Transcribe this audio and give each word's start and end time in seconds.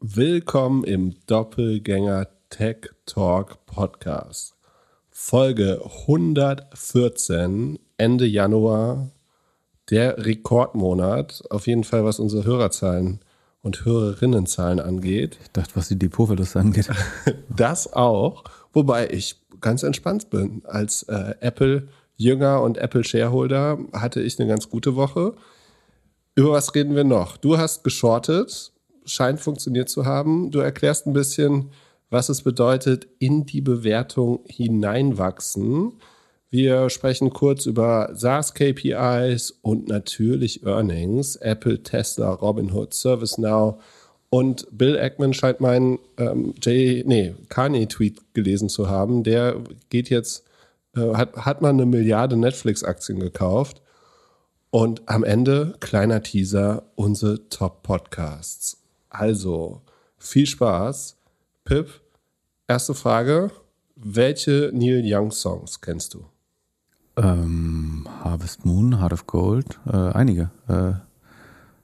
Willkommen 0.00 0.84
im 0.84 1.16
Doppelgänger 1.26 2.28
Tech 2.50 2.90
Talk 3.04 3.66
Podcast. 3.66 4.54
Folge 5.10 5.82
114, 6.06 7.80
Ende 7.96 8.24
Januar, 8.24 9.10
der 9.90 10.24
Rekordmonat. 10.24 11.42
Auf 11.50 11.66
jeden 11.66 11.82
Fall, 11.82 12.04
was 12.04 12.20
unsere 12.20 12.44
Hörerzahlen 12.44 13.18
und 13.60 13.84
Hörerinnenzahlen 13.84 14.78
angeht. 14.78 15.36
Ich 15.42 15.50
dachte, 15.50 15.74
was 15.74 15.88
die 15.88 15.98
Depotverluste 15.98 16.60
angeht. 16.60 16.88
das 17.48 17.92
auch. 17.92 18.44
Wobei 18.72 19.10
ich 19.10 19.34
ganz 19.60 19.82
entspannt 19.82 20.30
bin. 20.30 20.62
Als 20.64 21.02
äh, 21.02 21.34
Apple-Jünger 21.40 22.62
und 22.62 22.78
Apple-Shareholder 22.78 23.80
hatte 23.94 24.20
ich 24.20 24.38
eine 24.38 24.48
ganz 24.48 24.70
gute 24.70 24.94
Woche. 24.94 25.34
Über 26.36 26.52
was 26.52 26.72
reden 26.76 26.94
wir 26.94 27.02
noch? 27.02 27.36
Du 27.36 27.58
hast 27.58 27.82
geschortet, 27.82 28.70
scheint 29.08 29.40
funktioniert 29.40 29.88
zu 29.88 30.04
haben. 30.06 30.50
Du 30.50 30.60
erklärst 30.60 31.06
ein 31.06 31.12
bisschen, 31.12 31.70
was 32.10 32.28
es 32.28 32.42
bedeutet, 32.42 33.06
in 33.18 33.46
die 33.46 33.60
Bewertung 33.60 34.40
hineinwachsen. 34.46 35.92
Wir 36.50 36.88
sprechen 36.88 37.30
kurz 37.30 37.66
über 37.66 38.10
SaaS-KPIs 38.14 39.58
und 39.60 39.88
natürlich 39.88 40.64
Earnings. 40.64 41.36
Apple, 41.36 41.82
Tesla, 41.82 42.30
Robinhood, 42.30 42.94
ServiceNow. 42.94 43.82
Und 44.30 44.66
Bill 44.70 44.98
Ackman 44.98 45.34
scheint 45.34 45.60
meinen 45.60 45.98
ähm, 46.18 46.54
J, 46.62 47.06
nee, 47.06 47.34
Kanye-Tweet 47.48 48.34
gelesen 48.34 48.68
zu 48.68 48.88
haben. 48.88 49.24
Der 49.24 49.56
geht 49.90 50.10
jetzt, 50.10 50.44
äh, 50.96 51.14
hat, 51.14 51.34
hat 51.36 51.62
mal 51.62 51.70
eine 51.70 51.86
Milliarde 51.86 52.36
Netflix-Aktien 52.36 53.20
gekauft 53.20 53.82
und 54.70 55.02
am 55.06 55.24
Ende, 55.24 55.74
kleiner 55.80 56.22
Teaser, 56.22 56.82
unsere 56.94 57.48
Top-Podcasts. 57.48 58.76
Also, 59.10 59.82
viel 60.16 60.46
Spaß. 60.46 61.16
Pip, 61.64 62.00
erste 62.66 62.94
Frage. 62.94 63.50
Welche 63.96 64.70
Neil 64.72 65.02
Young 65.04 65.30
Songs 65.30 65.80
kennst 65.80 66.14
du? 66.14 66.24
Ähm, 67.16 68.06
Harvest 68.22 68.64
Moon, 68.64 69.00
Heart 69.00 69.12
of 69.12 69.26
Gold, 69.26 69.80
äh, 69.86 69.96
einige. 69.96 70.50
Äh, 70.68 70.92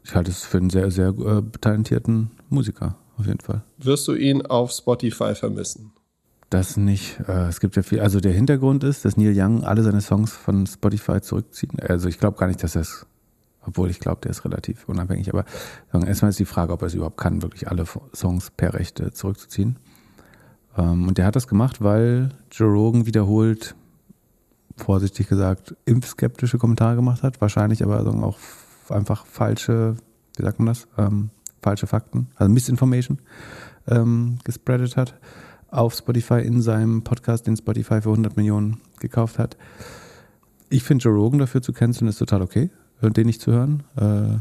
ich 0.05 0.15
halte 0.15 0.31
es 0.31 0.45
für 0.45 0.59
einen 0.59 0.71
sehr, 0.71 0.91
sehr 0.91 1.09
äh, 1.09 1.43
talentierten 1.61 2.31
Musiker, 2.51 2.97
auf 3.19 3.27
jeden 3.27 3.41
Fall. 3.41 3.63
Wirst 3.79 4.07
du 4.07 4.15
ihn 4.15 4.47
auf 4.47 4.71
Spotify 4.71 5.35
vermissen? 5.35 5.93
Das 6.51 6.77
nicht. 6.77 7.19
Äh, 7.27 7.49
es 7.49 7.59
gibt 7.59 7.75
ja 7.75 7.83
viel. 7.83 7.99
Also 8.01 8.21
der 8.21 8.33
Hintergrund 8.33 8.85
ist, 8.85 9.05
dass 9.05 9.17
Neil 9.17 9.35
Young 9.35 9.65
alle 9.65 9.83
seine 9.83 10.01
Songs 10.01 10.33
von 10.33 10.67
Spotify 10.67 11.21
zurückzieht. 11.21 11.71
Also 11.83 12.09
ich 12.09 12.21
glaube 12.21 12.39
gar 12.39 12.47
nicht, 12.47 12.63
dass 12.63 12.77
er 12.77 12.83
es, 12.83 13.07
obwohl 13.67 13.91
ich 13.91 14.01
glaube, 14.01 14.21
der 14.23 14.31
ist 14.31 14.45
relativ 14.45 14.89
unabhängig. 14.89 15.33
Aber 15.33 15.45
erstmal 15.93 16.31
ist 16.31 16.39
die 16.39 16.45
Frage, 16.45 16.73
ob 16.73 16.83
er 16.83 16.87
es 16.87 16.95
überhaupt 16.95 17.17
kann, 17.17 17.43
wirklich 17.43 17.69
alle 17.69 17.85
Songs 18.15 18.51
per 18.51 18.75
Rechte 18.75 19.13
zurückzuziehen. 19.13 19.77
Ähm, 20.77 21.09
und 21.09 21.19
der 21.19 21.27
hat 21.27 21.37
das 21.37 21.49
gemacht, 21.49 21.83
weil 21.83 22.31
Joe 22.51 22.73
Rogan 22.73 23.07
wiederholt, 23.07 23.75
vorsichtig 24.77 25.29
gesagt, 25.29 25.77
impfskeptische 25.85 26.59
Kommentare 26.59 26.97
gemacht 26.97 27.23
hat. 27.23 27.41
Wahrscheinlich 27.41 27.83
aber 27.83 28.07
auch 28.25 28.39
einfach 28.89 29.27
falsche, 29.27 29.97
wie 30.37 30.43
sagt 30.43 30.59
man 30.59 30.67
das? 30.67 30.89
Ähm, 30.99 31.31
falsche 31.63 31.87
Fakten, 31.87 32.29
also 32.37 32.53
Misinformation 32.53 33.19
ähm, 33.89 34.39
gespreadet 34.45 34.97
hat 34.97 35.15
auf 35.71 35.95
Spotify 35.95 36.41
in 36.41 36.63
seinem 36.63 37.03
Podcast, 37.03 37.47
den 37.47 37.57
Spotify 37.57 38.01
für 38.01 38.11
100 38.11 38.37
Millionen 38.37 38.81
gekauft 39.01 39.39
hat. 39.39 39.57
Ich 40.69 40.85
finde 40.85 41.03
Joe 41.03 41.15
Rogan 41.15 41.41
dafür 41.41 41.63
zu 41.63 41.73
canceln 41.73 42.09
ist 42.09 42.19
total 42.19 42.43
okay, 42.43 42.71
den 43.03 43.27
nicht 43.27 43.41
zu 43.41 43.53
hören. 43.53 43.83
Äh, 43.97 44.39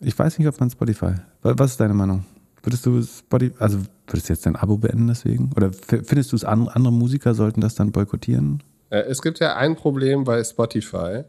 ich 0.00 0.18
weiß 0.18 0.38
nicht, 0.38 0.48
ob 0.48 0.58
man 0.60 0.70
Spotify. 0.70 1.14
Was 1.42 1.72
ist 1.72 1.80
deine 1.80 1.94
Meinung? 1.94 2.24
Würdest 2.62 2.86
du 2.86 3.02
Spotify, 3.02 3.54
also 3.58 3.78
würdest 4.06 4.28
du 4.28 4.32
jetzt 4.32 4.46
dein 4.46 4.56
Abo 4.56 4.78
beenden 4.78 5.06
deswegen? 5.06 5.50
Oder 5.56 5.72
findest 5.72 6.32
du 6.32 6.36
es, 6.36 6.44
andere 6.44 6.92
Musiker 6.92 7.34
sollten 7.34 7.60
das 7.60 7.74
dann 7.74 7.92
boykottieren? 7.92 8.62
Äh, 8.90 9.00
es 9.02 9.20
gibt 9.22 9.40
ja 9.40 9.56
ein 9.56 9.76
Problem 9.76 10.24
bei 10.24 10.42
Spotify, 10.42 11.24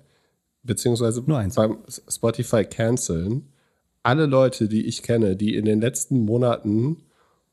beziehungsweise 0.64 1.24
Nur 1.26 1.40
eins. 1.40 1.56
beim 1.56 1.78
Spotify 1.88 2.64
canceln. 2.64 3.50
Alle 4.04 4.28
Leute, 4.28 4.68
die 4.68 4.86
ich 4.86 5.04
kenne, 5.04 5.36
die 5.36 5.56
in 5.56 5.66
den 5.66 5.82
letzten 5.82 6.26
Monaten 6.26 6.98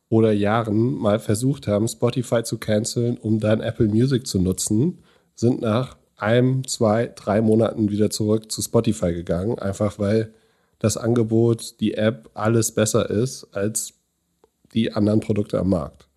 oder 0.09 0.33
Jahren 0.33 0.95
mal 0.99 1.19
versucht 1.19 1.67
haben, 1.67 1.89
Spotify 1.89 2.43
zu 2.43 2.59
canceln, 2.59 3.17
um 3.17 3.41
dann 3.41 3.61
Apple 3.61 3.89
Music 3.89 4.27
zu 4.27 4.39
nutzen, 4.39 4.99
sind 5.35 5.63
nach 5.63 5.97
einem, 6.23 6.67
zwei, 6.67 7.13
drei 7.15 7.41
Monaten 7.41 7.91
wieder 7.91 8.09
zurück 8.09 8.51
zu 8.51 8.63
Spotify 8.63 9.13
gegangen, 9.13 9.59
einfach 9.59 9.99
weil 9.99 10.33
das 10.79 10.97
Angebot, 10.97 11.81
die 11.81 11.95
App, 11.95 12.31
alles 12.35 12.73
besser 12.73 13.11
ist 13.11 13.47
als 13.53 13.95
die 14.73 14.93
anderen 14.93 15.21
Produkte 15.21 15.59
am 15.59 15.71
Markt. 15.71 16.09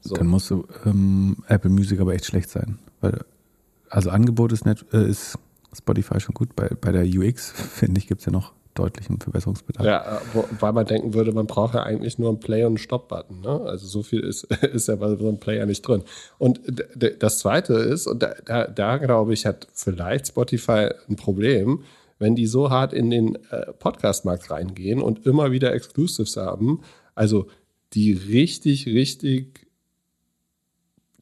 So. 0.00 0.14
Dann 0.14 0.26
muss 0.26 0.52
ähm, 0.84 1.36
Apple 1.48 1.70
Music 1.70 2.00
aber 2.00 2.14
echt 2.14 2.26
schlecht 2.26 2.50
sein. 2.50 2.78
Weil, 3.00 3.24
also 3.88 4.10
Angebot 4.10 4.52
ist, 4.52 4.66
nicht, 4.66 4.84
äh, 4.92 5.08
ist 5.08 5.38
Spotify 5.72 6.18
schon 6.18 6.34
gut. 6.34 6.54
Bei, 6.56 6.68
bei 6.68 6.90
der 6.90 7.04
UX, 7.04 7.50
finde 7.52 7.98
ich, 7.98 8.08
gibt 8.08 8.20
es 8.20 8.26
ja 8.26 8.32
noch 8.32 8.52
deutlichen 8.74 9.20
Verbesserungsbedarf. 9.20 9.86
Ja, 9.86 10.20
weil 10.58 10.72
man 10.72 10.86
denken 10.86 11.14
würde, 11.14 11.32
man 11.32 11.46
braucht 11.46 11.74
ja 11.74 11.82
eigentlich 11.82 12.18
nur 12.18 12.30
einen 12.30 12.40
Play- 12.40 12.64
und 12.64 12.68
einen 12.68 12.78
Stop-Button. 12.78 13.40
Ne? 13.40 13.60
Also 13.62 13.86
so 13.86 14.02
viel 14.02 14.20
ist, 14.20 14.44
ist 14.72 14.88
ja 14.88 14.96
bei 14.96 15.14
so 15.14 15.28
einem 15.28 15.38
Player 15.38 15.66
nicht 15.66 15.82
drin. 15.82 16.02
Und 16.38 16.60
das 17.18 17.38
Zweite 17.38 17.74
ist, 17.74 18.06
und 18.06 18.22
da, 18.22 18.34
da, 18.44 18.66
da 18.66 18.96
glaube 18.98 19.34
ich, 19.34 19.46
hat 19.46 19.68
vielleicht 19.74 20.28
Spotify 20.28 20.88
ein 21.08 21.16
Problem, 21.16 21.84
wenn 22.18 22.36
die 22.36 22.46
so 22.46 22.70
hart 22.70 22.92
in 22.92 23.10
den 23.10 23.36
äh, 23.50 23.72
Podcast-Markt 23.72 24.50
reingehen 24.50 25.02
und 25.02 25.26
immer 25.26 25.50
wieder 25.50 25.74
Exclusives 25.74 26.36
haben, 26.36 26.80
also 27.14 27.48
die 27.94 28.12
richtig, 28.12 28.86
richtig, 28.86 29.66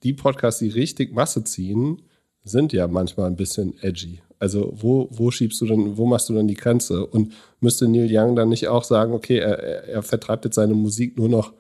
die 0.02 0.12
Podcasts, 0.12 0.60
die 0.60 0.68
richtig 0.68 1.12
Masse 1.12 1.42
ziehen, 1.42 2.02
sind 2.44 2.72
ja 2.72 2.86
manchmal 2.86 3.26
ein 3.26 3.36
bisschen 3.36 3.76
edgy. 3.82 4.20
Also 4.40 4.72
wo, 4.74 5.06
wo 5.12 5.30
schiebst 5.30 5.60
du 5.60 5.66
denn, 5.66 5.98
wo 5.98 6.06
machst 6.06 6.28
du 6.30 6.34
denn 6.34 6.48
die 6.48 6.54
Grenze? 6.54 7.06
Und 7.06 7.34
müsste 7.60 7.86
Neil 7.86 8.08
Young 8.10 8.34
dann 8.34 8.48
nicht 8.48 8.68
auch 8.68 8.84
sagen, 8.84 9.12
okay, 9.12 9.38
er, 9.38 9.84
er 9.86 10.02
vertreibt 10.02 10.46
jetzt 10.46 10.54
seine 10.54 10.74
Musik 10.74 11.18
nur 11.18 11.28
noch, 11.28 11.52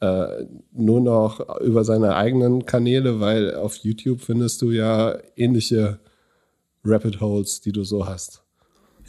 äh, 0.00 0.44
nur 0.72 1.00
noch 1.00 1.58
über 1.60 1.84
seine 1.84 2.14
eigenen 2.14 2.66
Kanäle, 2.66 3.18
weil 3.18 3.54
auf 3.54 3.76
YouTube 3.76 4.20
findest 4.20 4.60
du 4.60 4.70
ja 4.70 5.16
ähnliche 5.36 5.98
Rapid 6.84 7.20
Holes, 7.20 7.62
die 7.62 7.72
du 7.72 7.82
so 7.82 8.06
hast. 8.06 8.42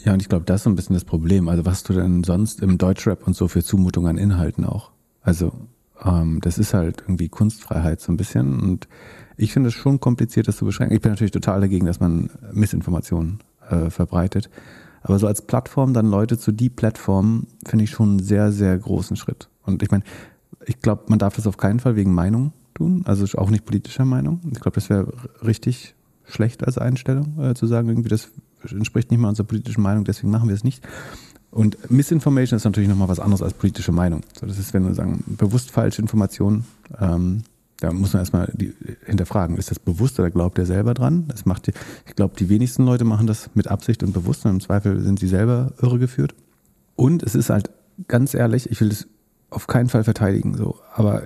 Ja, 0.06 0.13
und 0.13 0.22
ich 0.22 0.30
glaube, 0.30 0.46
das 0.46 0.62
ist 0.62 0.63
so 0.63 0.69
ein 0.69 0.78
bisschen 0.78 0.94
das 0.94 1.03
Problem. 1.03 1.50
Also 1.50 1.66
was 1.66 1.84
du 1.84 1.91
denn 1.91 2.24
sonst 2.24 2.62
im 2.62 2.78
Deutschrap 2.78 3.28
und 3.28 3.36
so 3.36 3.50
für 3.50 3.63
Zumutung 3.63 4.07
an 4.07 4.18
Inhalten 4.18 4.63
auch? 4.63 4.91
Also 5.22 5.51
ähm, 6.03 6.40
das 6.41 6.57
ist 6.57 6.74
halt 6.74 7.01
irgendwie 7.01 7.28
Kunstfreiheit 7.28 8.00
so 8.00 8.13
ein 8.13 8.18
bisschen 8.18 8.62
und 8.62 8.88
ich 9.40 9.54
finde 9.54 9.70
es 9.70 9.76
schon 9.76 10.00
kompliziert, 10.00 10.48
das 10.48 10.58
zu 10.58 10.66
beschränken. 10.66 10.96
Ich 10.96 11.02
bin 11.02 11.12
natürlich 11.12 11.32
total 11.32 11.62
dagegen, 11.62 11.86
dass 11.86 12.00
man 12.00 12.30
Missinformationen 12.52 13.40
äh, 13.70 13.90
verbreitet. 13.90 14.50
Aber 15.02 15.18
so 15.18 15.28
als 15.28 15.42
Plattform 15.42 15.94
dann 15.94 16.08
Leute 16.08 16.38
zu 16.38 16.52
die 16.52 16.70
Plattform 16.70 17.48
finde 17.66 17.86
ich 17.86 17.92
schon 17.92 18.10
einen 18.10 18.20
sehr, 18.20 18.52
sehr 18.52 18.78
großen 18.78 19.16
Schritt. 19.16 19.50
Und 19.64 19.82
ich 19.82 19.92
meine, 19.92 20.04
ich 20.66 20.82
glaube, 20.82 21.04
man 21.08 21.20
darf 21.20 21.36
das 21.36 21.48
auf 21.48 21.56
keinen 21.56 21.80
Fall 21.80 21.96
wegen 21.96 22.14
Meinung 22.14 22.52
tun, 22.74 23.04
also 23.06 23.26
auch 23.38 23.50
nicht 23.50 23.66
politischer 23.66 24.06
Meinung. 24.06 24.42
Ich 24.52 24.60
glaube, 24.60 24.76
das 24.76 24.90
wäre 24.90 25.12
richtig 25.42 25.96
schlecht 26.26 26.66
als 26.66 26.78
Einstellung, 26.78 27.40
äh, 27.40 27.54
zu 27.56 27.66
sagen, 27.66 27.88
irgendwie, 27.88 28.10
das 28.10 28.30
entspricht 28.70 29.10
nicht 29.10 29.20
mal 29.20 29.30
unserer 29.30 29.48
politischen 29.48 29.82
Meinung, 29.82 30.04
deswegen 30.04 30.32
machen 30.32 30.50
wir 30.50 30.56
es 30.56 30.66
nicht. 30.66 30.86
Und 31.50 31.90
Misinformation 31.90 32.58
ist 32.58 32.66
natürlich 32.66 32.90
nochmal 32.90 33.08
was 33.08 33.20
anderes 33.20 33.42
als 33.42 33.54
politische 33.54 33.92
Meinung. 33.94 34.22
So, 34.40 34.46
das 34.46 34.60
ist, 34.60 34.74
wenn 34.74 34.86
wir 34.86 34.94
sagen, 34.94 35.24
bewusst 35.26 35.72
falsche 35.72 36.02
Informationen, 36.02 36.66
ähm, 37.00 37.44
da 37.80 37.92
muss 37.92 38.14
man 38.14 38.22
erstmal 38.22 38.52
die, 38.54 38.74
hinterfragen, 39.06 39.58
ist 39.58 39.72
das 39.72 39.80
bewusst 39.80 40.20
oder 40.20 40.30
glaubt 40.30 40.58
er 40.58 40.66
selber 40.66 40.94
dran? 40.94 41.26
Das 41.28 41.46
macht 41.46 41.68
die, 41.68 41.74
ich 42.08 42.16
glaube, 42.16 42.36
die 42.38 42.50
wenigsten 42.50 42.86
Leute 42.86 43.06
machen 43.06 43.28
das 43.28 43.50
mit 43.54 43.68
Absicht 43.68 44.04
und 44.04 44.14
bewusst 44.14 44.46
und 44.46 44.52
im 44.52 44.60
Zweifel 44.60 45.00
sind 45.02 45.20
sie 45.20 45.28
selber 45.28 45.74
irregeführt. 45.82 46.36
Und 46.96 47.24
es 47.24 47.36
ist 47.36 47.50
halt 47.50 47.70
ganz 48.08 48.34
ehrlich, 48.34 48.70
ich 48.70 48.82
will 48.82 48.90
das 48.90 49.08
auf 49.50 49.68
keinen 49.68 49.90
Fall 49.90 50.04
verteidigen, 50.04 50.56
so, 50.56 50.78
aber 50.94 51.24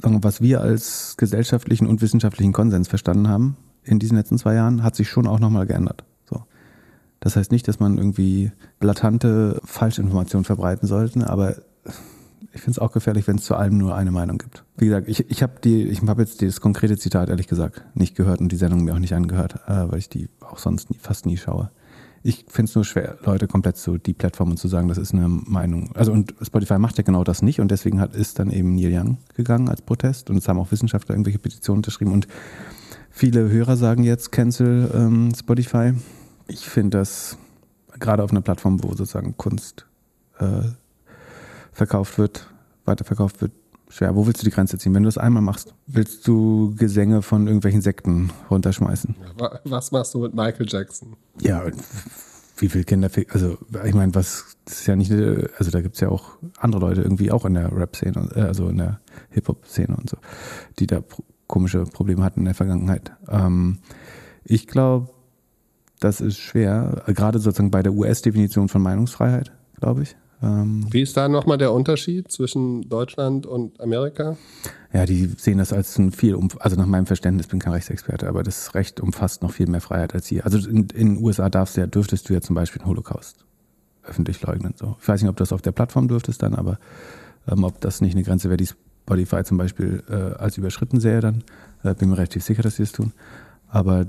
was 0.00 0.40
wir 0.40 0.60
als 0.60 1.16
gesellschaftlichen 1.16 1.86
und 1.86 2.00
wissenschaftlichen 2.00 2.52
Konsens 2.52 2.88
verstanden 2.88 3.28
haben 3.28 3.56
in 3.82 3.98
diesen 3.98 4.16
letzten 4.16 4.38
zwei 4.38 4.54
Jahren, 4.54 4.82
hat 4.84 4.94
sich 4.94 5.08
schon 5.08 5.26
auch 5.26 5.40
nochmal 5.40 5.66
geändert. 5.66 6.04
So. 6.30 6.44
Das 7.20 7.34
heißt 7.34 7.50
nicht, 7.50 7.66
dass 7.66 7.80
man 7.80 7.98
irgendwie 7.98 8.52
blatante 8.78 9.60
Falschinformationen 9.64 10.44
verbreiten 10.44 10.86
sollte, 10.86 11.28
aber 11.28 11.56
ich 12.52 12.60
finde 12.60 12.72
es 12.72 12.78
auch 12.78 12.92
gefährlich, 12.92 13.26
wenn 13.26 13.36
es 13.36 13.44
zu 13.44 13.54
allem 13.54 13.76
nur 13.76 13.94
eine 13.94 14.10
Meinung 14.10 14.38
gibt. 14.38 14.64
Wie 14.76 14.86
gesagt, 14.86 15.08
ich, 15.08 15.30
ich 15.30 15.42
habe 15.42 15.54
habe 16.08 16.22
jetzt 16.22 16.42
das 16.42 16.60
konkrete 16.60 16.96
Zitat 16.96 17.28
ehrlich 17.28 17.46
gesagt 17.46 17.84
nicht 17.94 18.14
gehört 18.14 18.40
und 18.40 18.50
die 18.50 18.56
Sendung 18.56 18.84
mir 18.84 18.94
auch 18.94 18.98
nicht 18.98 19.14
angehört, 19.14 19.56
äh, 19.66 19.90
weil 19.90 19.98
ich 19.98 20.08
die 20.08 20.28
auch 20.40 20.58
sonst 20.58 20.90
nie, 20.90 20.98
fast 20.98 21.26
nie 21.26 21.36
schaue. 21.36 21.70
Ich 22.22 22.46
finde 22.48 22.68
es 22.70 22.74
nur 22.74 22.84
schwer, 22.84 23.16
Leute 23.24 23.46
komplett 23.46 23.76
zu 23.76 23.96
die 23.96 24.12
Plattformen 24.12 24.56
zu 24.56 24.66
sagen, 24.66 24.88
das 24.88 24.98
ist 24.98 25.14
eine 25.14 25.28
Meinung. 25.28 25.92
Also 25.94 26.12
und 26.12 26.34
Spotify 26.42 26.78
macht 26.78 26.98
ja 26.98 27.04
genau 27.04 27.22
das 27.22 27.42
nicht 27.42 27.60
und 27.60 27.70
deswegen 27.70 28.00
hat 28.00 28.14
ist 28.14 28.38
dann 28.38 28.50
eben 28.50 28.74
Neil 28.74 28.92
Young 28.92 29.18
gegangen 29.34 29.68
als 29.68 29.82
Protest 29.82 30.30
und 30.30 30.36
es 30.36 30.48
haben 30.48 30.58
auch 30.58 30.72
Wissenschaftler 30.72 31.14
irgendwelche 31.14 31.38
Petitionen 31.38 31.78
unterschrieben 31.78 32.12
und 32.12 32.26
viele 33.10 33.48
Hörer 33.50 33.76
sagen 33.76 34.02
jetzt 34.02 34.32
Cancel 34.32 34.90
ähm, 34.94 35.32
Spotify. 35.38 35.92
Ich 36.48 36.68
finde 36.68 36.98
das 36.98 37.38
gerade 37.98 38.22
auf 38.22 38.30
einer 38.30 38.40
Plattform, 38.40 38.82
wo 38.82 38.88
sozusagen 38.88 39.36
Kunst 39.36 39.86
äh, 40.38 40.62
verkauft 41.78 42.18
wird, 42.18 42.50
weiterverkauft 42.84 43.40
wird, 43.40 43.52
schwer. 43.88 44.14
Wo 44.14 44.26
willst 44.26 44.42
du 44.42 44.44
die 44.44 44.50
Grenze 44.50 44.76
ziehen? 44.78 44.94
Wenn 44.94 45.04
du 45.04 45.08
das 45.08 45.16
einmal 45.16 45.42
machst, 45.42 45.74
willst 45.86 46.26
du 46.26 46.74
Gesänge 46.76 47.22
von 47.22 47.46
irgendwelchen 47.46 47.80
Sekten 47.80 48.30
runterschmeißen? 48.50 49.14
Was 49.64 49.90
machst 49.92 50.12
du 50.12 50.18
mit 50.20 50.34
Michael 50.34 50.66
Jackson? 50.68 51.16
Ja, 51.40 51.62
wie 52.58 52.68
viel 52.68 52.84
Kinder, 52.84 53.08
also 53.30 53.56
ich 53.84 53.94
meine, 53.94 54.14
was, 54.16 54.56
das 54.64 54.80
ist 54.80 54.86
ja 54.86 54.96
nicht, 54.96 55.12
also 55.12 55.70
da 55.70 55.80
gibt 55.80 55.94
es 55.94 56.00
ja 56.00 56.08
auch 56.08 56.32
andere 56.58 56.80
Leute 56.80 57.02
irgendwie 57.02 57.30
auch 57.30 57.44
in 57.44 57.54
der 57.54 57.74
Rap-Szene, 57.74 58.28
äh, 58.34 58.40
also 58.40 58.68
in 58.68 58.78
der 58.78 59.00
Hip-Hop-Szene 59.30 59.96
und 59.96 60.10
so, 60.10 60.16
die 60.80 60.88
da 60.88 61.02
komische 61.46 61.84
Probleme 61.84 62.24
hatten 62.24 62.40
in 62.40 62.46
der 62.46 62.54
Vergangenheit. 62.54 63.12
Ähm, 63.28 63.78
ich 64.42 64.66
glaube, 64.66 65.10
das 66.00 66.20
ist 66.20 66.38
schwer, 66.38 67.04
gerade 67.06 67.38
sozusagen 67.38 67.70
bei 67.70 67.82
der 67.82 67.92
US-Definition 67.92 68.68
von 68.68 68.82
Meinungsfreiheit, 68.82 69.52
glaube 69.78 70.02
ich. 70.02 70.16
Ähm, 70.42 70.86
Wie 70.90 71.02
ist 71.02 71.16
da 71.16 71.28
nochmal 71.28 71.58
der 71.58 71.72
Unterschied 71.72 72.30
zwischen 72.30 72.88
Deutschland 72.88 73.46
und 73.46 73.80
Amerika? 73.80 74.36
Ja, 74.92 75.04
die 75.04 75.26
sehen 75.36 75.58
das 75.58 75.72
als 75.72 75.98
ein 75.98 76.12
viel, 76.12 76.38
also 76.60 76.76
nach 76.76 76.86
meinem 76.86 77.06
Verständnis 77.06 77.48
bin 77.48 77.58
kein 77.58 77.72
Rechtsexperte, 77.72 78.28
aber 78.28 78.42
das 78.42 78.74
Recht 78.74 79.00
umfasst 79.00 79.42
noch 79.42 79.52
viel 79.52 79.68
mehr 79.68 79.80
Freiheit 79.80 80.14
als 80.14 80.26
hier. 80.26 80.44
Also 80.44 80.58
in, 80.58 80.88
in 80.90 81.16
den 81.16 81.24
USA 81.24 81.50
darfst 81.50 81.76
du 81.76 81.80
ja, 81.80 81.86
dürftest 81.86 82.28
du 82.28 82.34
ja 82.34 82.40
zum 82.40 82.54
Beispiel 82.54 82.80
den 82.80 82.86
Holocaust 82.86 83.44
öffentlich 84.04 84.40
leugnen. 84.42 84.74
So. 84.76 84.96
Ich 85.00 85.08
weiß 85.08 85.20
nicht, 85.20 85.28
ob 85.28 85.36
du 85.36 85.42
das 85.42 85.52
auf 85.52 85.62
der 85.62 85.72
Plattform 85.72 86.08
dürftest 86.08 86.42
dann, 86.42 86.54
aber 86.54 86.78
ähm, 87.46 87.64
ob 87.64 87.80
das 87.80 88.00
nicht 88.00 88.14
eine 88.14 88.22
Grenze 88.22 88.48
wäre, 88.48 88.56
die 88.56 88.68
Spotify 88.68 89.42
zum 89.44 89.58
Beispiel 89.58 90.02
äh, 90.08 90.38
als 90.38 90.56
überschritten 90.56 91.00
sähe, 91.00 91.20
dann 91.20 91.44
äh, 91.82 91.94
bin 91.94 92.10
mir 92.10 92.16
relativ 92.16 92.44
sicher, 92.44 92.62
dass 92.62 92.76
sie 92.76 92.82
das 92.84 92.92
tun. 92.92 93.12
Aber 93.68 94.06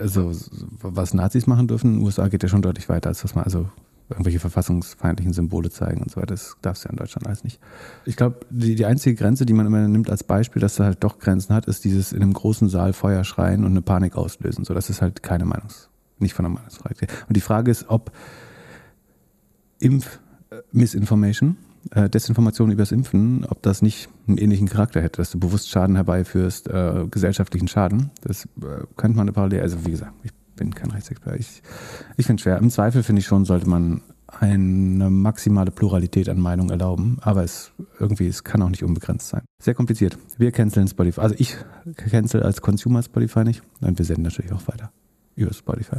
also 0.00 0.32
was 0.80 1.14
Nazis 1.14 1.46
machen 1.46 1.68
dürfen 1.68 1.92
in 1.92 1.98
den 1.98 2.04
USA 2.04 2.28
geht 2.28 2.42
ja 2.42 2.48
schon 2.48 2.62
deutlich 2.62 2.88
weiter, 2.88 3.08
als 3.08 3.22
was 3.22 3.34
man, 3.34 3.44
also 3.44 3.68
irgendwelche 4.08 4.38
verfassungsfeindlichen 4.38 5.32
Symbole 5.32 5.70
zeigen 5.70 6.02
und 6.02 6.10
so 6.10 6.16
weiter. 6.16 6.34
Das 6.34 6.56
darfst 6.62 6.84
du 6.84 6.88
ja 6.88 6.90
in 6.92 6.96
Deutschland 6.96 7.26
alles 7.26 7.42
nicht. 7.42 7.60
Ich 8.04 8.16
glaube, 8.16 8.40
die, 8.50 8.74
die 8.74 8.86
einzige 8.86 9.16
Grenze, 9.16 9.46
die 9.46 9.52
man 9.52 9.66
immer 9.66 9.86
nimmt 9.88 10.10
als 10.10 10.22
Beispiel, 10.22 10.60
dass 10.60 10.78
er 10.78 10.86
halt 10.86 11.02
doch 11.02 11.18
Grenzen 11.18 11.54
hat, 11.54 11.66
ist 11.66 11.84
dieses 11.84 12.12
in 12.12 12.22
einem 12.22 12.32
großen 12.32 12.68
Saal 12.68 12.92
Feuer 12.92 13.24
schreien 13.24 13.64
und 13.64 13.72
eine 13.72 13.82
Panik 13.82 14.16
auslösen. 14.16 14.64
So, 14.64 14.74
das 14.74 14.90
ist 14.90 15.02
halt 15.02 15.22
keine 15.22 15.44
Meinungs, 15.44 15.88
nicht 16.18 16.34
von 16.34 16.44
der 16.44 16.50
Meinungsfreiheit. 16.50 17.12
Und 17.28 17.36
die 17.36 17.40
Frage 17.40 17.70
ist, 17.70 17.86
ob 17.88 18.12
Impf-Misinformation, 19.80 21.56
äh, 21.90 22.08
Desinformation 22.08 22.70
übers 22.70 22.92
Impfen, 22.92 23.44
ob 23.44 23.62
das 23.62 23.82
nicht 23.82 24.08
einen 24.28 24.38
ähnlichen 24.38 24.68
Charakter 24.68 25.02
hätte, 25.02 25.18
dass 25.18 25.32
du 25.32 25.40
bewusst 25.40 25.68
Schaden 25.68 25.96
herbeiführst, 25.96 26.68
äh, 26.68 27.06
gesellschaftlichen 27.10 27.66
Schaden. 27.66 28.10
Das 28.22 28.44
äh, 28.44 28.84
könnte 28.96 29.16
man 29.16 29.24
eine 29.24 29.32
Parallele, 29.32 29.62
also 29.62 29.84
wie 29.84 29.90
gesagt, 29.90 30.12
ich 30.22 30.30
bin 30.56 30.74
kein 30.74 30.90
Rechtsexperte. 30.90 31.38
Ich, 31.38 31.62
ich 32.16 32.26
finde 32.26 32.40
es 32.40 32.42
schwer. 32.42 32.58
Im 32.58 32.70
Zweifel 32.70 33.02
finde 33.02 33.20
ich 33.20 33.26
schon, 33.26 33.44
sollte 33.44 33.68
man 33.68 34.02
eine 34.26 35.08
maximale 35.08 35.70
Pluralität 35.70 36.28
an 36.28 36.40
Meinungen 36.40 36.70
erlauben, 36.70 37.18
aber 37.20 37.44
es 37.44 37.72
irgendwie, 38.00 38.26
es 38.26 38.44
kann 38.44 38.60
auch 38.62 38.68
nicht 38.68 38.82
unbegrenzt 38.82 39.28
sein. 39.28 39.42
Sehr 39.62 39.74
kompliziert. 39.74 40.18
Wir 40.36 40.50
canceln 40.50 40.88
Spotify. 40.88 41.20
Also 41.20 41.36
ich 41.38 41.56
cancel 41.96 42.42
als 42.42 42.60
Consumer 42.60 43.02
Spotify 43.02 43.44
nicht 43.44 43.62
und 43.80 43.98
wir 43.98 44.04
senden 44.04 44.22
natürlich 44.22 44.52
auch 44.52 44.66
weiter 44.66 44.90
über 45.36 45.52
Spotify. 45.52 45.98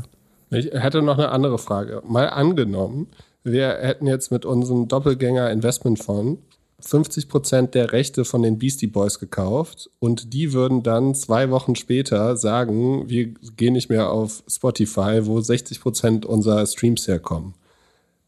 Ich 0.49 0.67
hätte 0.71 1.01
noch 1.01 1.17
eine 1.17 1.29
andere 1.29 1.57
Frage. 1.57 2.01
Mal 2.05 2.29
angenommen, 2.29 3.07
wir 3.43 3.69
hätten 3.81 4.07
jetzt 4.07 4.31
mit 4.31 4.45
unserem 4.45 4.87
Doppelgänger 4.87 5.49
Investmentfonds 5.51 6.41
50 6.79 7.27
Prozent 7.27 7.73
der 7.73 7.91
Rechte 7.91 8.23
von 8.23 8.43
den 8.43 8.59
Beastie 8.59 8.87
Boys 8.87 9.19
gekauft 9.19 9.89
und 9.99 10.33
die 10.33 10.53
würden 10.53 10.83
dann 10.83 11.15
zwei 11.15 11.49
Wochen 11.49 11.75
später 11.75 12.37
sagen, 12.37 13.09
wir 13.09 13.33
gehen 13.55 13.73
nicht 13.73 13.89
mehr 13.89 14.11
auf 14.11 14.43
Spotify, 14.47 15.25
wo 15.25 15.41
60 15.41 15.81
Prozent 15.81 16.25
unserer 16.25 16.65
Streams 16.67 17.07
herkommen. 17.07 17.55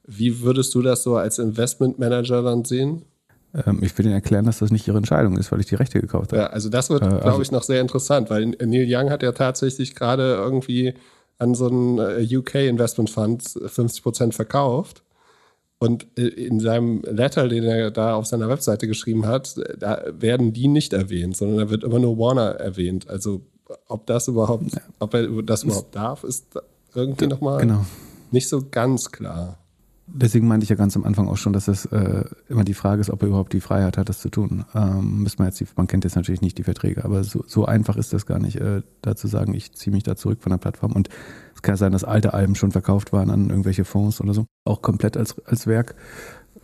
Wie 0.05 0.41
würdest 0.41 0.73
du 0.73 0.81
das 0.81 1.03
so 1.03 1.15
als 1.17 1.37
Investmentmanager 1.37 2.41
dann 2.41 2.65
sehen? 2.65 3.03
Ähm, 3.53 3.79
ich 3.81 3.95
will 3.97 4.05
Ihnen 4.05 4.15
erklären, 4.15 4.45
dass 4.45 4.59
das 4.59 4.71
nicht 4.71 4.87
Ihre 4.87 4.97
Entscheidung 4.97 5.37
ist, 5.37 5.51
weil 5.51 5.59
ich 5.59 5.67
die 5.67 5.75
Rechte 5.75 6.01
gekauft 6.01 6.31
habe. 6.31 6.41
Ja, 6.41 6.47
also 6.47 6.69
das 6.69 6.89
wird, 6.89 7.03
äh, 7.03 7.07
glaube 7.07 7.25
also 7.25 7.41
ich, 7.41 7.51
noch 7.51 7.63
sehr 7.63 7.81
interessant, 7.81 8.31
weil 8.31 8.47
Neil 8.47 8.87
Young 8.87 9.11
hat 9.11 9.21
ja 9.21 9.31
tatsächlich 9.31 9.95
gerade 9.95 10.33
irgendwie 10.33 10.95
an 11.37 11.53
so 11.55 11.67
einen 11.67 11.99
äh, 11.99 12.37
UK 12.37 12.55
Investment 12.55 13.09
Fund 13.09 13.43
50 13.43 14.03
Prozent 14.03 14.35
verkauft. 14.35 15.03
Und 15.79 16.07
äh, 16.17 16.27
in 16.27 16.59
seinem 16.59 17.01
Letter, 17.03 17.47
den 17.47 17.63
er 17.63 17.91
da 17.91 18.15
auf 18.15 18.25
seiner 18.25 18.49
Webseite 18.49 18.87
geschrieben 18.87 19.25
hat, 19.25 19.55
da 19.79 20.03
werden 20.11 20.53
die 20.53 20.67
nicht 20.67 20.93
erwähnt, 20.93 21.37
sondern 21.37 21.57
da 21.57 21.69
wird 21.69 21.83
immer 21.83 21.99
nur 21.99 22.17
Warner 22.17 22.55
erwähnt. 22.55 23.09
Also 23.09 23.41
ob 23.87 24.05
das 24.05 24.27
überhaupt, 24.27 24.73
ja. 24.73 24.81
ob 24.99 25.13
er 25.13 25.41
das 25.43 25.63
überhaupt 25.63 25.95
darf, 25.95 26.23
ist 26.23 26.47
irgendwie 26.93 27.27
nochmal 27.27 27.61
genau. 27.61 27.85
nicht 28.31 28.49
so 28.49 28.63
ganz 28.69 29.11
klar. 29.11 29.57
Deswegen 30.11 30.47
meinte 30.47 30.63
ich 30.63 30.69
ja 30.69 30.75
ganz 30.75 30.95
am 30.95 31.03
Anfang 31.05 31.27
auch 31.27 31.37
schon, 31.37 31.53
dass 31.53 31.67
es 31.67 31.85
äh, 31.85 32.23
immer 32.47 32.63
die 32.63 32.73
Frage 32.73 32.99
ist, 32.99 33.11
ob 33.11 33.21
er 33.21 33.27
überhaupt 33.27 33.53
die 33.53 33.61
Freiheit 33.61 33.95
hat, 33.95 34.09
das 34.09 34.19
zu 34.19 34.29
tun. 34.29 34.65
Ähm, 34.73 35.19
müssen 35.21 35.37
wir 35.37 35.45
jetzt 35.45 35.59
die, 35.59 35.67
man 35.75 35.85
kennt 35.85 36.03
jetzt 36.03 36.15
natürlich 36.15 36.41
nicht 36.41 36.57
die 36.57 36.63
Verträge, 36.63 37.05
aber 37.05 37.23
so, 37.23 37.43
so 37.45 37.65
einfach 37.65 37.95
ist 37.95 38.11
das 38.11 38.25
gar 38.25 38.39
nicht, 38.39 38.55
äh, 38.55 38.81
da 39.03 39.15
zu 39.15 39.27
sagen, 39.27 39.53
ich 39.53 39.73
ziehe 39.73 39.93
mich 39.93 40.03
da 40.03 40.15
zurück 40.15 40.39
von 40.41 40.49
der 40.49 40.57
Plattform. 40.57 40.93
Und 40.93 41.09
es 41.59 41.61
kann 41.61 41.75
sein, 41.75 41.91
dass 41.91 42.05
alte 42.05 42.33
Alben 42.33 42.55
schon 42.55 42.71
verkauft 42.71 43.11
waren 43.11 43.29
an 43.29 43.49
irgendwelche 43.49 43.83
Fonds 43.83 44.21
oder 44.21 44.33
so, 44.33 44.45
auch 44.63 44.81
komplett 44.81 45.17
als, 45.17 45.37
als 45.45 45.67
Werk. 45.67 45.93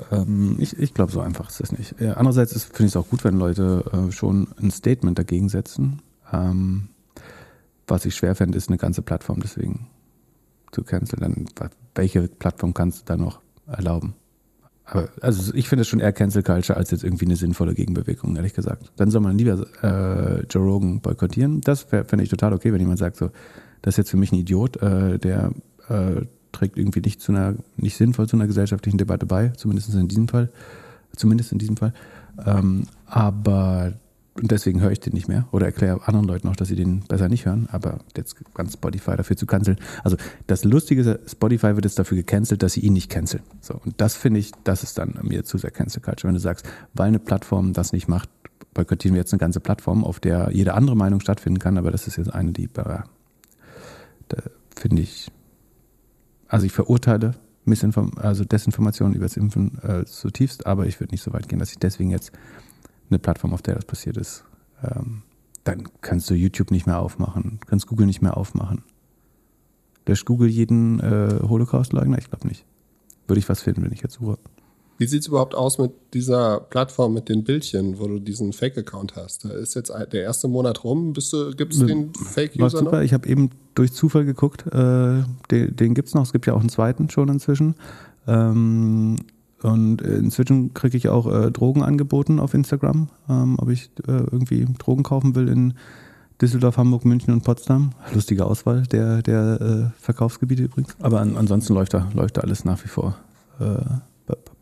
Ähm, 0.09 0.56
ich 0.57 0.80
ich 0.80 0.94
glaube, 0.94 1.12
so 1.12 1.19
einfach 1.19 1.50
ist 1.50 1.59
das 1.59 1.74
nicht. 1.74 2.01
Andererseits 2.01 2.53
finde 2.63 2.83
ich 2.83 2.92
es 2.92 2.95
auch 2.95 3.09
gut, 3.09 3.25
wenn 3.25 3.38
Leute 3.38 3.83
äh, 3.92 4.12
schon 4.13 4.47
ein 4.57 4.71
Statement 4.71 5.19
dagegen 5.19 5.50
setzen. 5.50 6.01
Ähm, 6.31 6.88
was 7.88 8.06
ich 8.06 8.15
schwer 8.15 8.36
fände, 8.36 8.57
ist 8.57 8.69
eine 8.69 8.77
ganze 8.77 9.01
Plattform 9.01 9.42
deswegen 9.42 9.88
zu 10.71 10.83
canceln. 10.83 11.19
Dann, 11.57 11.69
welche 11.94 12.30
Plattform 12.30 12.74
kannst 12.74 13.01
du 13.01 13.03
da 13.06 13.18
noch 13.18 13.41
erlauben? 13.68 14.13
Aber, 14.86 15.09
also 15.19 15.53
ich 15.53 15.68
finde 15.68 15.81
es 15.81 15.89
schon 15.89 16.00
eher 16.00 16.13
Cancel 16.13 16.41
Culture 16.41 16.77
als 16.77 16.91
jetzt 16.91 17.03
irgendwie 17.03 17.25
eine 17.25 17.36
sinnvolle 17.36 17.74
Gegenbewegung, 17.74 18.33
ehrlich 18.38 18.53
gesagt. 18.53 18.94
Dann 18.95 19.12
soll 19.12 19.19
man 19.19 19.38
lieber 19.38 19.65
äh, 19.83 20.45
Joe 20.45 20.63
Rogan 20.63 21.01
boykottieren. 21.01 21.59
Das 21.59 21.81
fände 21.81 22.24
ich 22.24 22.30
total 22.30 22.53
okay, 22.53 22.71
wenn 22.71 22.80
jemand 22.80 23.00
sagt, 23.00 23.18
so, 23.18 23.30
das 23.85 23.93
ist 23.93 23.97
jetzt 23.97 24.09
für 24.09 24.17
mich 24.17 24.31
ein 24.31 24.39
Idiot, 24.39 24.81
äh, 24.81 25.19
der 25.19 25.51
äh, 25.89 26.25
trägt 26.51 26.75
irgendwie 26.75 27.01
nicht 27.01 27.21
zu 27.21 27.31
einer, 27.31 27.53
nicht 27.77 27.95
sinnvoll 27.95 28.27
zu 28.27 28.35
einer 28.35 28.47
gesellschaftlichen 28.47 28.97
Debatte 28.97 29.27
bei, 29.27 29.49
zumindest 29.49 29.93
in 29.93 30.07
diesem 30.07 30.27
Fall. 30.27 30.49
Zumindest 31.15 31.51
in 31.51 31.59
diesem 31.59 31.77
Fall. 31.77 31.93
Ähm, 32.43 32.87
aber 33.05 33.93
und 34.33 34.51
deswegen 34.51 34.81
höre 34.81 34.91
ich 34.91 34.99
den 34.99 35.13
nicht 35.13 35.27
mehr 35.27 35.47
oder 35.51 35.67
erkläre 35.67 36.07
anderen 36.07 36.27
Leuten 36.27 36.47
auch, 36.47 36.55
dass 36.55 36.67
sie 36.67 36.75
den 36.75 37.01
besser 37.01 37.29
nicht 37.29 37.45
hören, 37.45 37.69
aber 37.71 37.99
jetzt 38.17 38.35
ganz 38.55 38.73
Spotify 38.73 39.15
dafür 39.15 39.37
zu 39.37 39.45
canceln. 39.45 39.77
Also 40.03 40.17
das 40.47 40.63
Lustige 40.63 41.01
ist, 41.01 41.31
Spotify 41.31 41.75
wird 41.75 41.85
jetzt 41.85 41.99
dafür 41.99 42.17
gecancelt, 42.17 42.63
dass 42.63 42.73
sie 42.73 42.81
ihn 42.81 42.93
nicht 42.93 43.11
canceln. 43.11 43.43
So, 43.61 43.79
und 43.85 43.93
das 44.01 44.15
finde 44.15 44.39
ich, 44.39 44.51
das 44.63 44.81
ist 44.81 44.97
dann 44.97 45.19
mir 45.21 45.45
zu 45.45 45.59
sehr 45.59 45.71
Cancel 45.71 46.01
Culture. 46.01 46.27
Wenn 46.27 46.35
du 46.35 46.41
sagst, 46.41 46.67
weil 46.95 47.09
eine 47.09 47.19
Plattform 47.19 47.71
das 47.71 47.93
nicht 47.93 48.07
macht, 48.07 48.29
boykottieren 48.73 49.13
wir 49.13 49.21
jetzt 49.21 49.31
eine 49.31 49.39
ganze 49.39 49.60
Plattform, 49.60 50.03
auf 50.03 50.19
der 50.19 50.50
jede 50.51 50.74
andere 50.74 50.98
Meinung 50.98 51.21
stattfinden 51.21 51.60
kann, 51.60 51.77
aber 51.77 51.91
das 51.91 52.07
ist 52.07 52.17
jetzt 52.17 52.33
eine, 52.33 52.51
die, 52.51 52.67
finde 54.75 55.01
ich, 55.01 55.32
also 56.48 56.65
ich 56.65 56.72
verurteile 56.72 57.36
Missinform 57.65 58.12
also 58.17 58.46
Desinformation 58.46 59.13
über 59.13 59.25
das 59.25 59.38
Impfen 59.38 59.79
äh, 59.84 60.05
zutiefst, 60.05 60.65
aber 60.65 60.86
ich 60.86 61.00
würde 61.00 61.13
nicht 61.13 61.24
so 61.24 61.34
weit 61.34 61.50
gehen, 61.50 61.60
dass 61.60 61.72
ich 61.72 61.79
deswegen 61.79 62.12
jetzt 62.12 62.32
eine 63.10 63.20
Plattform, 63.20 63.53
auf 63.53 63.62
der 63.62 63.75
das 63.75 63.86
passiert 63.86 64.17
ist, 64.17 64.44
ähm, 64.84 65.24
dann 65.63 65.88
kannst 66.01 66.29
du 66.29 66.36
YouTube 66.36 66.72
nicht 66.72 66.86
mehr 66.86 67.00
aufmachen, 67.00 67.60
kannst 67.65 67.88
Google 67.88 68.05
nicht 68.05 68.22
mehr 68.22 68.38
aufmachen. 68.38 68.84
Löscht 70.05 70.25
Google 70.25 70.50
jeden 70.50 71.00
äh, 71.00 71.39
Holocaust-Leugner? 71.41 72.20
Ich 72.20 72.29
glaube 72.29 72.48
nicht. 72.48 72.65
Würde 73.27 73.39
ich 73.39 73.50
was 73.50 73.62
finden, 73.62 73.84
wenn 73.84 73.91
ich 73.91 74.01
jetzt 74.01 74.13
suche. 74.15 74.38
Wie 74.97 75.07
sieht 75.07 75.21
es 75.21 75.27
überhaupt 75.27 75.55
aus 75.55 75.77
mit 75.77 75.91
dieser 76.13 76.61
Plattform 76.61 77.13
mit 77.13 77.27
den 77.27 77.43
Bildchen, 77.43 77.99
wo 77.99 78.07
du 78.07 78.19
diesen 78.19 78.53
Fake-Account 78.53 79.15
hast? 79.15 79.43
Da 79.43 79.49
ist 79.49 79.73
jetzt 79.75 79.89
der 79.89 80.21
erste 80.21 80.47
Monat 80.47 80.83
rum. 80.83 81.13
Gibt 81.13 81.73
es 81.73 81.79
den 81.79 82.13
Fake-User 82.13 82.81
noch? 82.81 83.01
Ich 83.01 83.13
habe 83.13 83.27
eben 83.27 83.49
durch 83.75 83.91
Zufall 83.91 84.23
geguckt. 84.23 84.65
Äh, 84.67 85.23
den 85.51 85.75
den 85.75 85.93
gibt 85.95 86.07
es 86.07 86.13
noch. 86.13 86.23
Es 86.23 86.31
gibt 86.31 86.47
ja 86.47 86.53
auch 86.53 86.61
einen 86.61 86.69
zweiten 86.69 87.09
schon 87.09 87.27
inzwischen. 87.27 87.75
Ähm, 88.25 89.17
und 89.61 90.01
inzwischen 90.01 90.73
kriege 90.73 90.95
ich 90.95 91.09
auch 91.09 91.31
äh, 91.31 91.51
Drogen 91.51 91.83
angeboten 91.83 92.39
auf 92.39 92.53
Instagram, 92.53 93.09
ähm, 93.29 93.57
ob 93.59 93.69
ich 93.69 93.89
äh, 94.07 94.11
irgendwie 94.11 94.65
Drogen 94.77 95.03
kaufen 95.03 95.35
will 95.35 95.47
in 95.47 95.73
Düsseldorf, 96.41 96.77
Hamburg, 96.77 97.05
München 97.05 97.33
und 97.33 97.43
Potsdam. 97.43 97.91
Lustige 98.13 98.45
Auswahl 98.45 98.83
der, 98.83 99.21
der 99.21 99.93
äh, 99.95 100.01
Verkaufsgebiete 100.01 100.63
übrigens. 100.63 100.95
Aber 100.99 101.21
an, 101.21 101.35
ansonsten 101.37 101.73
läuft 101.73 101.93
da, 101.93 102.09
läuft 102.13 102.37
da 102.37 102.41
alles 102.41 102.65
nach 102.65 102.83
wie 102.83 102.89
vor 102.89 103.17
äh, 103.59 103.77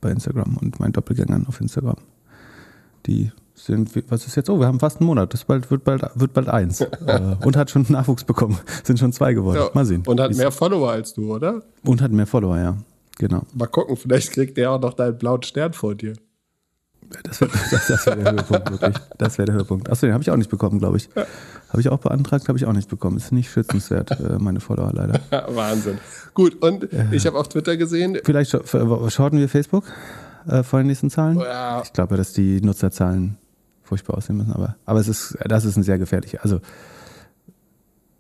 bei, 0.04 0.12
Instagram 0.12 0.58
und 0.58 0.80
meinen 0.80 0.94
Doppelgängern 0.94 1.48
auf 1.48 1.60
Instagram. 1.60 1.98
Die 3.06 3.32
sind, 3.56 3.92
was 4.10 4.26
ist 4.26 4.36
jetzt? 4.36 4.50
Oh, 4.50 4.60
wir 4.60 4.68
haben 4.68 4.80
fast 4.80 5.00
einen 5.00 5.08
Monat. 5.08 5.34
Das 5.34 5.46
bald, 5.46 5.70
wird, 5.70 5.84
bald, 5.84 6.04
wird 6.16 6.34
bald 6.34 6.50
eins. 6.50 6.82
Äh, 7.06 7.36
und 7.44 7.58
hat 7.58 7.70
schon 7.70 7.86
Nachwuchs 7.90 8.24
bekommen. 8.24 8.58
Sind 8.84 8.98
schon 8.98 9.12
zwei 9.12 9.34
geworden. 9.34 9.58
Ja, 9.58 9.70
Mal 9.74 9.86
sehen. 9.86 10.04
Und 10.06 10.22
hat 10.22 10.34
mehr 10.36 10.52
Follower 10.52 10.92
als 10.92 11.14
du, 11.14 11.36
oder? 11.36 11.62
Und 11.84 12.02
hat 12.02 12.12
mehr 12.12 12.26
Follower, 12.26 12.58
ja. 12.58 12.78
Genau. 13.18 13.44
Mal 13.54 13.68
gucken, 13.68 13.98
vielleicht 13.98 14.32
kriegt 14.32 14.56
der 14.58 14.72
auch 14.72 14.80
noch 14.80 14.94
deinen 14.94 15.18
blauen 15.18 15.44
Stern 15.44 15.74
vor 15.74 15.96
dir. 15.96 16.14
Das 17.24 17.42
wäre 17.42 17.52
das, 17.72 17.88
das 17.88 18.06
wär 18.06 18.16
der 18.16 18.32
Höhepunkt, 18.34 18.72
wirklich. 18.72 18.96
Das 19.18 19.38
wäre 19.38 19.46
der 19.48 19.56
Höhepunkt. 19.56 19.90
Achso, 19.90 20.08
den 20.08 20.14
habe 20.14 20.24
ich 20.24 20.32
auch 20.32 20.38
nicht 20.38 20.50
bekommen, 20.50 20.80
glaube 20.80 20.98
ich. 20.98 21.10
Habe 21.74 21.82
ich 21.82 21.90
auch 21.90 22.00
beantragt, 22.00 22.48
habe 22.48 22.58
ich 22.58 22.66
auch 22.66 22.74
nicht 22.74 22.88
bekommen. 22.88 23.18
Ist 23.18 23.32
nicht 23.32 23.52
schützenswert, 23.52 24.12
äh, 24.20 24.38
meine 24.40 24.60
Follower 24.60 24.92
leider. 24.94 25.20
Wahnsinn. 25.50 25.98
Gut, 26.34 26.62
und 26.64 26.92
ja. 26.92 27.12
ich 27.12 27.26
habe 27.26 27.38
auf 27.38 27.50
Twitter 27.50 27.76
gesehen. 27.76 28.18
Vielleicht 28.24 28.52
shorten 28.52 29.40
wir 29.40 29.50
Facebook. 29.50 29.84
äh, 30.48 30.64
vor 30.64 30.80
den 30.80 30.88
nächsten 30.88 31.10
Zahlen? 31.10 31.40
Ja. 31.40 31.82
Ich 31.84 31.92
glaube, 31.92 32.16
dass 32.16 32.32
die 32.32 32.62
Nutzerzahlen 32.62 33.38
furchtbar 33.84 34.18
aussehen 34.18 34.38
müssen, 34.38 34.54
aber, 34.54 34.76
aber 34.86 35.00
es 35.00 35.08
ist, 35.08 35.38
das 35.46 35.66
ist 35.66 35.76
ein 35.76 35.84
sehr 35.84 35.98
gefährlicher, 35.98 36.40
also 36.42 36.60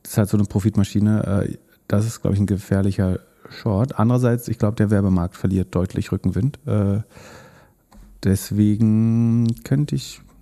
das 0.03 0.11
ist 0.11 0.17
halt 0.17 0.29
so 0.29 0.37
eine 0.37 0.45
Profitmaschine, 0.45 1.45
äh, 1.47 1.57
das 1.87 2.05
ist, 2.05 2.21
glaube 2.21 2.35
ich, 2.35 2.41
ein 2.41 2.47
gefährlicher 2.47 3.19
Short. 3.49 3.99
Andererseits, 3.99 4.47
ich 4.47 4.57
glaube, 4.57 4.75
der 4.75 4.89
Werbemarkt 4.89 5.37
verliert 5.37 5.73
deutlich 5.75 6.11
Rückenwind. 6.11 6.59
Äh, 6.65 7.01
deswegen 8.23 9.55
könnte 9.63 9.95
ich, 9.95 10.19
äh, 10.19 10.32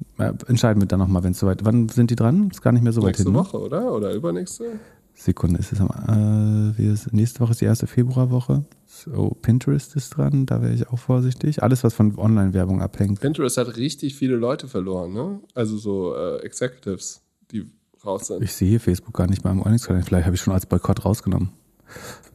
entscheiden 0.47 0.81
wir 0.81 0.87
dann 0.87 0.99
nochmal, 0.99 1.23
wenn 1.23 1.31
es 1.31 1.39
soweit, 1.39 1.63
wann 1.65 1.89
sind 1.89 2.11
die 2.11 2.15
dran? 2.15 2.49
Ist 2.51 2.61
gar 2.61 2.71
nicht 2.71 2.83
mehr 2.83 2.93
so 2.93 3.01
weit 3.01 3.09
Nächste 3.09 3.23
hin. 3.23 3.33
ne? 3.33 3.39
Woche, 3.39 3.59
oder? 3.59 3.91
Oder 3.93 4.13
übernächste? 4.13 4.79
Sekunde, 5.13 5.59
ist 5.59 5.71
es 5.71 5.79
am, 5.81 6.73
äh, 6.77 6.81
ist, 6.83 7.13
nächste 7.13 7.41
Woche 7.41 7.51
ist 7.51 7.61
die 7.61 7.65
erste 7.65 7.85
Februarwoche. 7.85 8.63
So, 8.87 9.37
Pinterest 9.41 9.95
ist 9.95 10.11
dran, 10.11 10.45
da 10.45 10.61
wäre 10.61 10.73
ich 10.73 10.87
auch 10.89 10.97
vorsichtig. 10.97 11.61
Alles, 11.61 11.83
was 11.83 11.93
von 11.93 12.17
Online-Werbung 12.17 12.81
abhängt. 12.81 13.19
Pinterest 13.19 13.57
hat 13.57 13.77
richtig 13.77 14.15
viele 14.15 14.35
Leute 14.35 14.67
verloren, 14.67 15.13
ne? 15.13 15.39
Also 15.53 15.77
so 15.77 16.15
äh, 16.15 16.37
Executives, 16.39 17.21
die 17.51 17.69
raus 18.05 18.27
sind. 18.27 18.41
Ich 18.41 18.53
sehe 18.53 18.79
Facebook 18.79 19.13
gar 19.13 19.27
nicht 19.27 19.43
mal 19.43 19.51
im 19.51 19.59
Earnings-Kalender. 19.59 20.05
Vielleicht 20.05 20.25
habe 20.25 20.35
ich 20.35 20.41
schon 20.41 20.53
als 20.53 20.65
Boykott 20.65 21.05
rausgenommen. 21.05 21.51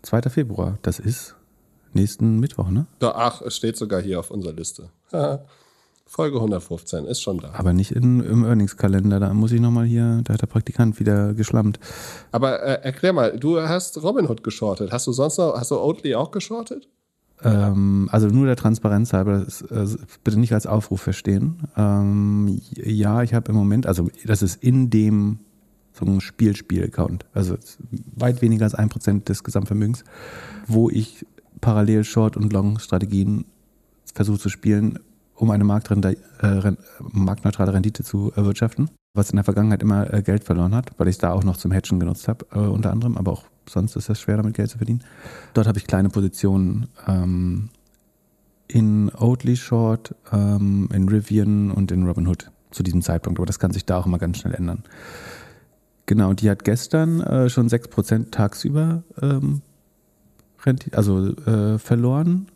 2. 0.03 0.23
Februar, 0.23 0.79
das 0.83 0.99
ist 0.99 1.35
nächsten 1.93 2.39
Mittwoch, 2.39 2.71
ne? 2.71 2.87
Ach, 3.01 3.41
es 3.43 3.57
steht 3.57 3.77
sogar 3.77 4.01
hier 4.01 4.21
auf 4.21 4.31
unserer 4.31 4.53
Liste. 4.53 4.91
Folge 6.09 6.37
115 6.37 7.05
ist 7.05 7.21
schon 7.21 7.39
da. 7.39 7.51
Aber 7.55 7.73
nicht 7.73 7.91
in, 7.91 8.21
im 8.21 8.45
Earnings-Kalender. 8.45 9.19
Da 9.19 9.35
muss 9.35 9.51
ich 9.51 9.61
nochmal 9.61 9.87
hier, 9.87 10.21
da 10.23 10.35
hat 10.35 10.43
der 10.43 10.47
Praktikant 10.47 11.01
wieder 11.01 11.35
geschlammt. 11.35 11.81
Aber 12.31 12.63
äh, 12.63 12.81
erklär 12.83 13.13
mal, 13.13 13.37
du 13.37 13.61
hast 13.61 14.01
Robinhood 14.03 14.45
geschortet. 14.45 14.93
Hast 14.93 15.09
du 15.09 15.13
sonst 15.13 15.39
noch, 15.39 15.59
hast 15.59 15.73
du 15.73 15.79
Oatly 15.79 16.15
auch 16.15 16.31
geschortet? 16.31 16.89
Ähm, 17.43 18.09
also 18.13 18.29
nur 18.29 18.47
der 18.47 18.57
Transparenz 18.57 19.13
halber, 19.13 19.45
das, 19.45 19.63
äh, 19.63 19.99
bitte 20.23 20.39
nicht 20.39 20.53
als 20.53 20.67
Aufruf 20.67 21.03
verstehen. 21.03 21.65
Ähm, 21.77 22.61
ja, 22.75 23.23
ich 23.23 23.35
habe 23.35 23.51
im 23.51 23.57
Moment, 23.57 23.87
also 23.87 24.09
das 24.25 24.43
ist 24.43 24.63
in 24.63 24.91
dem 24.91 25.41
so 25.93 26.05
ein 26.05 26.21
Spiel-Spiel-Account, 26.21 27.25
also 27.33 27.57
weit 28.15 28.43
weniger 28.43 28.65
als 28.65 28.75
ein 28.75 28.91
Prozent 28.91 29.29
des 29.29 29.45
Gesamtvermögens, 29.45 30.05
wo 30.67 30.91
ich 30.91 31.27
parallel 31.61 32.05
Short- 32.05 32.37
und 32.37 32.53
Long-Strategien 32.53 33.47
versuche 34.15 34.39
zu 34.39 34.49
spielen, 34.51 34.99
um 35.37 35.51
eine 35.51 35.65
äh, 35.65 36.73
marktneutrale 37.01 37.73
Rendite 37.73 38.03
zu 38.03 38.33
erwirtschaften, 38.35 38.91
was 39.15 39.31
in 39.31 39.37
der 39.37 39.45
Vergangenheit 39.45 39.83
immer 39.83 40.13
äh, 40.13 40.23
Geld 40.23 40.45
verloren 40.45 40.75
hat, 40.75 40.91
weil 40.99 41.09
ich 41.09 41.17
es 41.17 41.19
da 41.19 41.33
auch 41.33 41.45
noch 41.45 41.57
zum 41.57 41.73
Hedgen 41.73 42.01
genutzt 42.01 42.29
habe, 42.29 42.47
äh, 42.53 42.59
unter 42.59 42.91
anderem, 42.91 43.17
aber 43.17 43.33
auch 43.33 43.45
sonst 43.69 43.97
ist 43.97 44.09
es 44.09 44.21
schwer, 44.21 44.39
damit 44.39 44.55
Geld 44.55 44.71
zu 44.71 44.79
verdienen. 44.79 45.03
Dort 45.55 45.67
habe 45.67 45.79
ich 45.79 45.87
kleine 45.87 46.09
Positionen 46.09 46.89
ähm, 47.07 47.69
in 48.69 49.11
Oatly 49.15 49.57
Short, 49.57 50.15
ähm, 50.33 50.89
in 50.93 51.09
Rivian 51.09 51.71
und 51.71 51.93
in 51.93 52.07
Robinhood 52.07 52.51
zu 52.71 52.83
diesem 52.83 53.03
Zeitpunkt, 53.03 53.39
aber 53.39 53.47
das 53.47 53.59
kann 53.59 53.73
sich 53.73 53.85
da 53.85 53.99
auch 53.99 54.07
immer 54.07 54.19
ganz 54.19 54.39
schnell 54.39 54.55
ändern. 54.55 54.85
Genau, 56.07 56.33
die 56.33 56.49
hat 56.49 56.65
gestern 56.65 57.21
äh, 57.21 57.49
schon 57.49 57.69
6% 57.69 58.31
tagsüber 58.31 59.03
ähm, 59.21 59.63
also 60.91 61.33
verloren 61.79 62.49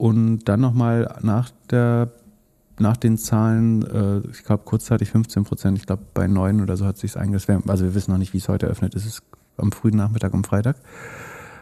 und 0.00 0.44
dann 0.44 0.60
nochmal 0.62 1.14
nach 1.20 1.50
der 1.70 2.10
nach 2.78 2.96
den 2.96 3.18
Zahlen, 3.18 3.82
äh, 3.82 4.26
ich 4.30 4.44
glaube 4.44 4.62
kurzzeitig 4.64 5.10
15 5.10 5.44
Prozent, 5.44 5.76
ich 5.76 5.84
glaube 5.84 6.04
bei 6.14 6.26
9 6.26 6.62
oder 6.62 6.78
so 6.78 6.86
hat 6.86 6.96
sich 6.96 7.18
eingeschwemmt. 7.18 7.68
Also 7.68 7.84
wir 7.84 7.94
wissen 7.94 8.10
noch 8.10 8.16
nicht, 8.16 8.32
wie 8.32 8.38
es 8.38 8.48
heute 8.48 8.64
eröffnet. 8.64 8.94
Es 8.94 9.04
ist 9.04 9.22
am 9.58 9.72
frühen 9.72 9.96
Nachmittag, 9.96 10.32
am 10.32 10.42
Freitag. 10.42 10.76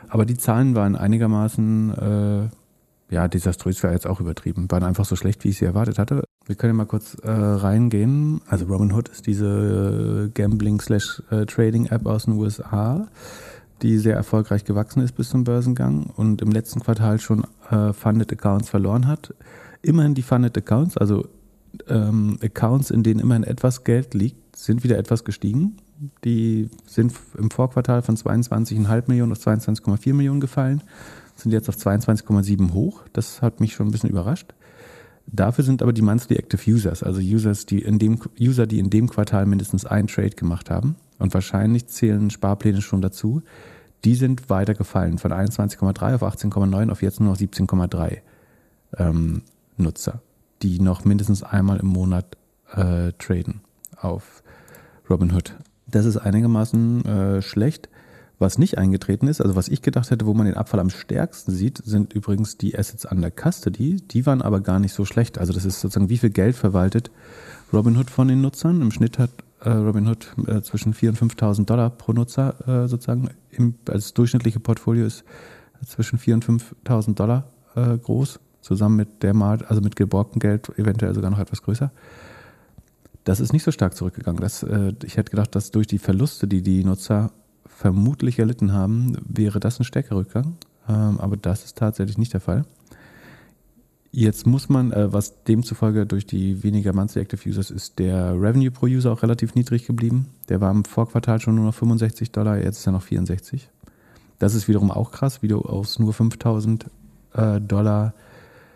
Aber 0.09 0.25
die 0.25 0.37
Zahlen 0.37 0.76
waren 0.76 0.95
einigermaßen, 0.95 2.50
äh, 3.11 3.12
ja, 3.12 3.26
desaströs 3.26 3.83
wäre 3.83 3.92
jetzt 3.92 4.07
auch 4.07 4.21
übertrieben, 4.21 4.71
waren 4.71 4.85
einfach 4.85 5.04
so 5.04 5.16
schlecht, 5.16 5.42
wie 5.42 5.49
ich 5.49 5.59
sie 5.59 5.64
erwartet 5.64 5.99
hatte. 5.99 6.23
Wir 6.47 6.54
können 6.54 6.76
mal 6.76 6.87
kurz 6.87 7.14
äh, 7.14 7.28
reingehen. 7.28 8.40
Also 8.47 8.66
Robinhood 8.66 9.09
ist 9.09 9.26
diese 9.26 10.28
äh, 10.28 10.30
Gambling-Trading-App 10.30 12.07
aus 12.07 12.26
den 12.26 12.35
USA, 12.35 13.09
die 13.82 13.99
sehr 13.99 14.16
erfolgreich 14.16 14.64
gewachsen 14.64 15.02
ist 15.02 15.12
bis 15.12 15.30
zum 15.30 15.44
Börsengang 15.44 16.06
und 16.16 16.42
im 16.42 16.50
letzten 16.50 16.80
Quartal 16.80 17.20
schon 17.20 17.47
äh, 17.70 17.92
Funded 17.92 18.32
Accounts 18.32 18.68
verloren 18.68 19.06
hat. 19.06 19.35
Immerhin 19.82 20.14
die 20.14 20.23
Funded 20.23 20.56
Accounts, 20.56 20.97
also 20.97 21.28
ähm, 21.88 22.38
Accounts, 22.42 22.90
in 22.90 23.02
denen 23.02 23.20
immerhin 23.20 23.44
etwas 23.44 23.85
Geld 23.85 24.14
liegt, 24.14 24.56
sind 24.56 24.85
wieder 24.85 24.99
etwas 24.99 25.25
gestiegen. 25.25 25.76
Die 26.25 26.68
sind 26.87 27.12
im 27.37 27.50
Vorquartal 27.50 28.02
von 28.02 28.16
22,5 28.16 29.04
Millionen 29.08 29.32
auf 29.32 29.38
22,4 29.38 30.14
Millionen 30.14 30.40
gefallen, 30.40 30.82
sind 31.35 31.52
jetzt 31.52 31.68
auf 31.68 31.76
22,7 31.76 32.73
hoch. 32.73 33.02
Das 33.12 33.42
hat 33.42 33.61
mich 33.61 33.75
schon 33.75 33.88
ein 33.88 33.92
bisschen 33.92 34.11
überrascht. 34.11 34.54
Dafür 35.26 35.64
sind 35.64 35.82
aber 35.82 35.92
die 35.92 36.02
Monthly 36.02 36.37
Active 36.37 36.70
Users, 36.70 37.02
also 37.02 37.20
Users, 37.20 37.66
die 37.66 37.80
in 37.80 37.99
dem, 37.99 38.18
User, 38.40 38.66
die 38.66 38.78
in 38.78 38.90
dem 38.90 39.08
Quartal 39.08 39.44
mindestens 39.44 39.85
einen 39.85 40.08
Trade 40.08 40.30
gemacht 40.30 40.70
haben, 40.70 40.97
und 41.18 41.34
wahrscheinlich 41.34 41.87
zählen 41.88 42.30
Sparpläne 42.30 42.82
schon 42.82 43.02
dazu, 43.02 43.42
die 44.04 44.14
sind 44.14 44.48
weiter 44.48 44.75
gefallen, 44.75 45.18
von 45.18 45.32
21,3 45.32 46.14
auf 46.14 46.22
18,9 46.22 46.90
auf 46.90 47.02
jetzt 47.02 47.20
nur 47.20 47.30
noch 47.30 47.38
17,3 47.38 48.18
ähm, 48.96 49.42
Nutzer, 49.76 50.22
die 50.62 50.80
noch 50.80 51.04
mindestens 51.04 51.42
einmal 51.42 51.78
im 51.80 51.88
Monat 51.88 52.37
äh, 52.72 53.12
traden 53.18 53.60
auf 53.96 54.42
Robinhood. 55.10 55.56
Das 55.87 56.04
ist 56.04 56.16
einigermaßen 56.16 57.04
äh, 57.04 57.42
schlecht. 57.42 57.88
Was 58.40 58.56
nicht 58.56 58.78
eingetreten 58.78 59.26
ist, 59.26 59.40
also 59.40 59.56
was 59.56 59.66
ich 59.66 59.82
gedacht 59.82 60.12
hätte, 60.12 60.25
wo 60.25 60.32
man 60.32 60.46
den 60.46 60.56
Abfall 60.56 60.78
am 60.78 60.90
stärksten 60.90 61.50
sieht, 61.50 61.82
sind 61.84 62.12
übrigens 62.12 62.56
die 62.56 62.78
Assets 62.78 63.04
under 63.04 63.32
Custody. 63.32 63.96
Die 63.96 64.26
waren 64.26 64.42
aber 64.42 64.60
gar 64.60 64.78
nicht 64.78 64.92
so 64.92 65.04
schlecht. 65.04 65.38
Also 65.38 65.52
das 65.52 65.64
ist 65.64 65.80
sozusagen, 65.80 66.08
wie 66.08 66.18
viel 66.18 66.30
Geld 66.30 66.54
verwaltet 66.54 67.10
Robinhood 67.72 68.10
von 68.10 68.28
den 68.28 68.40
Nutzern. 68.40 68.80
Im 68.80 68.92
Schnitt 68.92 69.18
hat 69.18 69.30
äh, 69.60 69.70
Robinhood 69.70 70.34
äh, 70.46 70.60
zwischen 70.62 70.94
4.000 70.94 71.22
und 71.22 71.32
5.000 71.32 71.64
Dollar 71.66 71.90
pro 71.90 72.12
Nutzer 72.12 72.54
äh, 72.66 72.88
sozusagen. 72.88 73.30
Im, 73.50 73.74
als 73.88 74.14
durchschnittliche 74.14 74.60
Portfolio 74.60 75.06
ist 75.06 75.24
zwischen 75.86 76.18
4.000 76.18 76.48
und 76.48 76.62
5.000 76.62 77.14
Dollar 77.14 77.50
äh, 77.74 77.96
groß. 77.98 78.40
Zusammen 78.60 78.96
mit 78.96 79.22
der 79.22 79.34
Mar 79.34 79.58
also 79.68 79.80
mit 79.80 79.96
geborgtem 79.96 80.40
Geld 80.40 80.68
eventuell 80.78 81.14
sogar 81.14 81.30
noch 81.30 81.38
etwas 81.38 81.62
größer. 81.62 81.90
Das 83.24 83.40
ist 83.40 83.52
nicht 83.52 83.62
so 83.62 83.70
stark 83.70 83.94
zurückgegangen. 83.94 84.40
Das, 84.40 84.62
äh, 84.62 84.94
ich 85.04 85.16
hätte 85.16 85.30
gedacht, 85.30 85.54
dass 85.54 85.70
durch 85.70 85.86
die 85.86 85.98
Verluste, 85.98 86.46
die 86.48 86.62
die 86.62 86.84
Nutzer 86.84 87.30
vermutlich 87.66 88.38
erlitten 88.38 88.72
haben, 88.72 89.16
wäre 89.26 89.60
das 89.60 89.78
ein 89.78 89.84
stärkerer 89.84 90.18
Rückgang. 90.18 90.56
Ähm, 90.88 91.20
aber 91.20 91.36
das 91.36 91.64
ist 91.64 91.78
tatsächlich 91.78 92.18
nicht 92.18 92.32
der 92.32 92.40
Fall. 92.40 92.64
Jetzt 94.10 94.46
muss 94.46 94.68
man, 94.68 94.90
äh, 94.92 95.12
was 95.12 95.44
demzufolge 95.44 96.06
durch 96.06 96.26
die 96.26 96.62
weniger 96.62 96.94
Monthly 96.94 97.20
Active 97.22 97.48
Users 97.48 97.70
ist, 97.70 97.98
der 97.98 98.32
Revenue 98.40 98.70
pro 98.70 98.86
User 98.86 99.12
auch 99.12 99.22
relativ 99.22 99.54
niedrig 99.54 99.86
geblieben. 99.86 100.28
Der 100.48 100.60
war 100.60 100.70
im 100.70 100.84
Vorquartal 100.84 101.40
schon 101.40 101.56
nur 101.56 101.66
noch 101.66 101.74
65 101.74 102.32
Dollar, 102.32 102.58
jetzt 102.58 102.78
ist 102.78 102.86
er 102.86 102.92
noch 102.92 103.02
64. 103.02 103.68
Das 104.38 104.54
ist 104.54 104.68
wiederum 104.68 104.90
auch 104.90 105.10
krass, 105.10 105.42
wie 105.42 105.48
du 105.48 105.60
aus 105.60 105.98
nur 105.98 106.12
5000 106.12 106.86
äh, 107.34 107.60
Dollar 107.60 108.14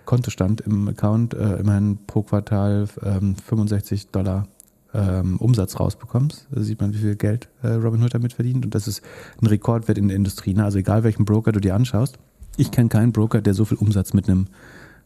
Kontostand 0.04 0.60
im 0.62 0.88
Account 0.88 1.34
äh, 1.34 1.56
immerhin 1.56 1.98
pro 2.06 2.22
Quartal 2.22 2.88
ähm, 3.02 3.36
65 3.36 4.08
Dollar 4.08 4.48
ähm, 4.92 5.38
Umsatz 5.38 5.78
rausbekommst. 5.78 6.48
Da 6.50 6.60
sieht 6.60 6.80
man, 6.80 6.92
wie 6.92 6.98
viel 6.98 7.16
Geld 7.16 7.48
äh, 7.62 7.68
Robinhood 7.68 8.12
damit 8.12 8.32
verdient. 8.32 8.64
Und 8.64 8.74
das 8.74 8.88
ist 8.88 9.02
ein 9.40 9.46
Rekordwert 9.46 9.98
in 9.98 10.08
der 10.08 10.16
Industrie. 10.16 10.54
Ne? 10.54 10.64
Also 10.64 10.78
egal 10.78 11.04
welchen 11.04 11.24
Broker 11.24 11.52
du 11.52 11.60
dir 11.60 11.74
anschaust. 11.74 12.18
Ich 12.56 12.70
kenne 12.70 12.88
keinen 12.88 13.12
Broker, 13.12 13.40
der 13.40 13.54
so 13.54 13.64
viel 13.64 13.78
Umsatz 13.78 14.12
mit 14.12 14.28
einem 14.28 14.48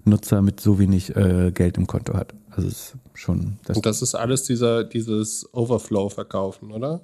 Nutzer 0.07 0.43
mit 0.43 0.61
so 0.61 0.79
wenig 0.79 1.15
äh, 1.17 1.51
Geld 1.53 1.77
im 1.77 1.87
Konto 1.87 2.15
hat. 2.15 2.35
Also 2.51 2.69
es 2.69 2.75
ist 2.75 2.97
schon. 3.15 3.59
Das, 3.65 3.77
Und 3.77 3.87
das 3.87 4.03
ist 4.03 4.15
alles 4.15 4.45
dieser, 4.45 4.85
dieses 4.85 5.49
Overflow-Verkaufen, 5.53 6.71
oder? 6.71 7.03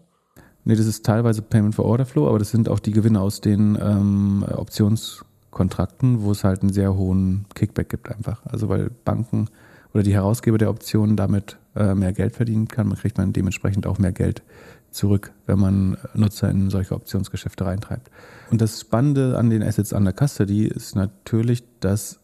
nee, 0.64 0.76
das 0.76 0.86
ist 0.86 1.04
teilweise 1.04 1.42
Payment 1.42 1.74
for 1.74 1.84
Order 1.84 2.06
Flow, 2.06 2.28
aber 2.28 2.38
das 2.38 2.50
sind 2.50 2.68
auch 2.68 2.78
die 2.78 2.92
Gewinne 2.92 3.20
aus 3.20 3.40
den 3.40 3.78
ähm, 3.80 4.44
Optionskontrakten, 4.48 6.22
wo 6.22 6.32
es 6.32 6.44
halt 6.44 6.62
einen 6.62 6.72
sehr 6.72 6.94
hohen 6.94 7.46
Kickback 7.54 7.88
gibt 7.88 8.10
einfach. 8.10 8.44
Also 8.46 8.68
weil 8.68 8.90
Banken 9.04 9.48
oder 9.92 10.02
die 10.02 10.14
Herausgeber 10.14 10.58
der 10.58 10.70
Optionen 10.70 11.16
damit 11.16 11.58
äh, 11.76 11.94
mehr 11.94 12.12
Geld 12.12 12.36
verdienen 12.36 12.68
kann, 12.68 12.88
man 12.88 12.98
kriegt 12.98 13.18
man 13.18 13.32
dementsprechend 13.32 13.86
auch 13.86 13.98
mehr 13.98 14.12
Geld 14.12 14.42
zurück, 14.90 15.32
wenn 15.46 15.58
man 15.58 15.96
Nutzer 16.14 16.50
in 16.50 16.68
solche 16.68 16.94
Optionsgeschäfte 16.94 17.64
reintreibt. 17.64 18.10
Und 18.50 18.60
das 18.60 18.80
Spannende 18.80 19.38
an 19.38 19.48
den 19.48 19.62
Assets 19.62 19.92
under 19.92 20.12
Custody 20.12 20.66
ist 20.66 20.94
natürlich, 20.94 21.64
dass 21.80 22.20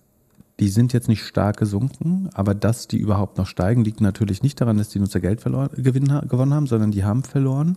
die 0.60 0.68
sind 0.68 0.92
jetzt 0.92 1.08
nicht 1.08 1.22
stark 1.22 1.56
gesunken, 1.56 2.30
aber 2.34 2.54
dass 2.54 2.88
die 2.88 2.98
überhaupt 2.98 3.38
noch 3.38 3.46
steigen, 3.46 3.84
liegt 3.84 4.00
natürlich 4.00 4.42
nicht 4.42 4.60
daran, 4.60 4.76
dass 4.76 4.88
die 4.88 4.98
Nutzer 4.98 5.20
Geld 5.20 5.40
verloren, 5.40 5.70
Gewinn, 5.76 6.06
gewonnen 6.28 6.54
haben, 6.54 6.66
sondern 6.66 6.90
die 6.90 7.04
haben 7.04 7.22
verloren 7.22 7.76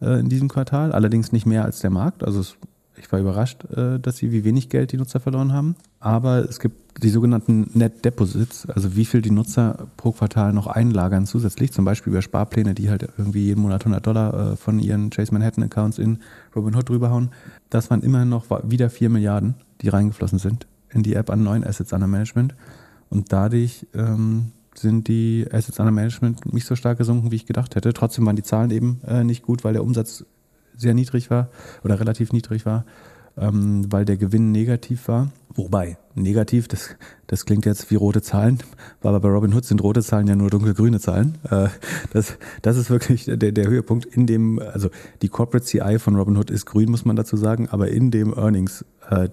äh, 0.00 0.20
in 0.20 0.28
diesem 0.28 0.48
Quartal, 0.48 0.92
allerdings 0.92 1.32
nicht 1.32 1.44
mehr 1.44 1.64
als 1.64 1.80
der 1.80 1.90
Markt. 1.90 2.24
Also 2.24 2.40
es, 2.40 2.56
ich 2.96 3.12
war 3.12 3.20
überrascht, 3.20 3.64
äh, 3.76 4.00
dass 4.00 4.16
sie 4.16 4.32
wie 4.32 4.44
wenig 4.44 4.70
Geld 4.70 4.92
die 4.92 4.96
Nutzer 4.96 5.20
verloren 5.20 5.52
haben. 5.52 5.76
Aber 6.00 6.48
es 6.48 6.60
gibt 6.60 7.02
die 7.02 7.10
sogenannten 7.10 7.68
Net 7.74 8.06
Deposits, 8.06 8.66
also 8.70 8.96
wie 8.96 9.04
viel 9.04 9.20
die 9.20 9.30
Nutzer 9.30 9.88
pro 9.98 10.12
Quartal 10.12 10.54
noch 10.54 10.66
einlagern 10.66 11.26
zusätzlich, 11.26 11.72
zum 11.72 11.84
Beispiel 11.84 12.12
über 12.12 12.22
Sparpläne, 12.22 12.74
die 12.74 12.88
halt 12.88 13.06
irgendwie 13.18 13.44
jeden 13.44 13.60
Monat 13.60 13.82
100 13.82 14.06
Dollar 14.06 14.52
äh, 14.52 14.56
von 14.56 14.78
ihren 14.78 15.10
Chase 15.10 15.32
Manhattan 15.34 15.64
Accounts 15.64 15.98
in 15.98 16.20
Robinhood 16.56 16.88
rüberhauen. 16.88 17.32
Das 17.68 17.90
waren 17.90 18.00
immerhin 18.00 18.30
noch 18.30 18.46
wieder 18.62 18.88
4 18.88 19.10
Milliarden, 19.10 19.56
die 19.82 19.90
reingeflossen 19.90 20.38
sind 20.38 20.66
in 20.94 21.02
die 21.02 21.14
App 21.14 21.30
an 21.30 21.42
neuen 21.42 21.64
Assets 21.64 21.92
under 21.92 22.06
Management. 22.06 22.54
Und 23.10 23.32
dadurch 23.32 23.86
ähm, 23.94 24.52
sind 24.74 25.08
die 25.08 25.46
Assets 25.50 25.78
under 25.78 25.92
Management 25.92 26.52
nicht 26.52 26.66
so 26.66 26.76
stark 26.76 26.98
gesunken, 26.98 27.30
wie 27.30 27.36
ich 27.36 27.46
gedacht 27.46 27.76
hätte. 27.76 27.92
Trotzdem 27.92 28.26
waren 28.26 28.36
die 28.36 28.42
Zahlen 28.42 28.70
eben 28.70 29.00
äh, 29.06 29.24
nicht 29.24 29.42
gut, 29.42 29.64
weil 29.64 29.72
der 29.72 29.82
Umsatz 29.82 30.24
sehr 30.76 30.94
niedrig 30.94 31.30
war 31.30 31.48
oder 31.84 32.00
relativ 32.00 32.32
niedrig 32.32 32.66
war, 32.66 32.84
ähm, 33.36 33.86
weil 33.90 34.04
der 34.04 34.16
Gewinn 34.16 34.52
negativ 34.52 35.08
war. 35.08 35.30
Wobei, 35.56 35.98
negativ, 36.16 36.66
das, 36.66 36.96
das 37.28 37.46
klingt 37.46 37.64
jetzt 37.64 37.88
wie 37.92 37.94
rote 37.94 38.22
Zahlen, 38.22 38.58
aber 39.02 39.20
bei 39.20 39.28
Robinhood 39.28 39.64
sind 39.64 39.82
rote 39.84 40.02
Zahlen 40.02 40.26
ja 40.26 40.34
nur 40.34 40.50
dunkelgrüne 40.50 40.98
Zahlen. 40.98 41.38
Äh, 41.48 41.68
das, 42.12 42.36
das 42.62 42.76
ist 42.76 42.90
wirklich 42.90 43.26
der, 43.26 43.36
der 43.36 43.68
Höhepunkt 43.68 44.04
in 44.04 44.26
dem, 44.26 44.58
also 44.58 44.90
die 45.22 45.28
Corporate 45.28 45.64
CI 45.64 46.00
von 46.00 46.16
Robinhood 46.16 46.50
ist 46.50 46.66
grün, 46.66 46.90
muss 46.90 47.04
man 47.04 47.14
dazu 47.14 47.36
sagen, 47.36 47.68
aber 47.68 47.88
in 47.88 48.10
dem 48.10 48.34
Earnings 48.36 48.84
äh, 49.08 49.28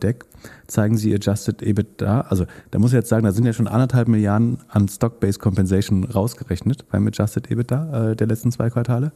zeigen 0.67 0.97
sie 0.97 1.13
Adjusted 1.13 1.61
EBITDA. 1.61 2.21
Also 2.21 2.45
da 2.71 2.79
muss 2.79 2.91
ich 2.91 2.95
jetzt 2.95 3.09
sagen, 3.09 3.25
da 3.25 3.31
sind 3.31 3.45
ja 3.45 3.53
schon 3.53 3.67
anderthalb 3.67 4.07
Milliarden 4.07 4.57
an 4.69 4.87
Stock-Based 4.87 5.39
Compensation 5.39 6.03
rausgerechnet 6.03 6.89
beim 6.89 7.07
Adjusted 7.07 7.49
EBITDA 7.51 8.11
äh, 8.11 8.15
der 8.15 8.27
letzten 8.27 8.51
zwei 8.51 8.69
Quartale. 8.69 9.11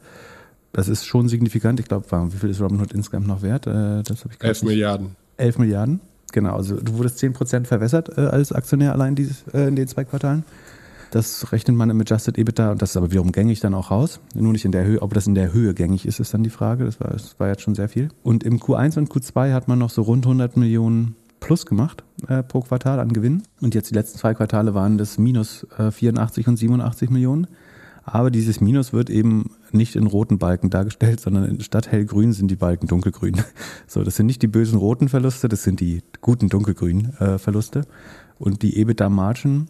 Das 0.72 0.88
ist 0.88 1.06
schon 1.06 1.28
signifikant. 1.28 1.80
Ich 1.80 1.86
glaube, 1.86 2.06
wie 2.32 2.36
viel 2.36 2.50
ist 2.50 2.60
Robinhood 2.60 2.92
insgesamt 2.92 3.26
noch 3.26 3.42
wert? 3.42 3.66
Äh, 3.66 4.02
das 4.02 4.24
ich 4.30 4.42
11 4.44 4.62
Milliarden. 4.62 5.16
11 5.38 5.58
Milliarden, 5.58 6.00
genau. 6.32 6.56
Also 6.56 6.76
du 6.76 6.98
wurdest 6.98 7.18
10% 7.22 7.64
verwässert 7.64 8.16
äh, 8.18 8.22
als 8.22 8.52
Aktionär 8.52 8.92
allein 8.92 9.14
dieses, 9.14 9.44
äh, 9.54 9.68
in 9.68 9.76
den 9.76 9.88
zwei 9.88 10.04
Quartalen. 10.04 10.44
Das 11.16 11.50
rechnet 11.50 11.74
man 11.78 11.88
im 11.88 11.98
Adjusted 11.98 12.36
EBITDA 12.36 12.72
und 12.72 12.82
das 12.82 12.90
ist 12.90 12.96
aber 12.98 13.10
wiederum 13.10 13.32
gängig 13.32 13.60
dann 13.60 13.72
auch 13.72 13.90
raus. 13.90 14.20
Nur 14.34 14.52
nicht 14.52 14.66
in 14.66 14.72
der 14.72 14.84
Höhe, 14.84 15.00
ob 15.00 15.14
das 15.14 15.26
in 15.26 15.34
der 15.34 15.50
Höhe 15.50 15.72
gängig 15.72 16.04
ist, 16.04 16.20
ist 16.20 16.34
dann 16.34 16.42
die 16.42 16.50
Frage. 16.50 16.84
Das 16.84 17.00
war, 17.00 17.08
das 17.08 17.40
war 17.40 17.48
jetzt 17.48 17.62
schon 17.62 17.74
sehr 17.74 17.88
viel. 17.88 18.10
Und 18.22 18.44
im 18.44 18.60
Q1 18.60 18.98
und 18.98 19.08
Q2 19.10 19.54
hat 19.54 19.66
man 19.66 19.78
noch 19.78 19.88
so 19.88 20.02
rund 20.02 20.26
100 20.26 20.58
Millionen 20.58 21.16
plus 21.40 21.64
gemacht 21.64 22.04
äh, 22.28 22.42
pro 22.42 22.60
Quartal 22.60 23.00
an 23.00 23.14
Gewinn. 23.14 23.44
Und 23.62 23.74
jetzt 23.74 23.88
die 23.88 23.94
letzten 23.94 24.18
zwei 24.18 24.34
Quartale 24.34 24.74
waren 24.74 24.98
das 24.98 25.16
minus 25.16 25.66
äh, 25.78 25.90
84 25.90 26.48
und 26.48 26.58
87 26.58 27.08
Millionen. 27.08 27.46
Aber 28.04 28.30
dieses 28.30 28.60
Minus 28.60 28.92
wird 28.92 29.08
eben 29.08 29.52
nicht 29.72 29.96
in 29.96 30.06
roten 30.06 30.36
Balken 30.38 30.68
dargestellt, 30.68 31.20
sondern 31.20 31.60
statt 31.60 31.90
hellgrün 31.90 32.34
sind 32.34 32.50
die 32.50 32.56
Balken 32.56 32.88
dunkelgrün. 32.88 33.40
So, 33.86 34.02
das 34.02 34.16
sind 34.16 34.26
nicht 34.26 34.42
die 34.42 34.48
bösen 34.48 34.78
roten 34.78 35.08
Verluste, 35.08 35.48
das 35.48 35.62
sind 35.62 35.80
die 35.80 36.02
guten 36.20 36.50
dunkelgrünen 36.50 37.16
äh, 37.20 37.38
Verluste. 37.38 37.86
Und 38.38 38.60
die 38.60 38.76
EBITDA-Margin, 38.76 39.68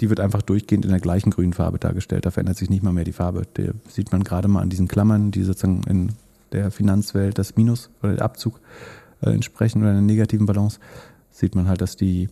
die 0.00 0.10
wird 0.10 0.20
einfach 0.20 0.42
durchgehend 0.42 0.84
in 0.84 0.90
der 0.90 1.00
gleichen 1.00 1.30
grünen 1.30 1.52
Farbe 1.52 1.78
dargestellt. 1.78 2.26
Da 2.26 2.30
verändert 2.30 2.56
sich 2.56 2.70
nicht 2.70 2.82
mal 2.82 2.92
mehr 2.92 3.04
die 3.04 3.12
Farbe. 3.12 3.42
Da 3.54 3.62
sieht 3.88 4.12
man 4.12 4.24
gerade 4.24 4.48
mal 4.48 4.60
an 4.60 4.70
diesen 4.70 4.88
Klammern, 4.88 5.30
die 5.30 5.42
sozusagen 5.42 5.82
in 5.88 6.12
der 6.52 6.70
Finanzwelt 6.70 7.38
das 7.38 7.56
Minus 7.56 7.90
oder 8.02 8.14
der 8.14 8.24
Abzug 8.24 8.60
äh, 9.22 9.30
entsprechen 9.30 9.82
oder 9.82 9.90
einer 9.90 10.00
negativen 10.00 10.46
Balance, 10.46 10.78
sieht 11.30 11.54
man 11.54 11.68
halt, 11.68 11.80
dass 11.80 11.96
die 11.96 12.28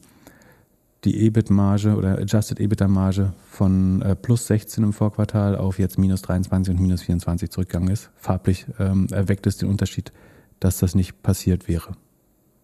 die 1.05 1.27
EBIT-Marge 1.27 1.97
oder 1.97 2.19
Adjusted 2.19 2.61
EBITDA-Marge 2.61 3.33
von 3.51 4.03
äh, 4.03 4.15
plus 4.15 4.47
16 4.47 4.85
im 4.85 4.93
Vorquartal 4.93 5.57
auf 5.57 5.79
jetzt 5.81 5.99
minus 5.99 6.23
23 6.23 6.75
und 6.75 6.81
minus 6.81 7.03
24 7.03 7.51
zurückgegangen 7.51 7.91
ist. 7.91 8.11
Farblich 8.17 8.67
ähm, 8.79 9.09
erweckt 9.11 9.47
es 9.49 9.57
den 9.57 9.69
Unterschied, 9.69 10.13
dass 10.61 10.79
das 10.79 10.95
nicht 10.95 11.23
passiert 11.23 11.67
wäre. 11.67 11.97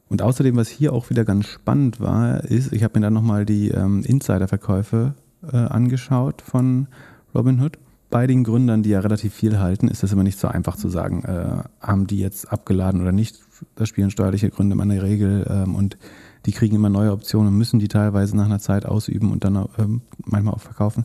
Und 0.09 0.23
außerdem, 0.23 0.57
was 0.57 0.69
hier 0.69 0.93
auch 0.93 1.11
wieder 1.11 1.25
ganz 1.25 1.47
spannend 1.47 2.01
war, 2.01 2.45
ist, 2.45 2.73
ich 2.73 2.83
habe 2.83 2.99
mir 2.99 3.05
dann 3.05 3.13
nochmal 3.13 3.45
die 3.45 3.69
ähm, 3.69 4.03
Insider-Verkäufe 4.05 5.15
äh, 5.53 5.57
angeschaut 5.57 6.43
von 6.43 6.89
Robinhood. 7.35 7.79
Bei 8.11 8.27
den 8.27 8.43
Gründern, 8.43 8.83
die 8.83 8.91
ja 8.91 9.01
relativ 9.01 9.35
viel 9.35 9.59
halten, 9.59 9.89
ist 9.89 10.03
das 10.03 10.13
immer 10.13 10.23
nicht 10.23 10.39
so 10.39 10.49
einfach 10.49 10.77
zu 10.77 10.89
sagen, 10.89 11.25
äh, 11.25 11.63
haben 11.81 12.07
die 12.07 12.19
jetzt 12.19 12.51
abgeladen 12.51 13.03
oder 13.03 13.13
nicht. 13.13 13.39
Da 13.75 13.85
spielen 13.85 14.11
steuerliche 14.11 14.49
Gründe 14.49 14.75
immer 14.75 14.85
eine 14.85 15.03
Regel 15.03 15.47
ähm, 15.51 15.75
und 15.75 15.99
die 16.47 16.53
kriegen 16.53 16.77
immer 16.77 16.89
neue 16.89 17.13
Optionen 17.13 17.59
müssen 17.59 17.79
die 17.79 17.89
teilweise 17.89 18.35
nach 18.37 18.47
einer 18.47 18.61
Zeit 18.61 18.87
ausüben 18.87 19.33
und 19.33 19.45
dann 19.45 19.69
ähm, 19.77 20.01
manchmal 20.25 20.55
auch 20.55 20.61
verkaufen. 20.61 21.05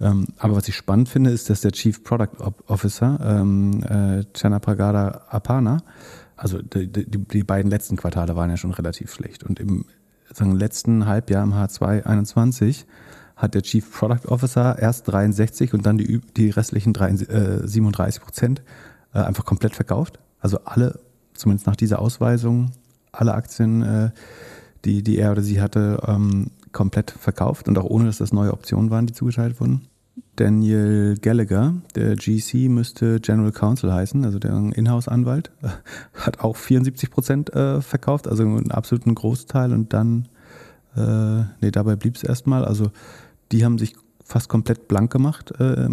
Ähm, 0.00 0.26
aber 0.38 0.56
was 0.56 0.68
ich 0.68 0.74
spannend 0.74 1.08
finde, 1.08 1.30
ist, 1.30 1.48
dass 1.48 1.62
der 1.62 1.72
Chief 1.72 2.04
Product 2.04 2.36
Officer, 2.66 3.18
ähm, 3.24 3.82
äh, 3.82 4.24
Chana 4.34 4.58
Pragada 4.58 5.22
Apana, 5.30 5.78
also 6.36 6.60
die, 6.60 6.90
die, 6.90 7.06
die, 7.06 7.44
beiden 7.44 7.70
letzten 7.70 7.96
Quartale 7.96 8.36
waren 8.36 8.50
ja 8.50 8.56
schon 8.56 8.72
relativ 8.72 9.12
schlecht. 9.12 9.44
Und 9.44 9.58
im 9.58 9.86
sagen, 10.32 10.52
letzten 10.52 11.06
Halbjahr 11.06 11.42
im 11.42 11.54
H2 11.54 12.04
21 12.04 12.86
hat 13.36 13.54
der 13.54 13.62
Chief 13.62 13.90
Product 13.90 14.28
Officer 14.28 14.78
erst 14.78 15.08
63 15.08 15.74
und 15.74 15.86
dann 15.86 15.98
die, 15.98 16.20
die 16.36 16.50
restlichen 16.50 16.92
3, 16.92 17.10
äh, 17.10 17.66
37 17.66 18.22
Prozent 18.22 18.62
äh, 19.14 19.18
einfach 19.18 19.44
komplett 19.44 19.74
verkauft. 19.74 20.18
Also 20.40 20.58
alle, 20.64 21.00
zumindest 21.34 21.66
nach 21.66 21.76
dieser 21.76 22.00
Ausweisung, 22.00 22.70
alle 23.12 23.34
Aktien 23.34 23.82
äh, 23.82 24.10
die, 24.86 25.02
die 25.02 25.18
er 25.18 25.32
oder 25.32 25.42
sie 25.42 25.60
hatte, 25.60 26.00
ähm, 26.06 26.50
komplett 26.72 27.10
verkauft 27.10 27.68
und 27.68 27.76
auch 27.78 27.84
ohne, 27.84 28.06
dass 28.06 28.18
das 28.18 28.32
neue 28.32 28.52
Optionen 28.52 28.90
waren, 28.90 29.06
die 29.06 29.12
zugeschaltet 29.12 29.60
wurden. 29.60 29.88
Daniel 30.36 31.16
Gallagher, 31.20 31.74
der 31.94 32.14
GC 32.14 32.68
müsste 32.68 33.20
General 33.20 33.52
Counsel 33.52 33.92
heißen, 33.92 34.24
also 34.24 34.38
der 34.38 34.52
Inhouse-Anwalt, 34.52 35.50
hat 36.14 36.40
auch 36.40 36.56
74 36.56 37.10
Prozent 37.10 37.54
äh, 37.54 37.80
verkauft, 37.80 38.28
also 38.28 38.42
einen 38.42 38.70
absoluten 38.70 39.14
Großteil 39.14 39.72
und 39.72 39.92
dann, 39.92 40.28
äh, 40.94 41.44
nee, 41.60 41.70
dabei 41.70 41.96
blieb 41.96 42.16
es 42.16 42.22
erstmal. 42.22 42.64
Also 42.64 42.90
die 43.50 43.64
haben 43.64 43.78
sich 43.78 43.96
fast 44.24 44.48
komplett 44.48 44.88
blank 44.88 45.10
gemacht 45.10 45.52
äh, 45.58 45.88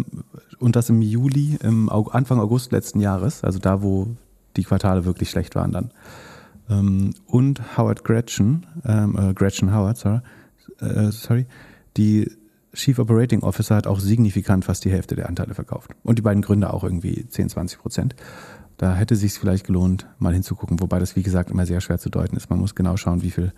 und 0.58 0.76
das 0.76 0.90
im 0.90 1.00
Juli, 1.00 1.58
im 1.62 1.88
Anfang 1.88 2.40
August 2.40 2.72
letzten 2.72 3.00
Jahres, 3.00 3.44
also 3.44 3.58
da, 3.58 3.82
wo 3.82 4.08
die 4.56 4.64
Quartale 4.64 5.04
wirklich 5.04 5.30
schlecht 5.30 5.54
waren 5.54 5.72
dann. 5.72 5.90
Ähm, 6.68 7.14
und 7.26 7.76
Howard 7.78 8.04
Gretchen, 8.04 8.66
ähm, 8.84 9.16
äh, 9.18 9.34
Gretchen 9.34 9.74
Howard, 9.74 9.96
sorry, 9.96 10.20
äh, 10.80 11.10
sorry, 11.10 11.46
die 11.96 12.30
Chief 12.74 12.98
Operating 12.98 13.42
Officer 13.42 13.76
hat 13.76 13.86
auch 13.86 14.00
signifikant 14.00 14.64
fast 14.64 14.84
die 14.84 14.90
Hälfte 14.90 15.16
der 15.16 15.28
Anteile 15.28 15.54
verkauft. 15.54 15.92
Und 16.02 16.18
die 16.18 16.22
beiden 16.22 16.42
Gründer 16.42 16.74
auch 16.74 16.84
irgendwie 16.84 17.26
10, 17.28 17.48
20 17.48 17.78
Prozent. 17.78 18.16
Da 18.76 18.94
hätte 18.94 19.14
es 19.14 19.20
sich 19.20 19.32
vielleicht 19.32 19.66
gelohnt, 19.66 20.08
mal 20.18 20.34
hinzugucken, 20.34 20.80
wobei 20.80 20.98
das, 20.98 21.14
wie 21.16 21.22
gesagt, 21.22 21.50
immer 21.50 21.64
sehr 21.64 21.80
schwer 21.80 21.98
zu 21.98 22.10
deuten 22.10 22.36
ist. 22.36 22.50
Man 22.50 22.58
muss 22.58 22.74
genau 22.74 22.96
schauen, 22.96 23.22
wie 23.22 23.30
viel 23.30 23.52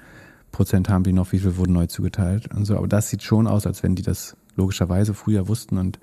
Prozent 0.52 0.88
haben 0.88 1.04
die 1.04 1.12
noch, 1.12 1.32
wie 1.32 1.38
viel 1.38 1.56
wurden 1.56 1.72
neu 1.72 1.86
zugeteilt 1.86 2.54
und 2.54 2.66
so. 2.66 2.76
Aber 2.76 2.88
das 2.88 3.08
sieht 3.08 3.22
schon 3.22 3.46
aus, 3.46 3.66
als 3.66 3.82
wenn 3.82 3.94
die 3.94 4.02
das 4.02 4.36
logischerweise 4.54 5.14
früher 5.14 5.48
wussten 5.48 5.78
und 5.78 5.98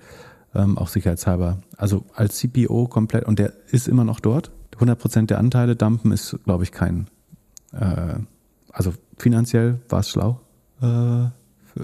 ähm, 0.54 0.78
auch 0.78 0.88
sicherheitshalber. 0.88 1.58
Also 1.76 2.04
als 2.14 2.36
CPO 2.38 2.88
komplett, 2.88 3.24
und 3.24 3.38
der 3.38 3.52
ist 3.70 3.88
immer 3.88 4.04
noch 4.04 4.20
dort, 4.20 4.50
100% 4.78 5.26
der 5.26 5.38
Anteile 5.38 5.76
dumpen 5.76 6.12
ist, 6.12 6.36
glaube 6.44 6.64
ich, 6.64 6.72
kein, 6.72 7.08
äh, 7.72 8.14
also 8.72 8.92
finanziell 9.16 9.80
war 9.88 10.00
es 10.00 10.10
schlau 10.10 10.40
äh, 10.80 11.26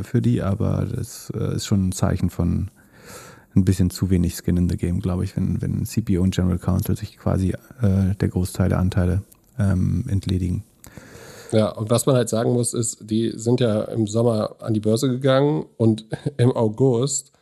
für, 0.03 0.21
die, 0.21 0.43
aber 0.43 0.87
das 0.87 1.33
äh, 1.35 1.57
ist 1.57 1.67
schon 1.67 1.89
ein 1.89 1.93
Zeichen 1.93 2.31
von 2.31 2.71
ein 3.57 3.65
bisschen 3.65 3.91
zu 3.91 4.11
wenig 4.11 4.37
Skin 4.37 4.57
in 4.57 4.69
the 4.69 4.77
Game, 4.77 5.01
glaube 5.01 5.25
ich, 5.25 5.37
wenn, 5.37 5.61
wenn 5.61 5.85
CPO 5.85 6.23
und 6.23 6.35
General 6.35 6.59
Counsel 6.59 6.97
sich 6.97 7.19
quasi 7.19 7.51
äh, 7.83 8.15
der 8.21 8.29
Großteil 8.29 8.69
der 8.69 8.79
Anteile 8.79 9.23
ähm, 9.59 10.05
entledigen. 10.09 10.65
Ja, 11.53 11.71
und 11.71 11.91
was 11.91 12.07
man 12.07 12.15
halt 12.15 12.29
sagen 12.29 12.53
muss, 12.53 12.75
ist, 12.75 13.11
die 13.11 13.33
sind 13.35 13.61
ja 13.61 13.83
im 13.83 14.07
Sommer 14.07 14.57
an 14.61 14.73
die 14.73 14.81
Börse 14.81 15.09
gegangen 15.09 15.67
und 15.77 16.07
im 16.37 16.53
August 16.53 17.33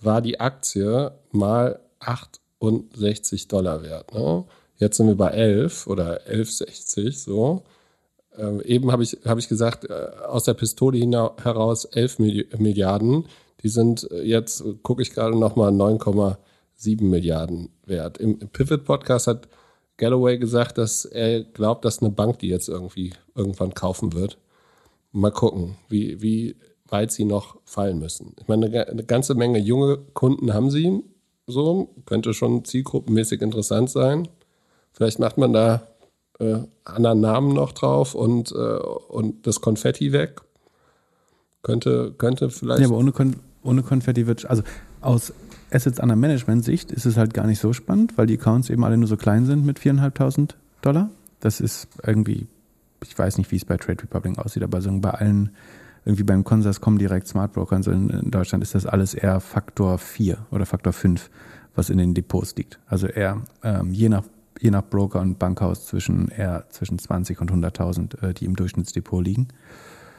war 0.00 0.22
die 0.22 0.40
Aktie 0.40 1.12
mal 1.32 1.78
68 2.00 3.48
Dollar 3.48 3.82
wert. 3.82 4.14
Ne? 4.14 4.44
Jetzt 4.76 4.96
sind 4.96 5.08
wir 5.08 5.16
bei 5.16 5.30
11 5.30 5.86
oder 5.86 6.22
11,60 6.26 7.24
so. 7.24 7.64
Ähm, 8.38 8.60
eben 8.60 8.92
habe 8.92 9.02
ich, 9.02 9.18
hab 9.24 9.38
ich 9.38 9.48
gesagt, 9.48 9.84
äh, 9.84 10.10
aus 10.26 10.44
der 10.44 10.54
Pistole 10.54 10.98
heraus 11.42 11.84
11 11.84 12.18
Milliarden. 12.20 13.26
Die 13.62 13.68
sind 13.68 14.08
äh, 14.10 14.22
jetzt, 14.22 14.64
gucke 14.82 15.02
ich 15.02 15.10
gerade 15.10 15.36
nochmal, 15.36 15.72
9,7 15.72 17.02
Milliarden 17.02 17.70
wert. 17.84 18.18
Im, 18.18 18.38
Im 18.38 18.48
Pivot-Podcast 18.48 19.26
hat 19.26 19.48
Galloway 19.96 20.38
gesagt, 20.38 20.78
dass 20.78 21.04
er 21.04 21.42
glaubt, 21.42 21.84
dass 21.84 22.00
eine 22.00 22.10
Bank 22.10 22.38
die 22.38 22.48
jetzt 22.48 22.68
irgendwie 22.68 23.12
irgendwann 23.34 23.74
kaufen 23.74 24.12
wird. 24.12 24.38
Mal 25.10 25.32
gucken, 25.32 25.76
wie, 25.88 26.22
wie 26.22 26.56
weit 26.86 27.10
sie 27.10 27.24
noch 27.24 27.58
fallen 27.64 27.98
müssen. 27.98 28.34
Ich 28.40 28.46
meine, 28.46 28.66
eine, 28.66 28.88
eine 28.88 29.04
ganze 29.04 29.34
Menge 29.34 29.58
junge 29.58 29.98
Kunden 30.14 30.54
haben 30.54 30.70
sie 30.70 31.02
so, 31.46 31.88
könnte 32.06 32.34
schon 32.34 32.64
zielgruppenmäßig 32.64 33.42
interessant 33.42 33.90
sein. 33.90 34.28
Vielleicht 34.92 35.18
macht 35.18 35.38
man 35.38 35.52
da 35.52 35.86
äh, 36.38 36.58
anderen 36.84 37.20
Namen 37.20 37.52
noch 37.54 37.72
drauf 37.72 38.14
und, 38.14 38.52
äh, 38.52 38.54
und 38.54 39.46
das 39.46 39.60
Konfetti 39.60 40.12
weg. 40.12 40.40
Könnte, 41.62 42.14
könnte 42.16 42.50
vielleicht. 42.50 42.80
Ja, 42.80 42.86
aber 42.86 42.96
ohne, 42.96 43.12
Kon 43.12 43.36
ohne 43.62 43.82
Konfetti 43.82 44.26
wird. 44.26 44.48
Also 44.48 44.62
aus 45.00 45.32
Assets 45.70 46.00
under 46.00 46.16
Management-Sicht 46.16 46.92
ist 46.92 47.04
es 47.04 47.16
halt 47.16 47.34
gar 47.34 47.46
nicht 47.46 47.60
so 47.60 47.72
spannend, 47.72 48.16
weil 48.16 48.26
die 48.26 48.38
Accounts 48.38 48.70
eben 48.70 48.84
alle 48.84 48.96
nur 48.96 49.08
so 49.08 49.16
klein 49.16 49.46
sind 49.46 49.66
mit 49.66 49.78
4.500 49.78 50.54
Dollar. 50.80 51.10
Das 51.40 51.60
ist 51.60 51.88
irgendwie, 52.04 52.46
ich 53.02 53.18
weiß 53.18 53.38
nicht, 53.38 53.50
wie 53.50 53.56
es 53.56 53.64
bei 53.64 53.76
Trade 53.76 54.02
Republic 54.02 54.38
aussieht, 54.38 54.62
aber 54.62 54.80
so 54.80 54.90
bei 55.00 55.10
allen, 55.10 55.50
irgendwie 56.04 56.22
beim 56.22 56.44
Consors 56.44 56.80
direkt 56.80 57.28
Smart 57.28 57.52
Brokern 57.52 57.82
so 57.82 57.90
in, 57.90 58.08
in 58.10 58.30
Deutschland 58.30 58.62
ist 58.62 58.74
das 58.74 58.86
alles 58.86 59.14
eher 59.14 59.40
Faktor 59.40 59.98
4 59.98 60.46
oder 60.50 60.64
Faktor 60.64 60.92
5, 60.92 61.28
was 61.74 61.90
in 61.90 61.98
den 61.98 62.14
Depots 62.14 62.56
liegt. 62.56 62.78
Also 62.86 63.06
eher 63.08 63.42
ähm, 63.62 63.92
je 63.92 64.08
nach 64.08 64.24
je 64.60 64.70
nach 64.70 64.84
Broker 64.84 65.20
und 65.20 65.38
Bankhaus 65.38 65.86
zwischen 65.86 66.28
eher 66.28 66.66
zwischen 66.70 66.98
20 66.98 67.40
und 67.40 67.52
100.000, 67.52 68.22
äh, 68.22 68.34
die 68.34 68.44
im 68.44 68.56
Durchschnittsdepot 68.56 69.24
liegen. 69.24 69.48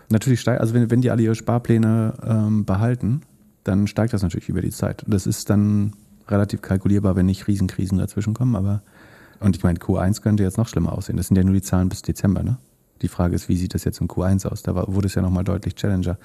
Natürlich 0.10 0.42
steigt, 0.42 0.62
also 0.62 0.74
wenn, 0.74 0.90
wenn 0.90 1.02
die 1.02 1.12
alle 1.12 1.22
ihre 1.22 1.36
Sparpläne 1.36 2.14
ähm, 2.24 2.66
behalten, 2.66 3.22
dann 3.64 3.88
steigt 3.88 4.14
das 4.14 4.24
natürlich 4.24 4.50
über 4.50 4.62
die 4.62 4.72
Zeit. 4.72 5.04
Das 5.08 5.28
ist 5.28 5.50
dann 5.50 5.94
relativ 6.28 6.62
kalkulierbar, 6.62 7.16
wenn 7.16 7.26
nicht 7.26 7.48
Riesenkrisen 7.48 7.98
dazwischen 7.98 8.34
kommen, 8.34 8.56
aber 8.56 8.82
und 9.40 9.56
ich 9.56 9.64
meine, 9.64 9.80
Q1 9.80 10.22
könnte 10.22 10.44
jetzt 10.44 10.58
noch 10.58 10.68
schlimmer 10.68 10.94
aussehen. 10.94 11.18
Das 11.18 11.28
sind 11.28 11.38
ja 11.38 11.44
nur 11.44 11.54
die 11.54 11.62
Zahlen 11.62 11.90
bis 11.90 12.02
Dezember, 12.02 12.44
ne? 12.44 12.58
Die 13.02 13.08
Frage 13.08 13.34
ist, 13.34 13.48
wie 13.48 13.56
sieht 13.56 13.74
das 13.74 13.86
jetzt 13.86 14.02
im 14.02 14.10
Q1 14.10 14.46
aus? 14.46 14.62
Da 14.62 14.76
wurde 14.76 15.08
es 15.08 15.16
ja 15.16 15.22
nochmal 15.22 15.46
deutlich 15.46 15.76
Challenger, 15.76 16.18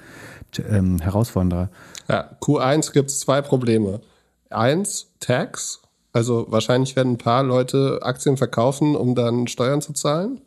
ähm, 0.67 0.99
herausfordernder. 0.99 1.69
Ja, 2.09 2.31
Q1 2.41 2.91
gibt 2.91 3.11
es 3.11 3.21
zwei 3.21 3.41
Probleme. 3.41 4.01
Eins, 4.49 5.07
Tax. 5.21 5.81
Also 6.15 6.45
wahrscheinlich 6.49 6.95
werden 6.95 7.15
ein 7.15 7.17
paar 7.17 7.43
Leute 7.43 7.99
Aktien 8.01 8.37
verkaufen, 8.37 8.95
um 8.95 9.15
dann 9.15 9.47
Steuern 9.47 9.81
zu 9.81 9.91
zahlen. 9.91 10.39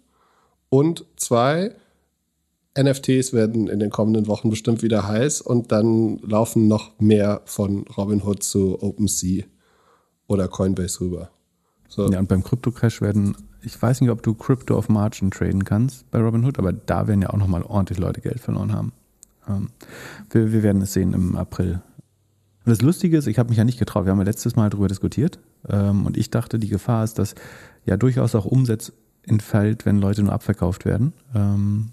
Und 0.71 1.05
zwei, 1.17 1.75
NFTs 2.75 3.35
werden 3.35 3.69
in 3.69 3.79
den 3.79 3.91
kommenden 3.91 4.29
Wochen 4.29 4.49
bestimmt 4.49 4.83
wieder 4.83 5.07
heiß 5.07 5.43
und 5.43 5.71
dann 5.71 6.21
laufen 6.21 6.69
noch 6.69 6.99
mehr 6.99 7.43
von 7.45 7.85
Robinhood 7.99 8.43
zu 8.43 8.83
OpenSea 8.83 9.45
oder 10.27 10.49
Coinbase 10.49 11.03
rüber. 11.03 11.31
So. 11.87 12.11
Ja, 12.11 12.19
und 12.19 12.31
beim 12.31 12.43
Krypto-Crash 12.43 13.03
werden, 13.03 13.37
ich 13.61 13.81
weiß 13.81 14.01
nicht, 14.01 14.09
ob 14.09 14.23
du 14.23 14.33
Crypto 14.33 14.75
auf 14.75 14.89
Margin 14.89 15.31
traden 15.31 15.65
kannst 15.65 16.11
bei 16.11 16.19
Robinhood, 16.19 16.59
aber 16.59 16.73
da 16.73 17.07
werden 17.09 17.21
ja 17.21 17.29
auch 17.29 17.37
nochmal 17.37 17.63
ordentlich 17.63 17.99
Leute 17.99 18.23
Geld 18.23 18.41
verloren 18.41 18.73
haben. 18.73 18.93
Ähm, 19.47 19.69
wir, 20.31 20.51
wir, 20.51 20.63
werden 20.63 20.81
es 20.81 20.95
sehen 20.95 21.13
im 21.13 21.37
April. 21.37 21.83
Und 22.69 22.73
das 22.73 22.83
Lustige 22.83 23.17
ist, 23.17 23.27
ich 23.27 23.39
habe 23.39 23.49
mich 23.49 23.57
ja 23.57 23.65
nicht 23.65 23.79
getraut, 23.79 24.05
wir 24.05 24.13
haben 24.13 24.19
ja 24.19 24.27
letztes 24.27 24.55
Mal 24.55 24.69
darüber 24.69 24.89
diskutiert 24.89 25.39
ähm, 25.71 26.05
und 26.05 26.19
ich 26.19 26.29
dachte, 26.29 26.59
die 26.59 26.69
Gefahr 26.69 27.03
ist, 27.03 27.19
dass 27.19 27.35
ja 27.87 27.97
durchaus 27.97 28.35
auch 28.35 28.45
Umsatz 28.45 28.93
entfällt, 29.23 29.87
wenn 29.87 30.03
Leute 30.03 30.23
nur 30.23 30.35
abverkauft 30.35 30.85
werden. 30.85 31.15
Ähm, 31.35 31.93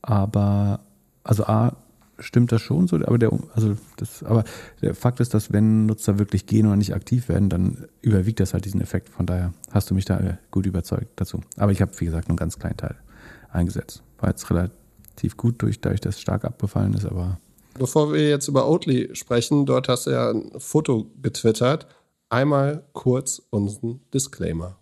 aber, 0.00 0.78
also 1.24 1.42
A, 1.46 1.76
stimmt 2.20 2.52
das 2.52 2.62
schon 2.62 2.86
so, 2.86 3.04
aber 3.04 3.18
der, 3.18 3.32
also 3.56 3.76
das, 3.96 4.22
aber 4.22 4.44
der 4.80 4.94
Fakt 4.94 5.18
ist, 5.18 5.34
dass 5.34 5.52
wenn 5.52 5.86
Nutzer 5.86 6.20
wirklich 6.20 6.46
gehen 6.46 6.68
oder 6.68 6.76
nicht 6.76 6.94
aktiv 6.94 7.28
werden, 7.28 7.48
dann 7.48 7.88
überwiegt 8.00 8.38
das 8.38 8.54
halt 8.54 8.66
diesen 8.66 8.80
Effekt. 8.80 9.08
Von 9.08 9.26
daher 9.26 9.52
hast 9.72 9.90
du 9.90 9.96
mich 9.96 10.04
da 10.04 10.38
gut 10.52 10.66
überzeugt 10.66 11.10
dazu. 11.16 11.40
Aber 11.56 11.72
ich 11.72 11.82
habe, 11.82 11.90
wie 11.98 12.04
gesagt, 12.04 12.28
nur 12.28 12.34
einen 12.34 12.36
ganz 12.36 12.60
kleinen 12.60 12.76
Teil 12.76 12.94
eingesetzt. 13.50 14.04
War 14.20 14.28
jetzt 14.28 14.48
relativ 14.52 15.36
gut 15.36 15.60
durch, 15.60 15.80
dadurch, 15.80 16.00
dass 16.00 16.14
es 16.14 16.20
stark 16.20 16.44
abgefallen 16.44 16.94
ist, 16.94 17.06
aber. 17.06 17.40
Bevor 17.78 18.12
wir 18.12 18.28
jetzt 18.28 18.48
über 18.48 18.68
Oatly 18.68 19.14
sprechen, 19.14 19.64
dort 19.64 19.88
hast 19.88 20.06
du 20.06 20.10
ja 20.10 20.30
ein 20.30 20.52
Foto 20.58 21.06
getwittert. 21.22 21.86
Einmal 22.28 22.84
kurz 22.92 23.42
unseren 23.50 24.00
Disclaimer. 24.12 24.78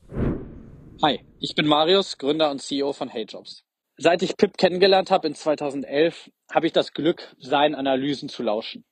Hi, 1.03 1.20
ich 1.38 1.55
bin 1.55 1.66
Marius, 1.66 2.18
Gründer 2.18 2.51
und 2.51 2.61
CEO 2.61 2.92
von 2.92 3.09
HeyJobs. 3.09 3.64
Seit 3.96 4.22
ich 4.22 4.37
Pip 4.37 4.59
kennengelernt 4.59 5.11
habe 5.11 5.29
in 5.29 5.35
2011, 5.35 6.31
habe 6.51 6.66
ich 6.66 6.72
das 6.72 6.92
Glück, 6.92 7.35
seinen 7.38 7.74
Analysen 7.74 8.29
zu 8.29 8.42
lauschen. 8.42 8.85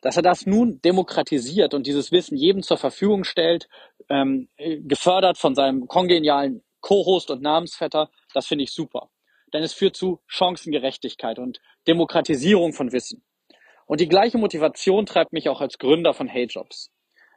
Dass 0.00 0.16
er 0.16 0.22
das 0.22 0.46
nun 0.46 0.80
demokratisiert 0.82 1.74
und 1.74 1.86
dieses 1.86 2.12
Wissen 2.12 2.36
jedem 2.36 2.62
zur 2.62 2.76
Verfügung 2.76 3.24
stellt, 3.24 3.68
ähm, 4.08 4.48
gefördert 4.56 5.38
von 5.38 5.54
seinem 5.54 5.86
kongenialen 5.86 6.62
Co-Host 6.80 7.30
und 7.30 7.42
Namensvetter, 7.42 8.10
das 8.34 8.46
finde 8.46 8.64
ich 8.64 8.72
super. 8.72 9.10
Denn 9.52 9.62
es 9.62 9.72
führt 9.72 9.96
zu 9.96 10.20
Chancengerechtigkeit 10.26 11.38
und 11.38 11.60
Demokratisierung 11.86 12.72
von 12.72 12.92
Wissen. 12.92 13.24
Und 13.86 14.00
die 14.00 14.08
gleiche 14.08 14.38
Motivation 14.38 15.06
treibt 15.06 15.32
mich 15.32 15.48
auch 15.48 15.60
als 15.60 15.78
Gründer 15.78 16.14
von 16.14 16.28
HeyJobs. 16.28 16.90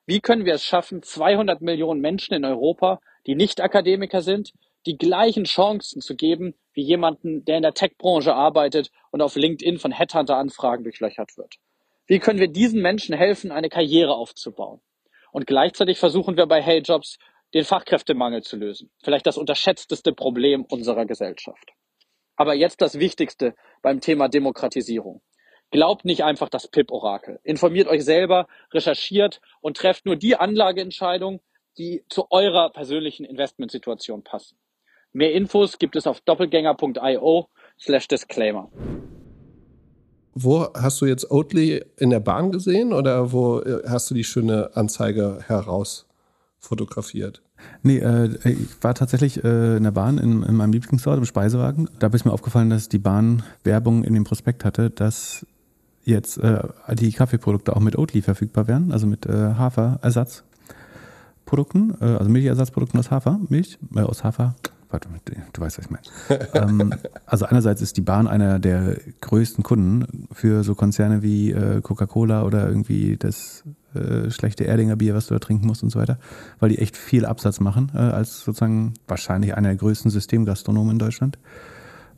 Wie 0.06 0.22
können 0.22 0.46
wir 0.46 0.54
es 0.54 0.64
schaffen, 0.64 1.02
200 1.02 1.62
Millionen 1.62 2.00
Menschen 2.00 2.34
in 2.36 2.46
Europa, 2.46 3.00
die 3.26 3.36
nicht 3.36 3.60
Akademiker 3.60 4.22
sind, 4.22 4.54
die 4.86 4.98
gleichen 4.98 5.46
Chancen 5.46 6.02
zu 6.02 6.16
geben 6.16 6.54
wie 6.74 6.84
jemanden, 6.84 7.44
der 7.46 7.58
in 7.58 7.64
der 7.64 7.74
Tech-Branche 7.74 8.34
arbeitet 8.34 8.92
und 9.12 9.22
auf 9.22 9.36
LinkedIn 9.36 9.80
von 9.80 9.92
Headhunter-Anfragen 9.92 10.84
durchlöchert 10.84 11.38
wird. 11.38 11.56
Wie 12.06 12.20
können 12.20 12.40
wir 12.40 12.48
diesen 12.48 12.82
Menschen 12.82 13.16
helfen, 13.16 13.52
eine 13.52 13.70
Karriere 13.70 14.14
aufzubauen? 14.14 14.82
Und 15.32 15.48
gleichzeitig 15.48 15.98
versuchen 15.98 16.38
wir 16.38 16.46
bei 16.46 16.62
HeyJobs 16.62 17.18
den 17.54 17.64
Fachkräftemangel 17.64 18.44
zu 18.44 18.58
lösen. 18.58 18.92
Vielleicht 19.04 19.26
das 19.26 19.38
unterschätzteste 19.38 20.14
Problem 20.14 20.66
unserer 20.66 21.06
Gesellschaft. 21.06 21.72
Aber 22.36 22.54
jetzt 22.54 22.82
das 22.82 23.00
Wichtigste 23.00 23.56
beim 23.82 24.02
Thema 24.02 24.28
Demokratisierung. 24.28 25.22
Glaubt 25.72 26.06
nicht 26.06 26.24
einfach 26.24 26.50
das 26.50 26.68
PIP-Orakel. 26.68 27.40
Informiert 27.44 27.88
euch 27.88 28.06
selber, 28.06 28.48
recherchiert 28.72 29.42
und 29.62 29.78
trefft 29.78 30.06
nur 30.06 30.16
die 30.16 30.36
Anlageentscheidung, 30.36 31.42
die 31.78 32.04
zu 32.10 32.28
eurer 32.30 32.72
persönlichen 32.72 33.26
Investmentsituation 33.26 34.24
passen. 34.24 34.58
Mehr 35.12 35.34
Infos 35.34 35.80
gibt 35.80 35.96
es 35.96 36.08
auf 36.08 36.22
doppelgänger.io 36.22 37.50
slash 37.80 38.08
disclaimer. 38.08 38.70
Wo 40.34 40.68
hast 40.74 41.00
du 41.00 41.06
jetzt 41.06 41.32
Oatly 41.32 41.82
in 41.98 42.10
der 42.10 42.20
Bahn 42.20 42.52
gesehen 42.52 42.92
oder 42.92 43.32
wo 43.32 43.62
äh, 43.62 43.84
hast 43.88 44.10
du 44.10 44.14
die 44.14 44.26
schöne 44.26 44.76
Anzeige 44.76 45.40
heraus 45.48 46.08
fotografiert? 46.60 47.42
Nee, 47.84 48.00
äh, 48.00 48.38
ich 48.44 48.58
war 48.82 48.96
tatsächlich 48.96 49.44
äh, 49.44 49.76
in 49.78 49.84
der 49.84 49.92
Bahn 49.92 50.18
in, 50.18 50.42
in 50.44 50.56
meinem 50.56 50.74
Lieblingsort 50.74 51.18
im 51.18 51.26
Speisewagen. 51.26 51.90
Da 52.00 52.08
ist 52.08 52.26
mir 52.26 52.32
aufgefallen, 52.32 52.70
dass 52.70 52.90
die 52.90 52.98
Bahn 52.98 53.44
Werbung 53.64 54.04
in 54.04 54.14
dem 54.14 54.24
Prospekt 54.24 54.66
hatte, 54.66 54.90
dass 54.90 55.46
jetzt 56.04 56.38
äh, 56.38 56.64
die 56.94 57.12
Kaffeeprodukte 57.12 57.76
auch 57.76 57.82
mit 57.82 57.98
Oatly 57.98 58.22
verfügbar 58.22 58.68
wären, 58.68 58.92
also 58.92 59.08
mit 59.08 59.26
äh, 59.26 59.56
Haferersatzprodukten, 59.56 61.98
äh, 62.00 62.06
also 62.06 62.30
Milchersatzprodukten 62.30 63.00
aus 63.00 63.10
Hafermilch, 63.12 63.80
äh, 63.96 64.02
aus 64.02 64.24
Hafer, 64.24 64.56
warte, 64.90 65.10
du 65.54 65.62
weißt, 65.62 65.80
was 65.80 65.86
ich 65.86 65.92
meine. 65.92 66.04
ähm, 66.54 66.94
also 67.26 67.46
einerseits 67.46 67.82
ist 67.82 67.98
die 67.98 68.02
Bahn 68.02 68.28
einer 68.28 68.60
der 68.60 68.98
größten 69.22 69.64
Kunden 69.64 70.28
für 70.32 70.64
so 70.64 70.76
Konzerne 70.76 71.24
wie 71.24 71.56
Coca-Cola 71.82 72.44
oder 72.44 72.68
irgendwie 72.68 73.18
das 73.18 73.64
äh, 73.96 74.32
schlechte 74.32 74.66
Erdinger 74.66 74.96
Bier, 74.96 75.16
was 75.16 75.28
du 75.28 75.34
da 75.34 75.40
trinken 75.40 75.68
musst 75.68 75.84
und 75.84 75.90
so 75.90 76.00
weiter, 76.00 76.20
weil 76.60 76.70
die 76.70 76.80
echt 76.80 76.98
viel 76.98 77.26
Absatz 77.26 77.60
machen, 77.60 77.92
äh, 77.94 77.98
als 77.98 78.42
sozusagen 78.42 78.94
wahrscheinlich 79.08 79.56
einer 79.56 79.70
der 79.70 79.78
größten 79.78 80.12
Systemgastronomen 80.12 80.94
in 80.94 81.00
Deutschland. 81.00 81.38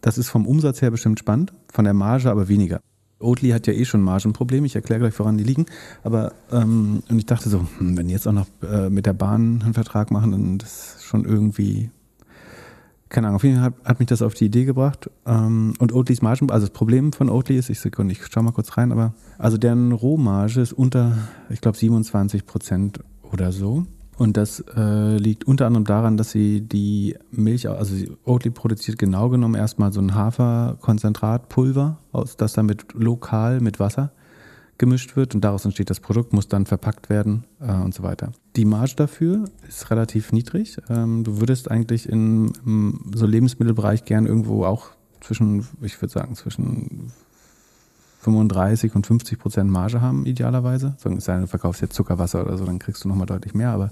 Das 0.02 0.18
ist 0.18 0.30
vom 0.30 0.46
Umsatz 0.46 0.82
her 0.82 0.92
bestimmt 0.92 1.20
spannend, 1.20 1.54
von 1.72 1.86
der 1.86 1.94
Marge 1.94 2.30
aber 2.30 2.48
weniger. 2.48 2.80
Oatly 3.20 3.50
hat 3.50 3.66
ja 3.66 3.74
eh 3.74 3.86
schon 3.86 4.02
Margenprobleme, 4.02 4.68
ich 4.68 4.76
erkläre 4.76 5.00
gleich, 5.02 5.18
woran 5.18 5.38
die 5.38 5.44
liegen. 5.44 5.66
Aber 6.04 6.34
ähm, 6.52 7.02
und 7.10 7.18
ich 7.18 7.26
dachte 7.26 7.50
so, 7.50 7.66
hm, 7.80 7.98
wenn 7.98 8.08
die 8.08 8.14
jetzt 8.14 8.28
auch 8.28 8.34
noch 8.34 8.48
äh, 8.62 8.90
mit 8.90 9.06
der 9.06 9.14
Bahn 9.14 9.62
einen 9.64 9.74
Vertrag 9.74 10.12
machen, 10.12 10.32
dann 10.32 10.58
ist 10.58 10.96
das 10.96 11.04
schon 11.04 11.26
irgendwie 11.26 11.90
keine 13.10 13.28
Ahnung, 13.28 13.38
auf 13.38 13.44
jeden 13.44 13.58
Fall 13.58 13.66
hat, 13.66 13.74
hat 13.86 14.00
mich 14.00 14.08
das 14.08 14.22
auf 14.22 14.34
die 14.34 14.46
Idee 14.46 14.66
gebracht. 14.66 15.10
Ähm, 15.26 15.74
und 15.80 15.94
Oatlys 15.94 16.22
Margen, 16.22 16.50
also 16.52 16.68
das 16.68 16.74
Problem 16.74 17.14
von 17.14 17.30
Oatly 17.30 17.58
ist, 17.58 17.70
ich 17.70 17.80
Sekunde, 17.80 18.14
ich 18.14 18.22
schau 18.30 18.42
mal 18.42 18.52
kurz 18.52 18.78
rein, 18.78 18.92
aber 18.92 19.14
also 19.38 19.58
deren 19.58 19.92
Rohmarge 19.92 20.62
ist 20.62 20.74
unter, 20.74 21.18
ich 21.50 21.62
glaube, 21.62 21.78
27 21.78 22.46
Prozent 22.46 23.00
oder 23.32 23.52
so. 23.52 23.86
Und 24.18 24.36
das 24.36 24.64
äh, 24.76 25.18
liegt 25.18 25.46
unter 25.46 25.68
anderem 25.68 25.86
daran, 25.86 26.18
dass 26.18 26.32
sie 26.32 26.62
die 26.62 27.16
Milch, 27.30 27.70
also 27.70 27.96
Oatly 28.26 28.50
produziert 28.50 28.98
genau 28.98 29.30
genommen 29.30 29.54
erstmal 29.54 29.94
so 29.94 30.02
ein 30.02 30.16
Haferkonzentratpulver, 30.16 32.00
aus, 32.12 32.36
das 32.36 32.54
damit 32.54 32.94
lokal 32.94 33.60
mit 33.60 33.80
Wasser 33.80 34.12
gemischt 34.78 35.16
wird 35.16 35.36
und 35.36 35.42
daraus 35.44 35.66
entsteht 35.66 35.90
das 35.90 36.00
Produkt, 36.00 36.34
muss 36.34 36.48
dann 36.48 36.66
verpackt 36.66 37.10
werden 37.10 37.46
äh, 37.60 37.74
und 37.74 37.94
so 37.94 38.04
weiter. 38.04 38.32
Die 38.56 38.66
Marge 38.66 38.94
dafür 38.96 39.46
ist 39.68 39.90
relativ 39.92 40.32
niedrig. 40.32 40.78
Ähm, 40.90 41.24
du 41.24 41.40
würdest 41.40 41.70
eigentlich 41.72 42.08
in, 42.08 42.54
im 42.66 43.12
so 43.14 43.26
Lebensmittelbereich 43.26 44.06
gern 44.06 44.26
irgendwo 44.26 44.66
auch 44.66 44.92
zwischen, 45.22 45.68
ich 45.82 46.00
würde 46.02 46.14
sagen, 46.14 46.36
zwischen 46.36 47.12
35 48.22 48.96
und 48.96 49.08
50 49.08 49.40
Prozent 49.40 49.70
Marge 49.72 50.02
haben, 50.02 50.26
idealerweise. 50.26 50.96
So, 50.98 51.10
es 51.10 51.26
sei 51.26 51.34
denn, 51.34 51.44
du 51.44 51.48
verkaufst 51.48 51.82
jetzt 51.82 51.96
Zuckerwasser 51.96 52.46
oder 52.46 52.58
so, 52.58 52.66
dann 52.66 52.80
kriegst 52.80 53.04
du 53.04 53.08
nochmal 53.08 53.28
deutlich 53.28 53.54
mehr, 53.54 53.70
aber 53.70 53.92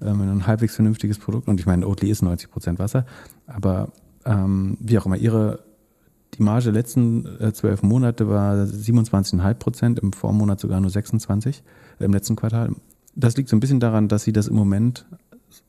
ähm, 0.00 0.20
ein 0.20 0.46
halbwegs 0.46 0.74
vernünftiges 0.74 1.18
Produkt, 1.18 1.48
und 1.48 1.60
ich 1.60 1.66
meine, 1.66 1.86
Oatly 1.86 2.10
ist 2.10 2.22
90 2.22 2.50
Prozent 2.50 2.78
Wasser, 2.78 3.06
aber 3.46 3.88
ähm, 4.24 4.76
wie 4.80 4.98
auch 4.98 5.06
immer, 5.06 5.16
ihre 5.16 5.60
die 6.36 6.42
Marge 6.42 6.64
der 6.64 6.72
letzten 6.74 7.26
äh, 7.40 7.52
zwölf 7.52 7.82
Monate 7.82 8.28
war 8.28 8.54
27,5 8.64 9.54
Prozent, 9.54 9.98
im 9.98 10.12
Vormonat 10.12 10.60
sogar 10.60 10.80
nur 10.80 10.90
26, 10.90 11.62
äh, 11.98 12.04
im 12.04 12.12
letzten 12.12 12.36
Quartal. 12.36 12.70
Das 13.14 13.36
liegt 13.36 13.48
so 13.48 13.56
ein 13.56 13.60
bisschen 13.60 13.80
daran, 13.80 14.08
dass 14.08 14.24
sie 14.24 14.32
das 14.32 14.48
im 14.48 14.56
Moment 14.56 15.06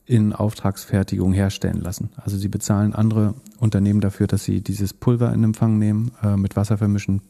in 0.04 0.32
Auftragsfertigung 0.32 1.32
herstellen 1.32 1.80
lassen. 1.80 2.10
Also 2.16 2.36
sie 2.36 2.48
bezahlen 2.48 2.94
andere 2.94 3.34
Unternehmen 3.58 4.00
dafür, 4.00 4.26
dass 4.26 4.44
sie 4.44 4.60
dieses 4.60 4.92
Pulver 4.92 5.32
in 5.32 5.44
Empfang 5.44 5.78
nehmen, 5.78 6.12
äh, 6.22 6.36
mit 6.36 6.56
Wasser 6.56 6.78
vermischen, 6.78 7.22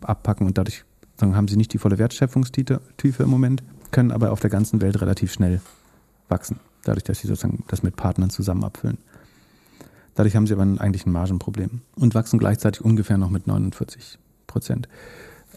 abpacken 0.00 0.46
und 0.46 0.58
dadurch 0.58 0.84
haben 1.20 1.48
sie 1.48 1.56
nicht 1.56 1.72
die 1.72 1.78
volle 1.78 1.98
Wertschöpfungstiefe 1.98 3.22
im 3.22 3.30
Moment, 3.30 3.62
können 3.90 4.12
aber 4.12 4.32
auf 4.32 4.40
der 4.40 4.50
ganzen 4.50 4.82
Welt 4.82 5.00
relativ 5.00 5.32
schnell 5.32 5.60
wachsen, 6.28 6.60
dadurch, 6.84 7.04
dass 7.04 7.20
sie 7.20 7.26
sozusagen 7.26 7.64
das 7.68 7.82
mit 7.82 7.96
Partnern 7.96 8.30
zusammen 8.30 8.64
abfüllen. 8.64 8.98
Dadurch 10.16 10.34
haben 10.34 10.46
sie 10.46 10.54
aber 10.54 10.62
eigentlich 10.62 11.06
ein 11.06 11.12
Margenproblem 11.12 11.82
und 11.94 12.14
wachsen 12.14 12.38
gleichzeitig 12.38 12.84
ungefähr 12.84 13.18
noch 13.18 13.30
mit 13.30 13.46
49 13.46 14.18
Prozent. 14.46 14.88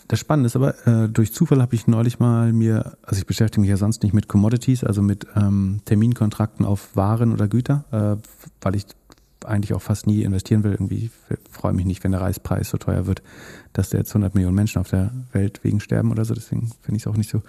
Das 0.08 0.19
Spannende 0.19 0.48
ist 0.48 0.56
aber, 0.56 0.88
äh, 0.88 1.08
durch 1.08 1.34
Zufall 1.34 1.62
habe 1.62 1.76
ich 1.76 1.88
neulich 1.88 2.19
mal 2.19 2.52
mir, 2.52 2.98
also 3.04 3.19
ich 3.19 3.26
beschäftige 3.26 3.62
mich 3.62 3.69
ja 3.69 3.78
sonst 3.78 4.04
nicht 4.04 4.13
mit 4.13 4.28
Commodities, 4.28 4.84
also 4.84 5.02
mit 5.02 5.28
ähm, 5.36 5.82
Terminkontrakten 5.86 6.65
auf 6.65 6.95
Waren 6.95 7.32
oder 7.32 7.48
Güter, 7.48 7.86
äh, 7.91 8.22
weil 8.62 8.76
ich 8.76 8.86
eigentlich 9.45 9.74
auch 9.74 9.82
fast 9.82 10.08
nie 10.08 10.24
investieren 10.24 10.63
will. 10.63 10.72
Irgendwie 10.72 11.12
freue 11.50 11.74
mich 11.74 11.86
nicht, 11.86 12.04
wenn 12.04 12.12
der 12.12 12.22
Reispreis 12.22 12.69
so 12.69 12.78
teuer 12.78 13.06
wird, 13.08 13.22
dass 13.74 13.89
da 13.89 13.98
jetzt 13.98 14.10
100 14.12 14.36
Millionen 14.36 14.56
Menschen 14.56 14.80
auf 14.80 14.89
der 14.89 15.12
Welt 15.32 15.63
wegen 15.63 15.80
sterben 15.80 16.12
oder 16.12 16.26
so. 16.26 16.34
Deswegen 16.34 16.72
finde 16.82 16.98
ich 16.98 17.04
es 17.04 17.08
auch 17.08 17.15
nicht 17.15 17.30
so 17.30 17.41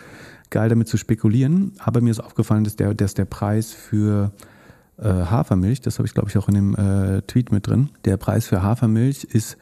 geil, 0.50 0.68
damit 0.68 0.88
zu 0.88 0.96
spekulieren. 0.96 1.72
Aber 1.78 2.00
mir 2.00 2.10
ist 2.10 2.20
aufgefallen, 2.20 2.64
dass 2.64 2.76
der, 2.76 2.94
dass 2.94 3.14
der 3.14 3.24
Preis 3.24 3.72
für 3.72 4.32
äh, 5.00 5.08
Hafermilch, 5.08 5.80
das 5.80 5.98
habe 5.98 6.06
ich 6.06 6.14
glaube 6.14 6.28
ich 6.28 6.38
auch 6.38 6.48
in 6.48 6.54
dem 6.54 6.74
äh, 6.74 7.22
Tweet 7.22 7.52
mit 7.52 7.66
drin, 7.66 7.90
der 8.04 8.16
Preis 8.16 8.46
für 8.46 8.62
Hafermilch 8.62 9.24
ist 9.24 9.56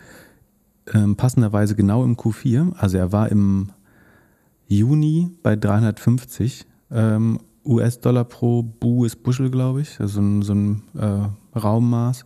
ähm, 0.94 1.16
passenderweise 1.16 1.74
genau 1.74 2.05
im 2.05 2.16
Q4. 2.16 2.74
Also 2.77 2.98
er 2.98 3.12
war 3.12 3.31
im 3.31 3.70
Juni 4.66 5.31
bei 5.42 5.57
350 5.57 6.66
ähm, 6.90 7.40
US-Dollar 7.64 8.24
pro 8.24 8.64
US 8.83 9.16
Bushel, 9.16 9.51
glaube 9.51 9.83
ich, 9.83 10.01
also 10.01 10.20
ein, 10.20 10.42
so 10.42 10.55
ein 10.55 10.83
äh, 10.94 11.59
Raummaß, 11.59 12.24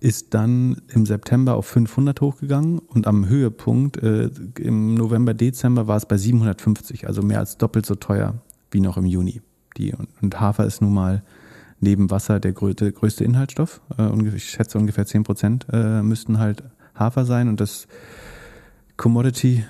ist 0.00 0.34
dann 0.34 0.82
im 0.88 1.06
September 1.06 1.54
auf 1.54 1.66
500 1.66 2.20
hochgegangen 2.20 2.78
und 2.78 3.06
am 3.06 3.28
Höhepunkt 3.28 3.96
äh, 3.98 4.30
im 4.58 4.94
November, 4.94 5.32
Dezember 5.32 5.86
war 5.86 5.96
es 5.96 6.06
bei 6.06 6.16
750, 6.16 7.06
also 7.06 7.22
mehr 7.22 7.38
als 7.38 7.56
doppelt 7.56 7.86
so 7.86 7.94
teuer 7.94 8.34
wie 8.70 8.80
noch 8.80 8.96
im 8.96 9.06
Juni. 9.06 9.40
Die, 9.76 9.92
und, 9.92 10.08
und 10.20 10.40
Hafer 10.40 10.66
ist 10.66 10.82
nun 10.82 10.92
mal 10.92 11.22
neben 11.84 12.10
Wasser 12.10 12.40
der 12.40 12.52
größte, 12.52 12.90
größte 12.92 13.22
Inhaltsstoff. 13.22 13.80
Äh, 13.96 14.36
ich 14.36 14.50
schätze 14.50 14.78
ungefähr 14.78 15.06
10 15.06 15.22
Prozent 15.22 15.66
äh, 15.72 16.02
müssten 16.02 16.38
halt 16.38 16.64
Hafer 16.94 17.24
sein 17.24 17.48
und 17.48 17.60
das 17.60 17.86
Commodity 18.96 19.64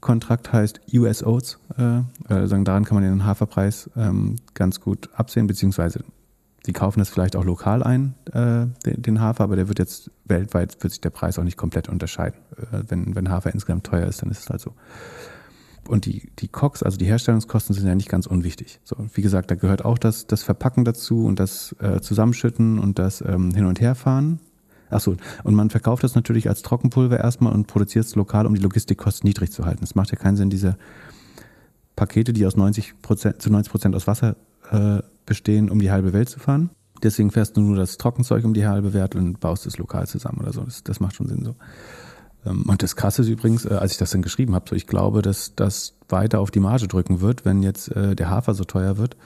Kontrakt 0.00 0.52
heißt 0.52 0.80
US 0.94 1.22
Oats. 1.22 1.58
Äh, 1.78 2.02
also 2.28 2.56
daran 2.62 2.84
kann 2.84 2.96
man 2.96 3.04
den 3.04 3.24
Haferpreis 3.24 3.90
ähm, 3.96 4.36
ganz 4.54 4.80
gut 4.80 5.08
absehen, 5.14 5.46
beziehungsweise 5.46 6.04
die 6.66 6.72
kaufen 6.72 6.98
das 6.98 7.08
vielleicht 7.08 7.36
auch 7.36 7.44
lokal 7.44 7.82
ein, 7.82 8.14
äh, 8.32 8.66
den, 8.84 9.02
den, 9.02 9.20
Hafer, 9.20 9.44
aber 9.44 9.56
der 9.56 9.68
wird 9.68 9.78
jetzt 9.78 10.10
weltweit, 10.26 10.76
wird 10.82 10.92
sich 10.92 11.00
der 11.00 11.10
Preis 11.10 11.38
auch 11.38 11.44
nicht 11.44 11.56
komplett 11.56 11.88
unterscheiden. 11.88 12.38
Äh, 12.56 12.82
wenn, 12.88 13.14
wenn 13.14 13.30
Hafer 13.30 13.52
insgesamt 13.52 13.84
teuer 13.84 14.06
ist, 14.06 14.22
dann 14.22 14.30
ist 14.30 14.40
es 14.40 14.50
halt 14.50 14.60
so. 14.60 14.74
Und 15.90 16.06
die, 16.06 16.30
die 16.38 16.48
COX, 16.48 16.82
also 16.82 16.96
die 16.96 17.04
Herstellungskosten, 17.04 17.74
sind 17.74 17.86
ja 17.86 17.94
nicht 17.94 18.08
ganz 18.08 18.26
unwichtig. 18.26 18.80
So, 18.84 18.96
wie 19.12 19.22
gesagt, 19.22 19.50
da 19.50 19.56
gehört 19.56 19.84
auch 19.84 19.98
das, 19.98 20.26
das 20.26 20.42
Verpacken 20.42 20.84
dazu 20.84 21.26
und 21.26 21.40
das 21.40 21.74
äh, 21.80 22.00
Zusammenschütten 22.00 22.78
und 22.78 22.98
das 22.98 23.20
ähm, 23.20 23.52
Hin- 23.52 23.66
und 23.66 23.80
Herfahren 23.80 24.40
Achso, 24.90 25.16
und 25.44 25.54
man 25.54 25.70
verkauft 25.70 26.02
das 26.02 26.14
natürlich 26.14 26.48
als 26.48 26.62
Trockenpulver 26.62 27.18
erstmal 27.18 27.52
und 27.52 27.66
produziert 27.66 28.06
es 28.06 28.16
lokal, 28.16 28.46
um 28.46 28.54
die 28.54 28.60
Logistikkosten 28.60 29.26
niedrig 29.26 29.52
zu 29.52 29.64
halten. 29.64 29.84
Es 29.84 29.94
macht 29.94 30.10
ja 30.10 30.18
keinen 30.18 30.36
Sinn, 30.36 30.50
diese 30.50 30.76
Pakete, 31.96 32.32
die 32.32 32.44
aus 32.44 32.56
90% 32.56 33.38
zu 33.38 33.50
90 33.50 33.70
Prozent 33.70 33.94
aus 33.94 34.06
Wasser 34.06 34.36
äh, 34.70 34.98
bestehen, 35.26 35.70
um 35.70 35.78
die 35.78 35.90
halbe 35.90 36.12
Welt 36.12 36.28
zu 36.28 36.40
fahren. 36.40 36.70
Deswegen 37.02 37.30
fährst 37.30 37.56
du 37.56 37.60
nur 37.60 37.76
das 37.76 37.98
Trockenzeug 37.98 38.44
um 38.44 38.52
die 38.52 38.66
halbe 38.66 38.92
Welt 38.92 39.14
und 39.14 39.40
baust 39.40 39.64
es 39.66 39.78
lokal 39.78 40.06
zusammen 40.06 40.40
oder 40.40 40.52
so. 40.52 40.62
Das, 40.62 40.82
das 40.82 41.00
macht 41.00 41.14
schon 41.14 41.28
Sinn 41.28 41.44
so. 41.44 41.54
Ähm, 42.46 42.64
und 42.68 42.82
das 42.82 42.96
Krasse 42.96 43.22
ist 43.22 43.28
übrigens, 43.28 43.64
äh, 43.64 43.74
als 43.74 43.92
ich 43.92 43.98
das 43.98 44.10
dann 44.10 44.22
geschrieben 44.22 44.54
habe, 44.54 44.68
so 44.68 44.74
ich 44.74 44.86
glaube, 44.86 45.22
dass 45.22 45.54
das 45.54 45.94
weiter 46.08 46.40
auf 46.40 46.50
die 46.50 46.60
Marge 46.60 46.88
drücken 46.88 47.20
wird, 47.20 47.44
wenn 47.44 47.62
jetzt 47.62 47.94
äh, 47.94 48.14
der 48.14 48.30
Hafer 48.30 48.54
so 48.54 48.64
teuer 48.64 48.96
wird. 48.96 49.16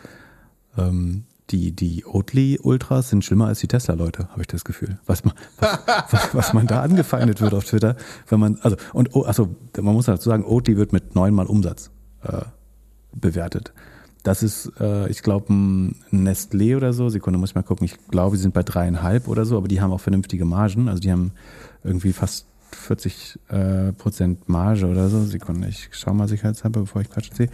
Ähm, 0.76 1.24
die, 1.50 1.72
die 1.72 2.06
Oatly 2.06 2.58
Ultras 2.62 3.10
sind 3.10 3.24
schlimmer 3.24 3.48
als 3.48 3.60
die 3.60 3.68
Tesla-Leute, 3.68 4.28
habe 4.30 4.40
ich 4.40 4.46
das 4.46 4.64
Gefühl. 4.64 4.98
Was 5.04 5.24
man, 5.24 5.34
was, 5.58 6.34
was, 6.34 6.52
man 6.54 6.66
da 6.66 6.80
angefeindet 6.80 7.40
wird 7.42 7.52
auf 7.52 7.64
Twitter, 7.64 7.96
wenn 8.28 8.40
man, 8.40 8.58
also, 8.62 8.76
und, 8.94 9.14
also, 9.14 9.54
man 9.78 9.94
muss 9.94 10.06
dazu 10.06 10.30
sagen, 10.30 10.44
Oatly 10.44 10.76
wird 10.78 10.92
mit 10.92 11.14
neunmal 11.14 11.46
Umsatz 11.46 11.90
äh, 12.22 12.42
bewertet. 13.12 13.74
Das 14.22 14.42
ist, 14.42 14.72
äh, 14.80 15.06
ich 15.10 15.22
glaube, 15.22 15.52
ein 15.52 15.96
Nestlé 16.10 16.78
oder 16.78 16.94
so. 16.94 17.10
Sekunde, 17.10 17.38
muss 17.38 17.50
ich 17.50 17.54
mal 17.54 17.62
gucken. 17.62 17.84
Ich 17.84 17.98
glaube, 18.08 18.38
sie 18.38 18.42
sind 18.42 18.54
bei 18.54 18.62
dreieinhalb 18.62 19.28
oder 19.28 19.44
so, 19.44 19.58
aber 19.58 19.68
die 19.68 19.82
haben 19.82 19.92
auch 19.92 20.00
vernünftige 20.00 20.46
Margen. 20.46 20.88
Also 20.88 21.02
die 21.02 21.12
haben 21.12 21.32
irgendwie 21.84 22.14
fast 22.14 22.46
40 22.74 23.38
äh, 23.48 23.92
Prozent 23.92 24.48
Marge 24.48 24.86
oder 24.86 25.08
so. 25.08 25.22
Sekunde, 25.24 25.68
ich 25.68 25.88
schaue 25.92 26.14
mal 26.14 26.28
sicherheitshalber, 26.28 26.80
bevor 26.80 27.02
ich 27.02 27.10
Quatsch 27.10 27.30
sehe. 27.32 27.48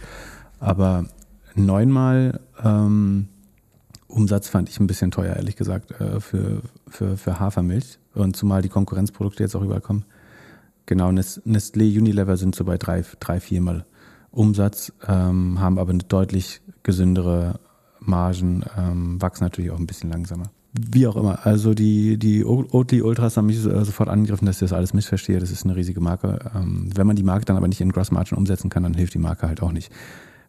Aber 0.59 1.05
neunmal 1.55 2.39
ähm, 2.63 3.27
Umsatz 4.07 4.49
fand 4.49 4.69
ich 4.69 4.79
ein 4.79 4.87
bisschen 4.87 5.11
teuer, 5.11 5.35
ehrlich 5.35 5.55
gesagt, 5.55 5.91
äh, 5.99 6.19
für, 6.19 6.61
für, 6.87 7.17
für 7.17 7.39
Hafermilch. 7.39 7.99
Und 8.13 8.35
zumal 8.35 8.61
die 8.61 8.69
Konkurrenzprodukte 8.69 9.43
jetzt 9.43 9.55
auch 9.55 9.63
überkommen. 9.63 10.05
Genau, 10.85 11.09
Nestlé, 11.09 11.97
Unilever 11.97 12.35
sind 12.35 12.55
so 12.55 12.65
bei 12.65 12.77
drei, 12.77 13.05
drei 13.19 13.39
viermal 13.39 13.85
Umsatz, 14.31 14.91
ähm, 15.07 15.59
haben 15.59 15.77
aber 15.77 15.91
eine 15.91 16.03
deutlich 16.03 16.61
gesündere 16.83 17.59
Margen, 17.99 18.63
ähm, 18.77 19.21
wachsen 19.21 19.43
natürlich 19.43 19.71
auch 19.71 19.79
ein 19.79 19.87
bisschen 19.87 20.09
langsamer. 20.09 20.51
Wie 20.73 21.05
auch 21.05 21.17
immer, 21.17 21.45
also 21.45 21.73
die, 21.73 22.17
die 22.17 22.45
Oatly 22.45 23.01
Ultras 23.01 23.35
haben 23.35 23.47
mich 23.47 23.59
sofort 23.59 24.07
angegriffen, 24.07 24.45
dass 24.45 24.55
ich 24.55 24.61
das 24.61 24.73
alles 24.73 24.93
missverstehe. 24.93 25.39
Das 25.39 25.51
ist 25.51 25.65
eine 25.65 25.75
riesige 25.75 25.99
Marke. 25.99 26.39
Ähm, 26.55 26.89
wenn 26.95 27.07
man 27.07 27.17
die 27.17 27.23
Marke 27.23 27.43
dann 27.43 27.57
aber 27.57 27.67
nicht 27.67 27.81
in 27.81 27.91
Gross 27.91 28.11
Margin 28.11 28.37
umsetzen 28.37 28.69
kann, 28.69 28.83
dann 28.83 28.93
hilft 28.93 29.13
die 29.13 29.19
Marke 29.19 29.47
halt 29.47 29.61
auch 29.61 29.73
nicht. 29.73 29.91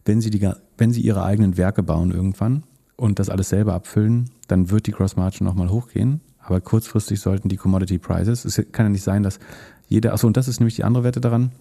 Wenn 0.05 0.21
sie, 0.21 0.29
die, 0.29 0.49
wenn 0.77 0.93
sie 0.93 1.01
ihre 1.01 1.23
eigenen 1.23 1.57
Werke 1.57 1.83
bauen 1.83 2.11
irgendwann, 2.11 2.63
und 2.95 3.19
das 3.19 3.29
alles 3.29 3.49
selber 3.49 3.73
abfüllen, 3.73 4.29
dann 4.47 4.69
wird 4.69 4.87
die 4.87 4.91
Cross 4.91 5.15
Margin 5.15 5.45
nochmal 5.45 5.69
hochgehen. 5.69 6.21
Aber 6.39 6.61
kurzfristig 6.61 7.19
sollten 7.19 7.49
die 7.49 7.57
Commodity 7.57 7.97
Prices, 7.97 8.45
es 8.45 8.55
kann 8.71 8.85
ja 8.85 8.89
nicht 8.89 9.03
sein, 9.03 9.23
dass 9.23 9.39
jeder, 9.87 10.13
achso, 10.13 10.27
und 10.27 10.37
das 10.37 10.47
ist 10.47 10.59
nämlich 10.59 10.75
die 10.75 10.83
andere 10.83 11.03
Wette 11.03 11.21
daran, 11.21 11.51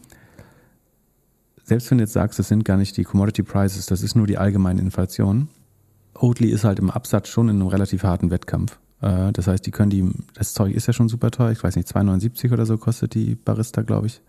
selbst 1.64 1.90
wenn 1.90 1.98
du 1.98 2.04
jetzt 2.04 2.12
sagst, 2.12 2.38
das 2.38 2.48
sind 2.48 2.64
gar 2.64 2.76
nicht 2.76 2.96
die 2.96 3.04
Commodity 3.04 3.42
Prices, 3.44 3.86
das 3.86 4.02
ist 4.02 4.16
nur 4.16 4.26
die 4.26 4.38
allgemeine 4.38 4.80
Inflation. 4.80 5.48
Oatly 6.14 6.50
ist 6.50 6.64
halt 6.64 6.78
im 6.78 6.90
Absatz 6.90 7.28
schon 7.28 7.48
in 7.48 7.56
einem 7.56 7.68
relativ 7.68 8.04
harten 8.04 8.30
Wettkampf. 8.30 8.78
Äh, 9.00 9.32
das 9.32 9.46
heißt, 9.46 9.66
die 9.66 9.70
können 9.70 9.90
die, 9.90 10.10
das 10.34 10.54
Zeug 10.54 10.74
ist 10.74 10.86
ja 10.86 10.92
schon 10.92 11.08
super 11.08 11.30
teuer, 11.30 11.50
ich 11.50 11.62
weiß 11.62 11.76
nicht, 11.76 11.88
2,79 11.88 12.52
oder 12.52 12.66
so 12.66 12.78
kostet 12.78 13.14
die 13.14 13.34
Barista, 13.34 13.82
glaube 13.82 14.06
ich. 14.06 14.22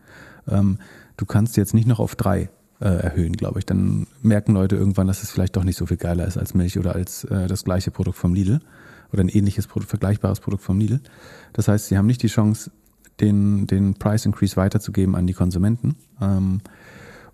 Ähm, 0.48 0.80
du 1.18 1.26
kannst 1.26 1.58
jetzt 1.58 1.74
nicht 1.74 1.88
noch 1.88 2.00
auf 2.00 2.16
drei 2.16 2.50
äh, 2.80 2.88
erhöhen, 2.88 3.34
glaube 3.34 3.60
ich. 3.60 3.66
Dann 3.66 4.08
merken 4.22 4.54
Leute 4.54 4.76
irgendwann, 4.76 5.08
dass 5.08 5.24
es 5.24 5.32
vielleicht 5.32 5.56
doch 5.56 5.64
nicht 5.64 5.78
so 5.78 5.86
viel 5.86 5.98
geiler 5.98 6.28
ist 6.28 6.38
als 6.38 6.54
Milch 6.54 6.78
oder 6.78 6.96
als 6.96 7.24
äh, 7.26 7.48
das 7.48 7.64
gleiche 7.64 7.92
Produkt 7.92 8.18
vom 8.18 8.34
Lidl 8.34 8.60
oder 9.12 9.22
ein 9.22 9.30
ähnliches 9.30 9.68
Produkt, 9.68 9.90
vergleichbares 9.90 10.40
Produkt 10.40 10.64
vom 10.64 10.80
Lidl. 10.80 11.00
Das 11.54 11.68
heißt, 11.68 11.88
sie 11.88 11.98
haben 11.98 12.08
nicht 12.08 12.24
die 12.24 12.28
Chance, 12.28 12.72
den, 13.20 13.68
den 13.68 13.94
Price 13.94 14.26
Increase 14.26 14.58
weiterzugeben 14.58 15.16
an 15.16 15.28
die 15.28 15.34
Konsumenten. 15.34 15.96
Ähm, 16.20 16.62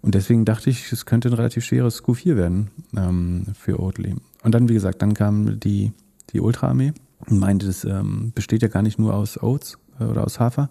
und 0.02 0.16
deswegen 0.16 0.46
dachte 0.46 0.70
ich, 0.70 0.92
es 0.92 1.06
könnte 1.06 1.30
ein 1.30 1.34
relativ 1.34 1.66
schweres 1.66 2.04
Q4 2.04 2.36
werden 2.36 2.72
ähm, 2.96 3.46
für 3.58 3.80
Oatly. 3.80 4.16
Und 4.44 4.56
dann, 4.56 4.70
wie 4.70 4.74
gesagt, 4.74 5.02
dann 5.02 5.14
kam 5.14 5.60
die, 5.60 5.92
die 6.32 6.40
Ultra-Armee 6.40 6.94
und 7.28 7.40
meinte, 7.40 7.66
das 7.66 7.84
ähm, 7.84 8.32
besteht 8.34 8.62
ja 8.62 8.68
gar 8.68 8.82
nicht 8.82 9.00
nur 9.00 9.14
aus 9.14 9.42
Oats 9.42 9.78
äh, 10.00 10.06
oder 10.06 10.24
aus 10.24 10.40
Hafer, 10.40 10.70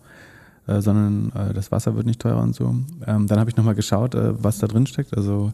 äh, 0.66 0.80
sondern 0.80 1.32
äh, 1.32 1.52
das 1.52 1.70
Wasser 1.70 1.94
wird 1.94 2.06
nicht 2.06 2.20
teurer 2.20 2.42
und 2.42 2.54
so. 2.54 2.74
Ähm, 3.06 3.26
dann 3.26 3.38
habe 3.38 3.50
ich 3.50 3.56
nochmal 3.56 3.74
geschaut, 3.74 4.14
äh, 4.14 4.42
was 4.42 4.58
da 4.58 4.66
drin 4.66 4.86
steckt. 4.86 5.16
Also 5.16 5.52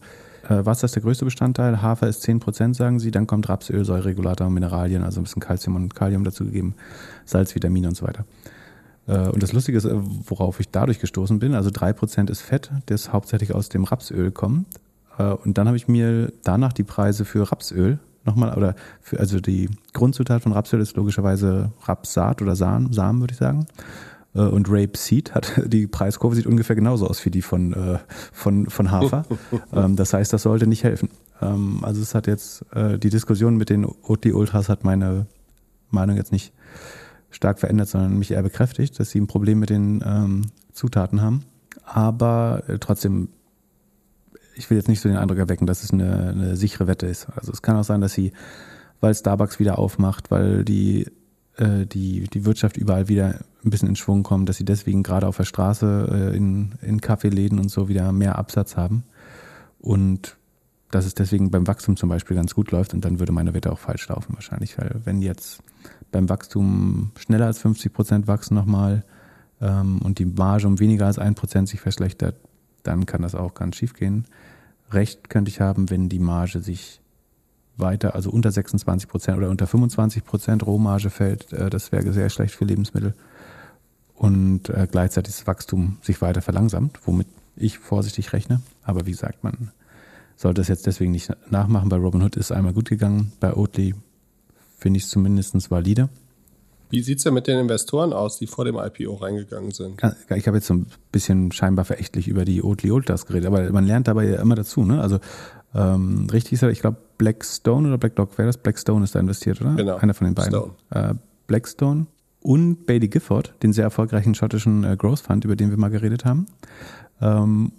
äh, 0.49 0.65
Wasser 0.65 0.85
ist 0.85 0.95
der 0.95 1.03
größte 1.03 1.25
Bestandteil, 1.25 1.83
Hafer 1.83 2.09
ist 2.09 2.25
10%, 2.25 2.75
sagen 2.75 3.01
sie, 3.01 3.11
dann 3.11 3.27
kommt 3.27 3.49
Rapsöl, 3.49 3.85
Säuregulator, 3.85 4.51
Mineralien, 4.51 5.03
also 5.03 5.21
ein 5.21 5.25
bisschen 5.25 5.43
Kalzium 5.43 5.77
und 5.77 5.95
Kalium 5.95 6.25
dazugegeben, 6.25 6.75
Salz, 7.25 7.55
Vitamine 7.55 7.89
und 7.89 7.97
so 7.97 8.07
weiter. 8.07 8.25
Äh, 9.07 9.29
und 9.29 9.43
das 9.43 9.53
Lustige 9.53 9.79
ist, 9.79 9.89
worauf 9.91 10.61
ich 10.61 10.71
dadurch 10.71 11.01
gestoßen 11.01 11.39
bin, 11.39 11.55
also 11.55 11.71
3% 11.71 12.31
ist 12.31 12.43
Fett, 12.43 12.71
das 12.87 13.13
hauptsächlich 13.13 13.55
aus 13.55 13.69
dem 13.69 13.85
Rapsöl 13.85 14.31
kommt. 14.31 14.67
Und 15.17 15.59
dann 15.59 15.67
habe 15.67 15.77
ich 15.77 15.87
mir 15.87 16.33
danach 16.43 16.73
die 16.73 16.83
Preise 16.83 17.25
für 17.25 17.51
Rapsöl 17.51 17.99
nochmal, 18.25 18.57
oder 18.57 18.75
für, 19.01 19.21
also 19.21 19.41
die 19.41 19.69
Grundzutat 19.93 20.43
von 20.43 20.53
Rapsöl 20.53 20.81
ist 20.81 20.97
logischerweise 20.97 21.73
Rapssaat 21.83 22.43
oder 22.43 22.57
Samen, 22.57 22.93
Samen 22.93 23.21
würde 23.21 23.33
ich 23.33 23.39
sagen. 23.39 23.67
Äh, 24.35 24.41
und 24.41 24.69
Rape 24.69 24.97
Seed 24.97 25.35
hat 25.35 25.61
die 25.67 25.87
Preiskurve 25.87 26.37
sieht 26.37 26.47
ungefähr 26.47 26.77
genauso 26.77 27.07
aus 27.07 27.25
wie 27.25 27.31
die 27.31 27.43
von, 27.43 27.73
äh, 27.73 27.99
von, 28.33 28.69
von 28.69 28.91
Hafer. 28.91 29.25
ähm, 29.73 29.97
das 29.97 30.13
heißt, 30.13 30.33
das 30.33 30.43
sollte 30.43 30.67
nicht 30.67 30.85
helfen. 30.85 31.11
Ähm, 31.41 31.81
also 31.83 32.03
es 32.03 32.15
hat 32.15 32.27
jetzt 32.27 32.65
äh, 32.75 32.99
die 32.99 33.11
Diskussion 33.11 33.57
mit 33.57 33.71
den 33.71 33.85
Oatly 33.85 34.33
Ultras 34.33 34.69
hat 34.69 34.85
meine 34.85 35.27
Meinung 35.91 36.17
jetzt 36.17 36.33
nicht 36.33 36.53
stark 37.31 37.59
verändert, 37.59 37.89
sondern 37.89 38.19
mich 38.19 38.31
eher 38.31 38.43
bekräftigt, 38.43 38.99
dass 38.99 39.11
sie 39.11 39.21
ein 39.21 39.27
Problem 39.27 39.59
mit 39.59 39.71
den 39.71 40.03
ähm, 40.07 40.43
Zutaten 40.73 41.21
haben. 41.21 41.45
Aber 41.85 42.63
äh, 42.69 42.79
trotzdem, 42.79 43.29
ich 44.57 44.71
will 44.71 44.77
jetzt 44.77 44.89
nicht 44.89 45.01
so 45.01 45.09
den 45.09 45.19
Eindruck 45.19 45.39
erwecken, 45.39 45.67
dass 45.67 45.83
es 45.83 45.93
eine, 45.93 46.29
eine 46.29 46.57
sichere 46.57 46.87
Wette 46.87 47.07
ist. 47.07 47.27
Also 47.37 47.53
es 47.53 47.63
kann 47.63 47.77
auch 47.77 47.85
sein, 47.85 48.01
dass 48.01 48.13
sie, 48.13 48.33
weil 49.01 49.15
Starbucks 49.15 49.59
wieder 49.59 49.79
aufmacht, 49.79 50.31
weil 50.31 50.65
die 50.65 51.07
äh, 51.57 51.87
die, 51.87 52.29
die 52.29 52.45
Wirtschaft 52.45 52.77
überall 52.77 53.09
wieder 53.09 53.41
ein 53.65 53.71
bisschen 53.71 53.89
in 53.89 53.97
Schwung 53.97 54.23
kommt, 54.23 54.49
dass 54.49 54.57
sie 54.57 54.65
deswegen 54.65 55.03
gerade 55.03 55.27
auf 55.27 55.37
der 55.37 55.45
Straße 55.45 56.33
äh, 56.33 56.37
in, 56.37 56.73
in 56.83 57.01
Kaffeeläden 57.01 57.59
und 57.59 57.71
so 57.71 57.89
wieder 57.89 58.13
mehr 58.13 58.39
Absatz 58.39 58.77
haben. 58.77 59.05
Und 59.79 60.37
dass 60.91 61.07
es 61.07 61.15
deswegen 61.15 61.51
beim 61.51 61.67
Wachstum 61.67 61.97
zum 61.97 62.09
Beispiel 62.09 62.37
ganz 62.37 62.55
gut 62.55 62.71
läuft 62.71 62.95
und 62.95 63.05
dann 63.05 63.19
würde 63.19 63.33
meine 63.33 63.55
Wette 63.55 63.73
auch 63.73 63.79
falsch 63.79 64.09
laufen 64.09 64.35
wahrscheinlich, 64.35 64.79
weil 64.79 65.01
wenn 65.05 65.23
jetzt 65.23 65.61
beim 66.13 66.29
Wachstum 66.29 67.11
schneller 67.17 67.47
als 67.47 67.59
50 67.59 67.93
Prozent 67.93 68.27
wachsen 68.29 68.55
nochmal 68.55 69.05
ähm, 69.61 70.01
und 70.03 70.19
die 70.19 70.27
Marge 70.27 70.67
um 70.67 70.79
weniger 70.79 71.07
als 71.07 71.19
ein 71.19 71.35
Prozent 71.35 71.69
sich 71.69 71.81
verschlechtert, 71.81 72.37
dann 72.85 73.07
kann 73.07 73.23
das 73.23 73.35
auch 73.35 73.55
ganz 73.55 73.77
schief 73.77 73.95
gehen. 73.95 74.27
Recht 74.91 75.29
könnte 75.29 75.51
ich 75.51 75.61
haben, 75.61 75.91
wenn 75.91 76.09
die 76.09 76.21
Marge 76.21 76.61
sich 76.61 77.01
weiter, 77.77 78.15
also 78.15 78.31
unter 78.31 78.53
26 78.53 79.09
Prozent 79.09 79.39
oder 79.39 79.51
unter 79.51 79.67
25 79.67 80.25
Prozent 80.25 80.65
Rohmarge 80.65 81.11
fällt, 81.11 81.53
äh, 81.53 81.71
das 81.71 81.91
wäre 81.91 82.13
sehr 82.13 82.31
schlecht 82.31 82.55
für 82.55 82.65
Lebensmittel. 82.65 83.15
Und 84.15 84.69
äh, 84.69 84.87
gleichzeitig 84.89 85.35
das 85.35 85.47
Wachstum 85.47 85.99
sich 86.03 86.23
weiter 86.23 86.41
verlangsamt, 86.41 87.01
womit 87.05 87.27
ich 87.57 87.79
vorsichtig 87.79 88.33
rechne. 88.33 88.61
Aber 88.83 89.07
wie 89.07 89.11
gesagt, 89.11 89.43
man 89.43 89.73
sollte 90.37 90.61
es 90.61 90.69
jetzt 90.69 90.87
deswegen 90.87 91.11
nicht 91.11 91.33
nachmachen. 91.51 91.89
Bei 91.89 91.97
Robinhood 91.97 92.37
ist 92.37 92.47
es 92.47 92.53
einmal 92.53 92.73
gut 92.73 92.89
gegangen, 92.89 93.33
bei 93.41 93.55
Oatly 93.55 93.95
finde 94.79 94.99
ich 94.99 95.05
es 95.05 95.11
zumindest 95.11 95.71
valide. 95.71 96.09
Wie 96.95 97.03
sieht 97.03 97.19
es 97.19 97.25
denn 97.25 97.35
mit 97.35 97.49
den 97.49 97.59
Investoren 97.59 98.13
aus, 98.13 98.39
die 98.39 98.47
vor 98.47 98.65
dem 98.65 98.77
IPO 98.77 99.15
reingegangen 99.15 99.73
sind? 99.73 100.01
Ich 100.31 100.47
habe 100.47 100.59
jetzt 100.59 100.67
so 100.67 100.75
ein 100.75 100.87
bisschen 101.11 101.51
scheinbar 101.51 101.85
verächtlich 101.85 102.29
über 102.29 102.45
die 102.45 102.63
Oatly 102.63 102.93
Ultras 102.93 103.27
geredet, 103.27 103.49
aber 103.49 103.73
man 103.73 103.85
lernt 103.85 104.07
dabei 104.07 104.27
ja 104.27 104.41
immer 104.41 104.55
dazu. 104.55 104.85
Ne? 104.85 105.01
Also 105.01 105.19
ähm, 105.75 106.29
richtig 106.31 106.53
ist 106.53 106.61
ja, 106.61 106.69
ich 106.69 106.81
glaube, 106.81 106.99
Blackstone 107.19 107.89
oder 107.89 107.99
BlackRock, 107.99 108.31
wer 108.37 108.47
das? 108.47 108.59
Blackstone 108.59 109.03
ist 109.03 109.17
da 109.17 109.21
investiert, 109.21 109.61
oder? 109.61 109.75
Genau. 109.75 109.97
Einer 109.97 110.15
von 110.15 110.27
den 110.27 110.35
beiden. 110.35 110.55
Äh, 110.91 111.15
Blackstone 111.49 112.07
und 112.41 112.87
Bailey 112.87 113.09
Gifford, 113.09 113.55
den 113.63 113.73
sehr 113.73 113.85
erfolgreichen 113.85 114.37
schottischen 114.37 114.85
äh, 114.85 114.97
Growth 114.97 115.21
Fund, 115.21 115.45
über 115.45 115.57
den 115.57 115.71
wir 115.71 115.77
mal 115.77 115.91
geredet 115.91 116.25
haben. 116.25 116.47
Ähm, 117.21 117.73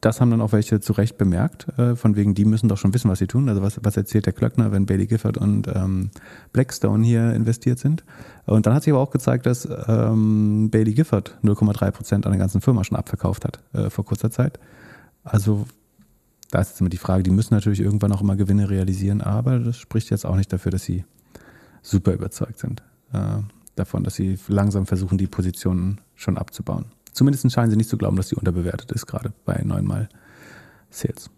das 0.00 0.20
haben 0.20 0.30
dann 0.30 0.40
auch 0.40 0.52
welche 0.52 0.80
zu 0.80 0.92
Recht 0.92 1.18
bemerkt, 1.18 1.68
äh, 1.78 1.94
von 1.94 2.16
wegen, 2.16 2.34
die 2.34 2.44
müssen 2.44 2.68
doch 2.68 2.78
schon 2.78 2.94
wissen, 2.94 3.10
was 3.10 3.18
sie 3.18 3.26
tun. 3.26 3.48
Also 3.48 3.62
was, 3.62 3.80
was 3.82 3.96
erzählt 3.96 4.26
der 4.26 4.32
Klöckner, 4.32 4.72
wenn 4.72 4.86
Bailey 4.86 5.06
Gifford 5.06 5.36
und 5.36 5.68
ähm, 5.68 6.10
Blackstone 6.52 7.04
hier 7.04 7.32
investiert 7.34 7.78
sind. 7.78 8.04
Und 8.46 8.66
dann 8.66 8.74
hat 8.74 8.82
sich 8.82 8.92
aber 8.92 9.02
auch 9.02 9.10
gezeigt, 9.10 9.46
dass 9.46 9.68
ähm, 9.86 10.70
Bailey 10.70 10.94
Gifford 10.94 11.38
0,3 11.42 11.90
Prozent 11.90 12.26
an 12.26 12.32
der 12.32 12.38
ganzen 12.38 12.60
Firma 12.60 12.82
schon 12.84 12.96
abverkauft 12.96 13.44
hat 13.44 13.60
äh, 13.72 13.90
vor 13.90 14.04
kurzer 14.04 14.30
Zeit. 14.30 14.58
Also 15.22 15.66
da 16.50 16.60
ist 16.60 16.70
jetzt 16.70 16.80
immer 16.80 16.90
die 16.90 16.96
Frage, 16.96 17.22
die 17.22 17.30
müssen 17.30 17.54
natürlich 17.54 17.80
irgendwann 17.80 18.12
auch 18.12 18.22
immer 18.22 18.36
Gewinne 18.36 18.70
realisieren, 18.70 19.20
aber 19.20 19.58
das 19.58 19.76
spricht 19.76 20.10
jetzt 20.10 20.24
auch 20.24 20.36
nicht 20.36 20.52
dafür, 20.52 20.72
dass 20.72 20.82
sie 20.82 21.04
super 21.82 22.12
überzeugt 22.12 22.58
sind 22.58 22.82
äh, 23.12 23.38
davon, 23.76 24.02
dass 24.02 24.14
sie 24.14 24.38
langsam 24.48 24.86
versuchen, 24.86 25.18
die 25.18 25.26
Positionen 25.26 26.00
schon 26.14 26.38
abzubauen. 26.38 26.86
Zumindest 27.12 27.50
scheinen 27.50 27.70
sie 27.70 27.76
nicht 27.76 27.90
zu 27.90 27.98
glauben, 27.98 28.16
dass 28.16 28.28
sie 28.28 28.36
unterbewertet 28.36 28.92
ist, 28.92 29.06
gerade 29.06 29.32
bei 29.44 29.60
neunmal 29.64 30.08
Sales. 30.90 31.30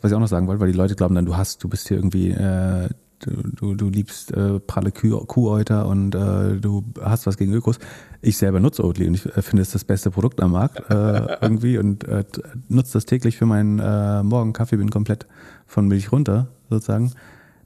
Was 0.00 0.10
ich 0.10 0.16
auch 0.16 0.20
noch 0.20 0.28
sagen 0.28 0.46
wollte, 0.46 0.60
weil 0.60 0.72
die 0.72 0.78
Leute 0.78 0.96
glauben 0.96 1.14
dann, 1.14 1.26
du 1.26 1.36
hast, 1.36 1.62
du 1.64 1.68
bist 1.68 1.88
hier 1.88 1.96
irgendwie, 1.96 2.30
äh, 2.30 2.88
du, 3.20 3.42
du, 3.42 3.74
du 3.74 3.88
liebst 3.88 4.32
äh, 4.32 4.60
pralle 4.60 4.92
Kuh, 4.92 5.24
Kuhäuter 5.24 5.86
und 5.86 6.14
äh, 6.14 6.56
du 6.56 6.84
hast 7.00 7.26
was 7.26 7.36
gegen 7.36 7.52
Ökos. 7.52 7.78
Ich 8.20 8.36
selber 8.36 8.60
nutze 8.60 8.84
Oatly 8.84 9.06
und 9.06 9.14
ich 9.14 9.26
äh, 9.26 9.42
finde 9.42 9.62
es 9.62 9.70
das 9.70 9.84
beste 9.84 10.10
Produkt 10.10 10.42
am 10.42 10.52
Markt 10.52 10.90
äh, 10.90 11.36
irgendwie 11.40 11.78
und 11.78 12.04
äh, 12.04 12.24
nutze 12.68 12.94
das 12.94 13.06
täglich 13.06 13.36
für 13.36 13.46
meinen 13.46 13.78
äh, 13.78 14.22
Morgenkaffee, 14.22 14.76
bin 14.76 14.90
komplett 14.90 15.26
von 15.66 15.88
Milch 15.88 16.12
runter 16.12 16.48
sozusagen. 16.68 17.12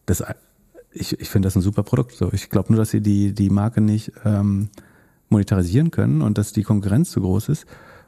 Das, 0.07 0.23
ich 0.93 1.21
ich 1.21 1.29
finde 1.29 1.47
das 1.47 1.57
ein 1.57 1.63
super 1.63 1.83
Produkt. 1.83 2.13
So, 2.13 2.33
ich 2.33 2.51
glaube 2.51 2.73
nur, 2.73 2.81
dass 2.81 2.91
sie 2.91 3.01
die, 3.01 3.33
die 3.33 3.51
Marke 3.51 3.81
nicht 3.81 4.13
ähm, 4.25 4.71
monetarisieren 5.29 5.91
können 5.91 6.23
und 6.23 6.39
dass 6.39 6.53
die 6.53 6.63
Konkurrenz 6.63 7.11
zu 7.11 7.21
groß 7.21 7.49
ist. 7.49 7.67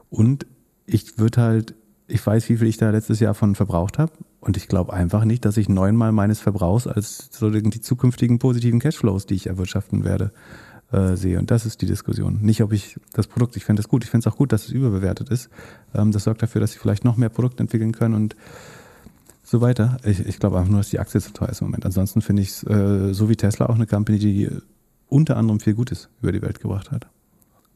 Und 0.09 0.46
ich 0.87 1.18
würde 1.18 1.42
halt, 1.42 1.74
ich 2.09 2.24
weiß, 2.24 2.48
wie 2.48 2.56
viel 2.56 2.68
ich 2.68 2.76
da 2.76 2.90
letztes 2.90 3.20
Jahr 3.20 3.35
von 3.35 3.54
verbraucht 3.54 3.98
habe. 3.98 4.12
Und 4.40 4.56
ich 4.56 4.68
glaube 4.68 4.92
einfach 4.92 5.24
nicht, 5.24 5.44
dass 5.44 5.56
ich 5.56 5.68
neunmal 5.68 6.12
meines 6.12 6.40
Verbrauchs 6.40 6.87
als 6.87 7.28
so 7.30 7.50
die 7.50 7.80
zukünftigen 7.80 8.38
positiven 8.38 8.80
Cashflows, 8.80 9.26
die 9.26 9.35
ich 9.35 9.46
erwirtschaften 9.46 10.04
werde, 10.04 10.33
äh, 10.92 11.14
sehe. 11.14 11.38
Und 11.38 11.50
das 11.50 11.66
ist 11.66 11.83
die 11.83 11.87
Diskussion. 11.87 12.38
Nicht, 12.40 12.62
ob 12.62 12.72
ich 12.72 12.98
das 13.12 13.26
Produkt, 13.26 13.56
ich 13.56 13.64
finde 13.64 13.83
das 13.83 13.88
gut. 13.88 14.02
Ich 14.02 14.11
finde 14.11 14.26
es 14.26 14.33
auch 14.33 14.37
gut, 14.37 14.52
dass 14.52 14.64
es 14.64 14.70
überbewertet 14.70 15.28
ist. 15.28 15.50
Ähm, 15.94 16.11
das 16.11 16.24
sorgt 16.24 16.42
dafür, 16.42 16.61
dass 16.61 16.72
sie 16.72 16.78
vielleicht 16.78 17.04
noch 17.04 17.16
mehr 17.16 17.28
Produkte 17.28 17.62
entwickeln 17.62 17.92
können 17.92 18.14
und 18.14 18.35
so 19.42 19.61
weiter. 19.61 19.98
Ich, 20.04 20.26
ich 20.26 20.38
glaube 20.38 20.59
einfach 20.59 20.70
nur, 20.70 20.80
dass 20.80 20.90
die 20.90 21.00
Aktie 21.00 21.20
zu 21.20 21.33
teuer 21.33 21.50
ist 21.50 21.61
im 21.61 21.66
Moment. 21.66 21.85
Ansonsten 21.85 22.22
finde 22.22 22.42
ich 22.42 22.48
es, 22.48 22.64
äh, 22.64 23.12
so 23.12 23.28
wie 23.28 23.37
Tesla, 23.37 23.66
auch 23.66 23.74
eine 23.74 23.87
Company, 23.87 24.18
die 24.18 24.50
unter 25.11 25.37
anderem 25.37 25.61
viel 25.61 25.75
Gutes 25.75 26.09
über 26.23 26.33
die 26.33 26.42
Welt 26.42 26.61
gebracht 26.61 26.90
hat. 26.90 27.07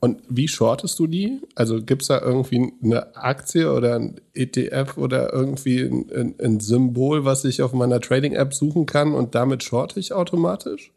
Und 0.01 0.21
wie 0.29 0.49
shortest 0.49 0.99
du 0.99 1.07
die? 1.07 1.41
Also 1.55 1.83
gibt 1.83 2.03
es 2.03 2.09
da 2.09 2.21
irgendwie 2.21 2.75
eine 2.83 3.17
Aktie 3.17 3.73
oder 3.73 3.95
ein 3.95 4.21
ETF 4.35 4.99
oder 4.99 5.33
irgendwie 5.33 5.81
ein, 5.81 6.35
ein, 6.39 6.61
Symbol, 6.61 7.25
was 7.25 7.47
ich 7.47 7.63
auf 7.63 7.73
meiner 7.73 8.01
Trading-App 8.01 8.53
suchen 8.53 8.85
kann 8.85 9.15
und 9.15 9.35
damit 9.35 9.63
shorte 9.63 9.99
ich 9.99 10.13
automatisch? 10.13 10.93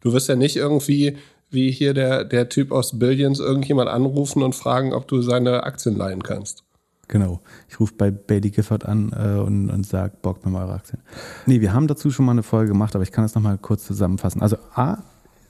Du 0.00 0.12
wirst 0.12 0.28
ja 0.28 0.34
nicht 0.34 0.56
irgendwie 0.56 1.16
wie 1.50 1.70
hier 1.70 1.94
der, 1.94 2.24
der 2.24 2.48
Typ 2.48 2.72
aus 2.72 2.98
Billions 2.98 3.38
irgendjemand 3.38 3.88
anrufen 3.88 4.42
und 4.42 4.56
fragen, 4.56 4.92
ob 4.92 5.06
du 5.06 5.22
seine 5.22 5.62
Aktien 5.62 5.96
leihen 5.96 6.24
kannst. 6.24 6.64
Genau. 7.06 7.40
Ich 7.68 7.80
rufe 7.80 7.94
bei 7.96 8.10
Bailey 8.10 8.50
Gifford 8.50 8.84
an 8.84 9.12
äh, 9.16 9.38
und, 9.38 9.70
und 9.70 9.86
sage, 9.86 10.14
borgt 10.20 10.44
mir 10.44 10.50
mal 10.50 10.64
eure 10.64 10.74
Aktien. 10.74 11.00
Nee, 11.46 11.60
wir 11.60 11.72
haben 11.72 11.86
dazu 11.86 12.10
schon 12.10 12.26
mal 12.26 12.32
eine 12.32 12.42
Folge 12.42 12.72
gemacht, 12.72 12.94
aber 12.94 13.02
ich 13.02 13.12
kann 13.12 13.24
das 13.24 13.34
nochmal 13.34 13.56
kurz 13.56 13.86
zusammenfassen. 13.86 14.42
Also 14.42 14.56
A, 14.74 14.98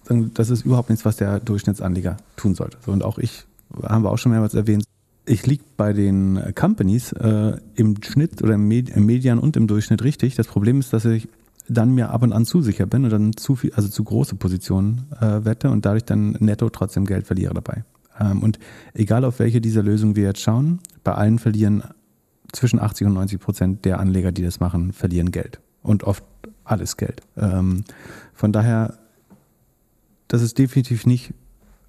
das 0.08 0.50
ist 0.50 0.64
überhaupt 0.64 0.90
nichts, 0.90 1.04
was 1.04 1.16
der 1.16 1.40
Durchschnittsanleger 1.40 2.16
tun 2.36 2.54
sollte. 2.54 2.78
So, 2.84 2.92
und 2.92 3.04
auch 3.04 3.18
ich, 3.18 3.44
haben 3.82 4.04
wir 4.04 4.10
auch 4.10 4.18
schon 4.18 4.32
mehrmals 4.32 4.54
erwähnt, 4.54 4.84
ich 5.26 5.46
liege 5.46 5.64
bei 5.76 5.92
den 5.92 6.54
Companies 6.54 7.12
äh, 7.12 7.58
im 7.74 8.02
Schnitt 8.02 8.42
oder 8.42 8.54
im, 8.54 8.66
Med 8.66 8.88
im 8.88 9.04
Median 9.04 9.38
und 9.38 9.56
im 9.56 9.66
Durchschnitt 9.66 10.02
richtig. 10.02 10.36
Das 10.36 10.46
Problem 10.46 10.80
ist, 10.80 10.92
dass 10.92 11.04
ich 11.04 11.28
dann 11.68 11.94
mir 11.94 12.10
ab 12.10 12.22
und 12.22 12.32
an 12.32 12.46
zu 12.46 12.62
sicher 12.62 12.86
bin 12.86 13.04
und 13.04 13.10
dann 13.10 13.36
zu 13.36 13.54
viel, 13.54 13.72
also 13.74 13.88
zu 13.88 14.02
große 14.04 14.36
Positionen 14.36 15.06
äh, 15.20 15.44
wette 15.44 15.70
und 15.70 15.84
dadurch 15.84 16.04
dann 16.04 16.32
netto 16.40 16.70
trotzdem 16.70 17.04
Geld 17.04 17.26
verliere 17.26 17.52
dabei. 17.52 17.84
Ähm, 18.18 18.42
und 18.42 18.58
egal 18.94 19.24
auf 19.24 19.38
welche 19.38 19.60
dieser 19.60 19.82
Lösungen 19.82 20.16
wir 20.16 20.24
jetzt 20.24 20.40
schauen, 20.40 20.80
bei 21.04 21.12
allen 21.14 21.38
verlieren 21.38 21.84
zwischen 22.52 22.80
80 22.80 23.08
und 23.08 23.14
90 23.14 23.40
Prozent 23.40 23.84
der 23.84 24.00
Anleger, 24.00 24.32
die 24.32 24.42
das 24.42 24.60
machen, 24.60 24.92
verlieren 24.92 25.30
Geld. 25.30 25.60
Und 25.82 26.04
oft 26.04 26.24
alles 26.64 26.96
Geld. 26.96 27.20
Ähm, 27.36 27.84
von 28.32 28.52
daher 28.52 28.98
das 30.28 30.42
ist 30.42 30.58
definitiv 30.58 31.06
nicht 31.06 31.32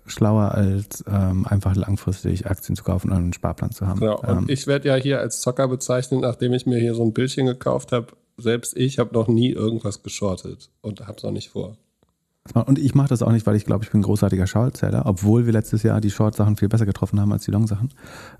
schlauer, 0.06 0.52
als 0.52 1.04
ähm, 1.08 1.46
einfach 1.46 1.76
langfristig 1.76 2.48
Aktien 2.48 2.76
zu 2.76 2.84
kaufen 2.84 3.12
und 3.12 3.18
einen 3.18 3.34
Sparplan 3.34 3.72
zu 3.72 3.88
haben. 3.88 4.00
Genau. 4.00 4.20
Und 4.20 4.30
ähm, 4.30 4.46
ich 4.48 4.68
werde 4.68 4.90
ja 4.90 4.96
hier 4.96 5.20
als 5.20 5.42
Zocker 5.42 5.68
bezeichnet, 5.68 6.22
nachdem 6.22 6.54
ich 6.54 6.66
mir 6.66 6.80
hier 6.80 6.96
so 6.96 7.04
ein 7.04 7.14
Bildchen 7.14 7.46
gekauft 7.46 7.92
habe. 7.92 8.08
Selbst 8.38 8.76
ich 8.78 9.00
habe 9.00 9.14
noch 9.14 9.28
nie 9.28 9.52
irgendwas 9.52 10.02
geschortet 10.02 10.72
und 10.82 11.02
habe 11.02 11.18
es 11.18 11.26
auch 11.26 11.32
nicht 11.32 11.50
vor. 11.50 11.78
Und 12.54 12.80
ich 12.80 12.96
mache 12.96 13.10
das 13.10 13.22
auch 13.22 13.32
nicht, 13.32 13.46
weil 13.46 13.56
ich 13.56 13.66
glaube, 13.66 13.84
ich 13.84 13.92
bin 13.92 14.00
ein 14.00 14.04
großartiger 14.04 14.48
Shortseller, 14.48 15.06
obwohl 15.06 15.46
wir 15.46 15.54
letztes 15.54 15.84
Jahr 15.84 16.02
die 16.02 16.10
Short-Sachen 16.10 16.56
viel 16.56 16.70
besser 16.70 16.86
getroffen 16.86 17.20
haben 17.20 17.32
als 17.32 17.46
die 17.46 17.52
Long-Sachen, 17.52 17.90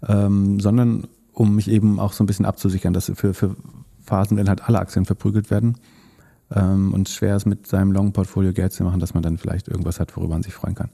ähm, 0.08 0.60
sondern 0.60 1.08
um 1.34 1.56
mich 1.56 1.70
eben 1.70 2.00
auch 2.00 2.14
so 2.14 2.24
ein 2.24 2.28
bisschen 2.28 2.46
abzusichern, 2.46 2.94
dass 2.94 3.12
für, 3.14 3.34
für 3.34 3.56
Phasen, 4.02 4.38
wenn 4.38 4.50
halt 4.50 4.68
alle 4.68 4.80
Aktien 4.80 5.06
verprügelt 5.06 5.52
werden, 5.52 5.78
ähm, 6.54 6.94
und 6.94 7.10
schwer 7.10 7.36
ist, 7.36 7.46
mit 7.46 7.68
seinem 7.68 7.92
Long-Portfolio 7.92 8.54
Geld 8.54 8.74
zu 8.74 8.84
machen, 8.84 9.00
dass 9.00 9.14
man 9.14 9.24
dann 9.24 9.38
vielleicht 9.38 9.68
irgendwas 9.68 10.00
hat, 10.00 10.16
worüber 10.16 10.34
man 10.34 10.44
sich 10.44 10.54
freuen 10.54 10.76
kann. 10.76 10.90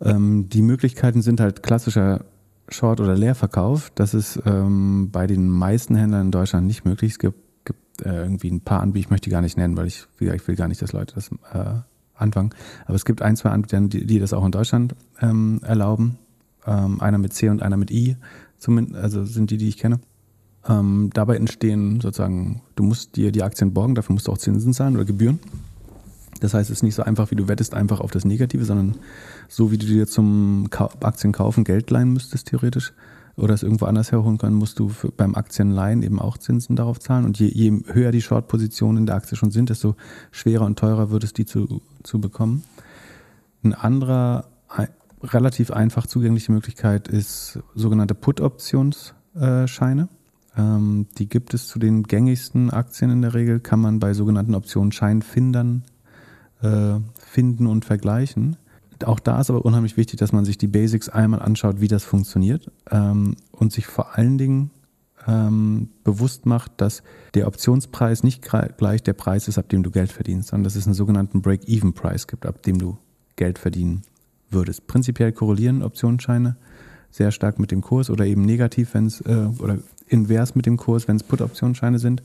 Ähm, 0.00 0.48
die 0.48 0.62
Möglichkeiten 0.62 1.22
sind 1.22 1.40
halt 1.40 1.62
klassischer 1.62 2.24
Short- 2.68 3.00
oder 3.00 3.16
Leerverkauf. 3.16 3.90
Das 3.94 4.14
ist 4.14 4.40
ähm, 4.44 5.10
bei 5.10 5.26
den 5.26 5.48
meisten 5.48 5.94
Händlern 5.94 6.26
in 6.26 6.30
Deutschland 6.30 6.66
nicht 6.66 6.84
möglich. 6.84 7.12
Es 7.12 7.18
gibt, 7.18 7.38
gibt 7.64 8.04
äh, 8.04 8.22
irgendwie 8.22 8.50
ein 8.50 8.60
paar 8.60 8.80
Anbieter, 8.80 9.06
ich 9.06 9.10
möchte 9.10 9.24
die 9.24 9.32
gar 9.32 9.42
nicht 9.42 9.56
nennen, 9.56 9.76
weil 9.76 9.86
ich, 9.86 10.06
ich 10.18 10.48
will 10.48 10.56
gar 10.56 10.68
nicht, 10.68 10.82
dass 10.82 10.92
Leute 10.92 11.14
das 11.14 11.30
äh, 11.52 11.80
anfangen. 12.14 12.50
Aber 12.84 12.94
es 12.94 13.04
gibt 13.04 13.22
ein, 13.22 13.36
zwei 13.36 13.50
Anbieter, 13.50 13.80
die, 13.80 14.06
die 14.06 14.18
das 14.18 14.32
auch 14.32 14.44
in 14.44 14.52
Deutschland 14.52 14.94
ähm, 15.20 15.60
erlauben. 15.62 16.18
Ähm, 16.66 17.00
einer 17.00 17.18
mit 17.18 17.32
C 17.32 17.48
und 17.48 17.62
einer 17.62 17.76
mit 17.76 17.90
I, 17.92 18.16
zumindest, 18.58 18.96
also 18.96 19.24
sind 19.24 19.50
die, 19.50 19.56
die 19.56 19.68
ich 19.68 19.78
kenne. 19.78 20.00
Ähm, 20.68 21.10
dabei 21.12 21.36
entstehen 21.36 22.00
sozusagen, 22.00 22.62
du 22.74 22.82
musst 22.82 23.16
dir 23.16 23.30
die 23.30 23.42
Aktien 23.42 23.72
borgen, 23.72 23.94
dafür 23.94 24.14
musst 24.14 24.26
du 24.26 24.32
auch 24.32 24.38
Zinsen 24.38 24.72
zahlen 24.72 24.96
oder 24.96 25.04
Gebühren. 25.04 25.38
Das 26.40 26.54
heißt, 26.54 26.70
es 26.70 26.78
ist 26.78 26.82
nicht 26.82 26.94
so 26.94 27.02
einfach, 27.02 27.30
wie 27.30 27.36
du 27.36 27.48
wettest, 27.48 27.74
einfach 27.74 28.00
auf 28.00 28.10
das 28.10 28.24
Negative, 28.24 28.64
sondern 28.64 28.96
so 29.48 29.70
wie 29.70 29.78
du 29.78 29.86
dir 29.86 30.06
zum 30.06 30.68
Aktien 31.00 31.32
kaufen 31.32 31.64
Geld 31.64 31.90
leihen 31.90 32.12
müsstest, 32.12 32.48
theoretisch, 32.48 32.92
oder 33.36 33.54
es 33.54 33.62
irgendwo 33.62 33.84
anders 33.84 34.12
herholen 34.12 34.38
können, 34.38 34.56
musst 34.56 34.78
du 34.78 34.88
für, 34.88 35.12
beim 35.12 35.34
Aktienleihen 35.34 36.02
eben 36.02 36.18
auch 36.18 36.38
Zinsen 36.38 36.74
darauf 36.74 36.98
zahlen. 36.98 37.24
Und 37.24 37.38
je, 37.38 37.48
je 37.48 37.82
höher 37.92 38.10
die 38.10 38.22
Short-Positionen 38.22 38.98
in 38.98 39.06
der 39.06 39.14
Aktie 39.14 39.36
schon 39.36 39.50
sind, 39.50 39.68
desto 39.68 39.94
schwerer 40.30 40.64
und 40.64 40.78
teurer 40.78 41.10
wird 41.10 41.22
es, 41.22 41.32
die 41.32 41.44
zu, 41.44 41.82
zu 42.02 42.18
bekommen. 42.18 42.64
Ein 43.62 43.74
anderer, 43.74 44.46
relativ 45.22 45.70
einfach 45.70 46.06
zugängliche 46.06 46.52
Möglichkeit 46.52 47.08
ist 47.08 47.58
sogenannte 47.74 48.14
Put-Optionsscheine. 48.14 50.08
Ähm, 50.56 51.06
die 51.18 51.28
gibt 51.28 51.54
es 51.54 51.68
zu 51.68 51.78
den 51.78 52.02
gängigsten 52.04 52.70
Aktien 52.70 53.10
in 53.10 53.22
der 53.22 53.34
Regel, 53.34 53.60
kann 53.60 53.80
man 53.80 53.98
bei 53.98 54.14
sogenannten 54.14 54.54
Optionsscheinfindern 54.54 55.84
äh, 56.62 56.94
finden 57.18 57.66
und 57.66 57.84
vergleichen. 57.84 58.56
Auch 59.04 59.20
da 59.20 59.40
ist 59.40 59.50
aber 59.50 59.64
unheimlich 59.64 59.96
wichtig, 59.96 60.18
dass 60.18 60.32
man 60.32 60.44
sich 60.44 60.56
die 60.56 60.68
Basics 60.68 61.08
einmal 61.08 61.42
anschaut, 61.42 61.80
wie 61.80 61.88
das 61.88 62.04
funktioniert 62.04 62.70
ähm, 62.90 63.36
und 63.52 63.72
sich 63.72 63.86
vor 63.86 64.16
allen 64.16 64.38
Dingen 64.38 64.70
ähm, 65.26 65.90
bewusst 66.04 66.46
macht, 66.46 66.72
dass 66.78 67.02
der 67.34 67.46
Optionspreis 67.46 68.22
nicht 68.22 68.42
gleich 68.42 69.02
der 69.02 69.12
Preis 69.12 69.48
ist, 69.48 69.58
ab 69.58 69.68
dem 69.68 69.82
du 69.82 69.90
Geld 69.90 70.12
verdienst, 70.12 70.48
sondern 70.48 70.64
dass 70.64 70.76
es 70.76 70.86
einen 70.86 70.94
sogenannten 70.94 71.42
Break-Even-Preis 71.42 72.26
gibt, 72.26 72.46
ab 72.46 72.62
dem 72.62 72.78
du 72.78 72.96
Geld 73.34 73.58
verdienen 73.58 74.02
würdest. 74.50 74.86
Prinzipiell 74.86 75.32
korrelieren 75.32 75.82
Optionsscheine 75.82 76.56
sehr 77.10 77.32
stark 77.32 77.58
mit 77.58 77.70
dem 77.70 77.82
Kurs 77.82 78.08
oder 78.08 78.24
eben 78.24 78.42
negativ, 78.42 78.94
wenn 78.94 79.06
es 79.06 79.20
äh, 79.22 79.48
oder 79.58 79.78
invers 80.08 80.54
mit 80.54 80.66
dem 80.66 80.76
Kurs, 80.76 81.08
wenn 81.08 81.16
es 81.16 81.22
Put-Optionsscheine 81.22 81.98
sind. 81.98 82.22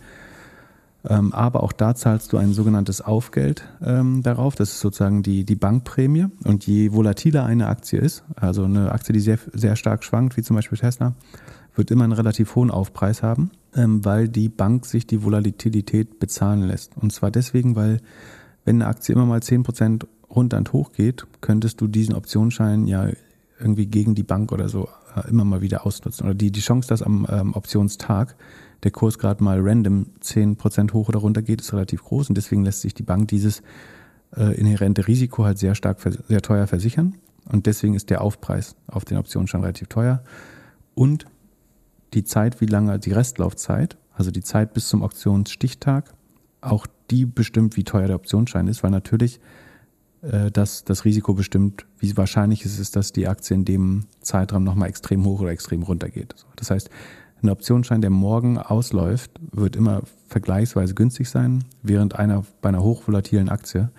Ähm, 1.08 1.34
aber 1.34 1.64
auch 1.64 1.72
da 1.72 1.96
zahlst 1.96 2.32
du 2.32 2.38
ein 2.38 2.54
sogenanntes 2.54 3.02
Aufgeld 3.02 3.64
ähm, 3.84 4.22
darauf. 4.22 4.56
Das 4.56 4.70
ist 4.70 4.80
sozusagen 4.82 5.24
die, 5.24 5.46
die 5.46 5.56
Bankprämie. 5.56 6.28
Und 6.44 6.68
je 6.68 6.94
volatiler 6.94 7.46
eine 7.46 7.68
Aktie 7.68 8.00
ist, 8.00 8.24
also 8.36 8.66
eine 8.66 8.92
Aktie, 8.92 9.14
die 9.14 9.20
sehr, 9.20 9.40
sehr 9.54 9.76
stark 9.76 10.04
schwankt, 10.04 10.38
wie 10.38 10.44
zum 10.44 10.56
Beispiel 10.56 10.78
Tesla, 10.78 11.16
wird 11.76 11.90
immer 11.90 12.04
einen 12.04 12.14
relativ 12.14 12.56
hohen 12.56 12.70
Aufpreis 12.70 13.24
haben, 13.24 13.52
ähm, 13.76 14.06
weil 14.06 14.28
die 14.28 14.50
Bank 14.50 14.86
sich 14.86 15.08
die 15.08 15.24
Volatilität 15.24 16.20
bezahlen 16.20 16.64
lässt. 16.64 16.98
Und 16.98 17.12
zwar 17.14 17.32
deswegen, 17.32 17.76
weil 17.76 18.02
wenn 18.66 18.82
eine 18.82 18.88
Aktie 18.88 19.16
immer 19.16 19.26
mal 19.26 19.40
10% 19.40 20.06
runter 20.30 20.58
und 20.58 20.74
hoch 20.74 20.92
geht, 20.92 21.26
könntest 21.42 21.82
du 21.82 21.88
diesen 21.88 22.14
Optionsschein 22.14 22.86
ja 22.86 23.08
irgendwie 23.60 23.88
gegen 23.88 24.16
die 24.16 24.24
Bank 24.24 24.52
oder 24.52 24.70
so 24.70 24.88
immer 25.28 25.46
mal 25.46 25.62
wieder 25.62 25.86
ausnutzen. 25.86 26.26
Oder 26.26 26.36
die, 26.36 26.52
die 26.52 26.62
Chance, 26.62 26.88
dass 26.88 27.02
am 27.02 27.28
ähm, 27.30 27.54
Optionstag 27.54 28.36
der 28.84 28.92
Kurs 28.92 29.20
gerade 29.20 29.44
mal 29.44 29.60
random 29.62 30.08
10% 30.22 30.94
hoch 30.94 31.10
oder 31.10 31.20
runter 31.20 31.42
geht, 31.42 31.62
ist 31.62 31.74
relativ 31.74 32.04
groß. 32.04 32.30
Und 32.30 32.36
deswegen 32.36 32.64
lässt 32.64 32.82
sich 32.82 32.94
die 32.94 33.04
Bank 33.04 33.28
dieses 33.28 33.62
äh, 34.36 34.56
inhärente 34.60 35.08
Risiko 35.08 35.46
halt 35.46 35.60
sehr 35.60 35.76
stark, 35.76 36.00
sehr 36.28 36.42
teuer 36.42 36.68
versichern. 36.68 37.16
Und 37.46 37.66
deswegen 37.66 37.96
ist 37.96 38.10
der 38.10 38.22
Aufpreis 38.22 38.76
auf 38.88 39.06
den 39.06 39.18
Optionsschein 39.18 39.62
relativ 39.62 39.88
teuer. 39.88 40.24
Und 40.96 41.26
die 42.14 42.24
Zeit, 42.24 42.62
wie 42.62 42.66
lange 42.66 43.00
die 43.00 43.12
Restlaufzeit, 43.12 43.98
also 44.14 44.32
die 44.32 44.44
Zeit 44.44 44.74
bis 44.74 44.88
zum 44.88 45.04
Auktionsstichtag, 45.04 46.14
auch 46.62 46.86
die 47.10 47.26
bestimmt, 47.26 47.78
wie 47.78 47.84
teuer 47.84 48.08
der 48.08 48.16
Optionsschein 48.16 48.68
ist, 48.68 48.84
weil 48.84 48.92
natürlich 48.92 49.40
äh, 50.22 50.52
das, 50.52 50.84
das 50.84 51.06
Risiko 51.06 51.34
bestimmt, 51.34 51.86
wie 52.00 52.16
wahrscheinlich 52.18 52.66
es 52.66 52.80
ist, 52.80 52.96
dass 52.96 53.12
die 53.12 53.28
Aktie 53.28 53.56
in 53.56 53.66
dem 53.66 54.06
Zeitraum 54.22 54.64
nochmal 54.64 54.90
extrem 54.90 55.26
hoch 55.26 55.42
oder 55.42 55.52
extrem 55.52 55.84
runter 55.84 56.10
geht. 56.10 56.36
Das 56.56 56.72
heißt, 56.72 56.90
ein 57.44 57.50
Optionsschein, 57.50 58.02
der 58.02 58.12
morgen 58.12 58.60
ausläuft, 58.60 59.32
wird 59.52 59.76
immer 59.76 60.04
vergleichsweise 60.28 60.94
günstig 60.94 61.30
sein, 61.30 61.64
während 61.82 62.16
einer 62.16 62.44
bei 62.62 62.70
einer 62.70 62.84
hochvolatilen 62.84 63.50
Aktie, 63.50 63.90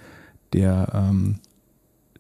der, 0.52 0.92
ähm, 0.94 1.40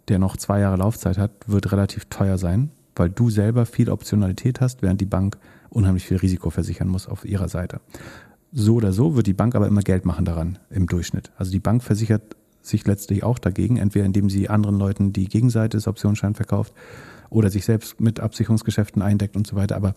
der 0.08 0.18
noch 0.18 0.36
zwei 0.36 0.60
Jahre 0.60 0.76
Laufzeit 0.76 1.18
hat, 1.18 1.30
wird 1.46 1.70
relativ 1.70 2.06
teuer 2.06 2.38
sein, 2.38 2.70
weil 2.96 3.08
du 3.08 3.30
selber 3.30 3.66
viel 3.66 3.88
Optionalität 3.88 4.60
hast, 4.60 4.82
während 4.82 5.00
die 5.00 5.06
Bank 5.06 5.38
unheimlich 5.70 6.04
viel 6.04 6.16
Risiko 6.16 6.50
versichern 6.50 6.88
muss 6.88 7.06
auf 7.06 7.24
ihrer 7.24 7.48
Seite. 7.48 7.80
So 8.52 8.74
oder 8.74 8.92
so 8.92 9.14
wird 9.14 9.28
die 9.28 9.32
Bank 9.32 9.54
aber 9.54 9.68
immer 9.68 9.80
Geld 9.80 10.04
machen 10.04 10.24
daran 10.24 10.58
im 10.70 10.86
Durchschnitt. 10.86 11.30
Also 11.36 11.52
die 11.52 11.60
Bank 11.60 11.82
versichert 11.82 12.36
sich 12.62 12.86
letztlich 12.86 13.24
auch 13.24 13.38
dagegen, 13.38 13.76
entweder 13.76 14.04
indem 14.04 14.30
sie 14.30 14.48
anderen 14.48 14.78
Leuten 14.78 15.12
die 15.12 15.26
Gegenseite 15.26 15.76
des 15.76 15.86
Optionsscheins 15.86 16.36
verkauft 16.36 16.72
oder 17.30 17.50
sich 17.50 17.64
selbst 17.64 18.00
mit 18.00 18.20
Absicherungsgeschäften 18.20 19.02
eindeckt 19.02 19.36
und 19.36 19.46
so 19.46 19.56
weiter. 19.56 19.76
Aber 19.76 19.94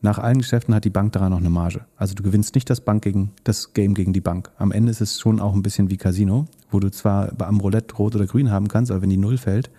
nach 0.00 0.18
allen 0.18 0.38
Geschäften 0.38 0.74
hat 0.74 0.84
die 0.84 0.90
Bank 0.90 1.12
daran 1.12 1.30
noch 1.30 1.38
eine 1.38 1.48
Marge. 1.48 1.86
Also 1.96 2.14
du 2.14 2.22
gewinnst 2.22 2.54
nicht 2.56 2.68
das 2.68 2.80
Bank 2.80 3.02
gegen 3.02 3.30
das 3.44 3.72
Game 3.72 3.94
gegen 3.94 4.12
die 4.12 4.20
Bank. 4.20 4.50
Am 4.58 4.72
Ende 4.72 4.90
ist 4.90 5.00
es 5.00 5.20
schon 5.20 5.40
auch 5.40 5.54
ein 5.54 5.62
bisschen 5.62 5.90
wie 5.90 5.96
Casino, 5.96 6.46
wo 6.70 6.80
du 6.80 6.90
zwar 6.90 7.32
am 7.40 7.60
Roulette 7.60 7.94
rot 7.94 8.16
oder 8.16 8.26
grün 8.26 8.50
haben 8.50 8.68
kannst, 8.68 8.90
aber 8.90 9.02
wenn 9.02 9.10
die 9.10 9.16
Null 9.16 9.38
fällt, 9.38 9.70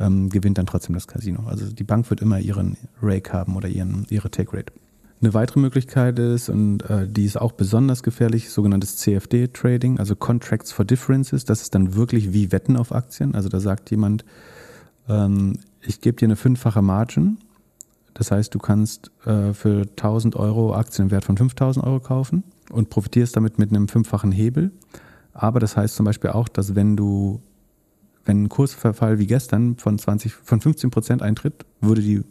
ähm, 0.00 0.30
gewinnt 0.30 0.58
dann 0.58 0.66
trotzdem 0.66 0.94
das 0.94 1.06
Casino. 1.06 1.46
Also 1.46 1.70
die 1.70 1.84
Bank 1.84 2.08
wird 2.08 2.22
immer 2.22 2.38
ihren 2.38 2.76
Rake 3.02 3.32
haben 3.32 3.54
oder 3.56 3.68
ihren, 3.68 4.06
ihre 4.08 4.30
Take 4.30 4.56
Rate. 4.56 4.72
Eine 5.20 5.34
weitere 5.34 5.60
Möglichkeit 5.60 6.18
ist, 6.18 6.48
und 6.48 6.82
äh, 6.82 7.08
die 7.08 7.24
ist 7.24 7.40
auch 7.40 7.52
besonders 7.52 8.02
gefährlich, 8.02 8.50
sogenanntes 8.50 8.96
CFD-Trading, 8.98 9.98
also 9.98 10.14
Contracts 10.14 10.72
for 10.72 10.84
Differences. 10.84 11.44
Das 11.44 11.62
ist 11.62 11.74
dann 11.74 11.94
wirklich 11.94 12.32
wie 12.32 12.52
Wetten 12.52 12.76
auf 12.76 12.92
Aktien. 12.92 13.34
Also 13.34 13.48
da 13.48 13.60
sagt 13.60 13.90
jemand, 13.90 14.24
ähm, 15.08 15.58
ich 15.80 16.00
gebe 16.00 16.16
dir 16.16 16.26
eine 16.26 16.36
fünffache 16.36 16.82
Margin 16.82 17.38
das 18.16 18.30
heißt, 18.30 18.54
du 18.54 18.58
kannst 18.58 19.10
äh, 19.26 19.52
für 19.52 19.82
1000 19.82 20.36
Euro 20.36 20.74
Aktien 20.74 21.06
im 21.06 21.10
Wert 21.10 21.26
von 21.26 21.36
5000 21.36 21.84
Euro 21.84 22.00
kaufen 22.00 22.44
und 22.70 22.88
profitierst 22.88 23.36
damit 23.36 23.58
mit 23.58 23.70
einem 23.70 23.88
fünffachen 23.88 24.32
Hebel. 24.32 24.72
Aber 25.34 25.60
das 25.60 25.76
heißt 25.76 25.96
zum 25.96 26.06
Beispiel 26.06 26.30
auch, 26.30 26.48
dass 26.48 26.74
wenn 26.74 26.96
du, 26.96 27.42
wenn 28.24 28.44
ein 28.44 28.48
Kursverfall 28.48 29.18
wie 29.18 29.26
gestern 29.26 29.76
von 29.76 29.98
20, 29.98 30.32
von 30.32 30.62
15 30.62 30.90
Prozent 30.90 31.20
eintritt, 31.20 31.66
würde 31.82 32.00
die, 32.00 32.22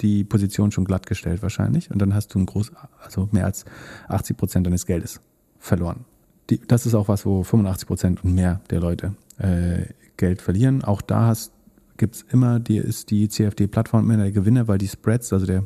die 0.00 0.24
Position 0.24 0.72
schon 0.72 0.84
glattgestellt 0.84 1.42
wahrscheinlich. 1.42 1.90
Und 1.90 2.00
dann 2.00 2.14
hast 2.14 2.34
du 2.34 2.38
ein 2.38 2.46
groß, 2.46 2.72
also 3.02 3.28
mehr 3.32 3.46
als 3.46 3.64
80 4.08 4.36
Prozent 4.36 4.66
deines 4.66 4.86
Geldes 4.86 5.20
verloren. 5.58 6.04
Die, 6.50 6.60
das 6.66 6.86
ist 6.86 6.94
auch 6.94 7.08
was, 7.08 7.24
wo 7.24 7.42
85 7.42 7.86
Prozent 7.86 8.24
und 8.24 8.34
mehr 8.34 8.60
der 8.70 8.80
Leute 8.80 9.14
äh, 9.38 9.86
Geld 10.16 10.42
verlieren. 10.42 10.84
Auch 10.84 11.00
da 11.00 11.32
gibt 11.96 12.16
es 12.16 12.22
immer, 12.22 12.60
die 12.60 12.76
ist 12.76 13.10
die 13.10 13.28
CFD-Plattform 13.28 14.04
immer 14.04 14.22
der 14.22 14.32
Gewinner, 14.32 14.68
weil 14.68 14.78
die 14.78 14.88
Spreads, 14.88 15.32
also 15.32 15.46
der, 15.46 15.64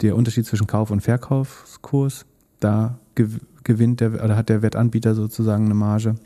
der 0.00 0.16
Unterschied 0.16 0.46
zwischen 0.46 0.66
Kauf- 0.66 0.90
und 0.90 1.00
Verkaufskurs, 1.00 2.26
da 2.60 2.98
gewinnt 3.64 4.00
der 4.00 4.24
oder 4.24 4.36
hat 4.36 4.48
der 4.48 4.62
Wettanbieter 4.62 5.14
sozusagen 5.14 5.66
eine 5.66 5.74
Marge. 5.74 6.16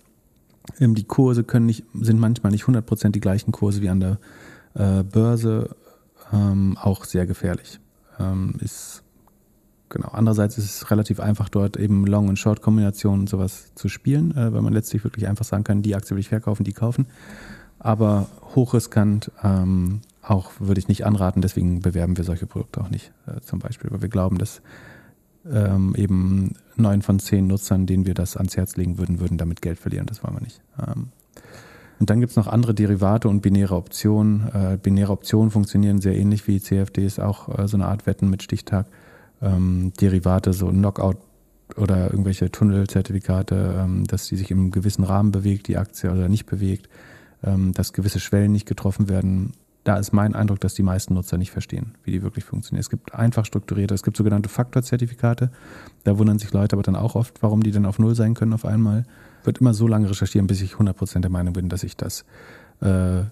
Ähm, 0.79 0.95
die 0.95 1.05
Kurse 1.05 1.45
können 1.45 1.67
nicht, 1.67 1.85
sind 1.95 2.21
manchmal 2.21 2.53
nicht 2.53 2.65
100% 2.65 3.11
die 3.11 3.21
gleichen 3.21 3.53
Kurse 3.53 3.83
wie 3.83 3.89
an 3.89 4.01
der 4.01 4.19
äh, 4.75 5.03
Börse, 5.03 5.75
ähm, 6.33 6.77
auch 6.81 7.05
sehr 7.05 7.27
gefährlich. 7.27 7.81
Ähm, 8.19 8.55
ist 8.61 9.03
genau. 9.89 10.09
Andererseits 10.09 10.59
ist 10.59 10.65
es 10.65 10.91
relativ 10.91 11.21
einfach, 11.21 11.49
dort 11.49 11.77
eben 11.77 12.07
Long- 12.07 12.29
und 12.29 12.39
Short-Kombinationen 12.39 13.21
und 13.21 13.29
sowas 13.29 13.75
zu 13.75 13.89
spielen, 13.89 14.37
äh, 14.37 14.53
weil 14.53 14.63
man 14.63 14.73
letztlich 14.73 15.05
wirklich 15.05 15.29
einfach 15.29 15.45
sagen 15.45 15.65
kann, 15.65 15.83
die 15.83 15.95
Aktie 15.95 16.17
will 16.17 16.21
ich 16.21 16.29
verkaufen, 16.29 16.65
die 16.65 16.73
kaufen 16.73 17.07
aber 17.83 18.29
hochriskant 18.55 19.33
ähm, 19.43 20.03
auch 20.23 20.53
würde 20.61 20.79
ich 20.79 20.87
nicht 20.87 21.05
anraten, 21.05 21.43
deswegen 21.43 21.81
bewerben 21.81 22.17
wir 22.17 22.23
solche 22.23 22.47
Produkte 22.47 22.81
auch 22.81 22.91
nicht 22.91 23.13
äh, 23.27 23.41
zum 23.41 23.59
Beispiel, 23.59 23.91
weil 23.91 24.03
wir 24.03 24.09
glauben, 24.09 24.39
dass 24.39 24.63
ähm, 25.51 25.97
eben 25.97 26.53
neun 26.77 27.03
von 27.03 27.19
zehn 27.19 27.49
Nutzern, 27.49 27.87
denen 27.87 28.07
wir 28.07 28.15
das 28.15 28.37
ans 28.37 28.57
Herz 28.57 28.77
legen 28.77 28.99
würden, 28.99 29.19
würden 29.19 29.37
damit 29.37 29.61
Geld 29.63 29.81
verlieren. 29.81 30.07
Das 30.07 30.23
wollen 30.23 30.37
wir 30.37 30.43
nicht. 30.43 30.63
Ähm, 30.79 31.09
und 32.01 32.11
dann 32.11 32.21
gibt 32.21 32.31
es 32.31 32.37
noch 32.37 32.49
andere 32.49 32.75
Derivate 32.75 33.29
und 33.29 33.43
binäre 33.43 33.77
Optionen. 33.77 34.49
Äh, 34.53 34.79
binäre 34.83 35.13
Optionen 35.13 35.51
funktionieren 35.51 36.01
sehr 36.01 36.17
ähnlich 36.17 36.49
wie 36.49 36.61
CFDs, 36.61 37.19
auch 37.19 37.59
äh, 37.59 37.69
so 37.69 37.77
eine 37.77 37.87
Art 37.87 38.07
Wetten 38.07 38.29
mit 38.29 38.43
Stichtag. 38.43 38.87
Ähm, 39.41 39.93
Derivate, 40.01 40.53
so 40.53 40.69
Knockout 40.69 41.19
oder 41.77 42.11
irgendwelche 42.11 42.51
Tunnelzertifikate, 42.51 43.77
ähm, 43.79 44.07
dass 44.07 44.27
die 44.27 44.37
sich 44.37 44.51
im 44.51 44.71
gewissen 44.71 45.05
Rahmen 45.05 45.33
bewegt, 45.33 45.69
die 45.69 45.79
Aktie 45.79 46.11
oder 46.11 46.29
nicht 46.29 46.47
bewegt 46.47 46.89
ähm, 47.45 47.73
dass 47.73 47.93
gewisse 47.93 48.21
Schwellen 48.21 48.53
nicht 48.53 48.67
getroffen 48.67 49.09
werden. 49.09 49.53
Da 49.85 49.97
ist 49.97 50.13
mein 50.13 50.35
Eindruck, 50.35 50.61
dass 50.61 50.75
die 50.75 50.85
meisten 50.85 51.15
Nutzer 51.15 51.39
nicht 51.39 51.51
verstehen, 51.51 51.95
wie 52.05 52.13
die 52.13 52.23
wirklich 52.23 52.45
funktionieren. 52.45 52.81
Es 52.81 52.91
gibt 52.91 53.15
einfach 53.15 53.45
strukturierte, 53.45 53.95
es 53.95 54.05
gibt 54.05 54.17
sogenannte 54.17 54.49
Faktorzertifikate. 54.49 55.51
Da 56.05 56.19
wundern 56.19 56.39
sich 56.39 56.53
Leute 56.53 56.77
aber 56.77 56.85
dann 56.85 56.95
auch 56.95 57.17
oft, 57.17 57.43
warum 57.43 57.63
die 57.63 57.73
dann 57.73 57.87
auf 57.87 57.99
Null 57.99 58.15
sein 58.15 58.35
können 58.35 58.53
auf 58.53 58.65
einmal. 58.65 59.05
Wird 59.45 59.59
immer 59.59 59.75
so 59.75 59.89
lange 59.89 60.09
recherchieren, 60.09 60.47
bis 60.47 60.61
ich 60.63 60.75
100% 60.75 61.21
der 61.21 61.31
Meinung 61.31 61.53
bin, 61.53 61.69
dass 61.69 61.83
ich 61.83 61.97
das 61.97 62.25
äh, 62.81 63.23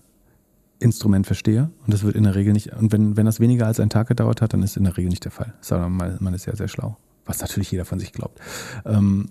Instrument 0.78 1.26
verstehe. 1.26 1.70
Und 1.84 1.94
das 1.94 2.02
wird 2.02 2.16
in 2.16 2.24
der 2.24 2.34
Regel 2.34 2.52
nicht, 2.52 2.72
und 2.72 2.92
wenn, 2.92 3.16
wenn 3.16 3.26
das 3.26 3.40
weniger 3.40 3.66
als 3.66 3.80
einen 3.80 3.90
Tag 3.90 4.08
gedauert 4.08 4.42
hat, 4.42 4.52
dann 4.52 4.62
ist 4.62 4.76
in 4.76 4.84
der 4.84 4.96
Regel 4.96 5.10
nicht 5.10 5.24
der 5.24 5.32
Fall. 5.32 5.54
Sondern 5.60 5.92
man, 5.92 6.16
man 6.20 6.34
ist 6.34 6.44
sehr, 6.44 6.56
sehr 6.56 6.68
schlau. 6.68 6.96
Was 7.26 7.40
natürlich 7.40 7.70
jeder 7.70 7.84
von 7.84 7.98
sich 7.98 8.12
glaubt. 8.12 8.40
Ähm, 8.84 9.28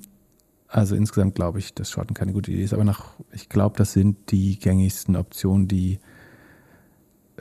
also 0.67 0.95
insgesamt 0.95 1.33
glaube 1.33 1.59
ich, 1.59 1.73
dass 1.73 1.89
Shorten 1.89 2.13
keine 2.13 2.31
gute 2.31 2.51
Idee 2.51 2.63
ist, 2.63 2.73
aber 2.73 2.83
nach, 2.83 3.13
ich 3.31 3.49
glaube, 3.49 3.75
das 3.77 3.91
sind 3.91 4.31
die 4.31 4.59
gängigsten 4.59 5.15
Optionen, 5.15 5.67
die 5.67 5.99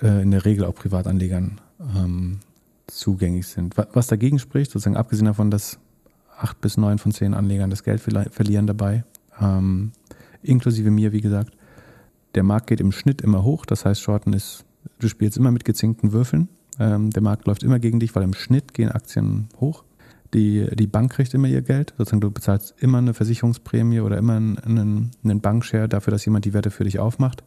äh, 0.01 0.23
in 0.23 0.31
der 0.31 0.47
Regel 0.47 0.65
auch 0.65 0.75
Privatanlegern 0.75 1.61
ähm, 1.95 2.41
zugänglich 2.87 3.47
sind. 3.47 3.77
Was, 3.77 4.07
dagegen 4.07 4.39
spricht, 4.39 4.71
sozusagen 4.71 4.97
abgesehen 4.97 5.27
davon, 5.27 5.51
dass 5.51 5.79
acht 6.39 6.61
bis 6.63 6.79
neun 6.79 6.99
von 6.99 7.13
zehn 7.13 7.35
Anlegern 7.35 7.69
das 7.69 7.85
Geld 7.85 8.01
verlieren 8.01 8.67
dabei, 8.67 9.05
ähm, 9.41 9.93
inklusive 10.43 10.91
mir, 10.91 11.13
wie 11.13 11.21
gesagt, 11.21 11.57
der 12.35 12.43
Markt 12.43 12.69
geht 12.69 12.81
im 12.81 12.93
Schnitt 12.93 13.23
immer 13.23 13.43
hoch, 13.43 13.67
das 13.67 13.85
heißt, 13.85 14.01
Shorten 14.01 14.33
ist, 14.33 14.65
du 14.99 15.09
spielst 15.09 15.37
immer 15.37 15.51
mit 15.51 15.65
gezinkten 15.65 16.13
Würfeln. 16.13 16.49
Ähm, 16.79 17.11
der 17.11 17.23
Markt 17.23 17.47
läuft 17.47 17.63
immer 17.63 17.79
gegen 17.79 18.01
dich, 18.01 18.15
weil 18.15 18.23
im 18.23 18.35
Schnitt 18.35 18.75
gehen 18.75 18.91
Aktien 18.91 19.49
hoch. 19.61 19.85
Die, 20.35 20.67
die 20.75 20.87
Bank 20.87 21.13
kriegt 21.13 21.33
immer 21.35 21.49
ihr 21.49 21.63
Geld. 21.63 21.95
Sozusagen, 21.97 22.21
du 22.21 22.31
bezahlst 22.31 22.75
immer 22.79 22.99
eine 22.99 23.15
Versicherungsprämie 23.15 24.01
oder 24.01 24.19
immer 24.19 24.35
einen, 24.35 25.11
einen 25.25 25.41
Bankshare 25.41 25.89
dafür, 25.89 26.11
dass 26.11 26.25
jemand 26.25 26.45
die 26.45 26.53
Wette 26.53 26.71
für 26.71 26.85
dich 26.85 26.99
aufmacht. 26.99 27.43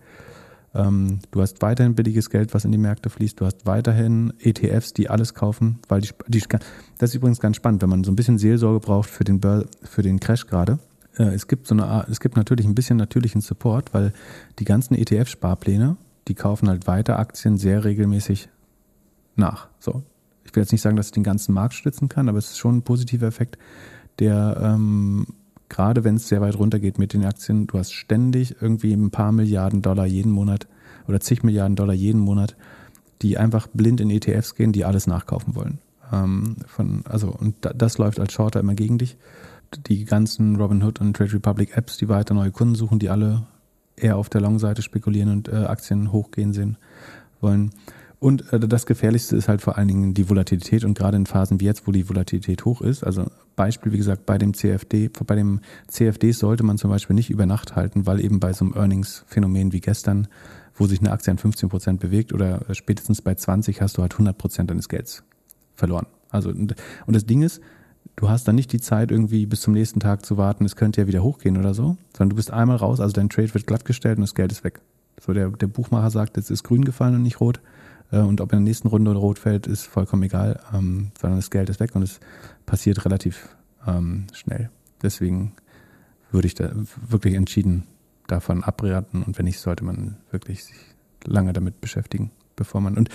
Ähm, 0.74 1.20
du 1.32 1.42
hast 1.42 1.62
weiterhin 1.62 1.96
billiges 1.96 2.30
Geld, 2.30 2.54
was 2.54 2.66
in 2.66 2.72
die 2.72 2.78
Märkte 2.78 3.10
fließt. 3.10 3.40
Du 3.40 3.46
hast 3.46 3.66
weiterhin 3.66 4.34
ETFs, 4.40 4.94
die 4.94 5.10
alles 5.10 5.34
kaufen, 5.34 5.80
weil 5.88 6.02
die, 6.02 6.10
die 6.28 6.44
das 6.98 7.12
ist 7.12 7.16
übrigens 7.16 7.40
ganz 7.40 7.58
spannend, 7.58 7.82
wenn 7.82 7.90
man 7.90 8.04
so 8.04 8.12
ein 8.12 8.16
bisschen 8.16 8.38
Seelsorge 8.38 8.80
braucht 8.80 9.10
für 9.10 9.24
den, 9.24 9.40
Bör, 9.40 9.66
für 9.84 10.02
den 10.02 10.20
Crash 10.20 10.48
gerade. 10.48 10.80
Äh, 11.18 11.34
es 11.34 11.48
gibt 11.48 11.68
so 11.68 11.76
eine 11.76 11.86
Art, 11.86 12.10
es 12.10 12.20
gibt 12.20 12.38
natürlich 12.38 12.66
ein 12.66 12.76
bisschen 12.76 12.98
natürlichen 12.98 13.42
Support, 13.42 13.94
weil 13.94 14.14
die 14.60 14.66
ganzen 14.66 14.96
ETF-Sparpläne, 14.96 15.98
die 16.28 16.36
kaufen 16.36 16.70
halt 16.70 16.88
weiter 16.88 17.20
Aktien 17.20 17.58
sehr 17.58 17.84
regelmäßig 17.84 18.50
nach. 19.36 19.68
So, 19.80 20.04
ich 20.44 20.56
will 20.56 20.64
jetzt 20.64 20.72
nicht 20.72 20.82
sagen, 20.82 20.96
dass 20.96 21.08
es 21.08 21.12
den 21.12 21.24
ganzen 21.24 21.54
Markt 21.54 21.74
stützen 21.74 22.10
kann, 22.10 22.30
aber 22.30 22.38
es 22.38 22.52
ist 22.52 22.58
schon 22.58 22.78
ein 22.78 22.82
positiver 22.84 23.28
Effekt, 23.28 23.58
der 24.20 24.58
ähm, 24.62 25.26
gerade 25.70 26.04
wenn 26.04 26.16
es 26.16 26.28
sehr 26.28 26.42
weit 26.42 26.58
runtergeht 26.58 27.00
mit 27.00 27.14
den 27.14 27.26
Aktien, 27.26 27.66
du 27.66 27.80
hast 27.80 27.94
ständig 27.94 28.62
irgendwie 28.62 28.94
ein 28.94 29.10
paar 29.10 29.32
Milliarden 29.32 29.82
Dollar 29.82 30.06
jeden 30.06 30.32
Monat 30.32 30.68
oder 31.08 31.22
zig 31.22 31.44
Milliarden 31.44 31.76
Dollar 31.76 31.94
jeden 31.94 32.20
Monat, 32.20 32.58
die 33.22 33.38
einfach 33.38 33.68
blind 33.68 34.02
in 34.02 34.10
ETFs 34.10 34.56
gehen, 34.56 34.74
die 34.74 34.84
alles 34.84 35.08
nachkaufen 35.08 35.56
wollen. 35.56 35.80
Ähm, 36.12 36.58
von, 36.68 37.04
also, 37.06 37.30
und 37.30 37.56
das 37.62 37.98
läuft 37.98 38.20
als 38.20 38.34
Shorter 38.34 38.60
immer 38.60 38.76
gegen 38.76 38.98
dich. 38.98 39.18
Die 39.88 40.06
ganzen 40.06 40.56
Robinhood 40.56 41.02
und 41.02 41.16
Trade 41.16 41.34
Republic 41.34 41.76
Apps, 41.76 41.98
die 41.98 42.10
weiter 42.10 42.34
neue 42.34 42.52
Kunden 42.52 42.76
suchen, 42.76 43.00
die 43.00 43.10
alle 43.10 43.48
eher 43.96 44.18
auf 44.18 44.30
der 44.30 44.42
Long-Seite 44.42 44.82
spekulieren 44.82 45.32
und 45.32 45.48
äh, 45.48 45.66
Aktien 45.66 46.12
hochgehen 46.12 46.54
sehen 46.54 46.78
wollen. 47.40 47.72
Und 48.20 48.54
äh, 48.54 48.60
das 48.60 48.86
Gefährlichste 48.86 49.36
ist 49.36 49.48
halt 49.48 49.62
vor 49.62 49.78
allen 49.78 49.88
Dingen 49.88 50.14
die 50.14 50.30
Volatilität 50.30 50.84
und 50.86 50.98
gerade 50.98 51.18
in 51.18 51.26
Phasen 51.26 51.60
wie 51.60 51.66
jetzt, 51.66 51.88
wo 51.88 51.92
die 51.92 52.08
Volatilität 52.08 52.66
hoch 52.66 52.82
ist. 52.82 53.04
Also 53.04 53.26
Beispiel, 53.56 53.92
wie 53.92 53.98
gesagt, 53.98 54.26
bei 54.26 54.38
dem 54.38 54.54
CFD, 54.54 55.10
bei 55.10 55.36
dem 55.36 55.62
CFD 55.88 56.32
sollte 56.32 56.64
man 56.64 56.78
zum 56.78 56.90
Beispiel 56.92 57.16
nicht 57.16 57.30
über 57.30 57.46
Nacht 57.46 57.76
halten, 57.76 58.06
weil 58.06 58.24
eben 58.24 58.40
bei 58.40 58.54
so 58.54 58.66
einem 58.66 58.76
Earnings-Phänomen 58.76 59.74
wie 59.74 59.82
gestern, 59.82 60.28
wo 60.76 60.86
sich 60.86 61.00
eine 61.00 61.12
Aktie 61.12 61.32
an 61.32 61.38
15 61.38 61.70
Prozent 61.70 62.00
bewegt 62.00 62.32
oder 62.34 62.64
spätestens 62.74 63.22
bei 63.22 63.36
20 63.36 63.82
hast 63.82 63.98
du 63.98 64.04
halt 64.04 64.14
100 64.14 64.38
Prozent 64.38 64.70
deines 64.70 64.88
Gelds 64.88 65.24
verloren. 65.76 66.06
Also, 66.30 66.50
und 66.50 66.76
das 67.08 67.26
Ding 67.26 67.42
ist, 67.42 67.60
du 68.16 68.30
hast 68.30 68.48
dann 68.48 68.56
nicht 68.56 68.72
die 68.72 68.82
Zeit, 68.82 69.12
irgendwie 69.12 69.46
bis 69.46 69.62
zum 69.62 69.74
nächsten 69.74 70.00
Tag 70.00 70.26
zu 70.26 70.38
warten, 70.38 70.66
es 70.66 70.76
könnte 70.76 71.02
ja 71.02 71.08
wieder 71.08 71.24
hochgehen 71.24 71.58
oder 71.58 71.74
so, 71.74 71.98
sondern 72.16 72.32
du 72.32 72.36
bist 72.36 72.52
einmal 72.52 72.78
raus, 72.78 73.00
also 73.00 73.14
dein 73.14 73.30
Trade 73.30 73.54
wird 73.54 73.68
glattgestellt 73.68 74.18
und 74.18 74.22
das 74.22 74.36
Geld 74.36 74.52
ist 74.52 74.64
weg. 74.64 74.82
So, 75.20 75.34
der, 75.34 75.50
der 75.50 75.68
Buchmacher 75.68 76.10
sagt, 76.10 76.38
jetzt 76.38 76.50
ist 76.50 76.64
grün 76.64 76.86
gefallen 76.86 77.16
und 77.16 77.24
nicht 77.24 77.40
rot. 77.40 77.62
Äh, 78.12 78.20
und 78.20 78.42
ob 78.42 78.52
in 78.52 78.60
der 78.60 78.64
nächsten 78.64 78.88
Runde 78.88 79.12
rot 79.12 79.40
fällt, 79.40 79.68
ist 79.68 79.86
vollkommen 79.86 80.24
egal, 80.24 80.60
ähm, 80.74 81.12
sondern 81.20 81.40
das 81.40 81.52
Geld 81.52 81.70
ist 81.70 81.80
weg 81.80 81.96
und 81.96 82.04
es 82.04 82.20
passiert 82.66 83.06
relativ 83.06 83.56
ähm, 83.88 84.28
schnell. 84.34 84.70
Deswegen 85.02 85.54
würde 86.32 86.48
ich 86.48 86.56
da 86.56 86.72
wirklich 87.08 87.36
entschieden 87.36 87.84
davon 88.28 88.64
abraten 88.64 89.24
und 89.24 89.38
wenn 89.38 89.46
nicht, 89.46 89.60
sollte 89.60 89.84
man 89.84 90.18
wirklich 90.32 90.64
sich 90.64 90.78
lange 91.26 91.54
damit 91.54 91.82
beschäftigen, 91.82 92.32
bevor 92.56 92.82
man 92.82 92.98
und 92.98 93.10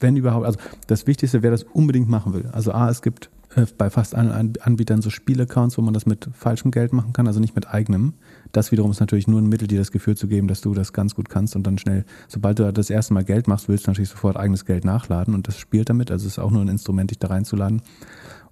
wenn 0.00 0.16
überhaupt, 0.16 0.44
also 0.44 0.58
das 0.86 1.06
Wichtigste, 1.06 1.42
wer 1.42 1.50
das 1.50 1.62
unbedingt 1.62 2.08
machen 2.08 2.34
will. 2.34 2.46
Also 2.52 2.72
A, 2.72 2.90
es 2.90 3.00
gibt 3.00 3.30
äh, 3.56 3.66
bei 3.76 3.90
fast 3.90 4.14
allen 4.14 4.54
Anbietern 4.60 5.02
so 5.02 5.10
Spielaccounts, 5.10 5.76
wo 5.76 5.82
man 5.82 5.94
das 5.94 6.06
mit 6.06 6.28
falschem 6.32 6.70
Geld 6.70 6.92
machen 6.92 7.12
kann, 7.12 7.26
also 7.26 7.40
nicht 7.40 7.54
mit 7.54 7.68
eigenem. 7.68 8.14
Das 8.52 8.70
wiederum 8.70 8.90
ist 8.90 9.00
natürlich 9.00 9.26
nur 9.26 9.40
ein 9.40 9.48
Mittel, 9.48 9.66
dir 9.66 9.78
das 9.78 9.90
Gefühl 9.90 10.16
zu 10.16 10.28
geben, 10.28 10.46
dass 10.48 10.60
du 10.60 10.74
das 10.74 10.92
ganz 10.92 11.14
gut 11.14 11.28
kannst 11.28 11.56
und 11.56 11.66
dann 11.66 11.78
schnell, 11.78 12.04
sobald 12.28 12.58
du 12.58 12.72
das 12.72 12.90
erste 12.90 13.14
Mal 13.14 13.24
Geld 13.24 13.48
machst, 13.48 13.68
willst 13.68 13.86
du 13.86 13.90
natürlich 13.90 14.10
sofort 14.10 14.36
eigenes 14.36 14.64
Geld 14.64 14.84
nachladen 14.84 15.34
und 15.34 15.48
das 15.48 15.58
spielt 15.58 15.88
damit. 15.88 16.10
Also 16.10 16.26
es 16.26 16.34
ist 16.34 16.38
auch 16.38 16.50
nur 16.50 16.62
ein 16.62 16.68
Instrument, 16.68 17.10
dich 17.10 17.18
da 17.18 17.28
reinzuladen. 17.28 17.82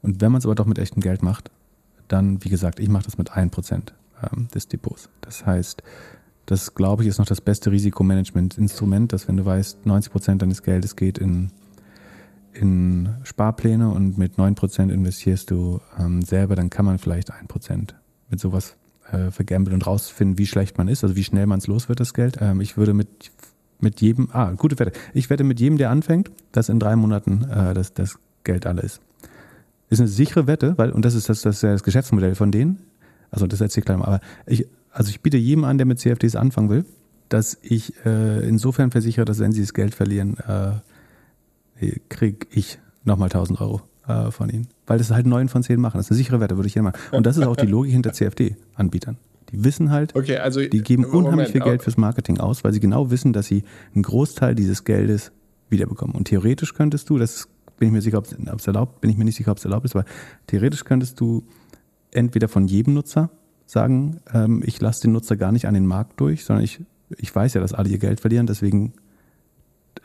Und 0.03 0.20
wenn 0.20 0.32
man 0.32 0.40
es 0.40 0.46
aber 0.46 0.55
doch 0.55 0.66
mit 0.66 0.78
echtem 0.78 1.03
Geld 1.03 1.22
macht, 1.22 1.51
dann, 2.09 2.42
wie 2.44 2.49
gesagt, 2.49 2.80
ich 2.80 2.88
mache 2.88 3.05
das 3.05 3.18
mit 3.18 3.32
1% 3.32 3.92
ähm, 4.22 4.49
des 4.55 4.68
Depots. 4.68 5.11
Das 5.20 5.46
heißt, 5.46 5.82
das 6.46 6.74
glaube 6.74 7.03
ich 7.03 7.09
ist 7.09 7.18
noch 7.18 7.26
das 7.26 7.40
beste 7.40 7.70
Risikomanagement-Instrument, 7.70 9.12
dass 9.12 9.28
wenn 9.28 9.36
du 9.36 9.44
weißt, 9.44 9.80
90% 9.84 10.38
deines 10.38 10.62
Geldes 10.62 10.96
geht 10.96 11.18
in 11.18 11.51
in 12.53 13.09
Sparpläne 13.24 13.90
und 13.90 14.18
mit 14.18 14.36
9% 14.36 14.92
investierst 14.92 15.51
du 15.51 15.80
ähm, 15.99 16.22
selber, 16.22 16.57
dann 16.57 16.70
kann 16.70 16.84
man 16.84 16.99
vielleicht 16.99 17.32
1% 17.32 17.90
mit 18.30 18.40
sowas 18.40 18.76
äh, 19.11 19.30
vergambeln 19.30 19.74
und 19.74 19.86
rausfinden, 19.86 20.38
wie 20.38 20.46
schlecht 20.46 20.78
man 20.78 20.88
ist, 20.88 21.03
also 21.03 21.16
wie 21.16 21.24
schnell 21.24 21.46
man 21.46 21.59
es 21.59 21.66
los 21.66 21.88
wird, 21.88 22.01
das 22.01 22.14
Geld. 22.14 22.38
Ähm, 22.40 22.61
ich 22.61 22.76
würde 22.76 22.94
mit, 22.94 23.30
mit 23.80 24.01
jedem, 24.01 24.28
ah, 24.32 24.53
gute 24.53 24.78
Wette, 24.78 24.92
ich 25.14 25.30
wette 25.30 25.44
mit 25.44 25.61
jedem, 25.61 25.78
der 25.78 25.90
anfängt, 25.90 26.30
dass 26.53 26.68
in 26.68 26.78
drei 26.78 26.96
Monaten 26.96 27.44
äh, 27.44 27.74
das, 27.74 27.94
das 27.94 28.18
Geld 28.44 28.66
alle 28.66 28.82
ist. 28.82 29.01
Ist 29.90 30.01
eine 30.01 30.09
sichere 30.09 30.46
Wette, 30.46 30.76
weil, 30.76 30.90
und 30.90 31.05
das 31.05 31.14
ist 31.14 31.28
das, 31.28 31.42
das, 31.42 31.61
das 31.61 31.82
Geschäftsmodell 31.82 32.34
von 32.34 32.53
denen, 32.53 32.80
also 33.30 33.46
das 33.46 33.61
erzähle 33.61 33.80
ich 33.80 33.86
gleich 33.86 33.99
mal, 33.99 34.07
aber 34.07 34.20
ich, 34.46 34.66
also 34.90 35.11
ich 35.11 35.20
biete 35.20 35.36
jedem 35.36 35.64
an, 35.64 35.78
der 35.78 35.86
mit 35.86 35.99
CFDs 35.99 36.36
anfangen 36.36 36.70
will, 36.70 36.84
dass 37.28 37.59
ich 37.62 37.94
äh, 38.05 38.46
insofern 38.46 38.90
versichere, 38.90 39.24
dass 39.24 39.38
wenn 39.38 39.53
sie 39.53 39.61
das 39.61 39.74
Geld 39.74 39.94
verlieren, 39.94 40.38
äh, 40.38 40.72
kriege 42.08 42.46
ich 42.50 42.78
nochmal 43.04 43.26
1000 43.26 43.60
Euro 43.60 43.82
äh, 44.06 44.30
von 44.30 44.48
ihnen. 44.48 44.68
Weil 44.86 44.98
das 44.98 45.10
halt 45.10 45.26
neun 45.26 45.48
von 45.48 45.62
zehn 45.62 45.80
machen. 45.80 45.98
Das 45.98 46.06
ist 46.06 46.12
eine 46.12 46.18
sichere 46.18 46.40
Wette, 46.40 46.56
würde 46.56 46.68
ich 46.68 46.76
machen. 46.76 46.98
Und 47.12 47.26
das 47.26 47.36
ist 47.36 47.44
auch 47.44 47.56
die 47.56 47.66
Logik 47.66 47.92
hinter 47.92 48.12
CFD-Anbietern. 48.12 49.18
Die 49.50 49.64
wissen 49.64 49.90
halt, 49.90 50.14
okay, 50.14 50.36
also, 50.38 50.60
die 50.60 50.82
geben 50.82 51.02
Moment, 51.02 51.26
unheimlich 51.26 51.48
viel 51.48 51.62
Geld 51.62 51.82
fürs 51.82 51.96
Marketing 51.96 52.38
aus, 52.38 52.64
weil 52.64 52.72
sie 52.72 52.80
genau 52.80 53.10
wissen, 53.10 53.32
dass 53.32 53.46
sie 53.46 53.64
einen 53.94 54.02
Großteil 54.02 54.54
dieses 54.54 54.84
Geldes 54.84 55.32
wiederbekommen. 55.70 56.14
Und 56.14 56.26
theoretisch 56.26 56.74
könntest 56.74 57.08
du, 57.08 57.18
das 57.18 57.48
bin 57.78 57.88
ich 57.88 57.92
mir 57.92 58.02
sicher, 58.02 58.18
ob 58.18 58.26
es 58.26 58.66
erlaubt, 58.66 59.00
bin 59.00 59.10
ich 59.10 59.16
mir 59.16 59.24
nicht 59.24 59.36
sicher, 59.36 59.52
ob 59.52 59.58
es 59.58 59.64
erlaubt 59.64 59.86
ist, 59.86 59.94
aber 59.94 60.04
theoretisch 60.46 60.84
könntest 60.84 61.20
du 61.20 61.44
entweder 62.10 62.48
von 62.48 62.66
jedem 62.66 62.94
Nutzer 62.94 63.30
sagen, 63.66 64.20
ähm, 64.34 64.62
ich 64.64 64.80
lasse 64.80 65.02
den 65.02 65.12
Nutzer 65.12 65.36
gar 65.36 65.52
nicht 65.52 65.66
an 65.66 65.74
den 65.74 65.86
Markt 65.86 66.20
durch, 66.20 66.44
sondern 66.44 66.64
ich, 66.64 66.80
ich 67.16 67.34
weiß 67.34 67.54
ja, 67.54 67.60
dass 67.60 67.72
alle 67.72 67.88
ihr 67.88 67.98
Geld 67.98 68.20
verlieren, 68.20 68.46
deswegen 68.46 68.94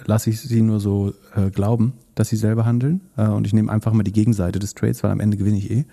lasse 0.05 0.29
ich 0.29 0.39
sie 0.41 0.61
nur 0.61 0.79
so 0.79 1.13
äh, 1.35 1.49
glauben, 1.49 1.93
dass 2.15 2.29
sie 2.29 2.35
selber 2.35 2.65
handeln 2.65 3.01
äh, 3.17 3.27
und 3.27 3.47
ich 3.47 3.53
nehme 3.53 3.71
einfach 3.71 3.93
mal 3.93 4.03
die 4.03 4.11
Gegenseite 4.11 4.59
des 4.59 4.73
Trades, 4.73 5.03
weil 5.03 5.11
am 5.11 5.19
Ende 5.19 5.37
gewinne 5.37 5.57
ich 5.57 5.71
eh. 5.71 5.85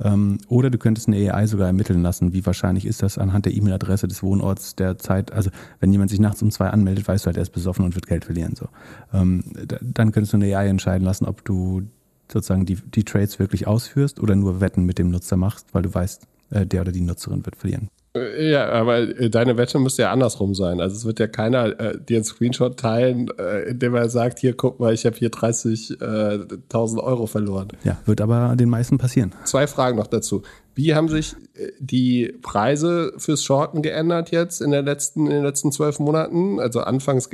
Ähm, 0.00 0.38
oder 0.48 0.70
du 0.70 0.78
könntest 0.78 1.08
eine 1.08 1.34
AI 1.34 1.46
sogar 1.46 1.66
ermitteln 1.66 2.02
lassen, 2.02 2.32
wie 2.32 2.46
wahrscheinlich 2.46 2.86
ist 2.86 3.02
das 3.02 3.18
anhand 3.18 3.46
der 3.46 3.54
E-Mail-Adresse, 3.54 4.06
des 4.06 4.22
Wohnorts, 4.22 4.76
der 4.76 4.98
Zeit. 4.98 5.32
Also 5.32 5.50
wenn 5.80 5.90
jemand 5.92 6.10
sich 6.10 6.20
nachts 6.20 6.40
um 6.42 6.50
zwei 6.50 6.68
anmeldet, 6.70 7.08
weißt 7.08 7.24
du 7.24 7.26
halt, 7.26 7.36
er 7.36 7.42
ist 7.42 7.50
besoffen 7.50 7.84
und 7.84 7.94
wird 7.94 8.06
Geld 8.06 8.24
verlieren. 8.24 8.54
So. 8.54 8.68
Ähm, 9.12 9.42
dann 9.82 10.12
könntest 10.12 10.32
du 10.32 10.36
eine 10.36 10.56
AI 10.56 10.68
entscheiden 10.68 11.04
lassen, 11.04 11.24
ob 11.24 11.44
du 11.44 11.82
sozusagen 12.30 12.66
die, 12.66 12.76
die 12.76 13.04
Trades 13.04 13.38
wirklich 13.38 13.66
ausführst 13.66 14.20
oder 14.20 14.36
nur 14.36 14.60
Wetten 14.60 14.84
mit 14.84 14.98
dem 14.98 15.10
Nutzer 15.10 15.36
machst, 15.36 15.66
weil 15.72 15.82
du 15.82 15.92
weißt, 15.92 16.26
äh, 16.50 16.66
der 16.66 16.82
oder 16.82 16.92
die 16.92 17.00
Nutzerin 17.00 17.44
wird 17.44 17.56
verlieren. 17.56 17.88
Äh, 18.18 18.50
ja, 18.50 18.68
aber 18.70 18.98
äh, 18.98 19.30
deine 19.30 19.56
Wette 19.56 19.78
müsste 19.78 20.02
ja 20.02 20.12
andersrum 20.12 20.54
sein. 20.54 20.80
Also 20.80 20.96
es 20.96 21.04
wird 21.04 21.18
ja 21.20 21.26
keiner 21.26 21.78
äh, 21.80 21.98
dir 21.98 22.18
einen 22.18 22.24
Screenshot 22.24 22.78
teilen, 22.78 23.28
äh, 23.38 23.70
indem 23.70 23.94
er 23.94 24.08
sagt, 24.08 24.38
hier 24.38 24.54
guck 24.54 24.80
mal, 24.80 24.92
ich 24.92 25.06
habe 25.06 25.16
hier 25.16 25.30
30.000 25.30 26.96
äh, 26.96 27.00
Euro 27.00 27.26
verloren. 27.26 27.68
Ja, 27.84 27.98
wird 28.04 28.20
aber 28.20 28.54
den 28.56 28.68
meisten 28.68 28.98
passieren. 28.98 29.34
Zwei 29.44 29.66
Fragen 29.66 29.96
noch 29.96 30.06
dazu. 30.06 30.42
Wie 30.74 30.94
haben 30.94 31.08
sich 31.08 31.34
äh, 31.54 31.72
die 31.78 32.34
Preise 32.42 33.12
fürs 33.16 33.42
Shorten 33.42 33.82
geändert 33.82 34.30
jetzt 34.30 34.60
in, 34.60 34.70
der 34.70 34.82
letzten, 34.82 35.26
in 35.26 35.32
den 35.32 35.44
letzten 35.44 35.72
zwölf 35.72 35.98
Monaten? 35.98 36.60
Also 36.60 36.80
anfangs, 36.80 37.28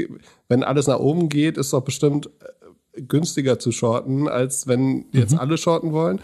wenn 0.49 0.65
alles 0.65 0.87
nach 0.87 1.01
oben 1.01 1.29
geht, 1.29 1.59
ist 1.59 1.73
doch 1.73 1.83
bestimmt 1.83 2.31
günstiger 2.97 3.59
zu 3.59 3.73
shorten, 3.73 4.29
als 4.29 4.67
wenn 4.67 5.07
jetzt 5.13 5.33
mhm. 5.33 5.41
alle 5.41 5.59
shorten 5.59 5.93
wollen. 5.93 6.21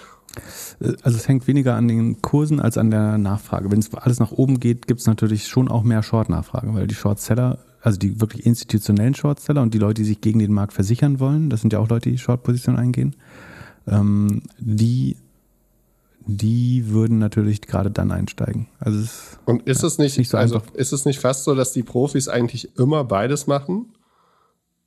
Äh, 0.80 0.94
also 1.02 1.16
es 1.16 1.28
hängt 1.28 1.46
weniger 1.46 1.74
an 1.74 1.88
den 1.88 2.22
Kursen 2.22 2.60
als 2.60 2.78
an 2.78 2.90
der 2.90 3.18
Nachfrage. 3.18 3.70
Wenn 3.70 3.80
es 3.80 3.92
alles 3.94 4.20
nach 4.20 4.32
oben 4.32 4.60
geht, 4.60 4.86
gibt 4.86 5.00
es 5.00 5.06
natürlich 5.06 5.48
schon 5.48 5.68
auch 5.68 5.82
mehr 5.82 6.02
Short-Nachfrage, 6.02 6.74
weil 6.74 6.86
die 6.86 6.94
Short-Seller, 6.94 7.58
also 7.82 7.98
die 7.98 8.20
wirklich 8.20 8.46
institutionellen 8.46 9.14
Short-Seller 9.14 9.62
und 9.62 9.74
die 9.74 9.78
Leute, 9.78 10.02
die 10.02 10.08
sich 10.08 10.20
gegen 10.20 10.38
den 10.38 10.52
Markt 10.52 10.72
versichern 10.72 11.20
wollen, 11.20 11.50
das 11.50 11.60
sind 11.60 11.72
ja 11.72 11.78
auch 11.78 11.88
Leute, 11.88 12.10
die 12.10 12.18
Short-Positionen 12.18 12.78
eingehen, 12.78 13.16
ähm, 13.86 14.42
die 14.58 15.16
die 16.26 16.84
würden 16.88 17.18
natürlich 17.18 17.62
gerade 17.62 17.90
dann 17.90 18.12
einsteigen. 18.12 18.68
Also 18.78 19.00
es, 19.00 19.38
und 19.46 19.66
ist 19.66 19.82
es 19.82 19.98
nicht, 19.98 20.18
nicht 20.18 20.28
so 20.28 20.36
also 20.36 20.60
ist 20.74 20.92
es 20.92 21.04
nicht 21.04 21.18
fast 21.18 21.44
so, 21.44 21.54
dass 21.54 21.72
die 21.72 21.82
Profis 21.82 22.28
eigentlich 22.28 22.76
immer 22.78 23.04
beides 23.04 23.46
machen? 23.46 23.86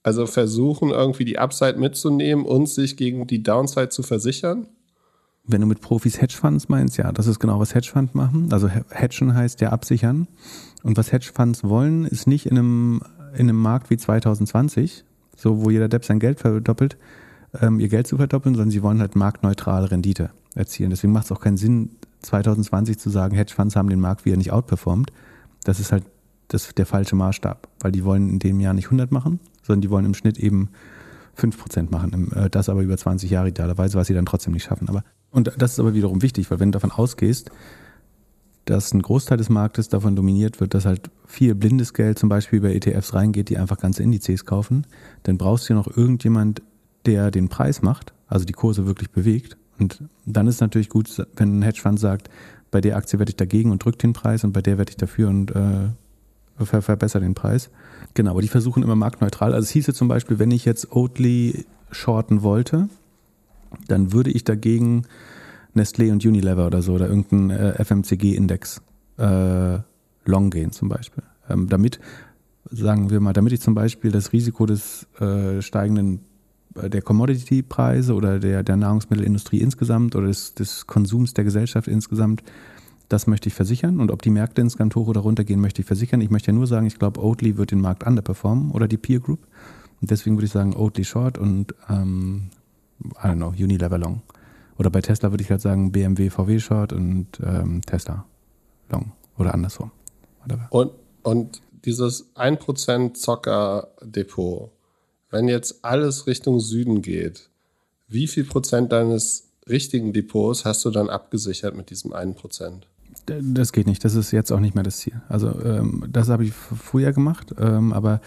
Also 0.04 0.26
versuchen 0.26 0.90
irgendwie 0.90 1.26
die 1.26 1.40
Upside 1.40 1.78
mitzunehmen 1.78 2.46
und 2.46 2.68
sich 2.68 2.98
gegen 2.98 3.26
die 3.26 3.42
Downside 3.42 3.90
zu 3.90 4.04
versichern? 4.04 4.68
Wenn 5.46 5.60
du 5.60 5.68
mit 5.68 5.82
Profis 5.82 6.22
Hedgefonds 6.22 6.70
meinst, 6.70 6.98
ja, 6.98 7.12
das 7.12 7.28
ist 7.28 7.40
genau, 7.40 7.60
was 7.60 7.76
Hedgefonds 7.76 8.14
machen. 8.14 8.48
Also 8.54 8.70
Hedgen 8.70 9.36
heißt 9.36 9.60
ja 9.60 9.70
absichern. 9.70 10.28
Und 10.84 10.98
was 10.98 11.12
Hedgefonds 11.12 11.64
wollen, 11.66 12.06
ist 12.06 12.28
nicht 12.28 12.46
in 12.46 12.58
einem, 12.58 13.02
in 13.34 13.50
einem 13.50 13.62
Markt 13.62 13.90
wie 13.90 13.98
2020, 13.98 15.04
so 15.36 15.64
wo 15.64 15.70
jeder 15.70 15.90
Depp 15.90 16.06
sein 16.06 16.20
Geld 16.20 16.40
verdoppelt, 16.40 16.98
ähm, 17.60 17.80
ihr 17.80 17.90
Geld 17.90 18.08
zu 18.08 18.16
verdoppeln, 18.16 18.56
sondern 18.56 18.72
sie 18.72 18.84
wollen 18.84 19.02
halt 19.02 19.18
marktneutrale 19.18 19.92
Rendite 19.92 20.30
erzielen. 20.56 20.92
Deswegen 20.92 21.12
macht 21.12 21.26
es 21.26 21.32
auch 21.34 21.42
keinen 21.42 21.58
Sinn, 21.58 21.90
2020 22.22 22.98
zu 22.98 23.10
sagen, 23.10 23.36
Hedgefonds 23.36 23.76
haben 23.76 23.90
den 23.90 24.00
Markt 24.00 24.24
wieder 24.24 24.38
nicht 24.38 24.54
outperformed. 24.54 25.12
Das 25.66 25.82
ist 25.82 25.92
halt 25.92 26.06
das, 26.48 26.74
der 26.74 26.86
falsche 26.86 27.18
Maßstab, 27.18 27.68
weil 27.82 27.92
die 27.92 28.06
wollen 28.06 28.30
in 28.30 28.40
dem 28.40 28.62
Jahr 28.62 28.74
nicht 28.74 28.86
100 28.86 29.12
machen, 29.12 29.42
sondern 29.62 29.82
die 29.82 29.90
wollen 29.90 30.06
im 30.06 30.14
Schnitt 30.14 30.38
eben 30.38 30.70
5% 31.38 31.92
machen. 31.92 32.32
Äh, 32.32 32.50
das 32.50 32.70
aber 32.70 32.82
über 32.82 32.98
20 32.98 33.30
Jahre 33.30 33.50
idealerweise, 33.50 33.98
was 33.98 34.08
sie 34.08 34.14
dann 34.14 34.26
trotzdem 34.26 34.54
nicht 34.54 34.64
schaffen. 34.64 34.88
Aber 34.88 35.04
und 35.34 35.52
das 35.58 35.74
ist 35.74 35.80
aber 35.80 35.94
wiederum 35.94 36.22
wichtig, 36.22 36.50
weil 36.50 36.60
wenn 36.60 36.72
du 36.72 36.78
davon 36.78 36.92
ausgehst, 36.92 37.50
dass 38.66 38.94
ein 38.94 39.02
Großteil 39.02 39.38
des 39.38 39.50
Marktes 39.50 39.90
davon 39.90 40.16
dominiert 40.16 40.62
wird, 40.62 40.74
dass 40.74 40.86
halt 40.86 41.10
viel 41.26 41.54
blindes 41.56 41.94
Geld 41.94 42.18
zum 42.18 42.30
Beispiel 42.30 42.62
bei 42.62 42.74
ETFs 42.74 43.14
reingeht, 43.14 43.50
die 43.50 43.58
einfach 43.58 43.78
ganze 43.78 44.04
Indizes 44.04 44.46
kaufen, 44.46 44.88
dann 45.24 45.38
brauchst 45.38 45.68
du 45.68 45.74
ja 45.74 45.80
noch 45.80 45.98
irgendjemand, 45.98 46.62
der 47.06 47.32
den 47.32 47.50
Preis 47.50 47.82
macht, 47.82 48.14
also 48.28 48.46
die 48.46 48.54
Kurse 48.54 48.86
wirklich 48.86 49.10
bewegt. 49.10 49.58
Und 49.80 50.04
dann 50.26 50.48
ist 50.48 50.56
es 50.56 50.62
natürlich 50.62 50.88
gut, 50.88 51.10
wenn 51.36 51.60
ein 51.60 51.62
Hedgefonds 51.64 52.02
sagt, 52.02 52.30
bei 52.72 52.80
der 52.80 52.96
Aktie 52.96 53.20
werde 53.20 53.32
ich 53.32 53.36
dagegen 53.36 53.72
und 53.72 53.84
drückt 53.84 54.02
den 54.04 54.14
Preis 54.14 54.44
und 54.44 54.54
bei 54.54 54.62
der 54.62 54.78
werde 54.78 54.92
ich 54.92 54.98
dafür 54.98 55.30
und 55.30 55.52
äh, 55.52 55.90
ver 56.64 56.82
verbessere 56.82 57.22
den 57.22 57.34
Preis. 57.34 57.70
Genau, 58.14 58.32
aber 58.32 58.42
die 58.42 58.48
versuchen 58.48 58.84
immer 58.84 58.96
marktneutral. 58.96 59.54
Also 59.54 59.66
es 59.66 59.72
hieße 59.72 59.94
zum 59.94 60.08
Beispiel, 60.08 60.40
wenn 60.40 60.52
ich 60.52 60.64
jetzt 60.64 60.92
Oatly 60.92 61.66
shorten 61.92 62.44
wollte, 62.44 62.88
dann 63.88 64.14
würde 64.14 64.32
ich 64.32 64.44
dagegen 64.44 65.04
Nestlé 65.76 66.12
und 66.12 66.26
Unilever 66.26 66.68
oder 66.68 66.82
so 66.82 66.94
oder 66.94 67.08
irgendeinen 67.08 67.50
äh, 67.50 67.84
FMCG-Index 67.84 68.82
äh, 69.18 69.80
long 70.26 70.50
gehen 70.50 70.72
zum 70.72 70.90
Beispiel. 70.90 71.24
Ähm, 71.50 71.68
damit, 71.68 72.00
sagen 72.70 73.10
wir 73.10 73.20
mal, 73.20 73.34
damit 73.34 73.54
ich 73.54 73.62
zum 73.62 73.74
Beispiel 73.74 74.12
das 74.12 74.34
Risiko 74.34 74.66
des 74.66 75.08
äh, 75.20 75.62
steigenden 75.62 76.22
der 76.76 77.02
Commodity-Preise 77.02 78.14
oder 78.14 78.40
der, 78.40 78.64
der 78.64 78.78
Nahrungsmittelindustrie 78.78 79.60
insgesamt 79.60 80.16
oder 80.16 80.28
des, 80.28 80.56
des 80.56 80.88
Konsums 80.88 81.34
der 81.34 81.44
Gesellschaft 81.44 81.88
insgesamt, 81.88 82.44
das 83.10 83.28
möchte 83.28 83.48
ich 83.48 83.54
versichern. 83.54 84.00
Und 84.00 84.12
ob 84.12 84.22
die 84.22 84.32
Märkte 84.32 84.62
insgesamt 84.62 84.96
hoch 84.96 85.08
oder 85.08 85.22
runter 85.22 85.44
gehen, 85.44 85.62
möchte 85.62 85.82
ich 85.82 85.88
versichern. 85.88 86.22
Ich 86.22 86.32
möchte 86.32 86.52
ja 86.52 86.58
nur 86.58 86.68
sagen, 86.68 86.88
ich 86.88 86.98
glaube, 86.98 87.22
Oatly 87.22 87.58
wird 87.58 87.72
den 87.72 87.82
Markt 87.82 88.06
underperformen 88.06 88.72
oder 88.72 88.88
die 88.88 88.98
Peer 88.98 89.20
Group. 89.20 89.46
Und 90.02 90.10
deswegen 90.10 90.36
würde 90.36 90.46
ich 90.46 90.52
sagen, 90.52 90.76
Oatly 90.76 91.04
Short 91.04 91.38
und, 91.38 91.76
ähm, 91.90 92.50
I 93.02 93.28
don't 93.28 93.36
know, 93.36 93.50
Unilever 93.50 93.98
Long. 93.98 94.22
Oder 94.78 94.90
bei 94.90 95.02
Tesla 95.02 95.32
würde 95.32 95.44
ich 95.44 95.52
halt 95.52 95.62
sagen, 95.62 95.92
BMW, 95.92 96.30
VW 96.30 96.60
Short 96.60 96.94
und 96.94 97.28
ähm, 97.44 97.82
Tesla 97.86 98.26
Long. 98.90 99.12
Oder 99.38 99.54
andersrum. 99.54 99.92
Whatever. 100.42 100.68
Und, 100.72 100.92
und 101.24 101.62
dieses 101.86 102.36
1% 102.36 103.14
Zocker-Depot, 103.14 104.72
wenn 105.30 105.48
jetzt 105.48 105.84
alles 105.84 106.28
Richtung 106.28 106.60
Süden 106.60 107.02
geht, 107.02 107.50
wie 108.08 108.28
viel 108.28 108.44
Prozent 108.44 108.92
deines 108.92 109.50
richtigen 109.68 110.14
Depots 110.14 110.66
hast 110.66 110.86
du 110.86 110.92
dann 110.92 111.10
abgesichert 111.10 111.76
mit 111.76 111.90
diesem 111.90 112.14
1%? 112.14 112.84
Das 113.26 113.72
geht 113.72 113.88
nicht. 113.88 114.04
Das 114.04 114.16
ist 114.16 114.32
jetzt 114.32 114.52
auch 114.52 114.60
nicht 114.60 114.76
mehr 114.76 114.84
das 114.84 114.98
Ziel. 114.98 115.22
Also 115.30 115.48
ähm, 115.64 116.06
das 116.10 116.30
habe 116.30 116.44
ich 116.44 116.54
früher 116.54 117.14
gemacht, 117.14 117.54
ähm, 117.58 117.94
aber 117.94 118.22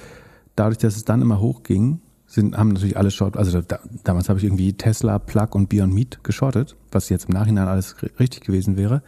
dadurch, 0.55 0.79
dass 0.79 0.97
es 0.97 1.05
dann 1.05 1.23
immer 1.23 1.41
hochging, 1.41 2.01
sind, 2.27 2.57
haben 2.57 2.69
natürlich 2.69 2.97
alle 2.97 3.11
Short, 3.11 3.37
also 3.37 3.61
da, 3.61 3.79
damals 4.05 4.29
habe 4.29 4.39
ich 4.39 4.45
irgendwie 4.45 4.73
Tesla, 4.73 5.19
Plug 5.19 5.49
und 5.53 5.69
Beyond 5.69 5.95
Meat 5.95 6.25
geschortet, 6.25 6.77
was 6.91 7.09
jetzt 7.09 7.29
im 7.29 7.35
Nachhinein 7.35 7.69
alles 7.69 7.97
richtig 8.19 8.45
gewesen 8.45 8.77
wäre. 8.77 9.03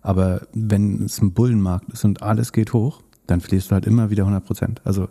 Aber 0.00 0.46
wenn 0.52 1.04
es 1.04 1.20
ein 1.20 1.32
Bullenmarkt 1.32 1.90
ist 1.90 2.04
und 2.04 2.22
alles 2.22 2.52
geht 2.52 2.72
hoch, 2.72 3.02
dann 3.26 3.40
verlierst 3.40 3.70
du 3.70 3.74
halt 3.74 3.86
immer 3.86 4.10
wieder 4.10 4.24
100 4.24 4.44
Prozent. 4.44 4.80
Also 4.84 5.08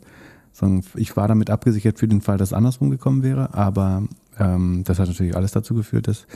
ich 0.96 1.16
war 1.16 1.28
damit 1.28 1.50
abgesichert 1.50 1.98
für 1.98 2.08
den 2.08 2.22
Fall, 2.22 2.38
dass 2.38 2.50
es 2.50 2.54
andersrum 2.54 2.90
gekommen 2.90 3.24
wäre, 3.24 3.54
aber 3.54 4.04
ähm, 4.38 4.84
das 4.84 5.00
hat 5.00 5.08
natürlich 5.08 5.36
alles 5.36 5.54
dazu 5.54 5.74
geführt, 5.74 6.08
dass, 6.08 6.28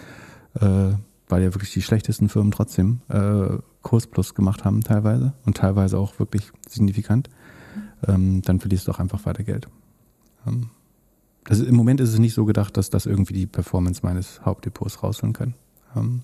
äh, 0.61 0.95
weil 1.27 1.43
ja 1.43 1.53
wirklich 1.53 1.73
die 1.73 1.81
schlechtesten 1.81 2.29
Firmen 2.29 2.51
trotzdem 2.51 3.01
äh, 3.09 3.57
Kursplus 3.81 4.33
gemacht 4.33 4.63
haben 4.63 4.81
teilweise 4.81 5.33
und 5.45 5.57
teilweise 5.57 5.97
auch 5.97 6.17
wirklich 6.17 6.51
signifikant, 6.67 7.29
ähm, 8.07 8.41
dann 8.41 8.59
verlierst 8.59 8.87
du 8.87 8.91
auch 8.91 8.99
einfach 8.99 9.25
weiter 9.25 9.43
Geld. 9.43 9.67
Ähm, 10.47 10.69
also 11.47 11.63
Im 11.63 11.75
Moment 11.75 12.01
ist 12.01 12.09
es 12.09 12.19
nicht 12.19 12.33
so 12.33 12.45
gedacht, 12.45 12.75
dass 12.75 12.89
das 12.89 13.05
irgendwie 13.05 13.33
die 13.33 13.45
Performance 13.45 14.01
meines 14.03 14.41
Hauptdepots 14.43 15.03
rausholen 15.03 15.33
kann. 15.33 15.53
Ähm, 15.95 16.21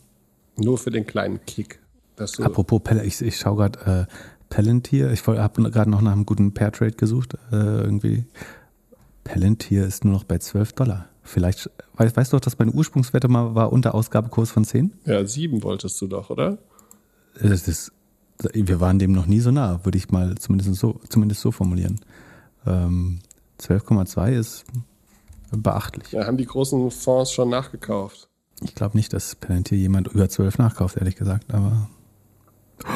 Nur 0.57 0.77
für 0.77 0.89
den 0.89 1.05
kleinen 1.05 1.45
Kick. 1.45 1.79
Apropos 2.17 2.81
Pelle, 2.83 3.03
ich, 3.03 3.21
ich 3.21 3.37
schaue 3.37 3.57
gerade 3.57 4.07
äh, 4.09 4.13
Palantir, 4.49 5.11
ich 5.11 5.25
habe 5.25 5.71
gerade 5.71 5.89
noch 5.89 6.01
nach 6.01 6.11
einem 6.11 6.25
guten 6.25 6.53
Pair-Trade 6.53 6.91
gesucht, 6.91 7.35
äh, 7.51 7.55
irgendwie. 7.55 8.25
Palantir 9.23 9.85
ist 9.85 10.03
nur 10.03 10.13
noch 10.13 10.23
bei 10.23 10.39
12 10.39 10.73
Dollar. 10.73 11.07
Vielleicht, 11.23 11.69
weißt, 11.95 12.17
weißt 12.17 12.33
du 12.33 12.37
doch, 12.37 12.41
dass 12.41 12.57
meine 12.57 12.71
Ursprungswette 12.71 13.27
mal 13.27 13.55
war 13.55 13.71
unter 13.71 13.93
Ausgabekurs 13.95 14.51
von 14.51 14.65
10? 14.65 14.91
Ja, 15.05 15.25
7 15.25 15.63
wolltest 15.63 16.01
du 16.01 16.07
doch, 16.07 16.31
oder? 16.31 16.57
Das 17.41 17.67
ist, 17.67 17.91
wir 18.53 18.79
waren 18.79 18.99
dem 18.99 19.11
noch 19.11 19.27
nie 19.27 19.39
so 19.39 19.51
nah, 19.51 19.85
würde 19.85 19.97
ich 19.97 20.09
mal 20.09 20.35
zumindest 20.35 20.75
so, 20.75 20.99
zumindest 21.07 21.41
so 21.41 21.51
formulieren. 21.51 21.99
Ähm, 22.65 23.19
12,2 23.59 24.31
ist 24.31 24.65
beachtlich. 25.57 26.11
Ja, 26.11 26.25
haben 26.25 26.37
die 26.37 26.45
großen 26.45 26.91
Fonds 26.91 27.31
schon 27.31 27.49
nachgekauft? 27.49 28.29
Ich 28.61 28.75
glaube 28.75 28.95
nicht, 28.95 29.11
dass 29.13 29.35
Palantir 29.35 29.77
jemand 29.77 30.07
über 30.07 30.29
12 30.29 30.57
nachkauft, 30.57 30.97
ehrlich 30.97 31.15
gesagt, 31.15 31.53
aber. 31.53 31.89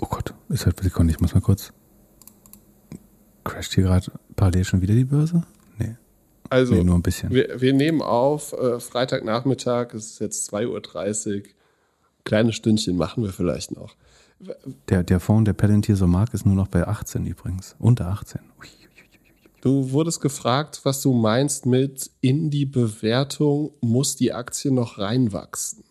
Oh 0.00 0.06
Gott, 0.10 0.34
ist 0.48 0.66
halt 0.66 0.80
Sekunde, 0.80 1.12
ich 1.12 1.20
muss 1.20 1.34
mal 1.34 1.40
kurz. 1.40 1.72
Crasht 3.44 3.74
hier 3.74 3.84
gerade 3.84 4.10
parallel 4.34 4.64
schon 4.64 4.82
wieder 4.82 4.92
die 4.92 5.04
Börse? 5.04 5.44
Nee. 5.78 5.96
Also, 6.50 6.74
nee, 6.74 6.82
nur 6.82 6.96
ein 6.96 7.02
bisschen. 7.02 7.30
Wir, 7.30 7.60
wir 7.60 7.72
nehmen 7.72 8.02
auf, 8.02 8.52
äh, 8.52 8.80
Freitagnachmittag, 8.80 9.94
es 9.94 10.10
ist 10.10 10.18
jetzt 10.18 10.52
2.30 10.52 11.36
Uhr. 11.36 11.42
Kleine 12.24 12.52
Stündchen 12.52 12.96
machen 12.96 13.22
wir 13.22 13.32
vielleicht 13.32 13.70
noch. 13.70 13.94
Der, 14.88 15.04
der 15.04 15.20
Fonds, 15.20 15.46
der 15.46 15.52
Palantir 15.52 15.96
so 15.96 16.06
mag, 16.06 16.34
ist 16.34 16.44
nur 16.44 16.56
noch 16.56 16.68
bei 16.68 16.86
18 16.86 17.24
übrigens. 17.26 17.76
Unter 17.78 18.08
18. 18.08 18.40
Ui. 18.60 18.68
Du 19.64 19.92
wurdest 19.92 20.20
gefragt, 20.20 20.80
was 20.82 21.00
du 21.00 21.14
meinst 21.14 21.64
mit 21.64 22.10
in 22.20 22.50
die 22.50 22.66
Bewertung 22.66 23.70
muss 23.80 24.14
die 24.14 24.30
Aktie 24.30 24.70
noch 24.70 24.98
reinwachsen. 24.98 25.84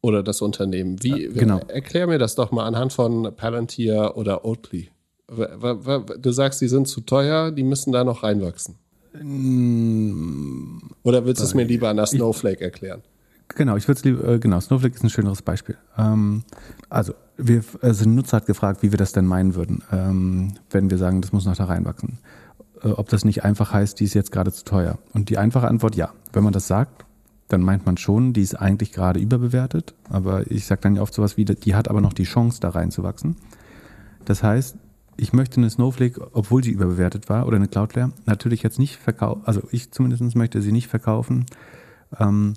Oder 0.00 0.24
das 0.24 0.42
Unternehmen. 0.42 1.00
Wie, 1.00 1.26
ja, 1.26 1.30
genau. 1.30 1.60
Erklär 1.68 2.08
mir 2.08 2.18
das 2.18 2.34
doch 2.34 2.50
mal 2.50 2.66
anhand 2.66 2.92
von 2.92 3.32
Palantir 3.36 4.16
oder 4.16 4.44
Oatly. 4.44 4.90
Du 5.28 6.32
sagst, 6.32 6.60
die 6.62 6.66
sind 6.66 6.88
zu 6.88 7.02
teuer, 7.02 7.52
die 7.52 7.62
müssen 7.62 7.92
da 7.92 8.02
noch 8.02 8.24
reinwachsen. 8.24 8.74
Mm, 9.22 10.78
Oder 11.04 11.24
willst 11.24 11.42
du 11.42 11.44
es 11.44 11.54
mir 11.54 11.64
lieber 11.64 11.90
an 11.90 11.96
der 11.96 12.06
Snowflake 12.06 12.60
erklären? 12.60 13.02
Genau, 13.46 13.76
ich 13.76 13.86
würde 13.86 13.98
es 13.98 14.04
lieber, 14.04 14.24
äh, 14.26 14.38
genau, 14.40 14.58
Snowflake 14.58 14.96
ist 14.96 15.04
ein 15.04 15.10
schöneres 15.10 15.42
Beispiel. 15.42 15.76
Ähm, 15.96 16.42
also, 16.88 17.14
wir, 17.36 17.62
also 17.82 18.04
ein 18.04 18.16
Nutzer 18.16 18.38
hat 18.38 18.46
gefragt, 18.46 18.82
wie 18.82 18.90
wir 18.90 18.98
das 18.98 19.12
denn 19.12 19.26
meinen 19.26 19.54
würden, 19.54 19.84
ähm, 19.92 20.54
wenn 20.70 20.90
wir 20.90 20.98
sagen, 20.98 21.20
das 21.20 21.32
muss 21.32 21.44
noch 21.44 21.56
da 21.56 21.66
reinwachsen. 21.66 22.18
Äh, 22.82 22.88
ob 22.88 23.08
das 23.08 23.24
nicht 23.24 23.44
einfach 23.44 23.72
heißt, 23.72 24.00
die 24.00 24.04
ist 24.04 24.14
jetzt 24.14 24.32
gerade 24.32 24.52
zu 24.52 24.64
teuer. 24.64 24.98
Und 25.12 25.30
die 25.30 25.38
einfache 25.38 25.68
Antwort 25.68 25.96
ja. 25.96 26.12
Wenn 26.32 26.44
man 26.44 26.52
das 26.52 26.66
sagt, 26.66 27.04
dann 27.48 27.62
meint 27.62 27.84
man 27.84 27.96
schon, 27.96 28.32
die 28.32 28.42
ist 28.42 28.54
eigentlich 28.54 28.92
gerade 28.92 29.18
überbewertet. 29.18 29.94
Aber 30.08 30.50
ich 30.50 30.66
sage 30.66 30.82
dann 30.82 30.96
ja 30.96 31.02
oft 31.02 31.14
sowas 31.14 31.36
wie, 31.36 31.44
die 31.44 31.74
hat 31.74 31.88
aber 31.88 32.00
noch 32.00 32.12
die 32.12 32.24
Chance, 32.24 32.60
da 32.60 32.70
reinzuwachsen. 32.70 33.36
Das 34.24 34.42
heißt, 34.42 34.76
ich 35.16 35.32
möchte 35.32 35.58
eine 35.58 35.68
Snowflake, 35.68 36.28
obwohl 36.32 36.62
sie 36.62 36.70
überbewertet 36.70 37.28
war, 37.28 37.46
oder 37.46 37.56
eine 37.56 37.68
Cloudflare, 37.68 38.12
natürlich 38.24 38.62
jetzt 38.62 38.78
nicht 38.78 38.96
verkaufen, 38.96 39.42
also 39.44 39.62
ich 39.70 39.90
zumindest 39.90 40.34
möchte 40.34 40.62
sie 40.62 40.72
nicht 40.72 40.88
verkaufen, 40.88 41.46
ähm, 42.18 42.54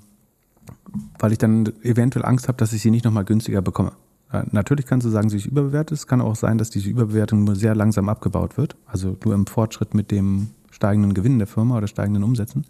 weil 1.18 1.32
ich 1.32 1.38
dann 1.38 1.72
eventuell 1.82 2.24
Angst 2.24 2.48
habe, 2.48 2.56
dass 2.56 2.72
ich 2.72 2.80
sie 2.80 2.90
nicht 2.90 3.04
nochmal 3.04 3.24
günstiger 3.24 3.60
bekomme. 3.60 3.92
Äh, 4.34 4.44
natürlich 4.50 4.86
kannst 4.86 5.06
du 5.06 5.10
sagen, 5.10 5.30
sie 5.30 5.36
ist 5.36 5.46
überbewertet. 5.46 5.96
Es 5.96 6.06
kann 6.06 6.20
auch 6.20 6.34
sein, 6.34 6.58
dass 6.58 6.70
diese 6.70 6.88
Überbewertung 6.88 7.44
nur 7.44 7.54
sehr 7.54 7.74
langsam 7.74 8.08
abgebaut 8.08 8.56
wird. 8.56 8.76
Also 8.86 9.16
nur 9.24 9.34
im 9.34 9.46
Fortschritt 9.46 9.94
mit 9.94 10.10
dem 10.10 10.48
steigenden 10.70 11.14
Gewinn 11.14 11.38
der 11.38 11.46
Firma 11.46 11.76
oder 11.78 11.86
steigenden 11.86 12.24
Umsätzen. 12.24 12.66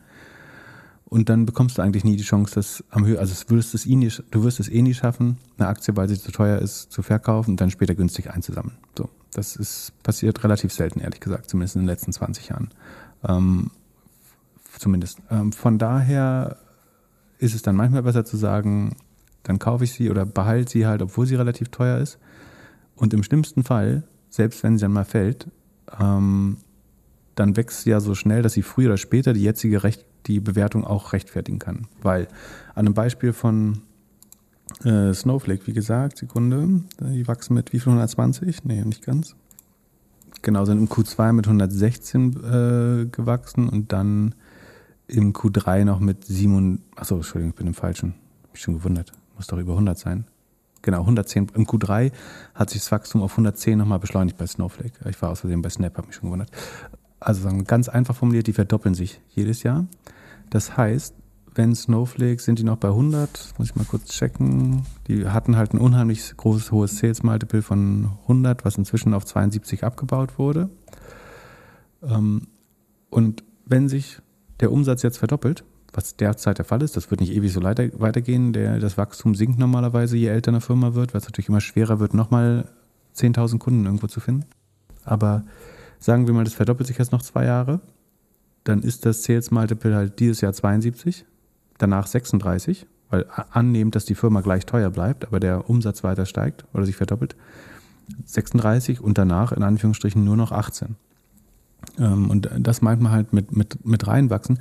Und 1.06 1.28
dann 1.28 1.46
bekommst 1.46 1.78
du 1.78 1.82
eigentlich 1.82 2.04
nie 2.04 2.16
die 2.16 2.22
Chance, 2.22 2.54
das 2.56 2.84
am 2.90 3.06
Höhe, 3.06 3.18
also 3.18 3.34
würdest 3.48 3.74
es 3.74 3.86
eh 3.86 3.94
nie, 3.94 4.10
du 4.30 4.42
wirst 4.42 4.58
es 4.58 4.68
eh 4.68 4.82
nie 4.82 4.94
schaffen, 4.94 5.38
eine 5.58 5.68
Aktie, 5.68 5.96
weil 5.96 6.08
sie 6.08 6.18
zu 6.18 6.32
teuer 6.32 6.58
ist, 6.58 6.90
zu 6.90 7.02
verkaufen 7.02 7.52
und 7.52 7.60
dann 7.60 7.70
später 7.70 7.94
günstig 7.94 8.30
einzusammeln. 8.30 8.76
So. 8.98 9.08
Das 9.32 9.56
ist 9.56 9.92
passiert 10.02 10.42
relativ 10.44 10.72
selten, 10.72 11.00
ehrlich 11.00 11.20
gesagt, 11.20 11.50
zumindest 11.50 11.76
in 11.76 11.82
den 11.82 11.88
letzten 11.88 12.12
20 12.12 12.48
Jahren. 12.48 12.70
Ähm, 13.26 13.70
zumindest. 14.78 15.18
Ähm, 15.30 15.52
von 15.52 15.78
daher 15.78 16.56
ist 17.38 17.54
es 17.54 17.62
dann 17.62 17.76
manchmal 17.76 18.02
besser 18.02 18.24
zu 18.24 18.36
sagen, 18.36 18.96
dann 19.44 19.58
kaufe 19.58 19.84
ich 19.84 19.92
sie 19.92 20.10
oder 20.10 20.26
behalte 20.26 20.72
sie 20.72 20.86
halt, 20.86 21.02
obwohl 21.02 21.26
sie 21.26 21.36
relativ 21.36 21.68
teuer 21.68 21.98
ist. 21.98 22.18
Und 22.96 23.14
im 23.14 23.22
schlimmsten 23.22 23.62
Fall, 23.62 24.02
selbst 24.30 24.62
wenn 24.62 24.76
sie 24.76 24.82
dann 24.82 24.92
mal 24.92 25.04
fällt, 25.04 25.48
ähm, 26.00 26.56
dann 27.34 27.56
wächst 27.56 27.82
sie 27.82 27.90
ja 27.90 28.00
so 28.00 28.14
schnell, 28.14 28.42
dass 28.42 28.54
sie 28.54 28.62
früher 28.62 28.88
oder 28.88 28.96
später 28.96 29.32
die 29.32 29.42
jetzige 29.42 29.82
Recht, 29.84 30.04
die 30.26 30.40
Bewertung 30.40 30.84
auch 30.84 31.12
rechtfertigen 31.12 31.58
kann. 31.58 31.86
Weil 32.02 32.26
an 32.74 32.86
einem 32.86 32.94
Beispiel 32.94 33.32
von 33.32 33.82
äh, 34.84 35.12
Snowflake, 35.12 35.66
wie 35.66 35.72
gesagt, 35.72 36.18
Sekunde, 36.18 36.82
die 37.00 37.28
wachsen 37.28 37.54
mit 37.54 37.72
wie 37.72 37.80
viel 37.80 37.90
120? 37.90 38.64
Nee, 38.64 38.82
nicht 38.84 39.04
ganz. 39.04 39.36
Genau, 40.42 40.64
sind 40.64 40.78
im 40.78 40.88
Q2 40.88 41.32
mit 41.32 41.46
116 41.46 42.32
äh, 42.32 43.06
gewachsen 43.06 43.68
und 43.68 43.92
dann 43.92 44.34
im 45.06 45.32
Q3 45.32 45.84
noch 45.84 46.00
mit 46.00 46.24
7. 46.24 46.80
Achso, 46.96 47.16
Entschuldigung, 47.16 47.50
ich 47.50 47.56
bin 47.56 47.66
im 47.66 47.74
Falschen. 47.74 48.14
Hab 48.42 48.52
mich 48.52 48.62
schon 48.62 48.74
gewundert 48.74 49.12
muss 49.36 49.46
doch 49.46 49.58
über 49.58 49.72
100 49.72 49.98
sein. 49.98 50.26
Genau, 50.82 51.00
110. 51.00 51.48
Im 51.54 51.64
Q3 51.64 52.12
hat 52.54 52.70
sich 52.70 52.82
das 52.82 52.92
Wachstum 52.92 53.22
auf 53.22 53.32
110 53.32 53.78
nochmal 53.78 53.98
beschleunigt 53.98 54.36
bei 54.36 54.46
Snowflake. 54.46 55.08
Ich 55.08 55.20
war 55.22 55.30
aus 55.30 55.40
Versehen 55.40 55.62
bei 55.62 55.70
Snap, 55.70 55.96
habe 55.96 56.08
mich 56.08 56.16
schon 56.16 56.28
gewundert. 56.28 56.50
Also 57.20 57.48
ganz 57.66 57.88
einfach 57.88 58.14
formuliert, 58.14 58.46
die 58.46 58.52
verdoppeln 58.52 58.94
sich 58.94 59.20
jedes 59.30 59.62
Jahr. 59.62 59.86
Das 60.50 60.76
heißt, 60.76 61.14
wenn 61.54 61.74
Snowflake 61.74 62.42
sind 62.42 62.58
die 62.58 62.64
noch 62.64 62.76
bei 62.76 62.88
100, 62.88 63.54
muss 63.58 63.70
ich 63.70 63.76
mal 63.76 63.84
kurz 63.84 64.10
checken. 64.10 64.84
Die 65.06 65.26
hatten 65.26 65.56
halt 65.56 65.72
ein 65.72 65.78
unheimlich 65.78 66.36
großes, 66.36 66.72
hohes 66.72 66.98
Sales 66.98 67.22
Multiple 67.22 67.62
von 67.62 68.10
100, 68.22 68.64
was 68.64 68.76
inzwischen 68.76 69.14
auf 69.14 69.24
72 69.24 69.84
abgebaut 69.84 70.38
wurde. 70.38 70.68
Ähm, 72.02 72.48
und 73.08 73.44
wenn 73.64 73.88
sich 73.88 74.18
der 74.60 74.72
Umsatz 74.72 75.02
jetzt 75.02 75.18
verdoppelt, 75.18 75.64
was 75.94 76.16
derzeit 76.16 76.58
der 76.58 76.64
Fall 76.64 76.82
ist. 76.82 76.96
Das 76.96 77.10
wird 77.10 77.20
nicht 77.20 77.32
ewig 77.32 77.52
so 77.52 77.62
weitergehen. 77.62 78.52
Der, 78.52 78.78
das 78.78 78.98
Wachstum 78.98 79.34
sinkt 79.34 79.58
normalerweise, 79.58 80.16
je 80.16 80.28
älter 80.28 80.50
eine 80.50 80.60
Firma 80.60 80.94
wird, 80.94 81.14
weil 81.14 81.20
es 81.20 81.26
natürlich 81.26 81.48
immer 81.48 81.60
schwerer 81.60 82.00
wird, 82.00 82.14
nochmal 82.14 82.66
10.000 83.16 83.58
Kunden 83.58 83.84
irgendwo 83.84 84.08
zu 84.08 84.20
finden. 84.20 84.44
Aber 85.04 85.44
sagen 85.98 86.26
wir 86.26 86.34
mal, 86.34 86.44
das 86.44 86.54
verdoppelt 86.54 86.86
sich 86.86 86.98
jetzt 86.98 87.12
noch 87.12 87.22
zwei 87.22 87.44
Jahre, 87.44 87.80
dann 88.64 88.82
ist 88.82 89.06
das 89.06 89.22
Sales 89.22 89.50
Multiple 89.50 89.94
halt 89.94 90.18
dieses 90.18 90.40
Jahr 90.40 90.52
72, 90.52 91.24
danach 91.78 92.06
36, 92.06 92.86
weil 93.10 93.26
annehmend, 93.50 93.94
dass 93.94 94.06
die 94.06 94.14
Firma 94.14 94.40
gleich 94.40 94.66
teuer 94.66 94.90
bleibt, 94.90 95.26
aber 95.26 95.38
der 95.38 95.68
Umsatz 95.68 96.02
weiter 96.02 96.26
steigt 96.26 96.64
oder 96.72 96.84
sich 96.86 96.96
verdoppelt, 96.96 97.36
36 98.24 99.00
und 99.00 99.18
danach 99.18 99.52
in 99.52 99.62
Anführungsstrichen 99.62 100.24
nur 100.24 100.36
noch 100.36 100.52
18. 100.52 100.96
Ähm, 101.98 102.30
und 102.30 102.50
das 102.58 102.82
meint 102.82 103.02
man 103.02 103.12
halt 103.12 103.32
mit, 103.32 103.54
mit, 103.56 103.84
mit 103.86 104.06
reinwachsen. 104.06 104.58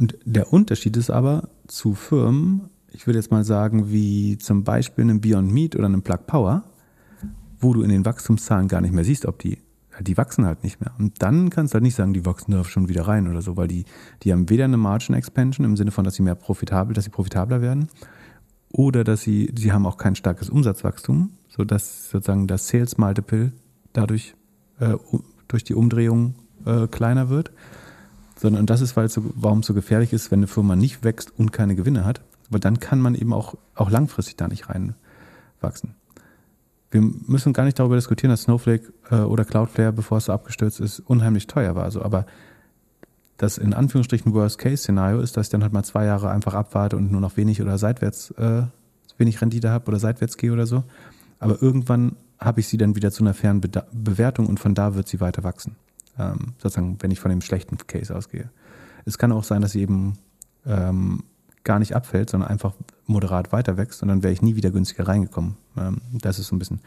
Und 0.00 0.16
der 0.24 0.52
Unterschied 0.52 0.96
ist 0.96 1.10
aber 1.10 1.50
zu 1.66 1.94
Firmen, 1.94 2.70
ich 2.90 3.06
würde 3.06 3.18
jetzt 3.18 3.30
mal 3.30 3.44
sagen, 3.44 3.92
wie 3.92 4.38
zum 4.38 4.64
Beispiel 4.64 5.04
einem 5.04 5.20
Beyond 5.20 5.52
Meat 5.52 5.76
oder 5.76 5.86
einem 5.86 6.02
Plug 6.02 6.20
Power, 6.26 6.64
wo 7.60 7.74
du 7.74 7.82
in 7.82 7.90
den 7.90 8.06
Wachstumszahlen 8.06 8.66
gar 8.66 8.80
nicht 8.80 8.94
mehr 8.94 9.04
siehst, 9.04 9.26
ob 9.26 9.38
die, 9.38 9.58
die 10.00 10.16
wachsen 10.16 10.46
halt 10.46 10.64
nicht 10.64 10.80
mehr. 10.80 10.92
Und 10.98 11.22
dann 11.22 11.50
kannst 11.50 11.74
du 11.74 11.76
halt 11.76 11.82
nicht 11.82 11.94
sagen, 11.94 12.14
die 12.14 12.24
wachsen 12.24 12.52
da 12.52 12.64
schon 12.64 12.88
wieder 12.88 13.06
rein 13.06 13.28
oder 13.28 13.42
so, 13.42 13.58
weil 13.58 13.68
die, 13.68 13.84
die 14.22 14.32
haben 14.32 14.48
weder 14.48 14.64
eine 14.64 14.78
Margin 14.78 15.14
Expansion 15.14 15.66
im 15.66 15.76
Sinne 15.76 15.90
von, 15.90 16.04
dass 16.04 16.14
sie 16.14 16.22
mehr 16.22 16.34
profitabel, 16.34 16.94
dass 16.94 17.04
sie 17.04 17.10
profitabler 17.10 17.60
werden, 17.60 17.88
oder 18.72 19.04
dass 19.04 19.20
sie, 19.20 19.52
sie 19.54 19.72
haben 19.72 19.84
auch 19.84 19.98
kein 19.98 20.14
starkes 20.14 20.48
Umsatzwachstum, 20.48 21.30
sodass 21.48 22.08
sozusagen 22.08 22.46
das 22.46 22.68
Sales 22.68 22.96
Multiple 22.96 23.52
dadurch 23.92 24.34
äh, 24.78 24.94
durch 25.48 25.64
die 25.64 25.74
Umdrehung 25.74 26.36
äh, 26.64 26.86
kleiner 26.86 27.28
wird. 27.28 27.50
Sondern 28.40 28.64
das 28.64 28.80
ist, 28.80 28.96
weil 28.96 29.06
so, 29.10 29.22
warum 29.34 29.58
es 29.58 29.66
so 29.66 29.74
gefährlich 29.74 30.14
ist, 30.14 30.30
wenn 30.30 30.38
eine 30.38 30.46
Firma 30.46 30.74
nicht 30.74 31.04
wächst 31.04 31.30
und 31.38 31.52
keine 31.52 31.74
Gewinne 31.74 32.06
hat. 32.06 32.22
Aber 32.48 32.58
dann 32.58 32.80
kann 32.80 32.98
man 32.98 33.14
eben 33.14 33.34
auch, 33.34 33.54
auch 33.74 33.90
langfristig 33.90 34.36
da 34.36 34.48
nicht 34.48 34.70
reinwachsen. 34.70 35.94
Wir 36.90 37.02
müssen 37.02 37.52
gar 37.52 37.64
nicht 37.64 37.78
darüber 37.78 37.96
diskutieren, 37.96 38.30
dass 38.30 38.42
Snowflake 38.42 38.94
äh, 39.10 39.16
oder 39.16 39.44
Cloudflare, 39.44 39.92
bevor 39.92 40.18
es 40.18 40.24
so 40.24 40.32
abgestürzt 40.32 40.80
ist, 40.80 41.00
unheimlich 41.00 41.48
teuer 41.48 41.74
war. 41.74 41.84
Also, 41.84 42.02
aber 42.02 42.24
das 43.36 43.58
in 43.58 43.74
Anführungsstrichen 43.74 44.32
Worst-Case-Szenario 44.32 45.20
ist, 45.20 45.36
dass 45.36 45.48
ich 45.48 45.50
dann 45.50 45.62
halt 45.62 45.74
mal 45.74 45.84
zwei 45.84 46.06
Jahre 46.06 46.30
einfach 46.30 46.54
abwarte 46.54 46.96
und 46.96 47.12
nur 47.12 47.20
noch 47.20 47.36
wenig 47.36 47.60
oder 47.60 47.76
seitwärts, 47.76 48.30
äh, 48.32 48.62
wenig 49.18 49.42
Rendite 49.42 49.68
habe 49.68 49.86
oder 49.88 49.98
seitwärts 49.98 50.38
gehe 50.38 50.52
oder 50.52 50.66
so. 50.66 50.84
Aber 51.40 51.60
irgendwann 51.60 52.16
habe 52.38 52.60
ich 52.60 52.68
sie 52.68 52.78
dann 52.78 52.96
wieder 52.96 53.10
zu 53.10 53.22
einer 53.22 53.34
fairen 53.34 53.60
Be 53.60 53.68
Bewertung 53.92 54.46
und 54.46 54.58
von 54.58 54.74
da 54.74 54.94
wird 54.94 55.08
sie 55.08 55.20
weiter 55.20 55.44
wachsen. 55.44 55.76
Ähm, 56.20 56.54
sozusagen, 56.58 56.98
wenn 57.00 57.10
ich 57.10 57.20
von 57.20 57.30
dem 57.30 57.40
schlechten 57.40 57.78
Case 57.86 58.14
ausgehe. 58.14 58.50
Es 59.06 59.16
kann 59.16 59.32
auch 59.32 59.44
sein, 59.44 59.62
dass 59.62 59.72
sie 59.72 59.80
eben 59.80 60.18
ähm, 60.66 61.24
gar 61.64 61.78
nicht 61.78 61.94
abfällt, 61.94 62.28
sondern 62.28 62.50
einfach 62.50 62.74
moderat 63.06 63.52
weiter 63.52 63.78
wächst 63.78 64.02
und 64.02 64.08
dann 64.08 64.22
wäre 64.22 64.32
ich 64.32 64.42
nie 64.42 64.54
wieder 64.54 64.70
günstiger 64.70 65.08
reingekommen. 65.08 65.56
Ähm, 65.78 66.02
das 66.12 66.38
ist 66.38 66.48
so 66.48 66.56
ein 66.56 66.58
bisschen, 66.58 66.80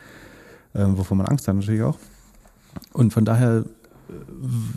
äh, 0.74 0.86
wovon 0.86 1.18
man 1.18 1.26
Angst 1.26 1.48
hat 1.48 1.56
natürlich 1.56 1.82
auch. 1.82 1.98
Und 2.92 3.12
von 3.12 3.26
daher 3.26 3.66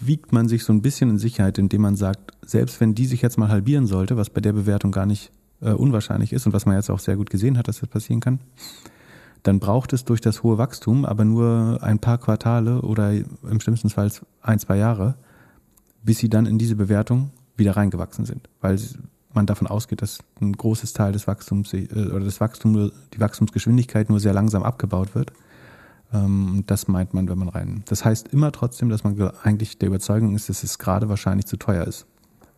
wiegt 0.01 0.33
man 0.33 0.49
sich 0.49 0.65
so 0.65 0.73
ein 0.73 0.81
bisschen 0.81 1.11
in 1.11 1.19
Sicherheit, 1.19 1.59
indem 1.59 1.83
man 1.83 1.97
sagt, 1.97 2.33
selbst 2.43 2.81
wenn 2.81 2.95
die 2.95 3.07
sich 3.07 3.21
jetzt 3.21 3.37
mal 3.37 3.49
halbieren 3.49 3.87
sollte, 3.87 4.17
was 4.17 4.31
bei 4.31 4.41
der 4.41 4.53
Bewertung 4.53 4.93
gar 4.93 5.05
nicht 5.05 5.33
äh, 5.61 5.73
unwahrscheinlich 5.73 6.33
ist 6.33 6.47
und 6.47 6.53
was 6.53 6.65
man 6.65 6.77
jetzt 6.77 6.91
auch 6.91 7.01
sehr 7.01 7.17
gut 7.17 7.29
gesehen 7.29 7.59
hat, 7.59 7.69
dass 7.69 7.81
das 7.81 7.89
passieren 7.91 8.21
kann, 8.21 8.39
dann 9.47 9.61
braucht 9.61 9.93
es 9.93 10.05
durch 10.05 10.21
das 10.21 10.43
hohe 10.43 10.59
Wachstum 10.59 11.05
aber 11.05 11.25
nur 11.25 11.79
ein 11.83 11.99
paar 11.99 12.19
Quartale 12.19 12.83
oder 12.83 13.13
im 13.13 13.61
schlimmsten 13.61 13.91
Fall 13.91 14.11
ein, 14.43 14.59
zwei 14.59 14.77
Jahre, 14.77 15.15
bis 16.03 16.19
sie 16.19 16.29
dann 16.29 16.47
in 16.47 16.59
diese 16.59 16.77
Bewertung 16.77 17.31
wieder 17.57 17.77
reingewachsen 17.77 18.25
sind. 18.25 18.49
Weil 18.61 18.79
man 19.33 19.47
davon 19.47 19.67
ausgeht, 19.67 20.03
dass 20.03 20.19
ein 20.41 20.53
großes 20.53 20.93
Teil 20.93 21.13
des 21.13 21.27
Wachstums 21.27 21.73
äh, 21.75 21.87
oder 21.93 22.25
das 22.25 22.41
Wachstum 22.41 22.91
die 23.13 23.21
Wachstumsgeschwindigkeit 23.21 24.09
nur 24.09 24.21
sehr 24.21 24.33
langsam 24.33 24.63
abgebaut 24.63 25.15
wird 25.15 25.33
ähm, 26.13 26.65
das 26.67 26.89
meint 26.89 27.15
man, 27.15 27.29
wenn 27.29 27.39
man 27.39 27.49
rein. 27.49 27.83
Das 27.87 28.05
heißt 28.05 28.29
immer 28.29 28.53
trotzdem, 28.53 28.89
dass 28.89 29.05
man 29.05 29.21
eigentlich 29.43 29.79
der 29.79 29.89
Überzeugung 29.89 30.35
ist, 30.35 30.49
dass 30.49 30.63
es 30.63 30.79
gerade 30.79 31.09
wahrscheinlich 31.09 31.47
zu 31.47 31.57
teuer 31.57 31.85
ist. 31.85 32.07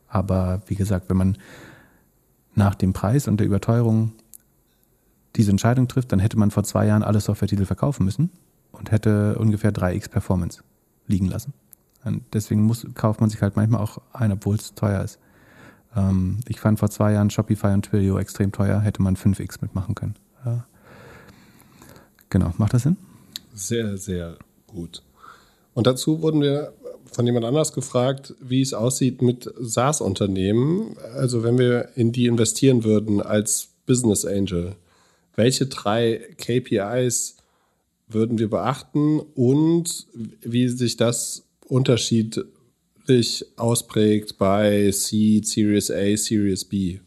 Aber 0.09 0.62
wie 0.66 0.74
gesagt, 0.74 1.09
wenn 1.09 1.16
man 1.16 1.39
nach 2.55 2.74
dem 2.74 2.93
Preis 2.93 3.28
und 3.28 3.39
der 3.39 3.47
Überteuerung 3.47 4.12
diese 5.37 5.51
Entscheidung 5.51 5.89
trifft, 5.89 6.12
dann 6.12 6.18
hätte 6.18 6.39
man 6.39 6.51
vor 6.51 6.64
zwei 6.64 6.87
Jahren 6.87 7.03
alle 7.03 7.20
Software-Titel 7.20 7.64
verkaufen 7.64 8.05
müssen 8.05 8.31
und 8.72 8.91
hätte 8.91 9.39
ungefähr 9.39 9.72
3x 9.72 10.09
Performance 10.09 10.62
liegen 11.07 11.26
lassen. 11.26 11.53
Und 12.05 12.22
deswegen 12.33 12.62
muss, 12.62 12.87
kauft 12.95 13.20
man 13.20 13.31
sich 13.31 13.43
halt 13.43 13.57
manchmal 13.57 13.81
auch 13.81 13.99
ein, 14.12 14.33
obwohl 14.33 14.57
es 14.57 14.74
teuer 14.74 15.03
ist. 15.03 15.18
Ähm, 15.97 16.39
ich 16.49 16.61
fand 16.61 16.79
vor 16.79 16.91
zwei 16.91 17.12
Jahren 17.12 17.31
Shopify 17.31 17.68
und 17.68 17.87
Twilio 17.87 18.18
extrem 18.18 18.53
teuer, 18.53 18.81
hätte 18.81 19.03
man 19.03 19.16
5x 19.16 19.59
mitmachen 19.61 19.95
können. 19.95 20.14
Ja. 20.45 20.64
Genau, 22.31 22.53
macht 22.59 22.74
das 22.74 22.83
Sinn? 22.83 22.97
Sehr, 23.55 23.97
sehr 23.97 24.37
gut. 24.66 25.03
Und 25.74 25.87
dazu 25.87 26.22
wurden 26.22 26.41
wir 26.41 26.72
von 27.12 27.26
jemand 27.26 27.47
anders 27.47 27.72
gefragt, 27.72 28.35
wie 28.41 28.61
es 28.61 28.74
aussieht 28.74 29.22
mit 29.22 29.53
SaaS-Unternehmen. 29.59 30.97
Also 31.14 31.43
wenn 31.43 31.59
wir 31.59 31.91
in 31.97 32.12
die 32.12 32.26
investieren 32.26 32.85
würden 32.85 33.22
als 33.22 33.68
Business 33.87 34.24
Angel, 34.24 34.76
welche 35.39 35.66
drei 35.66 36.20
KPIs 36.36 37.36
würden 38.09 38.39
wir 38.39 38.51
beachten 38.51 39.20
und 39.20 40.07
wie 40.43 40.68
sich 40.68 40.97
das 40.97 41.45
unterschiedlich 41.66 43.47
ausprägt 43.57 44.36
bei 44.36 44.91
Seed, 44.91 45.47
Series 45.47 45.93
A, 45.93 46.16
Series 46.16 46.64
B? 46.64 46.99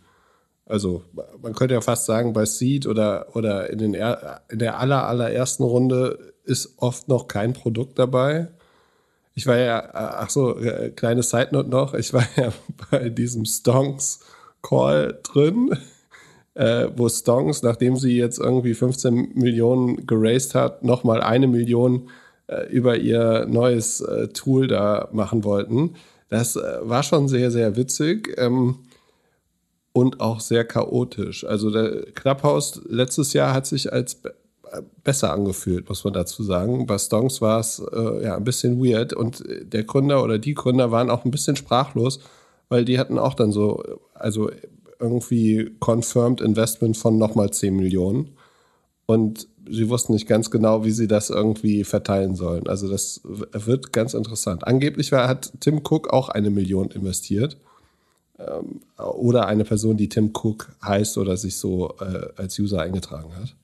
Also 0.65 1.03
man 1.41 1.53
könnte 1.53 1.73
ja 1.73 1.81
fast 1.81 2.05
sagen, 2.05 2.31
bei 2.31 2.45
Seed 2.45 2.87
oder, 2.87 3.35
oder 3.35 3.69
in, 3.69 3.79
den, 3.79 3.93
in 3.93 4.59
der 4.59 4.79
aller, 4.79 5.05
allerersten 5.07 5.63
Runde 5.63 6.33
ist 6.45 6.75
oft 6.77 7.09
noch 7.09 7.27
kein 7.27 7.51
Produkt 7.51 7.99
dabei. 7.99 8.47
Ich 9.35 9.45
war 9.45 9.57
ja, 9.57 9.89
ach 9.93 10.29
so, 10.29 10.57
äh, 10.57 10.91
kleine 10.91 11.23
Side 11.23 11.49
Note 11.51 11.69
noch, 11.69 11.93
ich 11.93 12.13
war 12.13 12.25
ja 12.37 12.53
bei 12.91 13.09
diesem 13.09 13.43
Stonks 13.43 14.21
Call 14.61 15.19
drin, 15.23 15.77
äh, 16.55 16.87
wo 16.95 17.07
Stonks, 17.09 17.63
nachdem 17.63 17.95
sie 17.95 18.17
jetzt 18.17 18.39
irgendwie 18.39 18.73
15 18.73 19.33
Millionen 19.35 20.05
geraced 20.05 20.55
hat, 20.55 20.83
nochmal 20.83 21.21
eine 21.21 21.47
Million 21.47 22.09
äh, 22.47 22.67
über 22.69 22.97
ihr 22.97 23.45
neues 23.47 24.01
äh, 24.01 24.27
Tool 24.29 24.67
da 24.67 25.09
machen 25.11 25.43
wollten. 25.43 25.95
Das 26.29 26.55
äh, 26.55 26.79
war 26.81 27.03
schon 27.03 27.27
sehr, 27.27 27.51
sehr 27.51 27.75
witzig. 27.75 28.35
Ähm, 28.37 28.79
und 29.93 30.21
auch 30.21 30.39
sehr 30.39 30.63
chaotisch. 30.63 31.43
Also 31.43 31.69
der 31.69 32.05
Clubhouse 32.13 32.81
letztes 32.87 33.33
Jahr 33.33 33.53
hat 33.53 33.65
sich 33.65 33.91
als 33.91 34.21
besser 35.03 35.33
angefühlt, 35.33 35.89
muss 35.89 36.03
man 36.03 36.13
dazu 36.13 36.43
sagen. 36.43 36.85
Bei 36.85 36.97
Stonks 36.97 37.41
war 37.41 37.59
es 37.59 37.79
äh, 37.79 38.23
ja 38.23 38.37
ein 38.37 38.43
bisschen 38.43 38.83
weird 38.83 39.13
und 39.13 39.43
der 39.47 39.83
Gründer 39.83 40.23
oder 40.23 40.39
die 40.39 40.53
Gründer 40.53 40.91
waren 40.91 41.09
auch 41.09 41.25
ein 41.25 41.31
bisschen 41.31 41.55
sprachlos, 41.55 42.19
weil 42.69 42.85
die 42.85 42.99
hatten 42.99 43.19
auch 43.19 43.33
dann 43.33 43.51
so, 43.51 43.83
also 44.13 44.49
irgendwie 45.01 45.71
confirmed 45.79 46.41
Investment 46.41 46.97
von 46.97 47.17
nochmal 47.17 47.51
10 47.51 47.75
Millionen 47.75 48.29
und 49.05 49.47
sie 49.69 49.89
wussten 49.89 50.13
nicht 50.13 50.27
ganz 50.27 50.51
genau, 50.51 50.83
wie 50.83 50.91
sie 50.91 51.07
das 51.07 51.29
irgendwie 51.29 51.83
verteilen 51.83 52.35
sollen. 52.35 52.67
Also 52.67 52.89
das 52.89 53.21
wird 53.23 53.93
ganz 53.93 54.13
interessant. 54.13 54.65
Angeblich 54.65 55.11
war, 55.11 55.27
hat 55.27 55.51
Tim 55.59 55.81
Cook 55.83 56.11
auch 56.11 56.29
eine 56.29 56.49
Million 56.49 56.91
investiert 56.91 57.57
ähm, 58.39 58.81
oder 58.97 59.47
eine 59.47 59.63
Person, 59.63 59.97
die 59.97 60.09
Tim 60.09 60.31
Cook 60.33 60.69
heißt 60.83 61.17
oder 61.17 61.37
sich 61.37 61.57
so 61.57 61.95
äh, 61.99 62.27
als 62.37 62.57
User 62.59 62.81
eingetragen 62.81 63.29
hat. 63.35 63.55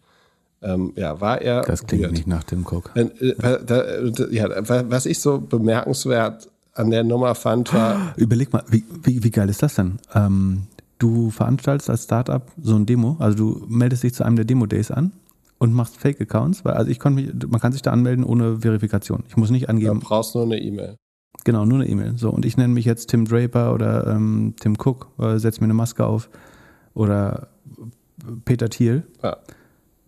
Ähm, 0.62 0.94
ja, 0.96 1.22
war 1.22 1.42
er. 1.42 1.62
Das 1.62 1.86
klingt 1.86 2.04
weird. 2.04 2.14
nicht 2.14 2.28
nach 2.28 2.44
Tim 2.44 2.66
Cook. 2.66 2.92
Äh, 2.96 3.04
äh, 3.04 4.36
ja, 4.36 4.50
was 4.90 5.06
ich 5.06 5.20
so 5.20 5.40
bemerkenswert 5.40 6.50
an 6.74 6.90
der 6.90 7.04
Nummer 7.04 7.36
fand, 7.36 7.74
war. 7.74 8.14
Überleg 8.18 8.54
mal, 8.54 8.64
wie, 8.70 8.84
wie, 9.04 9.24
wie 9.24 9.32
geil 9.32 9.50
ist 9.50 9.64
das 9.64 9.76
denn? 9.76 10.00
Ähm, 10.14 10.64
du 10.98 11.30
veranstaltest 11.30 11.90
als 11.90 12.04
Startup 12.04 12.44
so 12.62 12.76
ein 12.76 12.86
Demo, 12.86 13.18
also 13.20 13.38
du 13.38 13.66
meldest 13.68 14.04
dich 14.04 14.14
zu 14.14 14.24
einem 14.24 14.36
der 14.36 14.46
Demo-Days 14.46 14.92
an 14.92 15.14
und 15.60 15.74
machst 15.74 15.98
Fake-Accounts, 15.98 16.66
weil 16.66 16.74
also 16.74 16.92
ich 16.92 17.00
konnte 17.00 17.22
mich, 17.22 17.48
man 17.48 17.60
kann 17.60 17.72
sich 17.72 17.82
da 17.82 17.92
anmelden 17.92 18.24
ohne 18.24 18.62
Verifikation. 18.62 19.24
Ich 19.28 19.38
muss 19.38 19.50
nicht 19.50 19.70
angeben. 19.70 20.00
Du 20.00 20.06
brauchst 20.08 20.36
nur 20.36 20.44
eine 20.44 20.60
E-Mail. 20.60 20.98
Genau, 21.44 21.66
nur 21.66 21.80
eine 21.80 21.88
E-Mail. 21.88 22.18
So, 22.18 22.30
und 22.30 22.46
ich 22.46 22.58
nenne 22.58 22.74
mich 22.74 22.86
jetzt 22.86 23.10
Tim 23.10 23.26
Draper 23.26 23.74
oder 23.74 24.08
ähm, 24.08 24.56
Tim 24.60 24.76
Cook, 24.76 25.08
äh, 25.20 25.38
setze 25.38 25.62
mir 25.62 25.66
eine 25.66 25.74
Maske 25.74 26.06
auf 26.06 26.30
oder 26.94 27.50
Peter 28.46 28.70
Thiel. 28.70 29.04
Ja. 29.24 29.38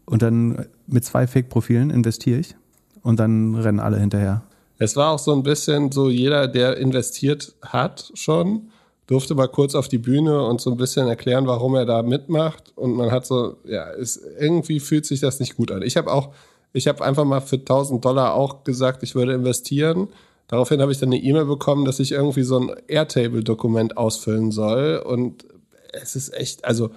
Und 0.05 0.21
dann 0.21 0.65
mit 0.87 1.05
zwei 1.05 1.27
Fake-Profilen 1.27 1.91
investiere 1.91 2.39
ich 2.39 2.55
und 3.03 3.19
dann 3.19 3.55
rennen 3.55 3.79
alle 3.79 3.99
hinterher. 3.99 4.43
Es 4.79 4.95
war 4.95 5.11
auch 5.11 5.19
so 5.19 5.33
ein 5.33 5.43
bisschen 5.43 5.91
so, 5.91 6.09
jeder, 6.09 6.47
der 6.47 6.77
investiert 6.77 7.55
hat 7.61 8.11
schon, 8.15 8.69
durfte 9.09 9.33
mal 9.33 9.47
kurz 9.47 9.73
auf 9.73 9.87
die 9.87 9.97
Bühne 9.97 10.43
und 10.43 10.61
so 10.61 10.69
ein 10.69 10.77
bisschen 10.77 11.07
erklären, 11.07 11.47
warum 11.47 11.73
er 11.73 11.87
da 11.87 12.03
mitmacht. 12.03 12.71
Und 12.75 12.93
man 12.93 13.09
hat 13.09 13.25
so, 13.25 13.57
ja, 13.65 13.89
es, 13.91 14.21
irgendwie 14.39 14.79
fühlt 14.79 15.07
sich 15.07 15.19
das 15.19 15.39
nicht 15.39 15.57
gut 15.57 15.71
an. 15.71 15.81
Ich 15.81 15.97
habe 15.97 16.13
auch, 16.13 16.31
ich 16.73 16.87
habe 16.87 17.03
einfach 17.03 17.25
mal 17.25 17.41
für 17.41 17.55
1000 17.55 18.05
Dollar 18.05 18.35
auch 18.35 18.63
gesagt, 18.63 19.01
ich 19.01 19.15
würde 19.15 19.33
investieren. 19.33 20.09
Daraufhin 20.47 20.79
habe 20.79 20.91
ich 20.91 20.99
dann 20.99 21.09
eine 21.09 21.17
E-Mail 21.17 21.45
bekommen, 21.45 21.85
dass 21.85 21.99
ich 21.99 22.11
irgendwie 22.11 22.43
so 22.43 22.59
ein 22.59 22.71
Airtable-Dokument 22.87 23.97
ausfüllen 23.97 24.51
soll. 24.51 25.01
Und 25.03 25.43
es 25.91 26.15
ist 26.15 26.31
echt, 26.35 26.63
also 26.63 26.91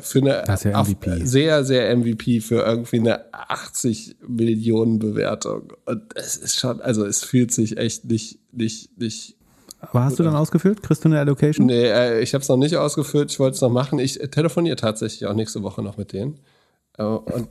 für 0.00 0.18
eine 0.18 0.44
ja 0.46 1.26
sehr, 1.26 1.64
sehr 1.64 1.96
MVP 1.96 2.40
für 2.40 2.64
irgendwie 2.64 2.98
eine 2.98 3.32
80 3.32 4.16
Millionen 4.26 4.98
Bewertung. 4.98 5.72
Und 5.84 6.02
es 6.16 6.36
ist 6.36 6.58
schon, 6.58 6.80
also 6.80 7.04
es 7.04 7.22
fühlt 7.22 7.52
sich 7.52 7.76
echt 7.76 8.04
nicht, 8.04 8.40
nicht, 8.52 8.98
nicht. 8.98 9.36
Aber 9.80 10.04
hast 10.04 10.18
du 10.18 10.22
dann 10.22 10.36
ausgefüllt? 10.36 10.82
Kriegst 10.82 11.04
du 11.04 11.08
eine 11.08 11.18
Allocation? 11.18 11.66
Nee, 11.66 11.86
äh, 11.86 12.20
ich 12.20 12.34
habe 12.34 12.42
es 12.42 12.48
noch 12.48 12.56
nicht 12.56 12.76
ausgefüllt. 12.76 13.30
Ich 13.30 13.40
wollte 13.40 13.54
es 13.54 13.60
noch 13.60 13.70
machen. 13.70 13.98
Ich 13.98 14.18
telefoniere 14.30 14.76
tatsächlich 14.76 15.26
auch 15.26 15.34
nächste 15.34 15.62
Woche 15.62 15.82
noch 15.82 15.96
mit 15.96 16.12
denen. 16.12 16.38
Äh, 16.98 17.02
und, 17.04 17.48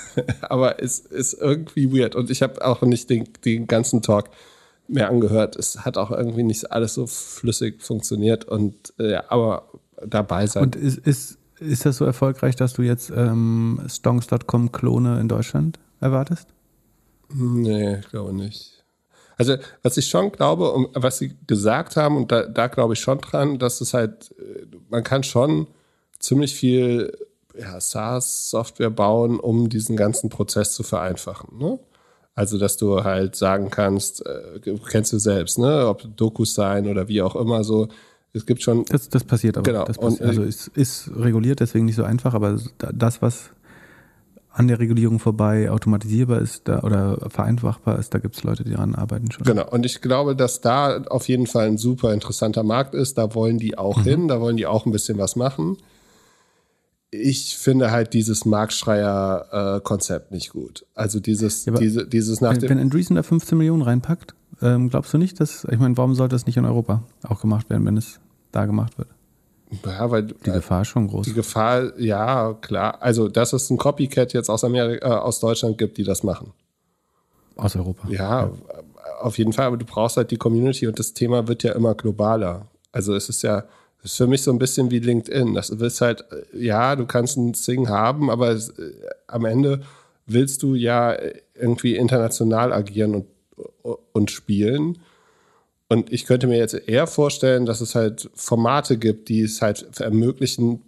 aber 0.42 0.82
es 0.82 1.00
ist 1.00 1.34
irgendwie 1.34 1.92
weird. 1.92 2.14
Und 2.14 2.30
ich 2.30 2.42
habe 2.42 2.64
auch 2.64 2.82
nicht 2.82 3.10
den, 3.10 3.28
den 3.44 3.66
ganzen 3.66 4.00
Talk 4.00 4.30
mehr 4.88 5.08
angehört. 5.08 5.56
Es 5.56 5.84
hat 5.84 5.98
auch 5.98 6.10
irgendwie 6.10 6.44
nicht 6.44 6.70
alles 6.70 6.94
so 6.94 7.06
flüssig 7.06 7.82
funktioniert 7.82 8.44
und 8.44 8.92
äh, 8.98 9.16
aber 9.28 9.68
dabei 10.06 10.46
sein. 10.46 10.64
Und 10.64 10.76
ist, 10.76 10.98
ist, 10.98 11.38
ist 11.58 11.86
das 11.86 11.96
so 11.96 12.04
erfolgreich, 12.04 12.56
dass 12.56 12.74
du 12.74 12.82
jetzt 12.82 13.10
ähm, 13.14 13.80
Stonks.com 13.88 14.72
Klone 14.72 15.20
in 15.20 15.28
Deutschland 15.28 15.78
erwartest? 16.00 16.48
Nee, 17.34 17.98
ich 17.98 18.08
glaube 18.08 18.34
nicht. 18.34 18.81
Also, 19.38 19.56
was 19.82 19.96
ich 19.96 20.06
schon 20.06 20.32
glaube, 20.32 20.70
und 20.72 20.88
was 20.94 21.18
sie 21.18 21.36
gesagt 21.46 21.96
haben, 21.96 22.16
und 22.16 22.32
da, 22.32 22.46
da 22.46 22.66
glaube 22.68 22.94
ich 22.94 23.00
schon 23.00 23.18
dran, 23.18 23.58
dass 23.58 23.80
es 23.80 23.94
halt, 23.94 24.34
äh, 24.38 24.66
man 24.90 25.02
kann 25.02 25.22
schon 25.22 25.66
ziemlich 26.18 26.54
viel 26.54 27.12
ja, 27.58 27.80
SaaS-Software 27.80 28.90
bauen, 28.90 29.38
um 29.38 29.68
diesen 29.68 29.96
ganzen 29.96 30.30
Prozess 30.30 30.72
zu 30.72 30.82
vereinfachen. 30.82 31.58
Ne? 31.58 31.78
Also, 32.34 32.58
dass 32.58 32.76
du 32.76 33.04
halt 33.04 33.36
sagen 33.36 33.70
kannst, 33.70 34.24
äh, 34.24 34.76
kennst 34.88 35.12
du 35.12 35.18
selbst, 35.18 35.58
ne? 35.58 35.86
ob 35.86 36.16
Dokus 36.16 36.54
sein 36.54 36.86
oder 36.86 37.08
wie 37.08 37.22
auch 37.22 37.36
immer 37.36 37.62
so. 37.64 37.88
Es 38.32 38.46
gibt 38.46 38.62
schon. 38.62 38.86
Das, 38.86 39.10
das 39.10 39.24
passiert 39.24 39.58
aber. 39.58 39.70
Genau. 39.70 39.84
Das 39.84 39.98
Und, 39.98 40.18
passiert, 40.18 40.28
also 40.28 40.42
es 40.42 40.68
ist 40.68 41.10
reguliert, 41.14 41.60
deswegen 41.60 41.84
nicht 41.84 41.96
so 41.96 42.04
einfach, 42.04 42.32
aber 42.32 42.58
das, 42.78 43.20
was 43.20 43.50
an 44.54 44.68
der 44.68 44.78
Regulierung 44.78 45.18
vorbei 45.18 45.70
automatisierbar 45.70 46.40
ist 46.40 46.68
da, 46.68 46.80
oder 46.82 47.30
vereinfachbar 47.30 47.98
ist, 47.98 48.12
da 48.14 48.18
gibt 48.18 48.36
es 48.36 48.42
Leute, 48.42 48.64
die 48.64 48.70
daran 48.72 48.94
arbeiten 48.94 49.30
schon. 49.30 49.44
Genau, 49.44 49.68
und 49.70 49.86
ich 49.86 50.00
glaube, 50.02 50.36
dass 50.36 50.60
da 50.60 51.02
auf 51.04 51.28
jeden 51.28 51.46
Fall 51.46 51.66
ein 51.68 51.78
super 51.78 52.12
interessanter 52.12 52.62
Markt 52.62 52.94
ist. 52.94 53.16
Da 53.18 53.34
wollen 53.34 53.58
die 53.58 53.78
auch 53.78 53.98
Mhm. 53.98 54.02
hin, 54.04 54.28
da 54.28 54.40
wollen 54.40 54.56
die 54.58 54.66
auch 54.66 54.84
ein 54.86 54.92
bisschen 54.92 55.16
was 55.18 55.36
machen. 55.36 55.76
Ich 57.10 57.56
finde 57.58 57.90
halt 57.90 58.14
dieses 58.14 58.44
Marktschreier-Konzept 58.46 60.32
nicht 60.32 60.50
gut. 60.50 60.86
Also 60.94 61.20
dieses, 61.20 61.64
Ja, 61.66 61.74
diese, 61.74 62.06
dieses 62.06 62.40
nach 62.40 62.52
Wenn, 62.52 62.60
dem. 62.60 62.68
wenn 62.70 62.78
Andreessen 62.78 63.16
da 63.16 63.22
15 63.22 63.58
Millionen 63.58 63.82
reinpackt, 63.82 64.34
ähm, 64.62 64.88
glaubst 64.90 65.12
du 65.12 65.18
nicht, 65.18 65.40
dass, 65.40 65.66
ich 65.70 65.78
meine, 65.78 65.96
warum 65.96 66.14
sollte 66.14 66.34
das 66.34 66.46
nicht 66.46 66.56
in 66.56 66.64
Europa 66.64 67.02
auch 67.22 67.40
gemacht 67.40 67.68
werden, 67.70 67.84
wenn 67.86 67.96
es 67.96 68.20
da 68.52 68.64
gemacht 68.66 68.98
wird? 68.98 69.08
Ja, 69.84 70.10
weil 70.10 70.24
Die 70.24 70.50
Gefahr 70.50 70.82
ist 70.82 70.88
schon 70.88 71.08
groß. 71.08 71.26
die 71.26 71.32
Gefahr, 71.32 71.98
ja, 71.98 72.54
klar. 72.60 73.00
Also, 73.00 73.28
dass 73.28 73.52
es 73.52 73.70
ein 73.70 73.76
Copycat 73.78 74.32
jetzt 74.32 74.48
aus 74.48 74.64
Amerika, 74.64 75.06
äh, 75.06 75.18
aus 75.18 75.40
Deutschland 75.40 75.78
gibt, 75.78 75.96
die 75.98 76.04
das 76.04 76.22
machen. 76.22 76.52
Aus 77.56 77.76
Europa. 77.76 78.08
Ja, 78.08 78.50
auf 79.20 79.38
jeden 79.38 79.52
Fall, 79.52 79.66
aber 79.66 79.76
du 79.76 79.84
brauchst 79.84 80.16
halt 80.16 80.30
die 80.30 80.36
Community 80.36 80.86
und 80.86 80.98
das 80.98 81.14
Thema 81.14 81.46
wird 81.48 81.62
ja 81.62 81.72
immer 81.72 81.94
globaler. 81.94 82.66
Also 82.92 83.14
es 83.14 83.28
ist 83.28 83.42
ja, 83.42 83.64
es 83.98 84.12
ist 84.12 84.16
für 84.16 84.26
mich 84.26 84.42
so 84.42 84.50
ein 84.50 84.58
bisschen 84.58 84.90
wie 84.90 84.98
LinkedIn. 84.98 85.54
Das 85.54 85.70
ist 85.70 86.00
halt, 86.00 86.24
äh, 86.32 86.58
ja, 86.64 86.96
du 86.96 87.06
kannst 87.06 87.36
ein 87.36 87.54
Sing 87.54 87.88
haben, 87.88 88.30
aber 88.30 88.50
es, 88.50 88.70
äh, 88.70 88.92
am 89.26 89.44
Ende 89.44 89.82
willst 90.26 90.62
du 90.62 90.74
ja 90.74 91.16
irgendwie 91.54 91.96
international 91.96 92.72
agieren 92.72 93.14
und, 93.14 93.26
und 94.12 94.30
spielen. 94.30 94.98
Und 95.92 96.10
ich 96.10 96.24
könnte 96.24 96.46
mir 96.46 96.56
jetzt 96.56 96.72
eher 96.88 97.06
vorstellen, 97.06 97.66
dass 97.66 97.82
es 97.82 97.94
halt 97.94 98.30
Formate 98.34 98.96
gibt, 98.96 99.28
die 99.28 99.42
es 99.42 99.60
halt 99.60 100.00
ermöglichen, 100.00 100.80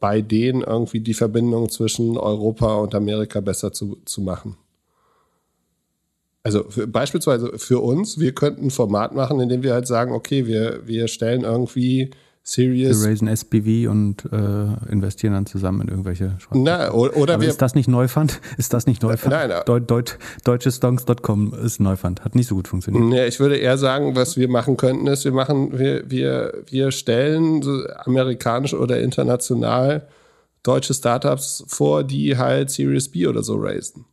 bei 0.00 0.20
denen 0.20 0.62
irgendwie 0.62 0.98
die 0.98 1.14
Verbindung 1.14 1.68
zwischen 1.68 2.18
Europa 2.18 2.74
und 2.74 2.92
Amerika 2.92 3.38
besser 3.38 3.72
zu, 3.72 3.98
zu 4.04 4.20
machen. 4.20 4.56
Also 6.42 6.64
für, 6.70 6.88
beispielsweise 6.88 7.56
für 7.56 7.78
uns, 7.78 8.18
wir 8.18 8.34
könnten 8.34 8.66
ein 8.66 8.70
Format 8.72 9.14
machen, 9.14 9.38
in 9.38 9.48
dem 9.48 9.62
wir 9.62 9.74
halt 9.74 9.86
sagen, 9.86 10.10
okay, 10.10 10.48
wir, 10.48 10.84
wir 10.88 11.06
stellen 11.06 11.42
irgendwie 11.42 12.10
Wir 12.56 12.94
Serious. 12.94 13.04
raisen 13.04 13.28
SPV 13.28 13.90
und 13.90 14.24
äh, 14.32 14.90
investieren 14.90 15.34
dann 15.34 15.44
zusammen 15.44 15.82
in 15.82 15.88
irgendwelche. 15.88 16.38
Na, 16.54 16.90
oder 16.92 17.34
Aber 17.34 17.42
wir, 17.42 17.48
ist 17.48 17.60
das 17.60 17.74
nicht 17.74 17.88
Neufund? 17.88 18.40
Ist 18.56 18.72
das 18.72 18.86
nicht 18.86 19.02
Neufund? 19.02 19.34
Nein, 19.34 19.50
nein. 19.50 19.62
Deut, 19.66 19.90
Deut, 19.90 20.18
Deutschestonks.com 20.44 21.52
ist 21.62 21.78
Neufund. 21.80 22.24
Hat 22.24 22.34
nicht 22.34 22.46
so 22.46 22.54
gut 22.54 22.66
funktioniert. 22.68 23.04
Nee, 23.04 23.26
ich 23.26 23.38
würde 23.38 23.56
eher 23.56 23.76
sagen, 23.76 24.16
was 24.16 24.38
wir 24.38 24.48
machen 24.48 24.78
könnten, 24.78 25.06
ist, 25.08 25.24
wir 25.24 25.32
machen, 25.32 25.78
wir, 25.78 26.10
wir, 26.10 26.62
wir 26.66 26.90
stellen 26.90 27.60
so 27.60 27.84
amerikanisch 28.04 28.72
oder 28.72 28.98
international 28.98 30.08
deutsche 30.62 30.94
Startups 30.94 31.64
vor, 31.66 32.02
die 32.02 32.38
halt 32.38 32.70
Series 32.70 33.10
B 33.10 33.26
oder 33.26 33.42
so 33.42 33.56
raisen. 33.56 34.06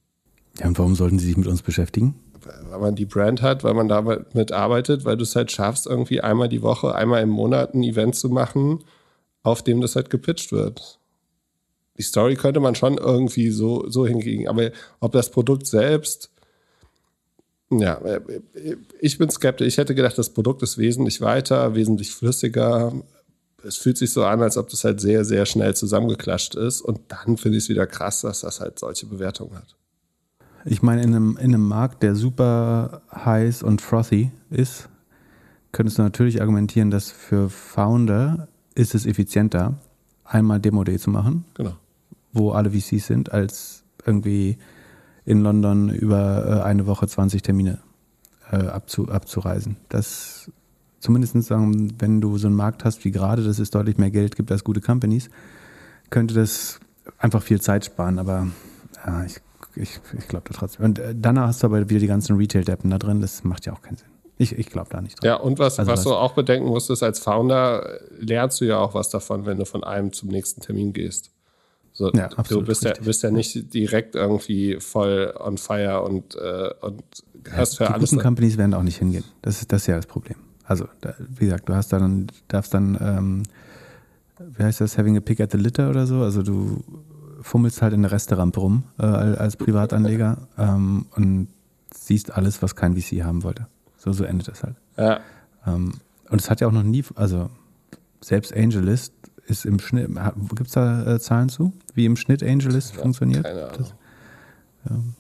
Ja, 0.60 0.68
und 0.68 0.78
warum 0.78 0.96
sollten 0.96 1.20
sie 1.20 1.28
sich 1.28 1.38
mit 1.38 1.48
uns 1.48 1.62
beschäftigen? 1.62 2.16
Weil 2.46 2.80
man 2.80 2.96
die 2.96 3.06
Brand 3.06 3.42
hat, 3.42 3.64
weil 3.64 3.74
man 3.74 3.88
damit 3.88 4.52
arbeitet, 4.52 5.06
weil 5.06 5.18
du 5.18 5.24
es 5.24 5.36
halt 5.36 5.52
schaffst, 5.52 5.88
irgendwie 5.88 6.22
einmal 6.22 6.50
die 6.50 6.62
Woche, 6.62 6.94
einmal 6.94 7.24
im 7.24 7.30
Monat 7.30 7.74
ein 7.74 7.84
Event 7.84 8.16
zu 8.16 8.30
machen, 8.30 8.84
auf 9.44 9.64
dem 9.64 9.82
das 9.82 9.96
halt 9.96 10.10
gepitcht 10.10 10.52
wird. 10.52 11.00
Die 11.98 12.04
Story 12.04 12.36
könnte 12.36 12.60
man 12.60 12.76
schon 12.76 12.98
irgendwie 12.98 13.52
so, 13.52 13.90
so 13.90 14.06
hinkriegen, 14.06 14.48
aber 14.48 14.72
ob 15.00 15.14
das 15.14 15.32
Produkt 15.32 15.66
selbst, 15.66 16.30
ja, 17.72 18.00
ich 19.00 19.18
bin 19.18 19.30
skeptisch. 19.30 19.68
Ich 19.68 19.78
hätte 19.78 19.96
gedacht, 19.96 20.18
das 20.18 20.30
Produkt 20.30 20.62
ist 20.62 20.78
wesentlich 20.78 21.22
weiter, 21.22 21.74
wesentlich 21.76 22.12
flüssiger. 22.12 22.94
Es 23.64 23.78
fühlt 23.78 23.98
sich 23.98 24.14
so 24.14 24.24
an, 24.24 24.44
als 24.44 24.58
ob 24.58 24.70
das 24.70 24.84
halt 24.84 25.02
sehr, 25.02 25.26
sehr 25.26 25.46
schnell 25.46 25.76
zusammengeklatscht 25.76 26.56
ist. 26.56 26.82
Und 26.82 27.00
dann 27.08 27.38
finde 27.38 27.58
ich 27.58 27.64
es 27.64 27.70
wieder 27.70 27.88
krass, 27.88 28.22
dass 28.22 28.42
das 28.42 28.60
halt 28.60 28.78
solche 28.78 29.08
Bewertungen 29.08 29.56
hat. 29.56 29.76
Ich 30.68 30.82
meine, 30.82 31.04
in 31.04 31.14
einem, 31.16 31.38
in 31.38 31.54
einem 31.54 31.68
Markt, 31.68 32.02
der 32.04 32.16
super 32.16 33.02
heiß 33.14 33.62
und 33.64 33.82
frothy 33.82 34.32
ist, 34.50 34.90
könntest 35.72 35.98
du 36.00 36.02
natürlich 36.02 36.42
argumentieren, 36.42 36.90
dass 36.90 37.12
für 37.12 37.50
Founder 37.50 38.48
ist 38.74 38.96
es 38.96 39.06
effizienter, 39.06 39.76
einmal 40.24 40.60
Demo-Day 40.60 40.98
zu 40.98 41.12
machen, 41.12 41.46
Genau. 41.54 41.74
wo 42.34 42.52
alle 42.52 42.72
VCs 42.72 43.06
sind, 43.08 43.32
als 43.32 43.84
irgendwie 44.06 44.58
in 45.26 45.42
London 45.42 45.90
über 45.90 46.46
äh, 46.48 46.64
eine 46.64 46.88
Woche 46.88 47.08
20 47.08 47.42
Termine 47.44 47.80
äh, 48.52 48.58
abzu, 48.58 49.08
abzureisen. 49.10 49.78
Das 49.90 50.52
zumindest 51.00 51.40
sagen, 51.44 51.94
wenn 52.00 52.22
du 52.22 52.38
so 52.38 52.48
einen 52.48 52.56
Markt 52.56 52.86
hast 52.86 53.06
wie 53.06 53.12
gerade, 53.12 53.44
dass 53.44 53.60
es 53.60 53.70
deutlich 53.70 53.98
mehr 53.98 54.12
Geld 54.12 54.36
gibt 54.36 54.52
als 54.52 54.64
gute 54.64 54.82
Companies, 54.82 55.30
könnte 56.10 56.34
das 56.34 56.80
einfach 57.20 57.44
viel 57.44 57.62
Zeit 57.62 57.86
sparen, 57.86 58.18
aber 58.18 58.48
ja, 59.06 59.24
ich, 59.26 59.38
ich, 59.76 60.00
ich 60.18 60.28
glaube 60.28 60.46
da 60.50 60.58
trotzdem. 60.58 60.86
Und 60.86 61.00
äh, 61.00 61.14
danach 61.18 61.48
hast 61.48 61.64
du 61.64 61.68
aber 61.68 61.90
wieder 61.90 62.00
die 62.00 62.08
ganzen 62.08 62.36
Retail-Deppen 62.38 62.90
da 62.90 62.98
drin, 62.98 63.22
das 63.22 63.44
macht 63.44 63.66
ja 63.66 63.74
auch 63.74 63.82
keinen 63.82 63.98
Sinn. 63.98 64.08
Ich, 64.38 64.52
ich 64.58 64.70
glaube 64.70 64.90
da 64.90 65.02
nicht 65.02 65.22
dran. 65.22 65.28
Ja, 65.28 65.36
und 65.38 65.60
was, 65.60 65.80
Also 65.80 65.92
was 65.92 66.00
was- 66.00 66.04
du 66.06 66.14
auch 66.14 66.34
bedenken 66.34 66.68
musst, 66.68 66.90
ist, 66.90 67.04
als 67.04 67.20
Founder 67.20 68.00
lernst 68.20 68.60
du 68.62 68.66
ja 68.66 68.78
auch 68.80 68.94
was 68.94 69.10
davon, 69.10 69.46
wenn 69.46 69.58
du 69.58 69.66
von 69.66 69.84
einem 69.84 70.12
zum 70.12 70.30
nächsten 70.30 70.60
Termin 70.62 70.92
gehst. 70.94 71.32
So, 71.94 72.12
Ja, 72.12 72.28
du 72.28 72.36
absolut 72.38 72.66
bist 72.66 72.84
ja, 72.84 72.90
richtig. 72.90 73.06
bist 73.08 73.24
ja 73.24 73.32
nicht 73.32 73.74
direkt 73.74 74.16
irgendwie 74.16 74.78
voll 74.82 75.34
on 75.40 75.58
fire 75.58 76.02
und, 76.02 76.36
äh, 76.36 76.70
und 76.82 77.02
hast 77.52 77.78
für 77.78 77.86
die 77.86 77.90
alles. 77.92 78.10
guten 78.10 78.22
Companies 78.22 78.58
werden 78.58 78.74
auch 78.74 78.84
nicht 78.84 78.98
hingehen. 78.98 79.24
Das 79.42 79.62
ist, 79.62 79.72
das 79.72 79.84
ist 79.84 79.88
ja 79.88 79.96
das 79.96 80.06
Problem. 80.06 80.36
Also, 80.66 80.86
da, 81.00 81.14
wie 81.20 81.46
gesagt, 81.46 81.70
du 81.70 81.74
hast 81.74 81.94
dann, 81.94 82.28
darfst 82.50 82.74
dann, 82.74 82.98
ähm, 83.00 83.44
wie 84.58 84.64
heißt 84.64 84.82
das, 84.82 84.98
having 84.98 85.16
a 85.16 85.22
pick 85.22 85.40
at 85.40 85.52
the 85.52 85.58
litter 85.58 85.90
oder 85.90 86.06
so? 86.06 86.16
Also 86.24 86.44
du 86.44 86.84
fummelst 87.46 87.84
halt 87.84 87.94
in 87.94 88.02
der 88.02 88.12
Resterampe 88.12 88.60
rum 88.60 88.84
äh, 88.98 89.04
als 89.06 89.56
Privatanleger 89.56 90.48
ähm, 90.58 91.06
und 91.16 91.48
siehst 91.94 92.34
alles, 92.34 92.64
was 92.64 92.76
kein 92.76 93.00
VC 93.00 93.24
haben 93.24 93.44
wollte. 93.44 93.68
So, 93.98 94.12
so 94.12 94.24
endet 94.24 94.48
das 94.48 94.64
halt. 94.64 94.76
Ja, 94.98 95.20
Ähm, 95.68 95.94
und 96.30 96.42
es 96.42 96.50
hat 96.50 96.60
ja 96.62 96.68
auch 96.68 96.72
noch 96.72 96.84
nie, 96.84 97.04
also 97.16 97.50
selbst 98.20 98.52
AngelList 98.52 99.14
ist 99.46 99.66
im 99.66 99.80
Schnitt, 99.80 100.10
gibt 100.56 100.68
es 100.68 100.74
da 100.74 101.16
äh, 101.16 101.20
Zahlen 101.20 101.50
zu, 101.50 101.72
wie 101.94 102.06
im 102.06 102.16
Schnitt 102.16 102.42
AngelList 102.42 102.96
funktioniert? 102.96 103.44
keine 103.44 103.70
Ahnung. 103.70 105.14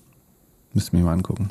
Müssten 0.74 0.98
wir 0.98 1.04
mal 1.04 1.14
angucken. 1.14 1.50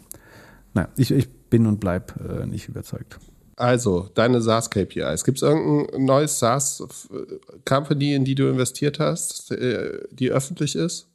Naja, 0.74 0.88
ich, 0.96 1.12
ich 1.12 1.30
bin 1.30 1.66
und 1.66 1.78
bleib 1.78 2.14
äh, 2.20 2.46
nicht 2.46 2.68
überzeugt. 2.68 3.20
Also, 3.56 4.08
deine 4.14 4.40
SaaS-KPIs. 4.40 5.24
Gibt 5.24 5.38
es 5.38 5.42
irgendein 5.42 6.04
neues 6.04 6.38
SaaS-Company, 6.38 8.14
in 8.14 8.24
die 8.24 8.34
du 8.34 8.48
investiert 8.48 8.98
hast, 8.98 9.52
äh, 9.52 10.00
die 10.10 10.30
öffentlich 10.30 10.74
ist? 10.74 11.08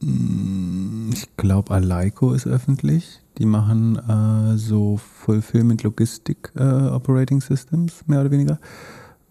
Ich 0.00 1.36
glaube, 1.36 1.72
Aleiko 1.72 2.32
ist 2.32 2.46
öffentlich. 2.46 3.20
Die 3.38 3.46
machen 3.46 3.96
äh, 3.96 4.58
so 4.58 4.98
Fulfillment 4.98 5.82
Logistik 5.82 6.52
äh, 6.56 6.62
Operating 6.62 7.40
Systems, 7.40 8.04
mehr 8.06 8.20
oder 8.20 8.30
weniger. 8.30 8.60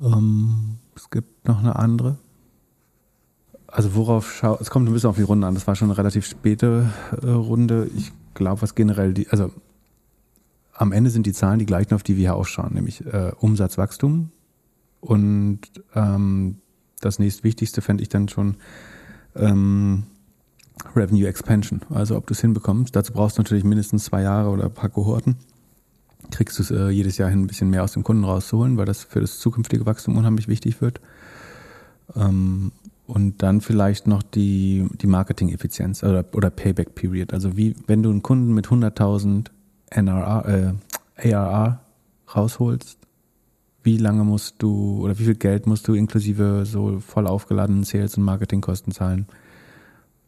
Ähm, 0.01 0.77
es 0.95 1.09
gibt 1.09 1.47
noch 1.47 1.59
eine 1.59 1.75
andere. 1.75 2.17
Also 3.67 3.95
worauf 3.95 4.33
schau, 4.33 4.57
es 4.59 4.69
kommt 4.69 4.87
ein 4.87 4.93
bisschen 4.93 5.09
auf 5.09 5.15
die 5.15 5.23
Runde 5.23 5.47
an. 5.47 5.53
Das 5.53 5.67
war 5.67 5.75
schon 5.75 5.89
eine 5.89 5.97
relativ 5.97 6.25
späte 6.25 6.89
äh, 7.21 7.29
Runde. 7.29 7.89
Ich 7.95 8.11
glaube, 8.33 8.61
was 8.61 8.75
generell 8.75 9.13
die, 9.13 9.27
also 9.29 9.51
am 10.73 10.91
Ende 10.91 11.09
sind 11.09 11.25
die 11.25 11.33
Zahlen 11.33 11.59
die 11.59 11.65
gleichen, 11.65 11.93
auf 11.93 12.03
die 12.03 12.15
wir 12.15 12.21
hier 12.21 12.35
ausschauen, 12.35 12.73
nämlich 12.73 13.05
äh, 13.05 13.31
Umsatzwachstum. 13.39 14.31
Und 14.99 15.59
ähm, 15.95 16.57
das 16.99 17.19
nächstwichtigste 17.19 17.81
fände 17.81 18.01
ich 18.01 18.09
dann 18.09 18.29
schon 18.29 18.55
ähm, 19.35 20.03
Revenue 20.95 21.27
Expansion. 21.27 21.81
Also 21.89 22.15
ob 22.15 22.27
du 22.27 22.33
es 22.33 22.41
hinbekommst. 22.41 22.95
Dazu 22.95 23.13
brauchst 23.13 23.37
du 23.37 23.41
natürlich 23.41 23.63
mindestens 23.63 24.05
zwei 24.05 24.21
Jahre 24.21 24.49
oder 24.49 24.65
ein 24.65 24.73
paar 24.73 24.89
Kohorten. 24.89 25.35
Kriegst 26.31 26.57
du 26.57 26.63
es 26.63 26.71
äh, 26.71 26.89
jedes 26.89 27.17
Jahr 27.17 27.29
hin, 27.29 27.41
ein 27.41 27.47
bisschen 27.47 27.69
mehr 27.69 27.83
aus 27.83 27.93
dem 27.93 28.03
Kunden 28.03 28.23
rauszuholen, 28.23 28.77
weil 28.77 28.85
das 28.85 29.03
für 29.03 29.21
das 29.21 29.39
zukünftige 29.39 29.85
Wachstum 29.85 30.17
unheimlich 30.17 30.47
wichtig 30.47 30.81
wird. 30.81 31.01
Ähm, 32.15 32.71
und 33.05 33.43
dann 33.43 33.59
vielleicht 33.59 34.07
noch 34.07 34.23
die, 34.23 34.87
die 35.01 35.07
Marketing-Effizienz 35.07 36.03
oder, 36.03 36.25
oder 36.33 36.49
Payback-Period. 36.49 37.33
Also 37.33 37.57
wie, 37.57 37.75
wenn 37.85 38.01
du 38.01 38.09
einen 38.09 38.23
Kunden 38.23 38.53
mit 38.53 38.67
100.000 38.67 39.47
NRR, 39.95 40.73
äh, 41.17 41.33
ARR 41.33 41.79
rausholst, 42.35 42.97
wie 43.83 43.97
lange 43.97 44.23
musst 44.23 44.55
du 44.59 45.01
oder 45.01 45.17
wie 45.19 45.25
viel 45.25 45.35
Geld 45.35 45.67
musst 45.67 45.87
du 45.87 45.93
inklusive 45.93 46.65
so 46.65 46.99
voll 46.99 47.27
aufgeladenen 47.27 47.83
Sales- 47.83 48.17
und 48.17 48.23
Marketingkosten 48.23 48.93
zahlen, 48.93 49.27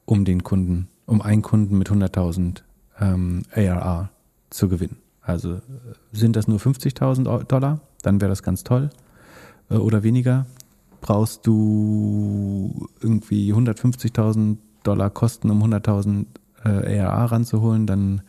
um 0.06 0.26
den 0.26 0.44
Kunden, 0.44 0.88
um 1.06 1.22
einen 1.22 1.42
Kunden 1.42 1.78
mit 1.78 1.90
100.000 1.90 2.62
ähm, 3.00 3.44
ARR 3.54 4.10
zu 4.50 4.70
gewinnen. 4.70 4.98
Also 5.22 5.62
sind 6.12 6.36
das 6.36 6.48
nur 6.48 6.60
50.000 6.60 7.46
Dollar, 7.46 7.80
dann 8.04 8.22
wäre 8.22 8.30
das 8.30 8.44
ganz 8.44 8.64
toll. 8.64 8.90
Äh, 9.70 9.76
oder 9.76 10.04
weniger. 10.04 10.46
Brauchst 11.02 11.46
du 11.46 12.88
irgendwie 13.00 13.54
150.000 13.54 14.58
Dollar 14.84 15.10
Kosten, 15.10 15.50
um 15.50 15.64
100.000 15.64 16.26
äh, 16.64 17.00
ARR 17.00 17.32
ranzuholen, 17.32 17.88
dann 17.88 18.22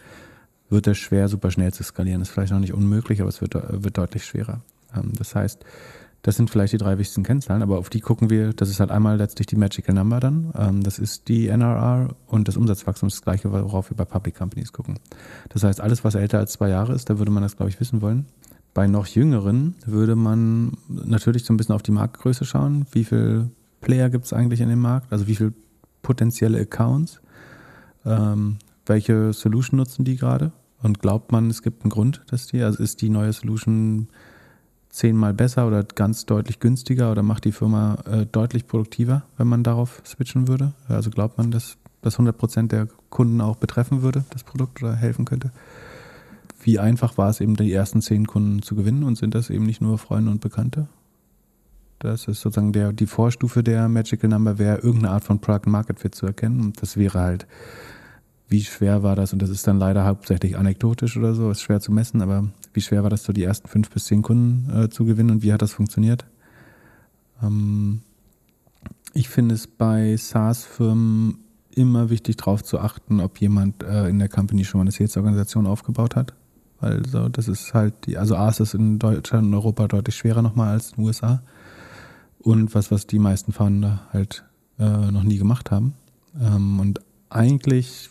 wird 0.69 0.87
es 0.87 0.99
schwer, 0.99 1.29
super 1.29 1.51
schnell 1.51 1.73
zu 1.73 1.83
skalieren. 1.83 2.21
Das 2.21 2.29
ist 2.29 2.35
vielleicht 2.35 2.53
noch 2.53 2.61
nicht 2.61 2.75
unmöglich, 2.75 3.21
aber 3.21 3.29
es 3.29 3.41
wird, 3.41 3.55
wird 3.55 3.99
deutlich 3.99 4.25
schwerer. 4.25 4.63
Ähm, 4.95 5.13
das 5.17 5.35
heißt, 5.35 5.65
das 6.23 6.35
sind 6.35 6.51
vielleicht 6.51 6.73
die 6.73 6.79
drei 6.79 6.99
wichtigsten 6.99 7.23
Kennzahlen, 7.23 7.63
aber 7.63 7.79
auf 7.79 7.89
die 7.89 8.01
gucken 8.01 8.31
wir. 8.31 8.53
Das 8.53 8.69
ist 8.69 8.81
halt 8.81 8.91
einmal 8.91 9.17
letztlich 9.17 9.47
die 9.47 9.55
Magical 9.55 9.95
Number 9.95 10.19
dann. 10.19 10.53
Ähm, 10.59 10.83
das 10.83 10.99
ist 10.99 11.29
die 11.29 11.47
NRR 11.47 12.17
und 12.27 12.49
das 12.49 12.57
Umsatzwachstum 12.57 13.07
ist 13.07 13.19
das 13.19 13.23
gleiche, 13.23 13.53
worauf 13.53 13.91
wir 13.91 13.97
bei 13.97 14.05
Public 14.05 14.35
Companies 14.35 14.73
gucken. 14.73 14.99
Das 15.51 15.63
heißt, 15.63 15.81
alles, 15.81 16.03
was 16.03 16.17
älter 16.17 16.39
als 16.39 16.53
zwei 16.53 16.69
Jahre 16.69 16.95
ist, 16.95 17.09
da 17.11 17.19
würde 17.19 17.31
man 17.31 17.45
das, 17.45 17.57
glaube 17.57 17.71
ich, 17.71 17.79
wissen 17.79 18.03
wollen. 18.03 18.27
Bei 18.75 18.89
noch 18.89 19.07
jüngeren 19.07 19.77
würde 19.87 20.17
man 20.17 20.77
natürlich 20.89 21.45
so 21.45 21.55
ein 21.55 21.57
bisschen 21.57 21.77
auf 21.77 21.83
die 21.83 21.93
Marktgröße 21.93 22.45
schauen. 22.45 22.87
Wie 22.91 23.05
viele 23.05 23.51
Player 23.81 24.11
gibt 24.11 24.25
es 24.25 24.33
eigentlich 24.33 24.61
in 24.61 24.69
dem 24.69 24.81
Markt? 24.81 25.13
Also 25.13 25.29
wie 25.29 25.37
viele 25.37 25.53
potenzielle 26.03 26.59
Accounts? 26.59 27.21
Ähm, 28.05 28.59
welche 28.87 29.33
Solution 29.33 29.79
nutzen 29.79 30.05
die 30.05 30.17
gerade? 30.17 30.53
Und 30.83 31.01
glaubt 31.01 31.33
man, 31.33 31.51
es 31.51 31.63
gibt 31.63 31.83
einen 31.83 31.91
Grund, 31.91 32.23
dass 32.29 32.47
die, 32.47 32.63
also 32.63 32.83
ist 32.83 33.03
die 33.03 33.09
neue 33.09 33.33
Solution 33.33 34.09
zehnmal 34.89 35.35
besser 35.35 35.67
oder 35.67 35.83
ganz 35.83 36.27
deutlich 36.27 36.61
günstiger 36.61 37.11
oder 37.13 37.23
macht 37.23 37.45
die 37.45 37.53
Firma 37.53 37.99
äh, 38.07 38.27
deutlich 38.27 38.67
produktiver, 38.67 39.25
wenn 39.37 39.47
man 39.47 39.63
darauf 39.63 40.03
switchen 40.07 40.49
würde? 40.49 40.73
Also 40.89 41.11
glaubt 41.11 41.39
man, 41.39 41.51
dass 41.51 41.77
das 42.03 42.15
100 42.15 42.37
Prozent 42.37 42.73
der 42.73 42.89
Kunden 43.11 43.41
auch 43.41 43.57
betreffen 43.57 44.03
würde, 44.03 44.25
das 44.31 44.45
Produkt 44.45 44.83
oder 44.83 44.95
helfen 44.95 45.25
könnte? 45.25 45.51
Wie 46.63 46.79
einfach 46.79 47.19
war 47.19 47.29
es 47.29 47.41
eben, 47.41 47.57
die 47.57 47.73
ersten 47.73 48.01
zehn 48.01 48.27
Kunden 48.27 48.63
zu 48.63 48.75
gewinnen 48.75 49.03
und 49.03 49.17
sind 49.19 49.35
das 49.35 49.51
eben 49.51 49.67
nicht 49.67 49.81
nur 49.81 49.99
Freunde 49.99 50.31
und 50.31 50.41
Bekannte? 50.41 50.89
Das 51.99 52.29
ist 52.29 52.41
sozusagen 52.41 52.73
der, 52.73 52.93
die 52.93 53.07
Vorstufe 53.07 53.63
der 53.63 53.89
Magical 53.89 54.29
Number, 54.29 54.59
wäre 54.59 54.79
irgendeine 54.79 55.11
Art 55.11 55.25
von 55.25 55.41
Product 55.41 55.71
Market 55.71 56.01
Fit 56.01 56.15
zu 56.15 56.27
erkennen. 56.27 56.61
Und 56.61 56.83
das 56.83 56.97
wäre 56.97 57.19
halt 57.19 57.47
wie 58.49 58.63
schwer 58.63 59.03
war 59.03 59.17
das, 59.17 59.33
und 59.33 59.43
das 59.43 59.51
ist 59.51 59.67
dann 59.67 59.79
leider 59.79 60.05
hauptsächlich 60.05 60.57
anekdotisch 60.57 61.17
oder 61.17 61.35
so, 61.35 61.51
ist 61.51 61.63
schwer 61.63 61.81
zu 61.81 61.93
messen, 61.93 62.23
aber 62.23 62.49
wie 62.73 62.81
schwer 62.81 63.03
war 63.03 63.11
das, 63.11 63.25
so 63.25 63.33
die 63.33 63.43
ersten 63.43 63.69
fünf 63.69 63.91
bis 63.91 64.05
zehn 64.05 64.23
Kunden 64.23 64.71
äh, 64.71 64.89
zu 64.89 65.05
gewinnen 65.05 65.31
und 65.31 65.43
wie 65.43 65.53
hat 65.53 65.63
das 65.63 65.73
funktioniert? 65.73 66.25
Ähm, 67.43 68.03
ich 69.15 69.29
finde 69.29 69.55
es 69.55 69.67
bei 69.67 70.17
SaaS-Firmen 70.17 71.39
immer 71.71 72.11
wichtig, 72.11 72.37
darauf 72.37 72.63
zu 72.63 72.79
achten, 72.79 73.21
ob 73.21 73.41
jemand 73.41 73.83
äh, 73.83 74.09
in 74.09 74.19
der 74.19 74.29
Company 74.29 74.65
schon 74.65 74.79
mal 74.79 74.83
eine 74.83 74.93
Sales-Organisation 74.93 75.67
aufgebaut 75.67 76.17
hat. 76.17 76.35
Also 76.79 77.29
das 77.29 77.49
ist 77.49 77.75
halt 77.75 77.95
die, 78.07 78.19
also 78.19 78.37
A 78.37 78.49
ist 78.49 78.75
in 78.75 78.99
Deutschland 78.99 79.47
und 79.47 79.55
Europa 79.55 79.89
deutlich 79.89 80.17
schwerer 80.17 80.43
nochmal 80.43 80.69
als 80.69 80.91
in 80.91 80.97
den 80.97 81.05
USA. 81.07 81.43
Und 82.39 82.75
was, 82.75 82.91
was 82.91 83.07
die 83.07 83.19
meisten 83.19 83.53
Founder 83.53 84.03
halt 84.13 84.45
äh, 84.79 85.11
noch 85.11 85.23
nie 85.23 85.39
gemacht 85.39 85.71
haben. 85.71 85.95
Ähm, 86.41 86.81
und 86.81 87.01
eigentlich 87.29 88.11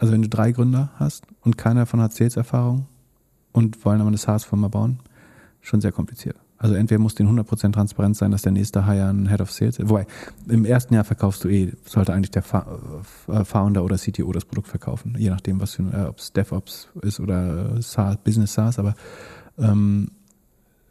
also 0.00 0.14
wenn 0.14 0.22
du 0.22 0.28
drei 0.30 0.50
Gründer 0.52 0.90
hast 0.96 1.26
und 1.42 1.58
keiner 1.58 1.80
davon 1.80 2.00
hat 2.00 2.14
Sales-Erfahrung 2.14 2.86
und 3.52 3.84
wollen 3.84 4.00
aber 4.00 4.08
eine 4.08 4.16
SaaS-Firma 4.16 4.68
bauen, 4.68 4.98
schon 5.60 5.82
sehr 5.82 5.92
kompliziert. 5.92 6.36
Also 6.56 6.74
entweder 6.74 6.98
muss 6.98 7.14
den 7.14 7.28
100% 7.28 7.72
transparent 7.72 8.16
sein, 8.16 8.30
dass 8.30 8.42
der 8.42 8.52
nächste 8.52 8.86
Hire 8.86 9.10
ein 9.10 9.28
Head 9.28 9.42
of 9.42 9.50
Sales 9.52 9.78
ist. 9.78 9.88
Wobei, 9.90 10.06
im 10.48 10.64
ersten 10.64 10.94
Jahr 10.94 11.04
verkaufst 11.04 11.44
du 11.44 11.48
eh, 11.48 11.72
sollte 11.84 12.14
eigentlich 12.14 12.30
der 12.30 12.42
äh, 12.42 13.44
Founder 13.44 13.84
oder 13.84 13.96
CTO 13.96 14.32
das 14.32 14.46
Produkt 14.46 14.68
verkaufen. 14.68 15.14
Je 15.18 15.28
nachdem, 15.28 15.60
was 15.60 15.74
für, 15.74 15.82
äh, 15.92 16.06
ob 16.06 16.18
es 16.18 16.32
DevOps 16.32 16.88
ist 17.02 17.20
oder 17.20 17.80
SaaS, 17.82 18.16
Business 18.24 18.54
SaaS. 18.54 18.78
Aber, 18.78 18.94
ähm, 19.58 20.12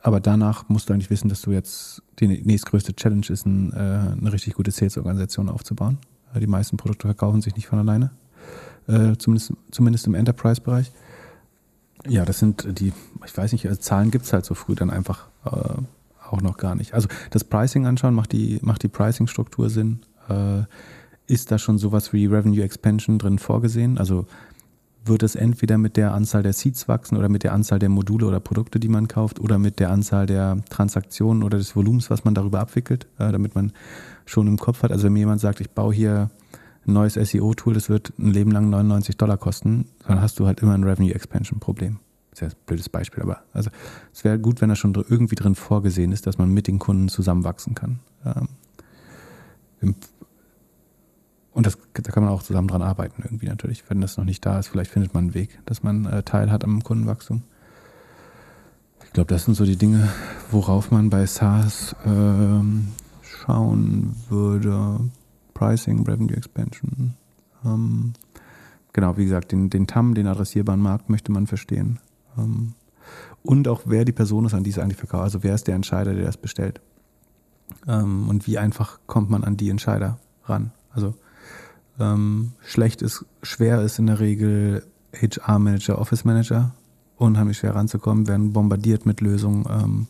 aber 0.02 0.20
danach 0.20 0.70
musst 0.70 0.90
du 0.90 0.94
eigentlich 0.94 1.10
wissen, 1.10 1.30
dass 1.30 1.42
du 1.42 1.52
jetzt, 1.52 2.04
die 2.20 2.28
nächstgrößte 2.28 2.96
Challenge 2.96 3.26
ist, 3.28 3.48
ein, 3.48 3.74
äh, 3.74 3.76
eine 4.20 4.34
richtig 4.34 4.54
gute 4.54 4.70
Sales-Organisation 4.70 5.50
aufzubauen. 5.50 5.98
Die 6.40 6.48
meisten 6.48 6.78
Produkte 6.78 7.08
verkaufen 7.08 7.42
sich 7.42 7.56
nicht 7.56 7.68
von 7.68 7.80
alleine 7.80 8.12
äh, 8.90 9.18
zumindest, 9.18 9.54
zumindest 9.72 10.08
im 10.08 10.16
Enterprise-Bereich. 10.16 10.92
Ja, 12.08 12.26
das 12.26 12.40
sind 12.40 12.80
die, 12.80 12.94
ich 13.26 13.38
weiß 13.38 13.52
nicht, 13.52 13.68
also 13.68 13.80
Zahlen 13.80 14.12
gibt 14.12 14.26
es 14.26 14.34
halt 14.34 14.46
so 14.46 14.54
früh 14.54 14.76
dann 14.76 14.90
einfach 14.90 15.28
äh, 15.46 15.82
auch 16.30 16.42
noch 16.42 16.58
gar 16.58 16.76
nicht. 16.76 16.94
Also 16.94 17.08
das 17.32 17.44
Pricing 17.44 17.86
anschauen, 17.86 18.14
macht 18.14 18.32
die, 18.32 18.60
macht 18.62 18.84
die 18.84 18.88
Pricing-Struktur 18.88 19.70
Sinn? 19.70 20.00
Äh, 20.30 20.64
ist 21.28 21.52
da 21.52 21.60
schon 21.60 21.78
sowas 21.78 22.14
wie 22.14 22.26
Revenue 22.26 22.64
Expansion 22.64 23.20
drin 23.20 23.38
vorgesehen? 23.38 23.98
Also 23.98 24.26
wird 25.06 25.24
es 25.24 25.36
entweder 25.36 25.78
mit 25.78 25.98
der 25.98 26.14
Anzahl 26.14 26.44
der 26.44 26.54
Seeds 26.54 26.88
wachsen 26.88 27.18
oder 27.18 27.30
mit 27.30 27.44
der 27.44 27.54
Anzahl 27.54 27.80
der 27.80 27.90
Module 27.90 28.26
oder 28.26 28.40
Produkte, 28.40 28.80
die 28.80 28.90
man 28.90 29.08
kauft, 29.08 29.40
oder 29.40 29.58
mit 29.58 29.80
der 29.80 29.92
Anzahl 29.92 30.26
der 30.26 30.58
Transaktionen 30.70 31.44
oder 31.44 31.58
des 31.58 31.76
Volumens, 31.76 32.10
was 32.10 32.26
man 32.26 32.36
darüber 32.36 32.60
abwickelt, 32.60 33.08
äh, 33.18 33.32
damit 33.32 33.56
man 33.56 33.72
schon 34.26 34.48
im 34.48 34.58
Kopf 34.58 34.84
hat. 34.84 34.92
Also 34.92 35.06
wenn 35.06 35.14
mir 35.14 35.20
jemand 35.20 35.42
sagt, 35.42 35.62
ich 35.62 35.70
baue 35.70 35.94
hier 35.94 36.30
ein 36.86 36.94
neues 36.94 37.14
SEO-Tool, 37.14 37.74
das 37.74 37.90
wird 37.90 38.14
ein 38.18 38.32
Leben 38.32 38.52
lang 38.52 38.70
99 38.70 39.18
Dollar 39.18 39.38
kosten, 39.38 39.86
dann 40.08 40.22
hast 40.22 40.40
du 40.40 40.48
halt 40.48 40.62
immer 40.62 40.74
ein 40.74 40.84
Revenue 40.84 41.14
Expansion 41.14 41.60
Problem. 41.60 42.00
Sehr 42.34 42.50
blödes 42.66 42.90
Beispiel, 42.90 43.24
aber 43.24 43.42
also 43.54 43.70
es 44.14 44.24
wäre 44.24 44.40
gut, 44.40 44.62
wenn 44.62 44.70
da 44.70 44.76
schon 44.76 44.94
irgendwie 44.94 45.36
drin 45.36 45.56
vorgesehen 45.56 46.12
ist, 46.12 46.28
dass 46.28 46.38
man 46.38 46.54
mit 46.54 46.68
den 46.68 46.80
Kunden 46.80 47.10
zusammenwachsen 47.10 47.76
kann. 47.76 48.00
Ähm, 48.26 49.96
und 51.52 51.66
das, 51.66 51.78
da 51.94 52.12
kann 52.12 52.24
man 52.24 52.32
auch 52.32 52.44
zusammen 52.44 52.68
dran 52.68 52.82
arbeiten, 52.82 53.24
irgendwie 53.24 53.48
natürlich. 53.48 53.84
Wenn 53.90 54.00
das 54.00 54.18
noch 54.18 54.24
nicht 54.24 54.46
da 54.46 54.60
ist, 54.60 54.68
vielleicht 54.68 54.92
findet 54.92 55.14
man 55.14 55.26
einen 55.26 55.34
Weg, 55.34 55.60
dass 55.66 55.84
man 55.84 56.06
äh, 56.06 56.24
Teil 56.24 56.52
hat 56.52 56.64
am 56.64 56.84
Kundenwachstum. 56.84 57.44
Ich 59.06 59.14
glaube, 59.14 59.34
das 59.34 59.46
sind 59.46 59.56
so 59.56 59.66
die 59.66 59.76
Dinge, 59.76 60.08
worauf 60.52 60.92
man 60.92 61.10
bei 61.10 61.26
SaaS 61.26 61.96
ähm, 62.06 62.90
schauen 63.24 64.16
würde. 64.30 65.00
Pricing, 65.60 66.06
Revenue 66.06 66.38
Expansion. 66.38 67.16
Ähm, 67.66 68.14
genau, 68.94 69.18
wie 69.18 69.26
gesagt, 69.26 69.52
den, 69.52 69.70
den 69.70 69.88
TAM, 69.88 70.14
den 70.14 70.28
adressierbaren 70.28 70.82
Markt 70.82 71.10
möchte 71.10 71.34
man 71.34 71.48
verstehen. 71.48 72.00
Ähm, 72.38 72.76
und 73.44 73.68
auch 73.68 73.82
wer 73.86 74.06
die 74.06 74.14
Person 74.14 74.46
ist, 74.46 74.54
an 74.54 74.64
die 74.64 74.70
es 74.70 74.80
eigentlich 74.80 74.98
verkauft. 74.98 75.24
Also 75.24 75.44
wer 75.44 75.56
ist 75.56 75.68
der 75.68 75.76
Entscheider, 75.76 76.14
der 76.14 76.26
das 76.26 76.38
bestellt. 76.38 76.80
Ähm, 77.88 78.30
und 78.30 78.48
wie 78.48 78.58
einfach 78.58 79.00
kommt 79.06 79.30
man 79.30 79.44
an 79.44 79.58
die 79.58 79.70
Entscheider 79.70 80.18
ran. 80.46 80.72
Also 80.92 81.14
ähm, 82.00 82.54
schlecht 82.62 83.02
ist, 83.02 83.26
schwer 83.44 83.82
ist 83.82 84.00
in 84.00 84.08
der 84.08 84.22
Regel 84.22 84.86
HR-Manager, 85.14 86.00
Office-Manager. 86.00 86.74
Unheimlich 87.18 87.58
schwer 87.58 87.76
ranzukommen, 87.76 88.30
werden 88.30 88.54
bombardiert 88.54 89.06
mit 89.06 89.20
Lösungen. 89.20 89.66
Ähm, 89.70 90.08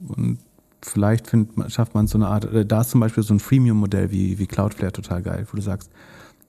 und 0.00 0.38
vielleicht 0.82 1.28
find, 1.28 1.50
schafft 1.68 1.94
man 1.94 2.06
so 2.06 2.18
eine 2.18 2.28
Art, 2.28 2.48
da 2.66 2.80
ist 2.80 2.90
zum 2.90 3.00
Beispiel 3.00 3.22
so 3.22 3.34
ein 3.34 3.40
Freemium-Modell 3.40 4.10
wie, 4.10 4.38
wie 4.38 4.46
Cloudflare 4.46 4.92
total 4.92 5.22
geil, 5.22 5.46
wo 5.50 5.56
du 5.56 5.62
sagst, 5.62 5.90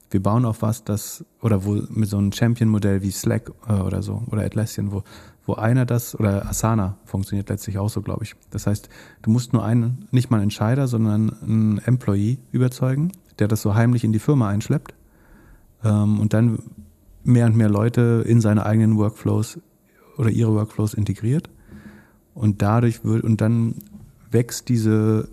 wir 0.10 0.22
bauen 0.22 0.46
auf 0.46 0.62
was, 0.62 0.84
das, 0.84 1.26
oder 1.42 1.66
wo 1.66 1.82
mit 1.90 2.08
so 2.08 2.18
einem 2.18 2.32
Champion-Modell 2.32 3.02
wie 3.02 3.12
Slack 3.12 3.52
äh, 3.68 3.74
oder 3.74 4.04
so, 4.04 4.24
oder 4.28 4.44
Atlassian, 4.44 4.92
wo, 4.92 5.04
wo 5.46 5.56
einer 5.56 5.86
das, 5.86 6.18
oder 6.20 6.48
Asana 6.48 6.98
funktioniert 7.06 7.50
letztlich 7.50 7.78
auch 7.80 7.90
so, 7.90 8.02
glaube 8.02 8.24
ich. 8.24 8.36
Das 8.52 8.68
heißt, 8.68 8.90
du 9.24 9.32
musst 9.32 9.54
nur 9.54 9.66
einen, 9.66 10.08
nicht 10.12 10.30
mal 10.30 10.38
einen 10.38 10.44
Entscheider, 10.44 10.88
sondern 10.88 11.36
einen 11.42 11.78
Employee 11.80 12.38
überzeugen, 12.52 13.12
der 13.40 13.48
das 13.48 13.62
so 13.62 13.74
heimlich 13.74 14.04
in 14.04 14.14
die 14.14 14.20
Firma 14.20 14.50
einschleppt 14.50 14.94
ähm, 15.84 16.20
und 16.20 16.34
dann 16.34 16.60
mehr 17.24 17.46
und 17.48 17.56
mehr 17.56 17.70
Leute 17.70 18.24
in 18.28 18.42
seine 18.42 18.66
eigenen 18.66 18.98
Workflows 18.98 19.60
oder 20.18 20.30
ihre 20.30 20.54
Workflows 20.54 20.94
integriert. 20.94 21.50
Und 22.36 22.62
dadurch 22.62 23.04
wird, 23.04 23.24
und 23.24 23.42
dann 23.42 23.76
wächst 24.34 24.70
diese 24.70 25.30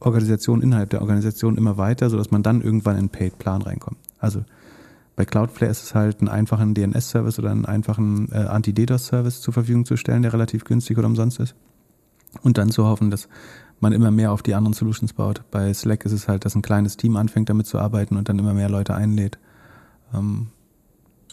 Organisation 0.00 0.62
innerhalb 0.62 0.90
der 0.90 1.00
Organisation 1.00 1.56
immer 1.56 1.76
weiter, 1.76 2.10
sodass 2.10 2.30
man 2.30 2.42
dann 2.42 2.62
irgendwann 2.62 2.94
in 2.94 3.00
einen 3.00 3.08
Paid-Plan 3.10 3.62
reinkommt. 3.62 3.98
Also 4.18 4.44
bei 5.16 5.24
Cloudflare 5.24 5.70
ist 5.70 5.82
es 5.82 5.94
halt 5.94 6.20
einen 6.20 6.28
einfachen 6.28 6.74
DNS-Service 6.74 7.38
oder 7.38 7.50
einen 7.50 7.66
einfachen 7.66 8.32
äh, 8.32 8.36
Anti-DDoS-Service 8.36 9.42
zur 9.42 9.52
Verfügung 9.52 9.84
zu 9.84 9.96
stellen, 9.96 10.22
der 10.22 10.32
relativ 10.32 10.64
günstig 10.64 10.96
oder 10.96 11.06
umsonst 11.06 11.40
ist. 11.40 11.54
Und 12.42 12.58
dann 12.58 12.70
zu 12.70 12.86
hoffen, 12.86 13.10
dass 13.10 13.28
man 13.80 13.92
immer 13.92 14.10
mehr 14.10 14.32
auf 14.32 14.42
die 14.42 14.54
anderen 14.54 14.72
Solutions 14.72 15.12
baut. 15.12 15.42
Bei 15.50 15.72
Slack 15.74 16.04
ist 16.04 16.12
es 16.12 16.28
halt, 16.28 16.44
dass 16.44 16.54
ein 16.54 16.62
kleines 16.62 16.96
Team 16.96 17.16
anfängt 17.16 17.48
damit 17.48 17.66
zu 17.66 17.78
arbeiten 17.78 18.16
und 18.16 18.28
dann 18.28 18.38
immer 18.38 18.54
mehr 18.54 18.68
Leute 18.68 18.94
einlädt. 18.94 19.38
Ähm, 20.14 20.48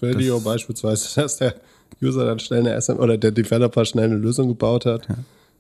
Video 0.02 0.40
beispielsweise, 0.40 1.22
dass 1.22 1.38
der 1.38 1.56
User 2.02 2.26
dann 2.26 2.40
schnell 2.40 2.62
eine 2.62 2.80
SM 2.82 2.98
oder 2.98 3.18
der 3.18 3.32
Developer 3.32 3.86
schnell 3.86 4.06
eine 4.06 4.18
Lösung 4.18 4.50
gebaut 4.50 4.86
hat. 4.86 5.08
Ja. 5.08 5.16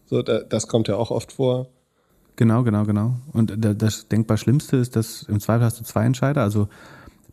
So, 0.07 0.21
das 0.21 0.67
kommt 0.67 0.87
ja 0.87 0.95
auch 0.95 1.11
oft 1.11 1.33
vor. 1.33 1.67
Genau, 2.35 2.63
genau, 2.63 2.83
genau. 2.85 3.15
Und 3.33 3.53
das 3.57 4.07
denkbar 4.07 4.37
Schlimmste 4.37 4.77
ist, 4.77 4.95
dass 4.95 5.23
im 5.23 5.39
Zweifel 5.39 5.65
hast 5.65 5.79
du 5.79 5.83
zwei 5.83 6.05
Entscheider, 6.05 6.41
also 6.41 6.67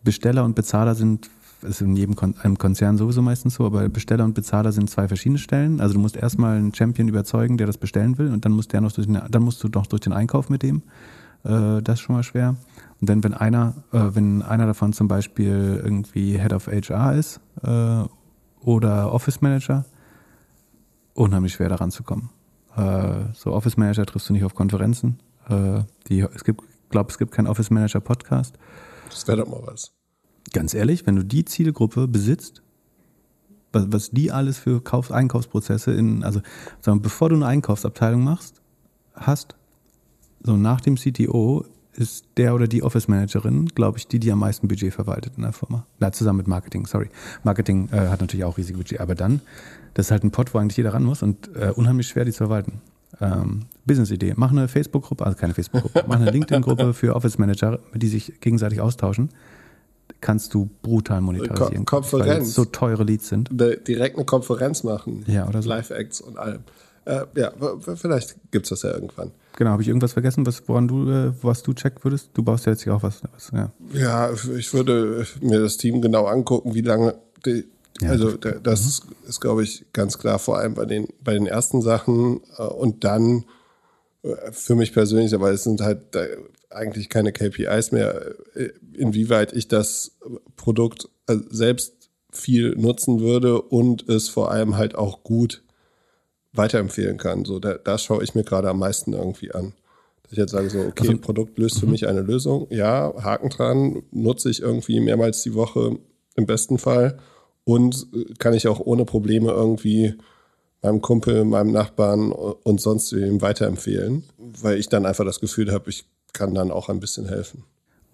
Besteller 0.03 0.45
und 0.45 0.55
Bezahler 0.55 0.95
sind 0.95 1.31
ist 1.64 1.81
in 1.81 1.97
jedem 1.97 2.14
Kon 2.14 2.35
einem 2.43 2.59
Konzern 2.59 2.97
sowieso 2.97 3.22
meistens 3.22 3.55
so, 3.55 3.64
aber 3.64 3.89
Besteller 3.89 4.25
und 4.25 4.35
Bezahler 4.35 4.72
sind 4.72 4.91
zwei 4.91 5.09
verschiedene 5.09 5.39
Stellen. 5.39 5.81
Also 5.81 5.95
du 5.95 6.01
musst 6.01 6.16
erstmal 6.16 6.57
einen 6.57 6.75
Champion 6.75 7.09
überzeugen, 7.09 7.57
der 7.57 7.66
das 7.66 7.79
bestellen 7.79 8.18
will, 8.18 8.31
und 8.33 8.45
dann 8.45 8.53
muss 8.53 8.68
der 8.68 8.81
noch 8.81 8.93
durch 8.93 9.07
den, 9.07 9.20
dann 9.29 9.43
musst 9.43 9.62
du 9.64 9.68
noch 9.68 9.87
durch 9.87 10.01
den 10.01 10.12
Einkauf 10.12 10.51
mit 10.51 10.62
dem. 10.62 10.83
Äh, 11.43 11.83
das 11.83 11.95
ist 11.95 12.01
schon 12.01 12.16
mal 12.16 12.22
schwer. 12.22 12.57
Und 13.01 13.09
dann, 13.09 13.25
wenn 13.25 13.35
einer, 13.35 13.75
äh, 13.93 14.11
wenn 14.12 14.43
einer 14.43 14.66
davon 14.66 14.93
zum 14.93 15.09
Beispiel 15.09 15.81
irgendwie 15.83 16.39
Head 16.39 16.53
of 16.53 16.66
HR 16.66 17.14
ist 17.14 17.41
äh, 17.62 18.05
oder 18.61 19.12
Office 19.12 19.41
Manager, 19.41 19.85
unheimlich 21.14 21.55
schwer 21.55 21.68
daran 21.68 21.91
zu 21.91 22.03
kommen. 22.03 22.31
Äh, 22.77 23.33
so 23.35 23.53
Office 23.53 23.77
Manager 23.77 24.07
triffst 24.07 24.29
du 24.29 24.33
nicht 24.33 24.45
auf 24.45 24.55
Konferenzen. 24.55 25.20
Äh, 25.49 25.83
die, 26.09 26.20
es 26.20 26.45
gibt, 26.45 26.62
glaube 26.91 27.11
es 27.11 27.18
gibt 27.18 27.33
keinen 27.33 27.47
Office 27.47 27.70
Manager 27.70 28.01
Podcast. 28.01 28.57
Das 29.11 29.27
wäre 29.29 29.39
doch 29.39 29.49
mal 29.49 29.62
was. 29.66 29.93
Ganz 30.53 30.75
ehrlich, 30.75 31.07
wenn 31.07 31.16
du 31.16 31.25
die 31.25 31.45
Zielgruppe 31.45 32.09
besitzt, 32.09 32.62
was, 33.72 33.87
was 33.89 34.11
die 34.11 34.31
alles 34.31 34.59
für 34.59 34.83
Kauf, 34.83 35.11
Einkaufsprozesse 35.11 35.93
in, 35.93 36.22
also 36.25 36.41
sagen, 36.81 37.03
bevor 37.03 37.29
du 37.29 37.37
eine 37.37 37.47
Einkaufsabteilung 37.47 38.22
machst, 38.22 38.61
hast, 39.14 39.57
so 40.43 40.57
nach 40.57 40.81
dem 40.81 40.97
CTO 40.97 41.64
ist 41.97 42.27
der 42.37 42.55
oder 42.55 42.67
die 42.67 42.83
Office 42.83 43.09
Managerin, 43.09 43.67
glaube 43.75 43.99
ich, 43.99 44.07
die, 44.07 44.19
die 44.19 44.31
am 44.33 44.41
meisten 44.41 44.69
Budget 44.69 44.93
verwaltet 44.93 45.35
in 45.37 45.43
der 45.43 45.53
Firma. 45.53 45.87
Na, 45.99 46.13
zusammen 46.13 46.39
mit 46.39 46.49
Marketing, 46.49 46.87
sorry. 46.87 47.09
Marketing 47.43 47.89
äh, 47.93 48.09
hat 48.09 48.21
natürlich 48.21 48.45
auch 48.45 48.59
riesige 48.59 48.79
Budget, 48.79 49.01
aber 49.01 49.15
dann, 49.15 49.41
das 49.95 50.07
ist 50.07 50.11
halt 50.11 50.25
ein 50.25 50.31
Pot, 50.31 50.55
wo 50.55 50.59
eigentlich 50.59 50.77
jeder 50.77 50.95
ran 50.95 51.05
muss 51.05 51.23
und 51.23 51.51
äh, 51.55 51.71
unheimlich 51.75 52.09
schwer, 52.09 52.25
die 52.25 52.33
zu 52.33 52.39
verwalten. 52.39 52.81
Ähm, 53.21 53.61
Business-Idee. 53.87 54.35
Mach 54.37 54.51
eine 54.51 54.67
Facebook-Gruppe, 54.67 55.25
also 55.25 55.39
keine 55.39 55.55
Facebook-Gruppe, 55.55 56.05
mach 56.09 56.17
eine 56.17 56.31
LinkedIn-Gruppe 56.31 56.95
für 56.95 57.15
Office 57.15 57.39
Manager, 57.39 57.79
die 57.95 58.09
sich 58.09 58.41
gegenseitig 58.41 58.81
austauschen. 58.81 59.31
Kannst 60.21 60.53
du 60.55 60.69
brutal 60.83 61.21
monetarisieren. 61.21 61.85
Ko 61.85 61.97
Konferenz. 61.97 62.55
So 62.55 62.65
teure 62.65 63.05
Leads 63.05 63.29
sind. 63.29 63.51
Direkt 63.53 64.17
eine 64.17 64.25
Konferenz 64.25 64.83
machen. 64.83 65.25
Ja, 65.27 65.47
oder 65.47 65.63
so. 65.63 65.69
Live-Acts 65.69 66.21
und 66.21 66.39
allem. 66.39 66.61
Äh, 67.05 67.25
ja, 67.37 67.53
vielleicht 67.95 68.37
gibt 68.51 68.67
es 68.67 68.71
das 68.71 68.83
ja 68.83 68.95
irgendwann. 68.95 69.31
Genau, 69.57 69.71
habe 69.71 69.83
ich 69.83 69.89
irgendwas 69.89 70.15
vergessen, 70.15 70.45
was, 70.47 70.69
woran 70.69 70.89
du, 70.89 71.09
äh, 71.09 71.33
was 71.43 71.63
du 71.63 71.73
checken 71.75 72.03
würdest? 72.03 72.31
Du 72.35 72.43
baust 72.43 72.67
ja 72.67 72.73
jetzt 72.73 72.83
hier 72.83 72.95
auch 72.95 73.03
was. 73.03 73.23
was 73.33 73.53
ja. 73.53 73.73
ja, 73.93 74.33
ich 74.57 74.75
würde 74.75 75.27
mir 75.41 75.61
das 75.61 75.77
Team 75.77 76.03
genau 76.03 76.27
angucken, 76.27 76.75
wie 76.75 76.81
lange 76.81 77.15
die, 77.47 77.65
ja, 78.01 78.11
also 78.11 78.33
das, 78.33 78.63
das 78.63 79.05
mhm. 79.05 79.29
ist, 79.29 79.41
glaube 79.41 79.63
ich, 79.63 79.87
ganz 79.93 80.19
klar, 80.19 80.39
vor 80.39 80.59
allem 80.59 80.75
bei 80.75 80.87
den, 80.87 81.07
bei 81.23 81.35
den 81.35 81.47
ersten 81.47 81.83
Sachen 81.83 82.41
äh, 82.59 82.63
und 82.63 83.05
dann 83.05 83.45
äh, 84.23 84.51
für 84.51 84.75
mich 84.75 84.93
persönlich, 84.93 85.35
aber 85.35 85.53
es 85.53 85.63
sind 85.63 85.81
halt 85.81 86.01
eigentlich 86.71 87.09
keine 87.09 87.33
KPIs 87.33 87.93
mehr, 87.93 88.35
inwieweit 88.95 89.53
ich 89.53 89.69
das 89.69 90.17
Produkt 90.57 91.09
selbst 91.29 92.11
viel 92.33 92.75
nutzen 92.77 93.21
würde 93.21 93.63
und 93.63 94.09
es 94.09 94.29
vor 94.29 94.51
allem 94.51 94.77
halt 94.77 94.97
auch 94.97 95.23
gut 95.23 95.64
weiterempfehlen 96.55 97.19
kann. 97.19 97.45
So, 97.45 97.59
da, 97.59 97.75
das 97.75 98.03
schaue 98.03 98.25
ich 98.25 98.35
mir 98.35 98.45
gerade 98.45 98.71
am 98.71 98.79
meisten 98.79 99.13
irgendwie 99.13 99.53
an. 99.53 99.73
Dass 100.23 100.33
ich 100.33 100.39
jetzt 100.39 100.53
sage 100.53 100.71
so, 100.71 100.81
okay, 100.81 101.09
also, 101.09 101.19
Produkt 101.19 101.59
löst 101.59 101.79
für 101.79 101.87
mhm. 101.87 101.93
mich 101.93 102.07
eine 102.07 102.23
Lösung. 102.23 102.67
Ja, 102.71 103.13
Haken 103.23 103.51
dran, 103.51 104.03
nutze 104.11 104.51
ich 104.51 104.63
irgendwie 104.63 105.01
mehrmals 105.01 105.43
die 105.43 105.55
Woche 105.55 105.99
im 106.37 106.47
besten 106.47 106.79
Fall 106.79 107.19
und 107.65 108.07
äh, 108.15 108.35
kann 108.39 108.55
ich 108.55 108.69
auch 108.69 108.81
ohne 108.81 109.05
Probleme 109.05 109.51
irgendwie 109.51 110.15
meinem 110.83 111.01
Kumpel, 111.01 111.45
meinem 111.45 111.73
Nachbarn 111.73 112.31
und 112.31 112.81
sonst 112.81 113.13
wem 113.15 113.41
weiterempfehlen, 113.41 114.25
weil 114.37 114.79
ich 114.79 114.89
dann 114.91 115.07
einfach 115.07 115.25
das 115.25 115.41
Gefühl 115.41 115.73
habe, 115.73 115.89
ich 115.89 116.05
kann 116.35 116.55
dann 116.55 116.71
auch 116.71 116.91
ein 116.91 117.01
bisschen 117.01 117.27
helfen. 117.27 117.65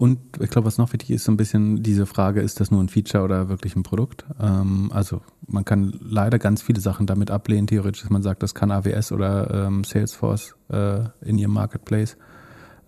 Und 0.01 0.19
ich 0.41 0.49
glaube, 0.49 0.65
was 0.65 0.79
noch 0.79 0.95
wichtig 0.95 1.11
ist, 1.11 1.25
so 1.25 1.31
ein 1.31 1.37
bisschen 1.37 1.83
diese 1.83 2.07
Frage, 2.07 2.41
ist 2.41 2.59
das 2.59 2.71
nur 2.71 2.83
ein 2.83 2.89
Feature 2.89 3.23
oder 3.23 3.51
wirklich 3.51 3.77
ein 3.77 3.83
Produkt? 3.83 4.25
Ähm, 4.41 4.91
also 4.95 5.21
man 5.47 5.67
kann 5.67 5.93
leider 6.01 6.39
ganz 6.39 6.63
viele 6.63 6.81
Sachen 6.81 7.07
damit 7.07 7.31
ablehnen, 7.31 7.67
theoretisch, 7.67 8.01
dass 8.01 8.11
man 8.11 8.23
sagt, 8.23 8.43
das 8.43 8.55
kann 8.55 8.71
AWS 8.71 9.13
oder 9.13 9.67
ähm, 9.67 9.85
Salesforce 9.85 10.55
äh, 10.71 11.01
in 11.21 11.37
ihrem 11.37 11.53
Marketplace 11.53 12.17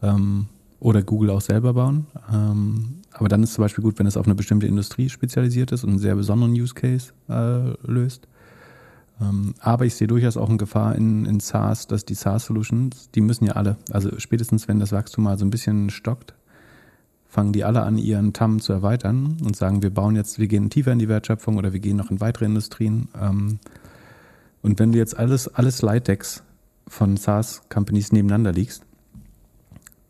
ähm, 0.00 0.46
oder 0.80 1.02
Google 1.02 1.28
auch 1.28 1.42
selber 1.42 1.74
bauen. 1.74 2.06
Ähm, 2.32 3.02
aber 3.12 3.28
dann 3.28 3.42
ist 3.42 3.52
zum 3.52 3.64
Beispiel 3.64 3.84
gut, 3.84 3.98
wenn 3.98 4.06
es 4.06 4.16
auf 4.16 4.24
eine 4.24 4.34
bestimmte 4.34 4.66
Industrie 4.66 5.10
spezialisiert 5.10 5.70
ist 5.70 5.84
und 5.84 5.90
einen 5.90 5.98
sehr 5.98 6.16
besonderen 6.16 6.52
Use 6.52 6.72
Case 6.72 7.12
äh, 7.28 7.74
löst. 7.86 8.26
Ähm, 9.20 9.52
aber 9.60 9.84
ich 9.84 9.96
sehe 9.96 10.08
durchaus 10.08 10.38
auch 10.38 10.48
eine 10.48 10.56
Gefahr 10.56 10.96
in, 10.96 11.26
in 11.26 11.40
SaaS, 11.40 11.86
dass 11.86 12.06
die 12.06 12.14
SaaS-Solutions, 12.14 13.10
die 13.14 13.20
müssen 13.20 13.44
ja 13.44 13.52
alle, 13.52 13.76
also 13.90 14.18
spätestens 14.18 14.66
wenn 14.66 14.80
das 14.80 14.92
Wachstum 14.92 15.24
mal 15.24 15.36
so 15.36 15.44
ein 15.44 15.50
bisschen 15.50 15.90
stockt, 15.90 16.32
fangen 17.32 17.54
die 17.54 17.64
alle 17.64 17.82
an, 17.82 17.96
ihren 17.96 18.34
TAM 18.34 18.60
zu 18.60 18.74
erweitern 18.74 19.38
und 19.42 19.56
sagen, 19.56 19.82
wir 19.82 19.88
bauen 19.88 20.16
jetzt, 20.16 20.38
wir 20.38 20.48
gehen 20.48 20.68
tiefer 20.68 20.92
in 20.92 20.98
die 20.98 21.08
Wertschöpfung 21.08 21.56
oder 21.56 21.72
wir 21.72 21.80
gehen 21.80 21.96
noch 21.96 22.10
in 22.10 22.20
weitere 22.20 22.44
Industrien. 22.44 23.08
Ähm, 23.18 23.58
und 24.60 24.78
wenn 24.78 24.92
du 24.92 24.98
jetzt 24.98 25.16
alles, 25.16 25.48
alles 25.48 25.78
Slide-Decks 25.78 26.42
von 26.86 27.16
SaaS-Companies 27.16 28.12
nebeneinander 28.12 28.52
liegst, 28.52 28.82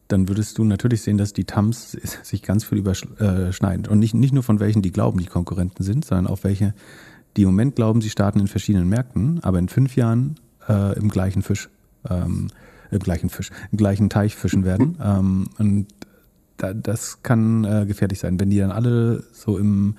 dann 0.08 0.26
würdest 0.26 0.58
du 0.58 0.64
natürlich 0.64 1.02
sehen, 1.02 1.16
dass 1.16 1.32
die 1.32 1.44
TAMs 1.44 1.92
sich 2.24 2.42
ganz 2.42 2.64
viel 2.64 2.78
überschneiden. 2.78 3.86
Und 3.86 4.00
nicht, 4.00 4.14
nicht 4.14 4.34
nur 4.34 4.42
von 4.42 4.58
welchen, 4.58 4.82
die 4.82 4.90
glauben, 4.90 5.20
die 5.20 5.26
Konkurrenten 5.26 5.84
sind, 5.84 6.04
sondern 6.04 6.26
auch 6.26 6.42
welche, 6.42 6.74
die 7.36 7.42
im 7.42 7.50
Moment 7.50 7.76
glauben, 7.76 8.00
sie 8.00 8.10
starten 8.10 8.40
in 8.40 8.48
verschiedenen 8.48 8.88
Märkten, 8.88 9.38
aber 9.44 9.60
in 9.60 9.68
fünf 9.68 9.94
Jahren 9.94 10.40
äh, 10.68 10.98
im 10.98 11.08
gleichen 11.08 11.42
Fisch, 11.42 11.68
ähm, 12.10 12.48
im 12.90 12.98
gleichen 12.98 13.30
Fisch, 13.30 13.50
im 13.70 13.78
gleichen 13.78 14.10
Teich 14.10 14.34
fischen 14.34 14.64
werden. 14.64 14.98
ähm, 15.04 15.46
und 15.60 15.86
da, 16.62 16.74
das 16.74 17.22
kann 17.22 17.64
äh, 17.64 17.86
gefährlich 17.86 18.20
sein. 18.20 18.38
Wenn 18.38 18.50
die 18.50 18.58
dann 18.58 18.70
alle 18.70 19.24
so 19.32 19.58
im 19.58 19.96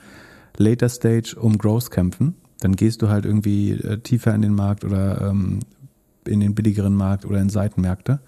Later 0.58 0.90
Stage 0.90 1.36
um 1.40 1.58
Growth 1.58 1.92
kämpfen, 1.92 2.36
dann 2.60 2.76
gehst 2.76 3.02
du 3.02 3.10
halt 3.10 3.26
irgendwie 3.26 3.72
äh, 3.72 3.98
tiefer 4.00 4.34
in 4.34 4.42
den 4.42 4.56
Markt 4.56 4.86
oder 4.86 5.22
ähm, 5.22 5.60
in 6.26 6.40
den 6.40 6.56
billigeren 6.56 6.96
Markt 6.96 7.26
oder 7.26 7.42
in 7.42 7.50
Seitenmärkte. 7.50 8.20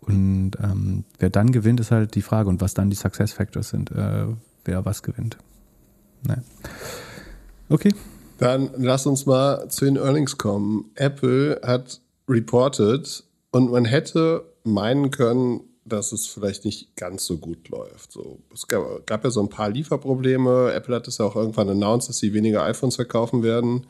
Und 0.00 0.52
ähm, 0.62 1.04
wer 1.18 1.30
dann 1.30 1.50
gewinnt, 1.50 1.80
ist 1.80 1.90
halt 1.90 2.14
die 2.14 2.22
Frage 2.22 2.48
und 2.48 2.60
was 2.60 2.74
dann 2.74 2.90
die 2.90 2.96
Success 2.96 3.32
Factors 3.32 3.70
sind, 3.70 3.90
äh, 3.90 4.26
wer 4.64 4.84
was 4.84 5.02
gewinnt. 5.02 5.38
Ne. 6.26 6.42
Okay. 7.68 7.94
Dann 8.38 8.70
lass 8.76 9.06
uns 9.06 9.24
mal 9.24 9.68
zu 9.68 9.86
den 9.86 9.96
Earnings 9.96 10.36
kommen. 10.36 10.90
Apple 10.94 11.60
hat 11.64 12.02
reported 12.28 13.24
und 13.50 13.70
man 13.70 13.86
hätte 13.86 14.44
meinen 14.62 15.10
können, 15.10 15.60
dass 15.88 16.12
es 16.12 16.26
vielleicht 16.26 16.64
nicht 16.64 16.96
ganz 16.96 17.24
so 17.24 17.38
gut 17.38 17.68
läuft. 17.68 18.12
So, 18.12 18.38
es 18.52 18.66
gab, 18.66 19.06
gab 19.06 19.24
ja 19.24 19.30
so 19.30 19.40
ein 19.40 19.48
paar 19.48 19.70
Lieferprobleme. 19.70 20.72
Apple 20.72 20.94
hat 20.94 21.08
es 21.08 21.18
ja 21.18 21.24
auch 21.24 21.36
irgendwann 21.36 21.68
announced, 21.68 22.08
dass 22.08 22.18
sie 22.18 22.34
weniger 22.34 22.64
iPhones 22.64 22.96
verkaufen 22.96 23.42
werden. 23.42 23.86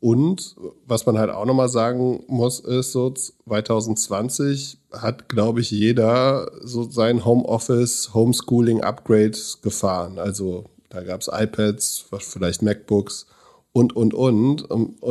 Und 0.00 0.56
was 0.84 1.06
man 1.06 1.16
halt 1.16 1.30
auch 1.30 1.44
nochmal 1.44 1.68
sagen 1.68 2.24
muss, 2.26 2.58
ist 2.58 2.90
so 2.90 3.10
2020 3.10 4.78
hat, 4.90 5.28
glaube 5.28 5.60
ich, 5.60 5.70
jeder 5.70 6.50
so 6.60 6.90
sein 6.90 7.24
Homeoffice, 7.24 8.12
Homeschooling-Upgrade 8.12 9.38
gefahren. 9.62 10.18
Also 10.18 10.64
da 10.88 11.02
gab 11.02 11.20
es 11.20 11.30
iPads, 11.32 12.06
vielleicht 12.18 12.62
MacBooks 12.62 13.26
und, 13.72 13.94
und. 13.94 14.12
Und, 14.12 14.70
und. 14.70 15.02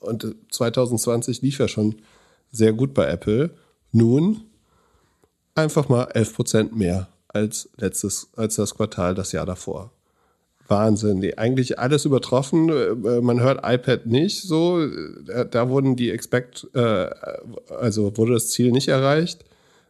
und 0.00 0.36
2020 0.50 1.42
lief 1.42 1.58
ja 1.58 1.68
schon 1.68 1.96
sehr 2.50 2.72
gut 2.72 2.92
bei 2.92 3.06
Apple. 3.06 3.50
Nun 3.92 4.49
einfach 5.60 5.88
mal 5.88 6.04
11 6.04 6.34
Prozent 6.34 6.76
mehr 6.76 7.08
als 7.28 7.68
letztes, 7.76 8.28
als 8.36 8.56
das 8.56 8.74
Quartal 8.74 9.14
das 9.14 9.32
Jahr 9.32 9.46
davor. 9.46 9.90
Wahnsinn. 10.70 11.20
Die, 11.20 11.36
eigentlich 11.36 11.78
alles 11.78 12.04
übertroffen. 12.04 12.68
Äh, 12.70 13.20
man 13.20 13.40
hört 13.40 13.60
iPad 13.64 14.06
nicht 14.06 14.42
so. 14.42 14.86
Da, 15.26 15.44
da 15.44 15.68
wurden 15.68 15.96
die 15.96 16.10
Expect, 16.10 16.68
äh, 16.74 17.10
also 17.68 18.16
wurde 18.16 18.34
das 18.34 18.50
Ziel 18.50 18.70
nicht 18.70 18.88
erreicht. 18.88 19.44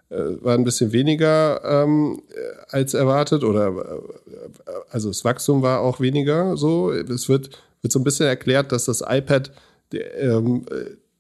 Äh, 0.09 0.43
war 0.43 0.55
ein 0.55 0.65
bisschen 0.65 0.93
weniger 0.93 1.63
ähm, 1.65 2.23
als 2.69 2.95
erwartet 2.95 3.45
oder 3.45 3.69
äh, 3.69 4.73
also 4.91 5.09
das 5.09 5.25
Wachstum 5.25 5.63
war 5.63 5.81
auch 5.81 6.01
weniger 6.01 6.57
so. 6.57 6.91
Es 6.91 7.29
wird, 7.29 7.51
wird 7.83 7.93
so 7.93 8.01
ein 8.01 8.05
bisschen 8.05 8.27
erklärt, 8.27 8.73
dass 8.73 8.87
das 8.87 9.05
iPad 9.07 9.53
die, 9.93 9.99
ähm, 9.99 10.65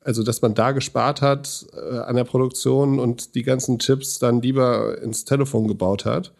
also 0.02 0.22
dass 0.22 0.42
man 0.42 0.54
da 0.54 0.72
gespart 0.72 1.20
hat 1.20 1.66
äh, 1.74 1.98
an 1.98 2.16
der 2.16 2.24
Produktion 2.24 2.98
und 2.98 3.34
die 3.34 3.42
ganzen 3.42 3.78
Chips 3.78 4.18
dann 4.18 4.40
lieber 4.40 5.00
ins 5.02 5.24
Telefon 5.24 5.68
gebaut 5.68 6.04
hat. 6.04 6.32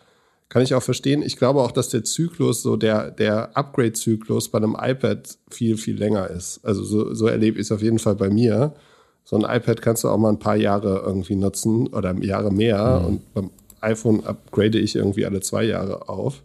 Kann 0.49 0.63
ich 0.63 0.75
auch 0.75 0.83
verstehen. 0.83 1.23
Ich 1.23 1.37
glaube 1.37 1.61
auch, 1.61 1.71
dass 1.71 1.91
der 1.91 2.03
Zyklus, 2.03 2.63
so 2.63 2.77
der, 2.77 3.13
der 3.13 3.57
Upgrade-Zyklus 3.57 4.49
bei 4.49 4.59
einem 4.59 4.77
iPad 4.81 5.39
viel, 5.49 5.77
viel 5.77 5.97
länger 5.97 6.29
ist. 6.29 6.61
Also 6.65 6.83
so, 6.83 7.15
so 7.15 7.27
erlebe 7.29 7.59
ich 7.59 7.67
es 7.67 7.73
auf 7.73 7.83
jeden 7.83 8.01
Fall 8.01 8.17
bei 8.17 8.31
mir. 8.31 8.75
So 9.23 9.37
ein 9.37 9.43
iPad 9.43 9.81
kannst 9.81 10.03
du 10.03 10.09
auch 10.09 10.19
mal 10.19 10.31
ein 10.31 10.41
paar 10.41 10.57
Jahre 10.57 11.03
irgendwie 11.07 11.37
nutzen 11.37 11.87
oder 11.89 12.13
Jahre 12.17 12.53
mehr. 12.53 12.99
Mhm. 12.99 13.07
Und 13.07 13.35
beim 13.35 13.51
iPhone 13.81 14.25
upgrade 14.25 14.79
ich 14.79 14.97
irgendwie 14.97 15.25
alle 15.25 15.41
zwei 15.41 15.63
Jahre 15.63 16.09
auf. 16.09 16.43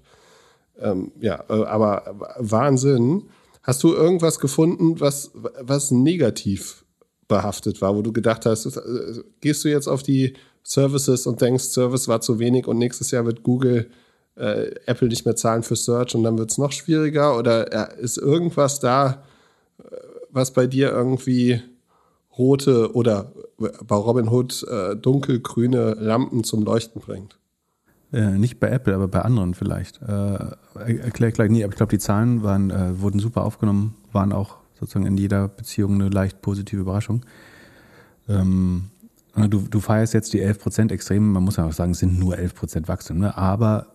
Ähm, 0.79 1.11
ja, 1.19 1.43
äh, 1.49 1.63
aber 1.63 2.35
Wahnsinn. 2.37 3.23
Hast 3.63 3.81
du 3.81 3.93
irgendwas 3.95 4.39
gefunden, 4.39 4.99
was, 4.99 5.31
was 5.33 5.89
negativ 5.89 6.84
behaftet 7.27 7.81
war, 7.81 7.95
wo 7.95 8.01
du 8.01 8.13
gedacht 8.13 8.45
hast, 8.45 8.79
gehst 9.41 9.63
du 9.63 9.69
jetzt 9.69 9.87
auf 9.87 10.03
die 10.03 10.33
Services 10.63 11.27
und 11.27 11.41
denkst, 11.41 11.65
Service 11.65 12.07
war 12.07 12.21
zu 12.21 12.39
wenig 12.39 12.67
und 12.67 12.77
nächstes 12.77 13.11
Jahr 13.11 13.25
wird 13.25 13.43
Google 13.43 13.89
äh, 14.35 14.71
Apple 14.85 15.07
nicht 15.07 15.25
mehr 15.25 15.35
zahlen 15.35 15.63
für 15.63 15.75
Search 15.75 16.15
und 16.15 16.23
dann 16.23 16.37
wird 16.37 16.51
es 16.51 16.57
noch 16.57 16.71
schwieriger? 16.71 17.37
Oder 17.37 17.97
äh, 17.97 18.01
ist 18.01 18.17
irgendwas 18.17 18.79
da, 18.79 19.23
äh, 19.79 19.83
was 20.29 20.51
bei 20.51 20.67
dir 20.67 20.91
irgendwie 20.91 21.61
rote 22.37 22.93
oder 22.93 23.31
bei 23.57 23.95
Robinhood 23.95 24.65
äh, 24.69 24.95
dunkelgrüne 24.95 25.95
Lampen 25.99 26.43
zum 26.43 26.63
Leuchten 26.63 27.01
bringt? 27.01 27.37
Äh, 28.11 28.37
nicht 28.37 28.59
bei 28.59 28.69
Apple, 28.69 28.93
aber 28.93 29.07
bei 29.07 29.21
anderen 29.21 29.53
vielleicht. 29.53 30.01
Äh, 30.01 30.37
erkläre 30.75 31.29
ich 31.29 31.33
gleich. 31.33 31.49
Nee, 31.49 31.63
aber 31.63 31.73
ich 31.73 31.77
glaube, 31.77 31.91
die 31.91 31.99
Zahlen 31.99 32.43
waren, 32.43 32.71
äh, 32.71 32.99
wurden 32.99 33.19
super 33.19 33.43
aufgenommen, 33.43 33.95
waren 34.11 34.31
auch 34.31 34.57
sozusagen 34.79 35.05
in 35.05 35.17
jeder 35.17 35.47
Beziehung 35.47 35.95
eine 35.95 36.09
leicht 36.09 36.41
positive 36.41 36.81
Überraschung. 36.81 37.25
Ähm, 38.27 38.89
du, 39.35 39.61
du 39.61 39.79
feierst 39.79 40.13
jetzt 40.13 40.33
die 40.33 40.41
11% 40.41 40.91
extrem, 40.91 41.31
man 41.31 41.43
muss 41.43 41.57
ja 41.57 41.65
auch 41.65 41.73
sagen, 41.73 41.91
es 41.91 41.99
sind 41.99 42.19
nur 42.19 42.35
11% 42.35 42.87
Wachstum, 42.87 43.19
ne? 43.19 43.37
aber 43.37 43.87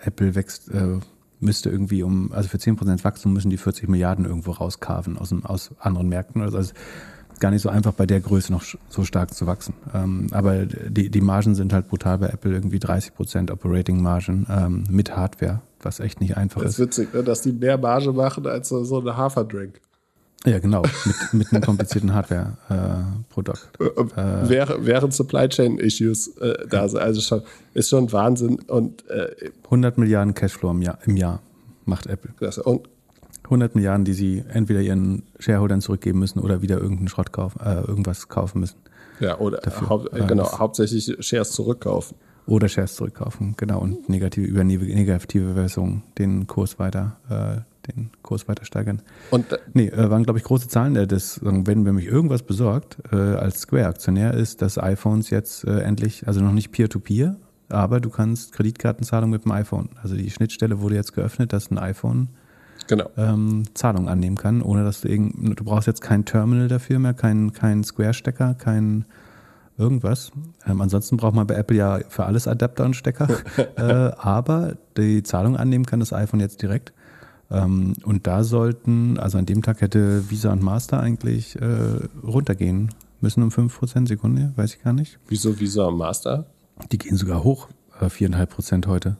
Apple 0.00 0.34
wächst, 0.34 0.70
äh, 0.70 0.98
müsste 1.40 1.70
irgendwie 1.70 2.02
um, 2.02 2.32
also 2.32 2.48
für 2.48 2.58
10% 2.58 3.04
Wachstum 3.04 3.32
müssen 3.32 3.50
die 3.50 3.56
40 3.56 3.88
Milliarden 3.88 4.24
irgendwo 4.24 4.52
rauskarven 4.52 5.18
aus, 5.18 5.34
aus 5.44 5.70
anderen 5.78 6.08
Märkten. 6.08 6.42
Also, 6.42 6.56
also 6.56 6.72
gar 7.40 7.50
nicht 7.50 7.62
so 7.62 7.68
einfach 7.68 7.92
bei 7.92 8.06
der 8.06 8.20
Größe 8.20 8.52
noch 8.52 8.64
so 8.88 9.04
stark 9.04 9.34
zu 9.34 9.46
wachsen. 9.46 9.74
Ähm, 9.94 10.26
aber 10.32 10.66
die, 10.66 11.10
die 11.10 11.20
Margen 11.20 11.54
sind 11.54 11.72
halt 11.72 11.88
brutal 11.88 12.18
bei 12.18 12.28
Apple, 12.28 12.52
irgendwie 12.52 12.78
30 12.78 13.14
Prozent 13.14 13.50
Operating 13.50 14.02
Margen 14.02 14.46
ähm, 14.50 14.84
mit 14.90 15.16
Hardware, 15.16 15.60
was 15.80 16.00
echt 16.00 16.20
nicht 16.20 16.36
einfach 16.36 16.62
ist. 16.62 16.66
Das 16.66 16.74
ist 16.74 16.80
witzig, 16.80 17.14
ne? 17.14 17.22
dass 17.22 17.42
die 17.42 17.52
mehr 17.52 17.78
Marge 17.78 18.12
machen 18.12 18.46
als 18.46 18.68
so, 18.68 18.82
so 18.84 19.00
eine 19.00 19.16
Haferdrink. 19.16 19.80
Ja, 20.44 20.58
genau, 20.60 20.82
mit, 21.04 21.32
mit 21.32 21.52
einem 21.52 21.62
komplizierten 21.62 22.14
Hardware-Produkt. 22.14 23.68
Äh, 23.80 23.84
äh, 23.84 24.48
während, 24.48 24.86
während 24.86 25.14
Supply 25.14 25.48
Chain 25.48 25.78
Issues 25.78 26.28
äh, 26.38 26.66
da 26.68 26.88
sind. 26.88 27.00
Also 27.00 27.20
schon, 27.20 27.42
ist 27.74 27.90
schon 27.90 28.10
Wahnsinn. 28.12 28.60
Und, 28.68 29.04
100 29.64 29.96
äh, 29.96 30.00
Milliarden 30.00 30.34
Cashflow 30.34 30.70
im 30.70 30.82
Jahr, 30.82 30.98
im 31.06 31.16
Jahr 31.16 31.40
macht 31.84 32.06
Apple. 32.06 32.32
Klasse. 32.36 32.62
Und 32.62 32.88
100 33.44 33.74
Milliarden, 33.74 34.04
die 34.04 34.12
sie 34.12 34.44
entweder 34.52 34.80
ihren 34.80 35.24
Shareholdern 35.38 35.80
zurückgeben 35.80 36.18
müssen 36.18 36.38
oder 36.38 36.62
wieder 36.62 36.78
irgendeinen 36.78 37.08
Schrott 37.08 37.32
kaufen, 37.32 37.60
äh, 37.64 37.80
irgendwas 37.80 38.28
kaufen 38.28 38.60
müssen. 38.60 38.76
Ja, 39.20 39.38
oder 39.38 39.60
hau 39.88 40.04
genau, 40.28 40.58
hauptsächlich 40.58 41.16
Shares 41.20 41.50
zurückkaufen. 41.52 42.16
Oder 42.46 42.68
Shares 42.68 42.94
zurückkaufen, 42.94 43.54
genau, 43.56 43.80
und 43.80 44.08
negative, 44.08 44.46
über 44.46 44.64
negative 44.64 45.54
Version 45.54 46.02
den 46.18 46.46
Kurs 46.46 46.78
weiter, 46.78 47.16
äh, 47.28 47.67
den 47.96 48.10
Kurs 48.22 48.48
weiter 48.48 48.64
steigern. 48.64 49.02
Und 49.30 49.52
äh, 49.52 49.58
nee, 49.72 49.88
äh, 49.88 50.10
waren, 50.10 50.22
glaube 50.24 50.38
ich, 50.38 50.44
große 50.44 50.68
Zahlen. 50.68 50.96
Äh, 50.96 51.06
das, 51.06 51.40
wenn, 51.42 51.66
wenn 51.66 51.94
mich 51.94 52.06
irgendwas 52.06 52.42
besorgt, 52.42 52.98
äh, 53.12 53.16
als 53.16 53.60
Square-Aktionär, 53.60 54.34
ist, 54.34 54.62
dass 54.62 54.78
iPhones 54.78 55.30
jetzt 55.30 55.64
äh, 55.64 55.80
endlich, 55.80 56.26
also 56.26 56.40
noch 56.40 56.52
nicht 56.52 56.72
Peer-to-Peer, 56.72 57.36
-Peer, 57.36 57.36
aber 57.68 58.00
du 58.00 58.10
kannst 58.10 58.52
Kreditkartenzahlung 58.52 59.30
mit 59.30 59.44
dem 59.44 59.52
iPhone. 59.52 59.90
Also 60.02 60.16
die 60.16 60.30
Schnittstelle 60.30 60.80
wurde 60.80 60.94
jetzt 60.94 61.14
geöffnet, 61.14 61.52
dass 61.52 61.70
ein 61.70 61.78
iPhone 61.78 62.28
genau. 62.86 63.10
ähm, 63.16 63.64
Zahlung 63.74 64.08
annehmen 64.08 64.36
kann, 64.36 64.62
ohne 64.62 64.84
dass 64.84 65.02
du 65.02 65.08
irgend, 65.08 65.58
du 65.58 65.64
brauchst 65.64 65.86
jetzt 65.86 66.00
kein 66.00 66.24
Terminal 66.24 66.68
dafür 66.68 66.98
mehr, 66.98 67.14
kein, 67.14 67.52
kein 67.52 67.84
Square-Stecker, 67.84 68.54
kein 68.54 69.04
irgendwas. 69.76 70.32
Ähm, 70.66 70.80
ansonsten 70.80 71.16
braucht 71.16 71.34
man 71.34 71.46
bei 71.46 71.54
Apple 71.54 71.76
ja 71.76 72.00
für 72.08 72.24
alles 72.26 72.48
Adapter 72.48 72.84
und 72.84 72.94
Stecker. 72.94 73.28
äh, 73.76 73.82
aber 74.18 74.76
die 74.96 75.22
Zahlung 75.22 75.56
annehmen 75.56 75.86
kann 75.86 76.00
das 76.00 76.12
iPhone 76.12 76.40
jetzt 76.40 76.62
direkt. 76.62 76.92
Ähm, 77.50 77.94
und 78.04 78.26
da 78.26 78.44
sollten, 78.44 79.18
also 79.18 79.38
an 79.38 79.46
dem 79.46 79.62
Tag 79.62 79.80
hätte 79.80 80.30
Visa 80.30 80.52
und 80.52 80.62
Master 80.62 81.00
eigentlich 81.00 81.56
äh, 81.56 82.00
runtergehen 82.22 82.90
müssen 83.20 83.42
um 83.42 83.48
5% 83.48 84.06
Sekunde, 84.06 84.52
weiß 84.56 84.74
ich 84.74 84.82
gar 84.82 84.92
nicht. 84.92 85.18
Wieso 85.28 85.58
Visa 85.58 85.86
und 85.86 85.96
Master? 85.96 86.46
Die 86.92 86.98
gehen 86.98 87.16
sogar 87.16 87.42
hoch, 87.42 87.68
äh, 88.00 88.06
4,5% 88.06 88.86
heute, 88.86 89.16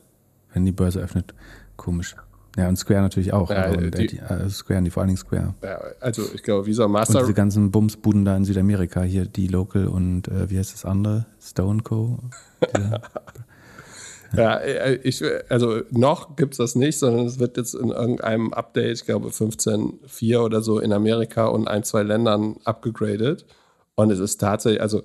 wenn 0.53 0.65
die 0.65 0.73
Börse 0.73 1.01
öffnet. 1.01 1.35
Komisch. 1.77 2.15
Ja, 2.57 2.69
und 2.69 2.77
Square 2.77 3.03
natürlich 3.03 3.33
auch. 3.33 3.51
Ja, 3.51 3.57
also 3.57 3.91
die, 3.91 4.07
die, 4.09 4.19
äh, 4.19 4.49
Square, 4.51 4.83
die, 4.83 4.91
vor 4.91 5.03
allen 5.03 5.09
Dingen 5.09 5.19
Square. 5.19 5.55
Ja, 5.63 5.79
also 6.01 6.23
ich 6.35 6.43
glaube, 6.43 6.67
Visa 6.67 6.89
Master. 6.89 7.15
Und 7.15 7.23
diese 7.23 7.35
ganzen 7.35 7.71
Bumsbuden 7.71 8.25
da 8.25 8.37
in 8.37 8.45
Südamerika, 8.45 9.03
hier 9.03 9.27
die 9.27 9.47
Local 9.47 9.87
und 9.87 10.29
äh, 10.29 10.51
wie 10.51 10.59
heißt 10.59 10.75
das 10.75 10.85
andere? 10.85 11.27
Stone 11.41 11.83
Co. 11.83 12.19
ja, 14.37 14.57
äh, 14.57 14.97
ich, 15.03 15.23
also 15.49 15.81
noch 15.91 16.37
gibt 16.37 16.55
es 16.55 16.59
das 16.59 16.75
nicht, 16.75 16.99
sondern 16.99 17.27
es 17.27 17.39
wird 17.39 17.57
jetzt 17.57 17.75
in 17.75 17.91
irgendeinem 17.91 18.53
Update, 18.53 18.95
ich 18.99 19.05
glaube 19.05 19.29
15.4 19.29 20.39
oder 20.39 20.61
so 20.61 20.79
in 20.79 20.93
Amerika 20.93 21.47
und 21.47 21.69
ein, 21.69 21.85
zwei 21.85 22.03
Ländern 22.03 22.57
abgegradet. 22.65 23.47
Und 23.95 24.11
es 24.11 24.19
ist 24.19 24.39
tatsächlich, 24.39 24.83
also 24.83 25.03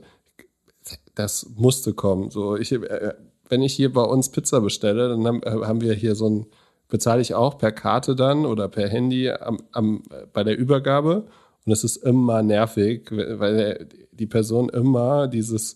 das 1.16 1.50
musste 1.56 1.94
kommen. 1.94 2.30
So, 2.32 2.56
ich, 2.58 2.72
äh, 2.72 3.14
wenn 3.50 3.62
ich 3.62 3.74
hier 3.74 3.94
bei 3.94 4.04
uns 4.04 4.30
Pizza 4.30 4.62
bestelle, 4.62 5.10
dann 5.10 5.26
haben 5.26 5.82
wir 5.82 5.94
hier 5.94 6.16
so 6.16 6.30
ein 6.30 6.46
bezahle 6.94 7.22
ich 7.22 7.34
auch 7.34 7.58
per 7.58 7.72
Karte 7.72 8.16
dann 8.16 8.46
oder 8.46 8.68
per 8.68 8.88
Handy 8.88 9.32
am, 9.32 9.58
am, 9.72 10.04
bei 10.32 10.44
der 10.44 10.56
Übergabe. 10.56 11.26
Und 11.66 11.72
es 11.72 11.84
ist 11.84 11.98
immer 11.98 12.44
nervig, 12.44 13.10
weil 13.12 13.88
die 14.12 14.28
Person 14.28 14.70
immer 14.70 15.28
dieses 15.28 15.76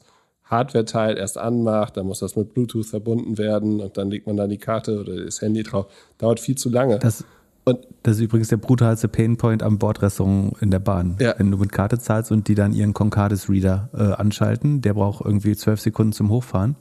Hardware-Teil 0.49 1.17
erst 1.17 1.37
anmacht, 1.37 1.97
dann 1.97 2.05
muss 2.05 2.19
das 2.19 2.35
mit 2.35 2.53
Bluetooth 2.53 2.85
verbunden 2.85 3.37
werden 3.37 3.81
und 3.81 3.97
dann 3.97 4.09
legt 4.09 4.27
man 4.27 4.37
da 4.37 4.47
die 4.47 4.57
Karte 4.57 4.99
oder 4.99 5.23
das 5.23 5.41
Handy 5.41 5.63
drauf. 5.63 5.87
Dauert 6.17 6.39
viel 6.39 6.55
zu 6.55 6.69
lange. 6.69 6.99
Das, 6.99 7.25
und 7.65 7.79
das 8.03 8.15
ist 8.15 8.23
übrigens 8.23 8.47
der 8.47 8.57
brutalste 8.57 9.09
Painpoint 9.09 9.61
am 9.61 9.77
Bordrestaurant 9.77 10.53
in 10.61 10.71
der 10.71 10.79
Bahn. 10.79 11.17
Ja. 11.19 11.35
Wenn 11.37 11.51
du 11.51 11.57
mit 11.57 11.73
Karte 11.73 11.99
zahlst 11.99 12.31
und 12.31 12.47
die 12.47 12.55
dann 12.55 12.71
ihren 12.71 12.93
Concardis-Reader 12.93 13.89
äh, 13.93 14.03
anschalten, 14.13 14.81
der 14.81 14.93
braucht 14.93 15.25
irgendwie 15.25 15.55
zwölf 15.55 15.81
Sekunden 15.81 16.13
zum 16.13 16.29
Hochfahren. 16.29 16.77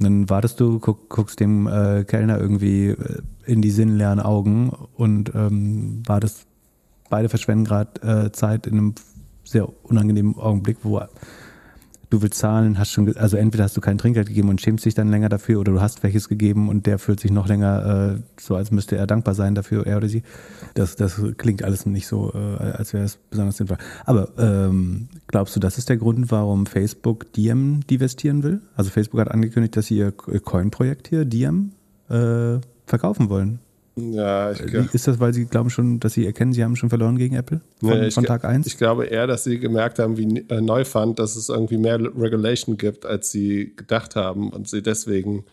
Dann 0.00 0.28
wartest 0.28 0.58
du, 0.58 0.80
guck, 0.80 1.08
guckst 1.08 1.38
dem 1.38 1.68
äh, 1.68 2.02
Kellner 2.02 2.40
irgendwie 2.40 2.88
äh, 2.88 3.22
in 3.44 3.62
die 3.62 3.70
sinnleeren 3.70 4.18
Augen 4.18 4.72
und 4.96 5.32
ähm, 5.36 6.02
wartest, 6.06 6.46
beide 7.08 7.28
verschwenden 7.28 7.64
gerade 7.64 8.02
äh, 8.26 8.32
Zeit 8.32 8.66
in 8.66 8.78
einem 8.78 8.94
sehr 9.44 9.68
unangenehmen 9.84 10.36
Augenblick, 10.36 10.78
wo 10.82 11.00
du 12.12 12.20
willst 12.20 12.38
zahlen, 12.38 12.78
hast 12.78 12.92
schon, 12.92 13.16
also 13.16 13.38
entweder 13.38 13.64
hast 13.64 13.76
du 13.76 13.80
kein 13.80 13.96
Trinkgeld 13.96 14.28
gegeben 14.28 14.50
und 14.50 14.60
schämst 14.60 14.84
dich 14.84 14.94
dann 14.94 15.08
länger 15.08 15.30
dafür 15.30 15.60
oder 15.60 15.72
du 15.72 15.80
hast 15.80 16.02
welches 16.02 16.28
gegeben 16.28 16.68
und 16.68 16.86
der 16.86 16.98
fühlt 16.98 17.20
sich 17.20 17.30
noch 17.30 17.48
länger 17.48 18.16
äh, 18.18 18.22
so, 18.38 18.54
als 18.54 18.70
müsste 18.70 18.96
er 18.96 19.06
dankbar 19.06 19.34
sein 19.34 19.54
dafür, 19.54 19.86
er 19.86 19.96
oder 19.96 20.08
sie. 20.08 20.22
Das, 20.74 20.96
das 20.96 21.20
klingt 21.38 21.64
alles 21.64 21.86
nicht 21.86 22.06
so, 22.06 22.32
äh, 22.34 22.38
als 22.38 22.92
wäre 22.92 23.04
es 23.04 23.16
besonders 23.16 23.56
sinnvoll. 23.56 23.78
Aber 24.04 24.28
ähm, 24.38 25.08
glaubst 25.26 25.56
du, 25.56 25.60
das 25.60 25.78
ist 25.78 25.88
der 25.88 25.96
Grund, 25.96 26.30
warum 26.30 26.66
Facebook 26.66 27.32
Diem 27.32 27.80
divestieren 27.88 28.42
will? 28.42 28.60
Also 28.76 28.90
Facebook 28.90 29.20
hat 29.20 29.30
angekündigt, 29.30 29.76
dass 29.76 29.86
sie 29.86 29.96
ihr 29.96 30.12
Coin-Projekt 30.12 31.08
hier, 31.08 31.24
Diem, 31.24 31.72
äh, 32.10 32.58
verkaufen 32.84 33.30
wollen. 33.30 33.60
Ja, 33.94 34.52
ich 34.52 34.60
äh, 34.60 34.86
Ist 34.92 35.06
das, 35.06 35.20
weil 35.20 35.34
Sie 35.34 35.44
glauben 35.44 35.68
schon, 35.68 36.00
dass 36.00 36.14
Sie 36.14 36.24
erkennen, 36.24 36.52
Sie 36.52 36.64
haben 36.64 36.76
schon 36.76 36.88
verloren 36.88 37.16
gegen 37.16 37.36
Apple 37.36 37.60
von, 37.80 38.00
nee, 38.00 38.10
von 38.10 38.24
Tag 38.24 38.44
1? 38.44 38.66
Ich 38.66 38.78
glaube 38.78 39.06
eher, 39.06 39.26
dass 39.26 39.44
Sie 39.44 39.58
gemerkt 39.58 39.98
haben, 39.98 40.16
wie 40.16 40.38
äh, 40.48 40.60
Neufund, 40.60 41.18
dass 41.18 41.36
es 41.36 41.48
irgendwie 41.48 41.76
mehr 41.76 42.00
Regulation 42.00 42.78
gibt, 42.78 43.04
als 43.04 43.30
Sie 43.30 43.74
gedacht 43.76 44.16
haben 44.16 44.50
und 44.50 44.68
Sie 44.68 44.82
deswegen 44.82 45.44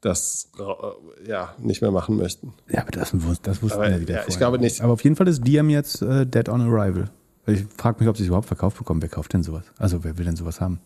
das 0.00 0.50
äh, 0.58 1.28
ja, 1.28 1.54
nicht 1.58 1.82
mehr 1.82 1.90
machen 1.90 2.16
möchten. 2.16 2.52
Ja, 2.70 2.82
aber 2.82 2.90
das, 2.90 3.14
das 3.42 3.62
wussten 3.62 3.78
aber, 3.78 3.90
wir 3.90 4.00
wieder 4.00 4.14
ja, 4.16 4.24
Ich 4.26 4.36
glaube 4.36 4.58
nicht. 4.58 4.80
Aber 4.82 4.92
auf 4.92 5.04
jeden 5.04 5.16
Fall 5.16 5.28
ist 5.28 5.46
Diem 5.46 5.70
jetzt 5.70 6.02
äh, 6.02 6.26
dead 6.26 6.48
on 6.48 6.60
arrival. 6.60 7.10
Ich 7.46 7.64
frage 7.76 8.00
mich, 8.00 8.08
ob 8.08 8.16
sie 8.16 8.24
es 8.24 8.28
überhaupt 8.28 8.48
verkauft 8.48 8.78
bekommen. 8.78 9.02
Wer 9.02 9.08
kauft 9.08 9.32
denn 9.32 9.42
sowas? 9.42 9.64
Also 9.78 10.04
wer 10.04 10.18
will 10.18 10.24
denn 10.24 10.36
sowas 10.36 10.60
haben? 10.60 10.80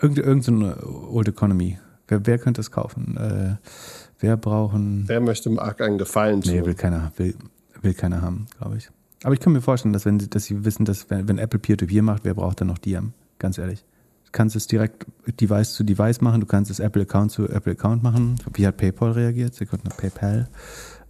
Irgend, 0.00 0.18
irgend 0.18 0.44
so 0.44 0.52
eine 0.52 0.76
Old 0.84 1.28
Economy. 1.28 1.78
Wer, 2.08 2.26
wer 2.26 2.38
könnte 2.38 2.60
es 2.60 2.70
kaufen? 2.70 3.16
Äh, 3.16 3.56
Wer 4.22 4.36
brauchen. 4.36 5.02
Wer 5.08 5.20
möchte 5.20 5.50
Marc 5.50 5.80
einen 5.80 5.98
Gefallen 5.98 6.42
tun? 6.42 6.52
Nee, 6.52 6.64
will 6.64 6.74
keiner, 6.74 7.10
will, 7.16 7.34
will 7.80 7.92
keiner 7.92 8.22
haben, 8.22 8.46
glaube 8.56 8.76
ich. 8.76 8.88
Aber 9.24 9.34
ich 9.34 9.40
kann 9.40 9.52
mir 9.52 9.60
vorstellen, 9.60 9.92
dass 9.92 10.04
wenn 10.04 10.20
sie, 10.20 10.30
dass 10.30 10.44
sie 10.44 10.64
wissen, 10.64 10.84
dass 10.84 11.10
wenn, 11.10 11.26
wenn 11.26 11.38
Apple 11.38 11.58
Peer-to-Peer 11.58 12.02
-Peer 12.02 12.04
macht, 12.04 12.24
wer 12.24 12.34
braucht 12.34 12.60
dann 12.60 12.68
noch 12.68 12.78
Diem? 12.78 13.14
Ganz 13.40 13.58
ehrlich. 13.58 13.84
Du 14.26 14.30
kannst 14.30 14.54
es 14.54 14.68
direkt 14.68 15.06
Device 15.40 15.74
zu 15.74 15.82
Device 15.82 16.20
machen, 16.20 16.40
du 16.40 16.46
kannst 16.46 16.70
es 16.70 16.78
Apple 16.78 17.02
Account 17.02 17.32
zu 17.32 17.48
Apple 17.48 17.72
Account 17.72 18.04
machen. 18.04 18.36
Wie 18.54 18.64
hat 18.64 18.76
PayPal 18.76 19.10
reagiert? 19.10 19.54
Sie 19.56 19.66
konnten 19.66 19.88
PayPal. 19.88 20.48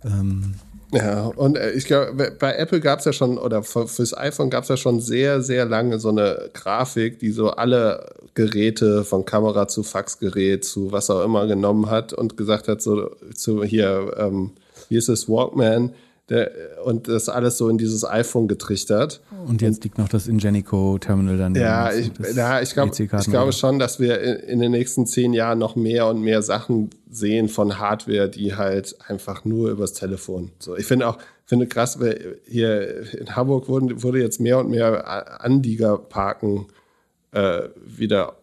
Ähm, 0.04 0.54
ja, 0.92 1.26
und 1.26 1.56
äh, 1.56 1.70
ich 1.72 1.86
glaube, 1.86 2.32
bei 2.38 2.54
Apple 2.54 2.80
gab 2.80 2.98
es 2.98 3.06
ja 3.06 3.12
schon, 3.12 3.38
oder 3.38 3.62
fürs 3.62 4.16
iPhone 4.16 4.50
gab 4.50 4.64
es 4.64 4.68
ja 4.68 4.76
schon 4.76 5.00
sehr, 5.00 5.40
sehr 5.40 5.64
lange 5.64 5.98
so 5.98 6.10
eine 6.10 6.50
Grafik, 6.52 7.18
die 7.18 7.30
so 7.30 7.50
alle 7.50 8.14
Geräte 8.34 9.04
von 9.04 9.24
Kamera 9.24 9.68
zu 9.68 9.82
Faxgerät 9.82 10.64
zu 10.64 10.92
was 10.92 11.10
auch 11.10 11.24
immer 11.24 11.46
genommen 11.46 11.90
hat 11.90 12.12
und 12.12 12.36
gesagt 12.36 12.68
hat, 12.68 12.82
so 12.82 13.10
zu 13.34 13.64
hier, 13.64 14.14
ähm, 14.18 14.52
wie 14.88 14.96
ist 14.96 15.08
es, 15.08 15.28
Walkman, 15.28 15.92
und 16.84 17.08
das 17.08 17.28
alles 17.28 17.58
so 17.58 17.68
in 17.68 17.78
dieses 17.78 18.04
iPhone 18.04 18.48
getrichtert. 18.48 19.20
Und 19.46 19.62
jetzt 19.62 19.84
liegt 19.84 19.98
noch 19.98 20.08
das 20.08 20.26
Ingenico-Terminal 20.26 21.36
dann. 21.36 21.54
Ja, 21.54 21.92
ich, 21.92 22.10
ja, 22.34 22.60
ich, 22.60 22.72
glaub, 22.72 22.98
ich 22.98 23.08
glaube 23.08 23.52
schon, 23.52 23.78
dass 23.78 24.00
wir 24.00 24.20
in, 24.20 24.36
in, 24.36 24.58
den 24.60 24.70
nächsten 24.70 25.06
zehn 25.06 25.32
Jahren 25.32 25.58
noch 25.58 25.76
mehr 25.76 26.06
und 26.06 26.22
mehr 26.22 26.42
Sachen 26.42 26.90
sehen 27.10 27.48
von 27.48 27.78
Hardware, 27.78 28.28
die 28.28 28.54
halt 28.54 28.96
einfach 29.08 29.44
nur 29.44 29.70
übers 29.70 29.92
Telefon. 29.92 30.50
So, 30.58 30.76
ich 30.76 30.86
finde 30.86 31.08
auch, 31.08 31.18
finde 31.44 31.66
krass, 31.66 31.98
hier 32.46 33.14
in 33.14 33.36
Hamburg 33.36 33.68
wurden, 33.68 34.02
wurde 34.02 34.20
jetzt 34.20 34.40
mehr 34.40 34.58
und 34.58 34.70
mehr 34.70 35.42
Anliegerparken 35.42 36.66
äh, 37.32 37.62
wieder 37.84 38.36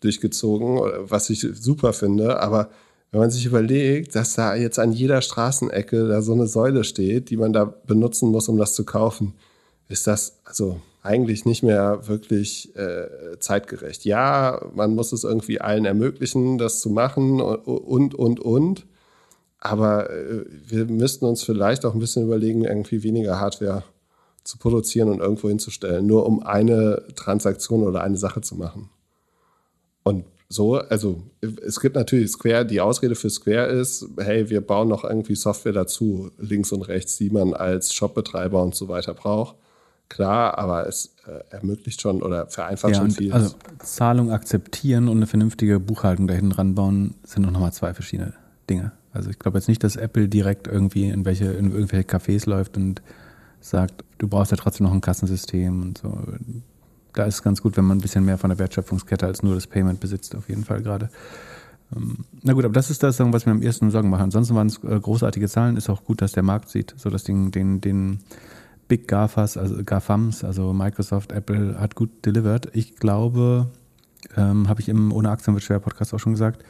durchgezogen, 0.00 0.80
was 1.08 1.30
ich 1.30 1.40
super 1.40 1.92
finde, 1.92 2.40
aber 2.40 2.70
wenn 3.10 3.20
man 3.20 3.30
sich 3.30 3.46
überlegt, 3.46 4.14
dass 4.14 4.34
da 4.34 4.54
jetzt 4.54 4.78
an 4.78 4.92
jeder 4.92 5.22
Straßenecke 5.22 6.08
da 6.08 6.20
so 6.20 6.32
eine 6.32 6.46
Säule 6.46 6.84
steht, 6.84 7.30
die 7.30 7.36
man 7.36 7.52
da 7.52 7.64
benutzen 7.64 8.30
muss, 8.30 8.48
um 8.48 8.58
das 8.58 8.74
zu 8.74 8.84
kaufen, 8.84 9.34
ist 9.88 10.06
das 10.06 10.40
also 10.44 10.80
eigentlich 11.02 11.46
nicht 11.46 11.62
mehr 11.62 12.06
wirklich 12.06 12.76
äh, 12.76 13.38
zeitgerecht. 13.38 14.04
Ja, 14.04 14.60
man 14.74 14.94
muss 14.94 15.12
es 15.12 15.24
irgendwie 15.24 15.60
allen 15.60 15.86
ermöglichen, 15.86 16.58
das 16.58 16.80
zu 16.80 16.90
machen 16.90 17.40
und, 17.40 18.14
und, 18.14 18.40
und. 18.40 18.86
Aber 19.58 20.10
äh, 20.10 20.44
wir 20.66 20.84
müssten 20.84 21.24
uns 21.24 21.42
vielleicht 21.42 21.86
auch 21.86 21.94
ein 21.94 22.00
bisschen 22.00 22.24
überlegen, 22.24 22.64
irgendwie 22.64 23.02
weniger 23.02 23.40
Hardware 23.40 23.84
zu 24.44 24.58
produzieren 24.58 25.08
und 25.08 25.20
irgendwo 25.20 25.48
hinzustellen, 25.48 26.06
nur 26.06 26.26
um 26.26 26.42
eine 26.42 27.02
Transaktion 27.14 27.82
oder 27.82 28.02
eine 28.02 28.18
Sache 28.18 28.40
zu 28.40 28.56
machen. 28.56 28.90
Und 30.02 30.24
so, 30.48 30.76
also 30.76 31.22
es 31.64 31.78
gibt 31.78 31.96
natürlich 31.96 32.30
Square, 32.30 32.64
die 32.64 32.80
Ausrede 32.80 33.14
für 33.14 33.28
Square 33.28 33.66
ist, 33.66 34.06
hey, 34.18 34.48
wir 34.48 34.62
bauen 34.62 34.88
noch 34.88 35.04
irgendwie 35.04 35.34
Software 35.34 35.72
dazu, 35.72 36.30
links 36.38 36.72
und 36.72 36.82
rechts, 36.82 37.18
die 37.18 37.28
man 37.28 37.52
als 37.52 37.92
Shopbetreiber 37.92 38.62
und 38.62 38.74
so 38.74 38.88
weiter 38.88 39.12
braucht. 39.12 39.56
Klar, 40.08 40.56
aber 40.56 40.86
es 40.86 41.14
äh, 41.26 41.54
ermöglicht 41.54 42.00
schon 42.00 42.22
oder 42.22 42.46
vereinfacht 42.46 42.94
ja, 42.94 43.00
schon 43.00 43.10
viel. 43.10 43.30
Also 43.30 43.56
Zahlung 43.80 44.32
akzeptieren 44.32 45.08
und 45.08 45.18
eine 45.18 45.26
vernünftige 45.26 45.80
Buchhaltung 45.80 46.26
da 46.26 46.32
hinten 46.32 46.52
ranbauen, 46.52 47.14
sind 47.24 47.42
noch 47.42 47.60
mal 47.60 47.72
zwei 47.72 47.92
verschiedene 47.92 48.32
Dinge. 48.70 48.92
Also 49.12 49.28
ich 49.28 49.38
glaube 49.38 49.58
jetzt 49.58 49.68
nicht, 49.68 49.84
dass 49.84 49.96
Apple 49.96 50.28
direkt 50.28 50.66
irgendwie 50.66 51.08
in 51.08 51.26
welche 51.26 51.46
in 51.46 51.72
irgendwelche 51.72 52.08
Cafés 52.08 52.48
läuft 52.48 52.78
und 52.78 53.02
sagt, 53.60 54.02
du 54.16 54.28
brauchst 54.28 54.50
ja 54.50 54.56
trotzdem 54.56 54.86
noch 54.86 54.94
ein 54.94 55.02
Kassensystem 55.02 55.82
und 55.82 55.98
so 55.98 56.08
da 57.18 57.24
ist 57.24 57.36
es 57.36 57.42
ganz 57.42 57.62
gut, 57.62 57.76
wenn 57.76 57.84
man 57.84 57.98
ein 57.98 58.00
bisschen 58.00 58.24
mehr 58.24 58.38
von 58.38 58.50
der 58.50 58.58
Wertschöpfungskette 58.58 59.26
als 59.26 59.42
nur 59.42 59.54
das 59.54 59.66
Payment 59.66 60.00
besitzt, 60.00 60.36
auf 60.36 60.48
jeden 60.48 60.64
Fall 60.64 60.82
gerade. 60.82 61.10
Ähm, 61.94 62.24
na 62.42 62.52
gut, 62.52 62.64
aber 62.64 62.74
das 62.74 62.90
ist 62.90 63.02
das, 63.02 63.18
was 63.18 63.46
mir 63.46 63.52
am 63.52 63.62
ersten 63.62 63.90
Sorgen 63.90 64.10
macht. 64.10 64.22
Ansonsten 64.22 64.54
waren 64.54 64.68
es 64.68 64.82
äh, 64.84 65.00
großartige 65.00 65.48
Zahlen. 65.48 65.76
Ist 65.76 65.90
auch 65.90 66.04
gut, 66.04 66.22
dass 66.22 66.32
der 66.32 66.42
Markt 66.42 66.68
sieht, 66.68 66.94
so 66.96 67.10
dass 67.10 67.24
den, 67.24 67.50
den, 67.50 67.80
den 67.80 68.20
Big 68.86 69.08
GAFAs, 69.08 69.56
also 69.56 69.82
GAFAMs, 69.84 70.44
also 70.44 70.72
Microsoft, 70.72 71.32
Apple, 71.32 71.78
hat 71.80 71.94
gut 71.94 72.10
delivered. 72.24 72.68
Ich 72.72 72.96
glaube, 72.96 73.68
ähm, 74.36 74.68
habe 74.68 74.80
ich 74.80 74.88
im 74.88 75.12
Ohne 75.12 75.30
Aktien 75.30 75.54
wird 75.54 75.64
schwer 75.64 75.80
Podcast 75.80 76.14
auch 76.14 76.20
schon 76.20 76.32
gesagt, 76.32 76.64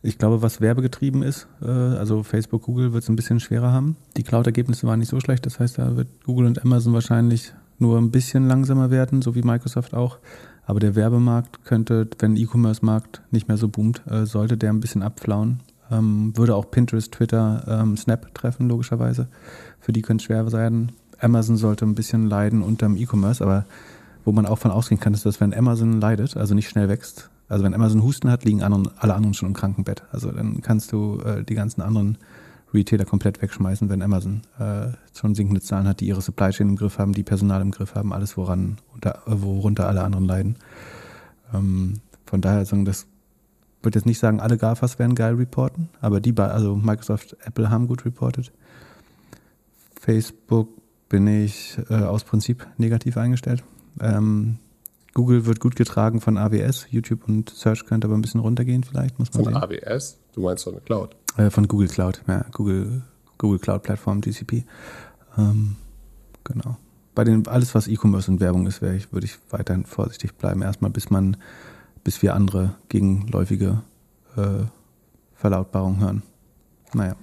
ich 0.00 0.16
glaube, 0.16 0.42
was 0.42 0.60
werbegetrieben 0.60 1.22
ist, 1.22 1.48
äh, 1.60 1.66
also 1.66 2.22
Facebook, 2.22 2.62
Google 2.62 2.92
wird 2.92 3.02
es 3.02 3.08
ein 3.08 3.16
bisschen 3.16 3.40
schwerer 3.40 3.72
haben. 3.72 3.96
Die 4.16 4.22
Cloud-Ergebnisse 4.22 4.86
waren 4.86 5.00
nicht 5.00 5.08
so 5.08 5.18
schlecht, 5.20 5.44
das 5.44 5.58
heißt, 5.58 5.78
da 5.78 5.96
wird 5.96 6.08
Google 6.24 6.46
und 6.46 6.62
Amazon 6.62 6.92
wahrscheinlich 6.92 7.52
nur 7.78 7.98
ein 7.98 8.10
bisschen 8.10 8.48
langsamer 8.48 8.90
werden, 8.90 9.22
so 9.22 9.34
wie 9.34 9.42
Microsoft 9.42 9.94
auch. 9.94 10.18
Aber 10.66 10.80
der 10.80 10.94
Werbemarkt 10.94 11.64
könnte, 11.64 12.06
wenn 12.18 12.36
E-Commerce-Markt 12.36 13.22
nicht 13.30 13.48
mehr 13.48 13.56
so 13.56 13.68
boomt, 13.68 14.02
äh, 14.06 14.26
sollte 14.26 14.56
der 14.56 14.70
ein 14.70 14.80
bisschen 14.80 15.02
abflauen. 15.02 15.60
Ähm, 15.90 16.36
würde 16.36 16.54
auch 16.54 16.70
Pinterest, 16.70 17.12
Twitter, 17.12 17.64
ähm, 17.66 17.96
Snap 17.96 18.34
treffen, 18.34 18.68
logischerweise. 18.68 19.28
Für 19.80 19.92
die 19.92 20.02
könnte 20.02 20.22
es 20.22 20.26
schwer 20.26 20.48
sein. 20.50 20.92
Amazon 21.20 21.56
sollte 21.56 21.86
ein 21.86 21.94
bisschen 21.94 22.28
leiden 22.28 22.62
unter 22.62 22.86
dem 22.86 22.96
E-Commerce, 22.96 23.42
aber 23.42 23.64
wo 24.24 24.32
man 24.32 24.44
auch 24.44 24.58
von 24.58 24.70
ausgehen 24.70 25.00
kann, 25.00 25.14
ist, 25.14 25.24
dass 25.24 25.40
wenn 25.40 25.54
Amazon 25.54 26.00
leidet, 26.00 26.36
also 26.36 26.54
nicht 26.54 26.68
schnell 26.68 26.88
wächst, 26.88 27.30
also 27.48 27.64
wenn 27.64 27.72
Amazon 27.72 28.02
Husten 28.02 28.30
hat, 28.30 28.44
liegen 28.44 28.62
alle 28.62 29.14
anderen 29.14 29.32
schon 29.32 29.48
im 29.48 29.54
Krankenbett. 29.54 30.02
Also 30.12 30.30
dann 30.30 30.60
kannst 30.60 30.92
du 30.92 31.20
äh, 31.20 31.44
die 31.44 31.54
ganzen 31.54 31.80
anderen 31.80 32.18
Retailer 32.72 33.04
komplett 33.04 33.40
wegschmeißen, 33.40 33.88
wenn 33.88 34.02
Amazon 34.02 34.42
äh, 34.58 34.88
schon 35.16 35.34
sinkende 35.34 35.60
Zahlen 35.60 35.88
hat, 35.88 36.00
die 36.00 36.06
ihre 36.06 36.20
Supply 36.20 36.50
Chain 36.50 36.70
im 36.70 36.76
Griff 36.76 36.98
haben, 36.98 37.12
die 37.12 37.22
Personal 37.22 37.62
im 37.62 37.70
Griff 37.70 37.94
haben, 37.94 38.12
alles 38.12 38.36
woran, 38.36 38.78
unter, 38.94 39.22
worunter 39.26 39.88
alle 39.88 40.02
anderen 40.02 40.26
leiden. 40.26 40.56
Ähm, 41.54 42.00
von 42.26 42.40
daher 42.40 42.64
sagen, 42.66 42.84
das 42.84 43.06
würde 43.82 43.98
jetzt 43.98 44.06
nicht 44.06 44.18
sagen, 44.18 44.40
alle 44.40 44.58
GAFAs 44.58 44.98
werden 44.98 45.14
geil 45.14 45.34
reporten, 45.34 45.88
aber 46.00 46.20
die, 46.20 46.36
also 46.36 46.76
Microsoft, 46.76 47.36
Apple 47.44 47.70
haben 47.70 47.86
gut 47.86 48.04
reported. 48.04 48.52
Facebook 50.00 50.68
bin 51.08 51.26
ich 51.26 51.78
äh, 51.88 51.94
aus 51.94 52.24
Prinzip 52.24 52.66
negativ 52.76 53.16
eingestellt. 53.16 53.62
Ähm, 54.00 54.58
Google 55.14 55.46
wird 55.46 55.60
gut 55.60 55.74
getragen 55.74 56.20
von 56.20 56.36
AWS, 56.36 56.86
YouTube 56.90 57.26
und 57.26 57.50
Search 57.50 57.86
könnte 57.86 58.06
aber 58.06 58.16
ein 58.16 58.20
bisschen 58.20 58.40
runtergehen 58.40 58.84
vielleicht, 58.84 59.18
muss 59.18 59.32
man 59.32 59.44
Von 59.44 59.54
sehen. 59.54 59.62
AWS? 59.62 60.18
Du 60.32 60.42
meinst 60.42 60.64
von 60.64 60.74
der 60.74 60.82
Cloud? 60.82 61.16
Äh, 61.36 61.50
von 61.50 61.68
Google 61.68 61.88
Cloud, 61.88 62.22
ja, 62.26 62.44
Google, 62.52 63.02
Google 63.38 63.58
Cloud 63.58 63.82
Plattform, 63.82 64.20
GCP. 64.20 64.64
Ähm, 65.36 65.76
genau. 66.44 66.76
Bei 67.14 67.24
den, 67.24 67.46
alles, 67.48 67.74
was 67.74 67.88
E-Commerce 67.88 68.30
und 68.30 68.40
Werbung 68.40 68.66
ist, 68.66 68.82
ich, 68.82 69.12
würde 69.12 69.26
ich 69.26 69.38
weiterhin 69.50 69.84
vorsichtig 69.84 70.34
bleiben. 70.34 70.62
Erstmal, 70.62 70.90
bis 70.90 71.10
man, 71.10 71.36
bis 72.04 72.22
wir 72.22 72.34
andere 72.34 72.76
gegenläufige 72.88 73.82
äh, 74.36 74.64
Verlautbarungen 75.34 76.00
hören. 76.00 76.22
Naja. 76.94 77.16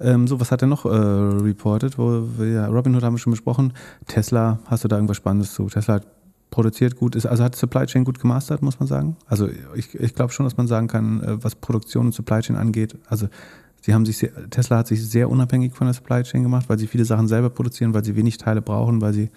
Ähm, 0.00 0.26
so, 0.26 0.38
was 0.40 0.52
hat 0.52 0.62
er 0.62 0.68
noch 0.68 0.84
äh, 0.84 0.88
reported? 0.88 1.98
Wo 1.98 2.24
wir, 2.38 2.66
Robinhood 2.66 3.02
haben 3.02 3.14
wir 3.14 3.18
schon 3.18 3.32
besprochen. 3.32 3.72
Tesla, 4.06 4.58
hast 4.66 4.84
du 4.84 4.88
da 4.88 4.96
irgendwas 4.96 5.16
Spannendes 5.16 5.54
zu? 5.54 5.66
Tesla 5.66 5.94
hat 5.94 6.06
produziert 6.52 6.94
gut 6.96 7.16
ist, 7.16 7.26
also 7.26 7.42
hat 7.42 7.56
Supply 7.56 7.86
Chain 7.86 8.04
gut 8.04 8.20
gemastert, 8.20 8.62
muss 8.62 8.78
man 8.78 8.86
sagen. 8.86 9.16
Also 9.26 9.48
ich, 9.74 9.98
ich 9.98 10.14
glaube 10.14 10.32
schon, 10.32 10.44
dass 10.44 10.56
man 10.56 10.68
sagen 10.68 10.86
kann, 10.86 11.20
äh, 11.20 11.42
was 11.42 11.56
Produktion 11.56 12.06
und 12.06 12.12
Supply 12.12 12.40
Chain 12.40 12.54
angeht, 12.54 12.96
also 13.08 13.26
sie 13.80 13.92
haben 13.92 14.06
sich 14.06 14.18
sehr, 14.18 14.30
Tesla 14.50 14.78
hat 14.78 14.86
sich 14.86 15.04
sehr 15.04 15.28
unabhängig 15.28 15.74
von 15.74 15.88
der 15.88 15.94
Supply 15.94 16.22
Chain 16.22 16.44
gemacht, 16.44 16.68
weil 16.68 16.78
sie 16.78 16.86
viele 16.86 17.04
Sachen 17.04 17.26
selber 17.26 17.50
produzieren, 17.50 17.94
weil 17.94 18.04
sie 18.04 18.14
wenig 18.14 18.36
Teile 18.36 18.62
brauchen, 18.62 19.00
weil 19.00 19.14
sie 19.14 19.30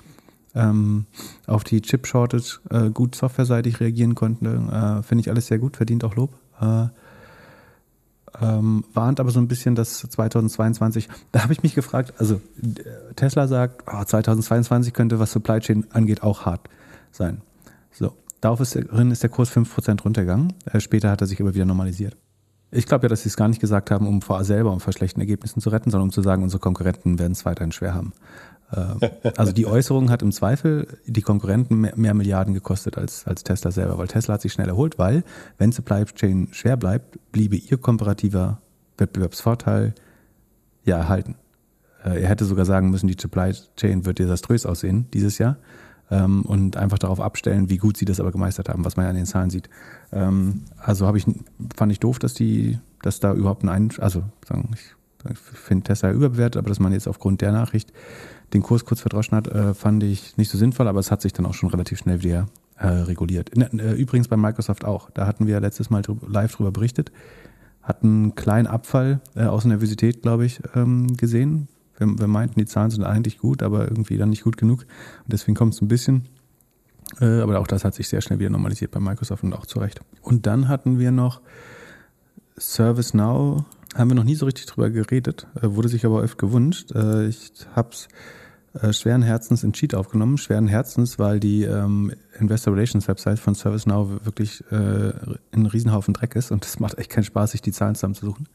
ähm, 0.53 1.05
auf 1.47 1.63
die 1.63 1.81
Chip 1.81 2.05
Shortage 2.05 2.59
äh, 2.69 2.89
gut 2.91 3.15
softwareseitig 3.15 3.79
reagieren 3.79 4.13
konnten. 4.13 4.69
Äh, 4.69 5.01
Finde 5.01 5.21
ich 5.21 5.29
alles 5.29 5.47
sehr 5.47 5.57
gut, 5.57 5.77
verdient 5.77 6.03
auch 6.03 6.15
Lob. 6.15 6.33
Äh, 6.61 6.87
ähm, 8.41 8.83
warnt 8.93 9.21
aber 9.21 9.31
so 9.31 9.39
ein 9.39 9.47
bisschen, 9.47 9.75
dass 9.75 9.99
2022, 9.99 11.07
da 11.31 11.43
habe 11.43 11.53
ich 11.53 11.63
mich 11.63 11.75
gefragt, 11.75 12.13
also 12.17 12.41
Tesla 13.15 13.47
sagt, 13.47 13.85
oh, 13.87 14.03
2022 14.03 14.93
könnte, 14.93 15.19
was 15.19 15.31
Supply 15.31 15.61
Chain 15.61 15.87
angeht, 15.91 16.21
auch 16.21 16.45
hart 16.45 16.67
sein. 17.15 17.41
So, 17.91 18.13
daraufhin 18.41 19.11
ist 19.11 19.23
der 19.23 19.29
Kurs 19.29 19.51
5% 19.51 20.01
runtergegangen. 20.03 20.53
Äh, 20.71 20.79
später 20.79 21.09
hat 21.09 21.21
er 21.21 21.27
sich 21.27 21.41
aber 21.41 21.53
wieder 21.53 21.65
normalisiert. 21.65 22.17
Ich 22.71 22.87
glaube 22.87 23.05
ja, 23.05 23.09
dass 23.09 23.23
sie 23.23 23.29
es 23.29 23.37
gar 23.37 23.47
nicht 23.47 23.61
gesagt 23.61 23.89
haben, 23.89 24.07
um 24.07 24.21
vor 24.21 24.43
selber 24.43 24.73
um 24.73 24.79
vor 24.79 24.91
schlechten 24.91 25.21
Ergebnissen 25.21 25.61
zu 25.61 25.69
retten, 25.69 25.91
sondern 25.91 26.09
um 26.09 26.11
zu 26.11 26.21
sagen, 26.21 26.43
unsere 26.43 26.59
Konkurrenten 26.59 27.19
werden 27.19 27.31
es 27.31 27.45
weiterhin 27.45 27.71
schwer 27.71 27.93
haben. 27.93 28.11
Äh, 28.71 29.09
also 29.37 29.51
die 29.51 29.65
Äußerung 29.65 30.09
hat 30.09 30.21
im 30.21 30.31
Zweifel 30.31 30.87
die 31.05 31.21
Konkurrenten 31.21 31.79
mehr, 31.79 31.93
mehr, 31.95 32.13
Milliarden 32.13 32.53
gekostet 32.53 32.97
als, 32.97 33.25
als 33.27 33.43
Tesla 33.43 33.71
selber, 33.71 33.97
weil 33.97 34.07
Tesla 34.07 34.35
hat 34.35 34.41
sich 34.41 34.53
schnell 34.53 34.67
erholt, 34.67 34.97
weil 34.97 35.23
wenn 35.57 35.71
Supply 35.71 36.05
Chain 36.05 36.49
schwer 36.51 36.77
bleibt, 36.77 37.17
bliebe 37.31 37.55
ihr 37.55 37.77
komparativer 37.77 38.61
Wettbewerbsvorteil 38.97 39.93
ja 40.83 40.97
erhalten. 40.97 41.35
Äh, 42.03 42.21
er 42.21 42.29
hätte 42.29 42.45
sogar 42.45 42.65
sagen 42.65 42.89
müssen, 42.89 43.07
die 43.07 43.17
Supply 43.19 43.53
Chain 43.77 44.05
wird 44.05 44.19
desaströs 44.19 44.65
aussehen 44.65 45.07
dieses 45.13 45.37
Jahr 45.37 45.57
ähm, 46.11 46.44
und 46.44 46.77
einfach 46.77 46.99
darauf 46.99 47.19
abstellen, 47.19 47.69
wie 47.69 47.77
gut 47.77 47.98
sie 47.98 48.06
das 48.06 48.19
aber 48.19 48.32
gemeistert 48.32 48.69
haben, 48.69 48.86
was 48.86 48.95
man 48.95 49.06
ja 49.06 49.10
an 49.10 49.15
den 49.15 49.26
Zahlen 49.26 49.49
sieht. 49.49 49.69
Ähm, 50.11 50.61
also 50.77 51.07
habe 51.07 51.18
ich, 51.18 51.26
fand 51.76 51.91
ich 51.91 51.99
doof, 51.99 52.19
dass 52.19 52.34
die, 52.34 52.80
dass 53.02 53.19
da 53.19 53.34
überhaupt 53.34 53.64
ein, 53.64 53.69
Ein 53.69 53.91
also 53.99 54.23
sagen, 54.48 54.69
ich, 54.73 55.32
ich 55.32 55.38
finde 55.38 55.86
Tesla 55.86 56.11
überbewertet, 56.11 56.57
aber 56.57 56.69
dass 56.69 56.80
man 56.80 56.94
jetzt 56.94 57.07
aufgrund 57.07 57.41
der 57.41 57.52
Nachricht 57.52 57.91
den 58.53 58.61
Kurs 58.61 58.86
kurz 58.86 59.02
verdroschen 59.02 59.36
hat, 59.36 59.48
äh, 59.48 59.73
fand 59.73 60.03
ich 60.03 60.38
nicht 60.38 60.52
so 60.52 60.57
sinnvoll, 60.57 60.88
aber 60.88 60.99
es 60.99 61.11
hat 61.11 61.22
sich 61.22 61.34
dann 61.34 61.45
auch 61.45 61.53
schon 61.53 61.69
relativ 61.69 61.99
schnell 61.99 62.22
wieder 62.22 62.48
äh, 62.77 62.88
reguliert. 62.88 63.52
Äh, 63.57 63.94
übrigens 63.94 64.27
bei 64.27 64.38
Microsoft 64.38 64.86
auch. 64.86 65.10
Da 65.11 65.26
hatten 65.26 65.48
wir 65.48 65.60
letztes 65.60 65.90
Mal 65.90 66.03
live 66.27 66.56
drüber 66.56 66.72
berichtet, 66.72 67.11
hatten 67.82 68.07
einen 68.07 68.36
kleinen 68.36 68.68
Abfall 68.68 69.22
äh, 69.36 69.45
aus 69.45 69.65
Nervosität, 69.65 70.22
glaube 70.22 70.45
ich, 70.45 70.61
ähm, 70.76 71.15
gesehen, 71.18 71.68
wir, 71.97 72.07
wir 72.19 72.27
meinten, 72.27 72.59
die 72.59 72.65
Zahlen 72.65 72.91
sind 72.91 73.03
eigentlich 73.03 73.38
gut, 73.38 73.63
aber 73.63 73.84
irgendwie 73.84 74.17
dann 74.17 74.30
nicht 74.30 74.43
gut 74.43 74.57
genug. 74.57 74.81
Und 74.81 75.34
deswegen 75.34 75.55
kommt 75.55 75.73
es 75.73 75.81
ein 75.81 75.88
bisschen. 75.88 76.26
Äh, 77.19 77.41
aber 77.41 77.59
auch 77.59 77.67
das 77.67 77.85
hat 77.85 77.93
sich 77.93 78.07
sehr 78.07 78.22
schnell 78.22 78.39
wieder 78.39 78.49
normalisiert 78.49 78.91
bei 78.91 78.99
Microsoft 78.99 79.43
und 79.43 79.53
auch 79.53 79.65
zurecht. 79.65 80.01
Und 80.22 80.45
dann 80.47 80.67
hatten 80.67 80.99
wir 80.99 81.11
noch 81.11 81.41
ServiceNow, 82.57 83.63
haben 83.95 84.09
wir 84.09 84.15
noch 84.15 84.23
nie 84.23 84.35
so 84.35 84.45
richtig 84.45 84.65
drüber 84.65 84.89
geredet, 84.89 85.47
äh, 85.55 85.67
wurde 85.69 85.89
sich 85.89 86.05
aber 86.05 86.23
oft 86.23 86.38
gewünscht. 86.38 86.91
Äh, 86.93 87.27
ich 87.27 87.51
habe 87.76 87.89
es 87.91 88.07
äh, 88.81 88.91
schweren 88.91 89.22
Herzens 89.22 89.63
in 89.63 89.73
Cheat 89.73 89.95
aufgenommen. 89.95 90.38
Schweren 90.38 90.67
Herzens, 90.67 91.19
weil 91.19 91.39
die 91.39 91.63
ähm, 91.63 92.11
Investor 92.39 92.73
Relations 92.73 93.07
Website 93.07 93.39
von 93.39 93.55
ServiceNow 93.55 94.26
wirklich 94.26 94.63
äh, 94.72 95.13
ein 95.53 95.65
Riesenhaufen 95.65 96.13
Dreck 96.13 96.35
ist 96.35 96.51
und 96.51 96.65
es 96.65 96.80
macht 96.80 96.97
echt 96.97 97.09
keinen 97.09 97.23
Spaß, 97.23 97.51
sich 97.51 97.61
die 97.61 97.72
Zahlen 97.72 97.95
zusammenzusuchen. 97.95 98.47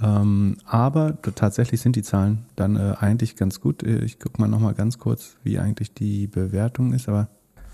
Ähm, 0.00 0.56
aber 0.64 1.18
tatsächlich 1.34 1.80
sind 1.80 1.96
die 1.96 2.02
Zahlen 2.02 2.46
dann 2.56 2.76
äh, 2.76 2.94
eigentlich 3.00 3.36
ganz 3.36 3.60
gut. 3.60 3.82
Äh, 3.82 4.04
ich 4.04 4.18
gucke 4.18 4.40
mal 4.40 4.48
nochmal 4.48 4.74
ganz 4.74 4.98
kurz, 4.98 5.36
wie 5.42 5.58
eigentlich 5.58 5.92
die 5.92 6.26
Bewertung 6.26 6.92
ist. 6.92 7.08
Aber 7.08 7.28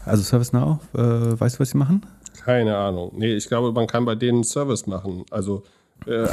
also 0.04 0.22
ServiceNow, 0.22 0.78
äh, 0.94 0.98
weißt 1.40 1.56
du, 1.56 1.60
was 1.60 1.70
sie 1.70 1.78
machen? 1.78 2.04
Keine 2.44 2.76
Ahnung. 2.76 3.12
Nee, 3.16 3.34
ich 3.34 3.48
glaube, 3.48 3.72
man 3.72 3.86
kann 3.86 4.04
bei 4.04 4.14
denen 4.14 4.44
Service 4.44 4.86
machen. 4.86 5.24
Also 5.30 5.64
äh, 6.06 6.26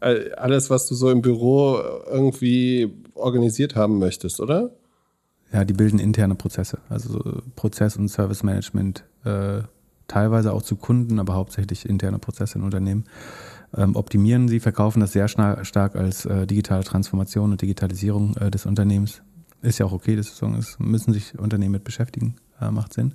alles, 0.36 0.70
was 0.70 0.86
du 0.86 0.94
so 0.94 1.10
im 1.10 1.22
Büro 1.22 1.78
irgendwie 2.06 2.92
organisiert 3.14 3.76
haben 3.76 3.98
möchtest, 3.98 4.40
oder? 4.40 4.70
Ja, 5.52 5.64
die 5.64 5.74
bilden 5.74 5.98
interne 5.98 6.34
Prozesse. 6.34 6.78
Also 6.88 7.42
Prozess- 7.56 7.96
und 7.96 8.08
Service-Management 8.08 9.04
äh, 9.24 9.62
teilweise 10.06 10.52
auch 10.52 10.62
zu 10.62 10.76
Kunden, 10.76 11.18
aber 11.18 11.34
hauptsächlich 11.34 11.88
interne 11.88 12.18
Prozesse 12.18 12.58
in 12.58 12.64
Unternehmen. 12.64 13.04
Ähm, 13.76 13.96
optimieren 13.96 14.48
sie, 14.48 14.60
verkaufen 14.60 15.00
das 15.00 15.12
sehr 15.12 15.28
stark 15.28 15.94
als 15.94 16.24
äh, 16.24 16.46
digitale 16.46 16.84
Transformation 16.84 17.52
und 17.52 17.60
Digitalisierung 17.60 18.36
äh, 18.36 18.50
des 18.50 18.64
Unternehmens. 18.66 19.22
Ist 19.60 19.78
ja 19.78 19.86
auch 19.86 19.92
okay, 19.92 20.16
das 20.16 20.40
müssen 20.78 21.12
sich 21.12 21.38
Unternehmen 21.38 21.72
mit 21.72 21.84
beschäftigen, 21.84 22.36
äh, 22.60 22.70
macht 22.70 22.94
Sinn. 22.94 23.14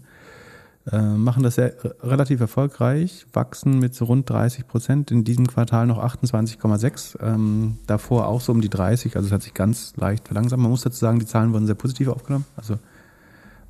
Machen 0.91 1.43
das 1.43 1.55
sehr 1.55 1.75
relativ 2.01 2.41
erfolgreich, 2.41 3.25
wachsen 3.31 3.79
mit 3.79 3.95
so 3.95 4.03
rund 4.03 4.29
30 4.29 4.67
Prozent, 4.67 5.11
in 5.11 5.23
diesem 5.23 5.47
Quartal 5.47 5.87
noch 5.87 5.97
28,6, 5.97 7.23
ähm, 7.23 7.77
davor 7.87 8.27
auch 8.27 8.41
so 8.41 8.51
um 8.51 8.59
die 8.59 8.67
30, 8.67 9.15
also 9.15 9.27
es 9.27 9.31
hat 9.31 9.43
sich 9.43 9.53
ganz 9.53 9.95
leicht 9.95 10.27
verlangsamt. 10.27 10.61
Man 10.61 10.69
muss 10.69 10.81
dazu 10.81 10.97
sagen, 10.97 11.19
die 11.19 11.25
Zahlen 11.25 11.53
wurden 11.53 11.67
sehr 11.67 11.75
positiv 11.75 12.09
aufgenommen, 12.09 12.43
also 12.57 12.79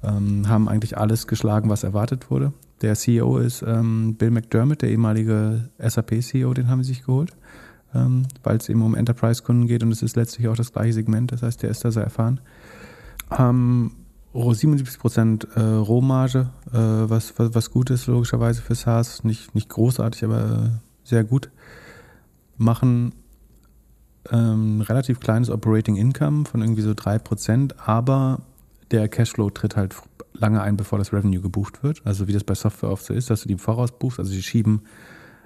ähm, 0.01 0.49
haben 0.49 0.67
eigentlich 0.67 0.97
alles 0.97 1.27
geschlagen, 1.27 1.69
was 1.69 1.83
erwartet 1.83 2.31
wurde. 2.31 2.51
Der 2.83 2.95
CEO 2.95 3.37
ist 3.37 3.63
ähm, 3.65 4.15
Bill 4.15 4.29
McDermott, 4.29 4.81
der 4.81 4.91
ehemalige 4.91 5.69
SAP-CEO, 5.79 6.53
den 6.53 6.67
haben 6.67 6.83
sie 6.83 6.89
sich 6.89 7.05
geholt, 7.05 7.31
ähm, 7.95 8.23
weil 8.43 8.57
es 8.57 8.67
eben 8.67 8.81
um 8.81 8.93
Enterprise-Kunden 8.93 9.67
geht 9.67 9.83
und 9.83 9.91
es 9.93 10.03
ist 10.03 10.17
letztlich 10.17 10.49
auch 10.49 10.57
das 10.57 10.73
gleiche 10.73 10.91
Segment, 10.91 11.31
das 11.31 11.43
heißt, 11.43 11.63
der 11.63 11.69
ist 11.69 11.85
da 11.85 11.91
sehr 11.91 12.03
erfahren. 12.03 12.41
Haben 13.29 13.95
77 14.33 14.99
Prozent 14.99 15.47
äh, 15.55 15.61
Rohmarge, 15.61 16.49
äh, 16.73 16.77
was, 16.77 17.39
was, 17.39 17.55
was 17.55 17.71
gut 17.71 17.89
ist 17.89 18.07
logischerweise 18.07 18.61
für 18.61 18.75
SaaS, 18.75 19.23
nicht, 19.23 19.55
nicht 19.55 19.69
großartig, 19.69 20.25
aber 20.25 20.81
sehr 21.05 21.23
gut. 21.23 21.51
Machen 22.57 23.13
ähm, 24.29 24.81
relativ 24.81 25.21
kleines 25.21 25.49
Operating 25.49 25.95
Income 25.95 26.45
von 26.45 26.61
irgendwie 26.61 26.81
so 26.81 26.93
3 26.93 27.17
Prozent, 27.19 27.75
aber 27.87 28.41
der 28.91 29.07
Cashflow 29.07 29.51
tritt 29.51 29.77
halt 29.77 29.95
lange 30.43 30.61
ein, 30.61 30.75
bevor 30.75 30.99
das 30.99 31.13
Revenue 31.13 31.39
gebucht 31.39 31.83
wird. 31.83 32.01
Also 32.05 32.27
wie 32.27 32.33
das 32.33 32.43
bei 32.43 32.53
Software 32.53 32.89
oft 32.89 33.05
so 33.05 33.13
ist, 33.13 33.29
dass 33.29 33.41
du 33.41 33.47
die 33.47 33.53
im 33.53 33.59
Voraus 33.59 33.97
buchst. 33.97 34.19
Also 34.19 34.31
sie 34.31 34.43
schieben, 34.43 34.81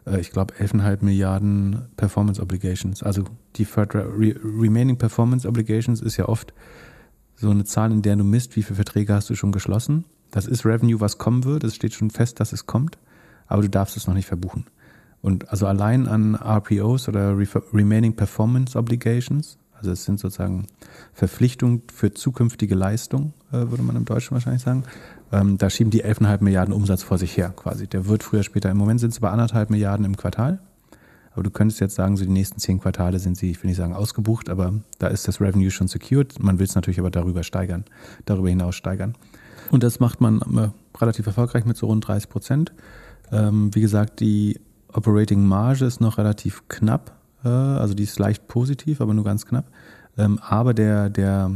äh, 0.07 0.19
ich 0.19 0.32
glaube, 0.32 0.56
11,5 0.56 1.06
Milliarden 1.06 1.88
Performance 1.98 2.41
Obligations. 2.41 3.03
Also 3.03 3.26
die 3.56 3.68
Re 3.76 4.36
Remaining 4.44 4.98
Performance 4.98 5.48
Obligations 5.48 6.02
ist 6.02 6.18
ja 6.18 6.28
oft 6.28 6.52
so 7.36 7.52
eine 7.52 7.64
Zahl, 7.64 7.91
in 7.91 8.02
der 8.02 8.15
du 8.15 8.24
misst, 8.24 8.56
wie 8.56 8.64
viele 8.64 8.76
Verträge 8.76 9.14
hast 9.14 9.30
du 9.30 9.36
schon 9.36 9.52
geschlossen. 9.52 10.06
Das 10.32 10.48
ist 10.48 10.65
Revenue, 10.65 10.99
was 10.99 11.19
kommen 11.19 11.44
wird. 11.44 11.64
Es 11.64 11.76
steht 11.76 11.94
schon 11.94 12.10
fest, 12.10 12.40
dass 12.40 12.52
es 12.52 12.65
kommt, 12.65 12.98
aber 13.45 13.61
du 13.61 13.69
darfst 13.69 13.95
es 13.98 14.07
noch 14.07 14.15
nicht 14.15 14.26
verbuchen. 14.26 14.65
Und 15.22 15.49
also 15.49 15.68
allein 15.68 16.07
an 16.07 16.36
RPOs 16.36 17.07
oder 17.07 17.38
Remaining 17.38 18.15
Performance 18.15 18.78
Obligations, 18.78 19.60
also 19.77 19.91
es 19.91 20.03
sind 20.05 20.19
sozusagen 20.19 20.67
Verpflichtungen 21.13 21.83
für 21.93 22.13
zukünftige 22.13 22.75
Leistung, 22.75 23.33
äh, 23.51 23.57
würde 23.57 23.83
man 23.83 23.95
im 23.95 24.05
Deutschen 24.05 24.31
wahrscheinlich 24.31 24.63
sagen. 24.63 24.83
Ähm, 25.31 25.57
da 25.57 25.69
schieben 25.69 25.91
die 25.91 26.03
11,5 26.03 26.43
Milliarden 26.43 26.73
Umsatz 26.73 27.03
vor 27.03 27.17
sich 27.17 27.35
her 27.37 27.53
quasi. 27.55 27.87
Der 27.87 28.07
wird 28.07 28.23
früher, 28.23 28.43
später. 28.43 28.69
Im 28.69 28.77
Moment 28.77 28.99
sind 28.99 29.11
es 29.11 29.19
bei 29.19 29.29
anderthalb 29.29 29.69
Milliarden 29.69 30.05
im 30.05 30.15
Quartal. 30.15 30.59
Aber 31.33 31.43
du 31.43 31.51
könntest 31.51 31.79
jetzt 31.81 31.93
sagen, 31.93 32.17
so 32.17 32.25
die 32.25 32.31
nächsten 32.31 32.59
zehn 32.59 32.79
Quartale 32.79 33.19
sind 33.19 33.37
sie, 33.37 33.51
ich 33.51 33.61
will 33.61 33.67
nicht 33.67 33.77
sagen 33.77 33.93
ausgebucht, 33.93 34.49
aber 34.49 34.73
da 34.97 35.07
ist 35.07 35.27
das 35.27 35.39
Revenue 35.39 35.69
schon 35.69 35.87
secured. 35.87 36.41
Man 36.41 36.57
will 36.57 36.65
es 36.65 36.73
natürlich 36.73 36.99
aber 36.99 37.11
darüber 37.11 37.43
steigern, 37.43 37.85
darüber 38.25 38.49
hinaus 38.49 38.75
steigern. 38.75 39.13
Und 39.69 39.83
das 39.83 39.99
macht 39.99 40.19
man 40.19 40.41
äh, 40.41 40.69
relativ 40.99 41.27
erfolgreich 41.27 41.65
mit 41.65 41.77
so 41.77 41.87
rund 41.87 42.07
30 42.07 42.29
Prozent. 42.29 42.73
Ähm, 43.31 43.73
wie 43.75 43.81
gesagt, 43.81 44.19
die 44.19 44.59
Operating 44.91 45.45
Marge 45.45 45.85
ist 45.85 46.01
noch 46.01 46.17
relativ 46.17 46.67
knapp, 46.69 47.16
also 47.43 47.93
die 47.93 48.03
ist 48.03 48.19
leicht 48.19 48.47
positiv, 48.47 49.01
aber 49.01 49.14
nur 49.14 49.23
ganz 49.23 49.45
knapp. 49.45 49.65
Ähm, 50.18 50.39
aber 50.41 50.73
der, 50.73 51.09
der 51.09 51.51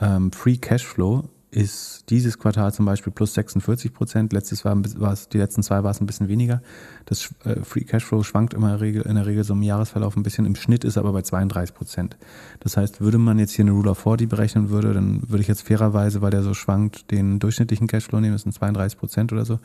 ähm, 0.00 0.32
Free 0.32 0.56
Cashflow 0.56 1.28
ist 1.56 2.10
dieses 2.10 2.38
Quartal 2.38 2.74
zum 2.74 2.84
Beispiel 2.84 3.12
plus 3.12 3.32
46 3.32 3.94
Prozent. 3.94 4.32
Letztes 4.34 4.64
war, 4.64 4.76
war 4.76 5.12
es, 5.12 5.30
die 5.30 5.38
letzten 5.38 5.62
zwei 5.62 5.82
war 5.82 5.90
es 5.90 6.00
ein 6.02 6.06
bisschen 6.06 6.28
weniger. 6.28 6.60
Das 7.06 7.32
äh, 7.44 7.62
Free 7.62 7.84
Cashflow 7.84 8.22
schwankt 8.24 8.52
immer 8.52 8.66
in 8.66 8.72
der, 8.72 8.80
Regel, 8.82 9.02
in 9.02 9.14
der 9.14 9.24
Regel 9.24 9.42
so 9.42 9.54
im 9.54 9.62
Jahresverlauf 9.62 10.16
ein 10.16 10.22
bisschen. 10.22 10.44
Im 10.44 10.56
Schnitt 10.56 10.84
ist 10.84 10.98
aber 10.98 11.12
bei 11.12 11.22
32 11.22 11.74
Prozent. 11.74 12.18
Das 12.60 12.76
heißt, 12.76 13.00
würde 13.00 13.16
man 13.16 13.38
jetzt 13.38 13.52
hier 13.52 13.64
eine 13.64 13.72
Rule 13.72 13.90
of 13.90 13.98
40 13.98 14.28
berechnen 14.28 14.68
würde, 14.68 14.92
dann 14.92 15.22
würde 15.30 15.40
ich 15.40 15.48
jetzt 15.48 15.62
fairerweise, 15.62 16.20
weil 16.20 16.30
der 16.30 16.42
so 16.42 16.52
schwankt, 16.52 17.10
den 17.10 17.38
durchschnittlichen 17.38 17.86
Cashflow 17.86 18.20
nehmen. 18.20 18.34
Das 18.34 18.42
sind 18.42 18.52
32 18.52 18.98
Prozent 18.98 19.32
oder 19.32 19.46
so 19.46 19.58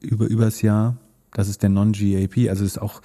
über 0.00 0.26
übers 0.26 0.62
Jahr. 0.62 0.96
Das 1.34 1.48
ist 1.48 1.62
der 1.62 1.68
Non-GAP. 1.68 2.48
Also 2.48 2.64
ist 2.64 2.80
auch 2.80 3.02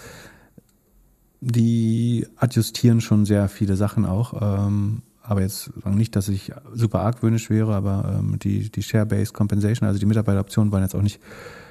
die 1.41 2.27
adjustieren 2.35 3.01
schon 3.01 3.25
sehr 3.25 3.47
viele 3.49 3.75
Sachen 3.75 4.05
auch. 4.05 4.67
Ähm, 4.67 5.01
aber 5.21 5.41
jetzt 5.41 5.71
nicht, 5.85 6.15
dass 6.15 6.27
ich 6.27 6.51
super 6.73 7.01
argwöhnisch 7.01 7.49
wäre, 7.49 7.75
aber 7.75 8.19
ähm, 8.19 8.39
die, 8.39 8.71
die 8.71 8.81
Share-Based 8.81 9.33
Compensation, 9.33 9.87
also 9.87 9.99
die 9.99 10.07
Mitarbeiteroptionen 10.07 10.71
waren 10.71 10.81
jetzt 10.81 10.95
auch 10.95 11.03
nicht 11.03 11.19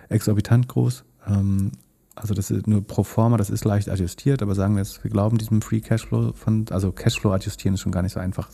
exorbitant 0.08 0.68
groß. 0.68 1.04
Ähm, 1.26 1.72
also 2.14 2.34
das 2.34 2.50
ist 2.50 2.66
nur 2.66 2.84
pro 2.84 3.04
forma, 3.04 3.36
das 3.36 3.50
ist 3.50 3.64
leicht 3.64 3.88
adjustiert, 3.88 4.42
aber 4.42 4.54
sagen 4.54 4.74
wir 4.74 4.82
jetzt, 4.82 5.02
wir 5.04 5.10
glauben 5.10 5.38
diesem 5.38 5.62
Free 5.62 5.80
Cashflow 5.80 6.32
von, 6.32 6.66
also 6.70 6.90
Cashflow 6.90 7.32
adjustieren 7.32 7.74
ist 7.74 7.80
schon 7.80 7.92
gar 7.92 8.02
nicht 8.02 8.12
so 8.12 8.20
einfach. 8.20 8.48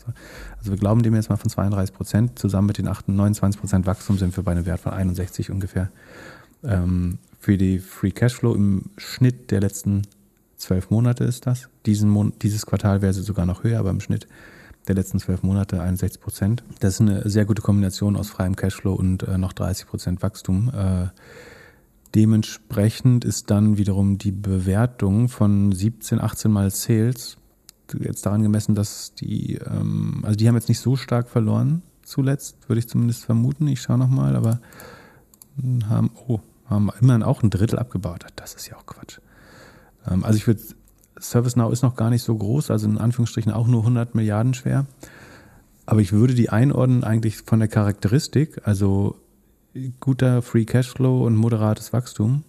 Also 0.58 0.70
wir 0.70 0.78
glauben 0.78 1.02
dem 1.02 1.14
jetzt 1.14 1.30
mal 1.30 1.36
von 1.36 1.50
32 1.50 1.94
Prozent, 1.94 2.38
zusammen 2.38 2.66
mit 2.66 2.78
den 2.78 2.88
28, 2.88 3.16
29 3.16 3.60
Prozent 3.60 3.86
Wachstum 3.86 4.18
sind 4.18 4.36
wir 4.36 4.44
bei 4.44 4.52
einem 4.52 4.66
Wert 4.66 4.80
von 4.80 4.92
61 4.92 5.50
ungefähr. 5.50 5.90
Ähm, 6.62 7.18
für 7.38 7.56
die 7.56 7.78
Free 7.78 8.10
Cashflow 8.10 8.54
im 8.54 8.90
Schnitt 8.96 9.50
der 9.50 9.60
letzten 9.60 10.02
zwölf 10.64 10.90
Monate 10.90 11.24
ist 11.24 11.46
das. 11.46 11.68
Diesen 11.86 12.10
Mon 12.10 12.32
dieses 12.42 12.66
Quartal 12.66 13.02
wäre 13.02 13.12
sie 13.12 13.22
sogar 13.22 13.46
noch 13.46 13.64
höher, 13.64 13.78
aber 13.78 13.90
im 13.90 14.00
Schnitt 14.00 14.26
der 14.88 14.94
letzten 14.94 15.18
zwölf 15.18 15.42
Monate 15.42 15.80
61 15.80 16.20
Prozent. 16.20 16.64
Das 16.80 16.94
ist 16.94 17.00
eine 17.00 17.28
sehr 17.28 17.44
gute 17.44 17.62
Kombination 17.62 18.16
aus 18.16 18.30
freiem 18.30 18.56
Cashflow 18.56 18.92
und 18.92 19.22
äh, 19.22 19.38
noch 19.38 19.52
30 19.52 19.86
Prozent 19.86 20.22
Wachstum. 20.22 20.70
Äh, 20.74 21.08
dementsprechend 22.14 23.24
ist 23.24 23.50
dann 23.50 23.78
wiederum 23.78 24.18
die 24.18 24.32
Bewertung 24.32 25.28
von 25.28 25.72
17, 25.72 26.20
18 26.20 26.50
Mal 26.50 26.70
Sales 26.70 27.38
jetzt 27.98 28.26
daran 28.26 28.42
gemessen, 28.42 28.74
dass 28.74 29.14
die, 29.14 29.56
ähm, 29.56 30.20
also 30.22 30.36
die 30.36 30.48
haben 30.48 30.54
jetzt 30.54 30.68
nicht 30.68 30.80
so 30.80 30.96
stark 30.96 31.28
verloren 31.28 31.82
zuletzt, 32.02 32.68
würde 32.68 32.80
ich 32.80 32.88
zumindest 32.88 33.24
vermuten. 33.24 33.68
Ich 33.68 33.82
schaue 33.82 33.98
nochmal, 33.98 34.36
aber 34.36 34.60
haben, 35.88 36.10
oh, 36.26 36.40
haben 36.66 36.90
immerhin 37.00 37.22
auch 37.22 37.42
ein 37.42 37.50
Drittel 37.50 37.78
abgebaut. 37.78 38.26
Das 38.36 38.54
ist 38.54 38.68
ja 38.68 38.76
auch 38.76 38.86
Quatsch. 38.86 39.20
Ähm, 40.10 40.24
also 40.24 40.36
ich 40.36 40.46
würde 40.46 40.62
ServiceNow 41.18 41.72
ist 41.72 41.82
noch 41.82 41.96
gar 41.96 42.10
nicht 42.10 42.22
so 42.22 42.36
groß, 42.36 42.70
also 42.70 42.88
in 42.88 42.98
Anführungsstrichen 42.98 43.52
auch 43.52 43.66
nur 43.66 43.80
100 43.80 44.14
Milliarden 44.14 44.54
schwer. 44.54 44.86
Aber 45.86 46.00
ich 46.00 46.12
würde 46.12 46.34
die 46.34 46.50
einordnen 46.50 47.04
eigentlich 47.04 47.38
von 47.38 47.58
der 47.58 47.68
Charakteristik, 47.68 48.60
also 48.64 49.16
guter 50.00 50.42
Free 50.42 50.64
Cashflow 50.64 51.24
und 51.26 51.36
moderates 51.36 51.92
Wachstum, 51.92 52.44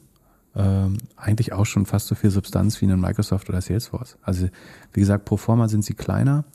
ähm, 0.55 0.97
eigentlich 1.15 1.53
auch 1.53 1.65
schon 1.65 1.85
fast 1.85 2.07
so 2.07 2.15
viel 2.15 2.29
Substanz 2.29 2.79
wie 2.81 2.85
in 2.85 2.99
Microsoft 2.99 3.49
oder 3.49 3.61
Salesforce. 3.61 4.17
Also 4.21 4.47
wie 4.93 4.99
gesagt, 4.99 5.25
pro 5.25 5.37
forma 5.37 5.67
sind 5.67 5.83
sie 5.83 5.95
kleiner, 5.95 6.45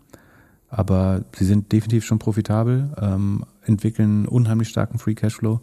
aber 0.68 1.24
sie 1.36 1.44
sind 1.44 1.72
definitiv 1.72 2.04
schon 2.04 2.18
profitabel, 2.18 2.94
ähm, 2.98 3.44
entwickeln 3.62 4.26
unheimlich 4.26 4.68
starken 4.68 4.98
Free 4.98 5.14
Cashflow, 5.14 5.60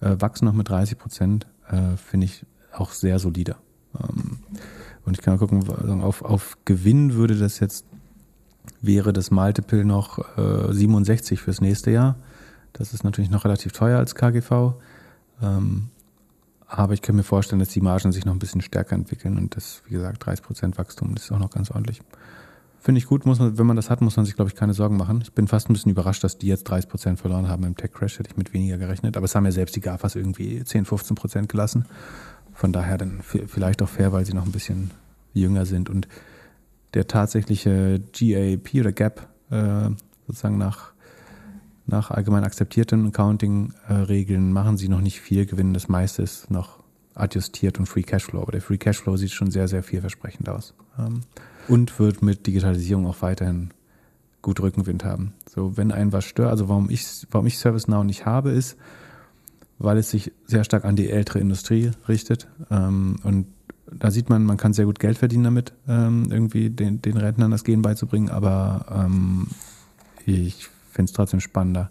äh, 0.00 0.16
wachsen 0.18 0.44
noch 0.44 0.52
mit 0.52 0.68
30 0.68 0.98
Prozent, 0.98 1.46
äh, 1.68 1.96
finde 1.96 2.26
ich 2.26 2.44
auch 2.72 2.90
sehr 2.90 3.18
solide. 3.18 3.56
Und 5.04 5.16
ich 5.16 5.22
kann 5.22 5.34
mal 5.34 5.38
gucken, 5.38 6.02
auf, 6.02 6.22
auf 6.22 6.58
Gewinn 6.64 7.14
würde 7.14 7.36
das 7.36 7.60
jetzt, 7.60 7.84
wäre 8.80 9.12
das 9.12 9.30
Multiple 9.30 9.84
noch 9.84 10.18
äh, 10.38 10.72
67 10.72 11.40
fürs 11.40 11.60
nächste 11.60 11.90
Jahr. 11.90 12.16
Das 12.72 12.94
ist 12.94 13.04
natürlich 13.04 13.30
noch 13.30 13.44
relativ 13.44 13.72
teuer 13.72 13.98
als 13.98 14.14
KGV. 14.14 14.74
Ähm, 15.42 15.88
aber 16.66 16.94
ich 16.94 17.02
kann 17.02 17.16
mir 17.16 17.22
vorstellen, 17.22 17.58
dass 17.58 17.68
die 17.68 17.82
Margen 17.82 18.12
sich 18.12 18.24
noch 18.24 18.32
ein 18.32 18.38
bisschen 18.38 18.62
stärker 18.62 18.94
entwickeln 18.94 19.36
und 19.36 19.56
das, 19.56 19.82
wie 19.86 19.94
gesagt, 19.94 20.24
30% 20.26 20.78
Wachstum, 20.78 21.14
das 21.14 21.24
ist 21.24 21.32
auch 21.32 21.38
noch 21.38 21.50
ganz 21.50 21.70
ordentlich. 21.70 22.00
Finde 22.80 22.98
ich 22.98 23.06
gut, 23.06 23.26
muss 23.26 23.38
man, 23.38 23.58
wenn 23.58 23.66
man 23.66 23.76
das 23.76 23.90
hat, 23.90 24.00
muss 24.00 24.16
man 24.16 24.24
sich, 24.24 24.34
glaube 24.34 24.50
ich, 24.50 24.56
keine 24.56 24.74
Sorgen 24.74 24.96
machen. 24.96 25.20
Ich 25.22 25.32
bin 25.32 25.46
fast 25.46 25.68
ein 25.68 25.74
bisschen 25.74 25.92
überrascht, 25.92 26.24
dass 26.24 26.38
die 26.38 26.48
jetzt 26.48 26.68
30% 26.68 27.16
verloren 27.16 27.46
haben 27.46 27.62
im 27.64 27.76
Tech-Crash, 27.76 28.18
hätte 28.18 28.30
ich 28.30 28.36
mit 28.36 28.52
weniger 28.52 28.78
gerechnet. 28.78 29.16
Aber 29.16 29.26
es 29.26 29.34
haben 29.34 29.44
ja 29.44 29.52
selbst 29.52 29.76
die 29.76 29.80
GAFAs 29.80 30.16
irgendwie 30.16 30.64
10, 30.64 30.86
15% 30.86 31.46
gelassen. 31.46 31.84
Von 32.62 32.72
daher 32.72 32.96
dann 32.96 33.22
vielleicht 33.22 33.82
auch 33.82 33.88
fair, 33.88 34.12
weil 34.12 34.24
sie 34.24 34.34
noch 34.34 34.46
ein 34.46 34.52
bisschen 34.52 34.92
jünger 35.34 35.66
sind 35.66 35.90
und 35.90 36.06
der 36.94 37.08
tatsächliche 37.08 38.00
GAP 38.12 38.74
oder 38.74 38.92
Gap 38.92 39.26
äh, 39.50 39.90
sozusagen 40.28 40.58
nach, 40.58 40.92
nach 41.86 42.12
allgemein 42.12 42.44
akzeptierten 42.44 43.08
Accounting-Regeln 43.08 44.52
machen 44.52 44.76
sie 44.76 44.88
noch 44.88 45.00
nicht 45.00 45.20
viel 45.20 45.44
Gewinn. 45.44 45.74
Das 45.74 45.88
meiste 45.88 46.22
ist 46.22 46.52
noch 46.52 46.78
adjustiert 47.16 47.80
und 47.80 47.86
Free 47.86 48.04
Cashflow. 48.04 48.40
Aber 48.40 48.52
der 48.52 48.62
Free 48.62 48.78
Cashflow 48.78 49.16
sieht 49.16 49.32
schon 49.32 49.50
sehr, 49.50 49.66
sehr 49.66 49.82
vielversprechend 49.82 50.48
aus. 50.48 50.72
Ähm, 51.00 51.22
und 51.66 51.98
wird 51.98 52.22
mit 52.22 52.46
Digitalisierung 52.46 53.08
auch 53.08 53.22
weiterhin 53.22 53.72
gut 54.40 54.60
Rückenwind 54.60 55.04
haben. 55.04 55.34
So, 55.52 55.76
wenn 55.76 55.90
ein 55.90 56.12
was 56.12 56.26
stört, 56.26 56.50
also 56.50 56.68
warum 56.68 56.90
ich, 56.90 57.26
warum 57.28 57.48
ich 57.48 57.58
ServiceNow 57.58 58.04
nicht 58.04 58.24
habe, 58.24 58.52
ist, 58.52 58.76
weil 59.82 59.98
es 59.98 60.10
sich 60.10 60.32
sehr 60.46 60.64
stark 60.64 60.84
an 60.84 60.96
die 60.96 61.10
ältere 61.10 61.40
Industrie 61.40 61.90
richtet. 62.08 62.48
Ähm, 62.70 63.16
und 63.22 63.46
da 63.90 64.10
sieht 64.10 64.30
man, 64.30 64.44
man 64.44 64.56
kann 64.56 64.72
sehr 64.72 64.86
gut 64.86 64.98
Geld 64.98 65.18
verdienen 65.18 65.44
damit, 65.44 65.72
ähm, 65.88 66.28
irgendwie 66.30 66.70
den, 66.70 67.02
den 67.02 67.16
Rentnern 67.16 67.50
das 67.50 67.64
Gehen 67.64 67.82
beizubringen, 67.82 68.30
aber 68.30 68.86
ähm, 68.90 69.48
ich 70.24 70.68
finde 70.90 71.10
es 71.10 71.12
trotzdem 71.12 71.40
spannender, 71.40 71.90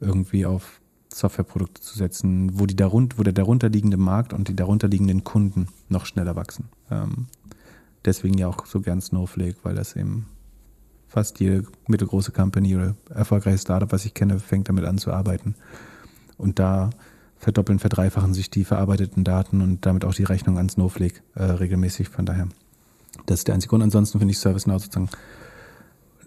irgendwie 0.00 0.46
auf 0.46 0.80
Softwareprodukte 1.12 1.80
zu 1.80 1.96
setzen, 1.96 2.58
wo, 2.58 2.66
die 2.66 2.76
darunter, 2.76 3.18
wo 3.18 3.22
der 3.22 3.32
darunterliegende 3.32 3.96
Markt 3.96 4.32
und 4.32 4.48
die 4.48 4.56
darunterliegenden 4.56 5.24
Kunden 5.24 5.68
noch 5.88 6.06
schneller 6.06 6.36
wachsen. 6.36 6.68
Ähm, 6.90 7.26
deswegen 8.04 8.36
ja 8.36 8.48
auch 8.48 8.66
so 8.66 8.80
gern 8.80 9.00
Snowflake, 9.00 9.56
weil 9.62 9.74
das 9.74 9.96
eben 9.96 10.26
fast 11.08 11.40
jede 11.40 11.64
mittelgroße 11.86 12.32
Company 12.32 12.76
oder 12.76 12.94
erfolgreiche 13.08 13.58
Startup, 13.58 13.90
was 13.90 14.04
ich 14.04 14.12
kenne, 14.12 14.38
fängt 14.38 14.68
damit 14.68 14.84
an 14.84 14.98
zu 14.98 15.12
arbeiten. 15.12 15.54
Und 16.38 16.58
da 16.58 16.90
verdoppeln, 17.36 17.78
verdreifachen 17.78 18.34
sich 18.34 18.50
die 18.50 18.64
verarbeiteten 18.64 19.24
Daten 19.24 19.60
und 19.60 19.84
damit 19.86 20.04
auch 20.04 20.14
die 20.14 20.24
Rechnung 20.24 20.58
an 20.58 20.68
Snowflake 20.68 21.20
äh, 21.34 21.44
regelmäßig. 21.44 22.08
Von 22.08 22.26
daher, 22.26 22.48
das 23.26 23.40
ist 23.40 23.48
der 23.48 23.54
einzige 23.54 23.70
Grund. 23.70 23.82
Ansonsten 23.82 24.18
finde 24.18 24.32
ich 24.32 24.38
ServiceNow 24.38 24.82
sozusagen 24.82 25.10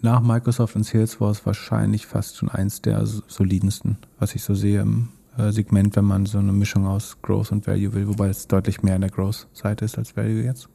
nach 0.02 0.20
Microsoft 0.22 0.76
und 0.76 0.84
Salesforce 0.84 1.44
wahrscheinlich 1.44 2.06
fast 2.06 2.36
schon 2.36 2.48
eins 2.48 2.80
der 2.80 3.04
solidensten, 3.06 3.98
was 4.18 4.34
ich 4.34 4.42
so 4.42 4.54
sehe 4.54 4.80
im 4.80 5.10
äh, 5.36 5.52
Segment, 5.52 5.94
wenn 5.96 6.06
man 6.06 6.26
so 6.26 6.38
eine 6.38 6.52
Mischung 6.52 6.86
aus 6.86 7.18
Growth 7.22 7.52
und 7.52 7.66
Value 7.66 7.92
will, 7.92 8.08
wobei 8.08 8.28
es 8.28 8.46
deutlich 8.46 8.82
mehr 8.82 8.94
in 8.94 9.02
der 9.02 9.10
Growth-Seite 9.10 9.84
ist 9.84 9.98
als 9.98 10.16
Value 10.16 10.42
jetzt. 10.42 10.68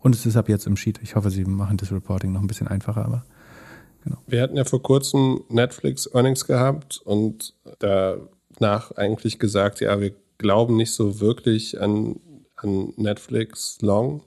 Und 0.00 0.14
es 0.14 0.26
ist 0.26 0.36
ab 0.36 0.48
jetzt 0.48 0.66
im 0.66 0.76
Sheet. 0.76 1.00
Ich 1.02 1.16
hoffe, 1.16 1.30
sie 1.30 1.44
machen 1.44 1.76
das 1.76 1.92
Reporting 1.92 2.32
noch 2.32 2.40
ein 2.40 2.46
bisschen 2.46 2.68
einfacher, 2.68 3.04
aber 3.04 3.24
genau. 4.04 4.18
Wir 4.26 4.42
hatten 4.42 4.56
ja 4.56 4.64
vor 4.64 4.82
kurzem 4.82 5.44
Netflix 5.48 6.08
Earnings 6.12 6.46
gehabt 6.46 7.00
und 7.04 7.54
danach 7.78 8.92
eigentlich 8.92 9.38
gesagt, 9.38 9.80
ja, 9.80 10.00
wir 10.00 10.12
glauben 10.38 10.76
nicht 10.76 10.92
so 10.92 11.20
wirklich 11.20 11.80
an, 11.80 12.20
an 12.56 12.92
Netflix 12.96 13.78
Long. 13.80 14.22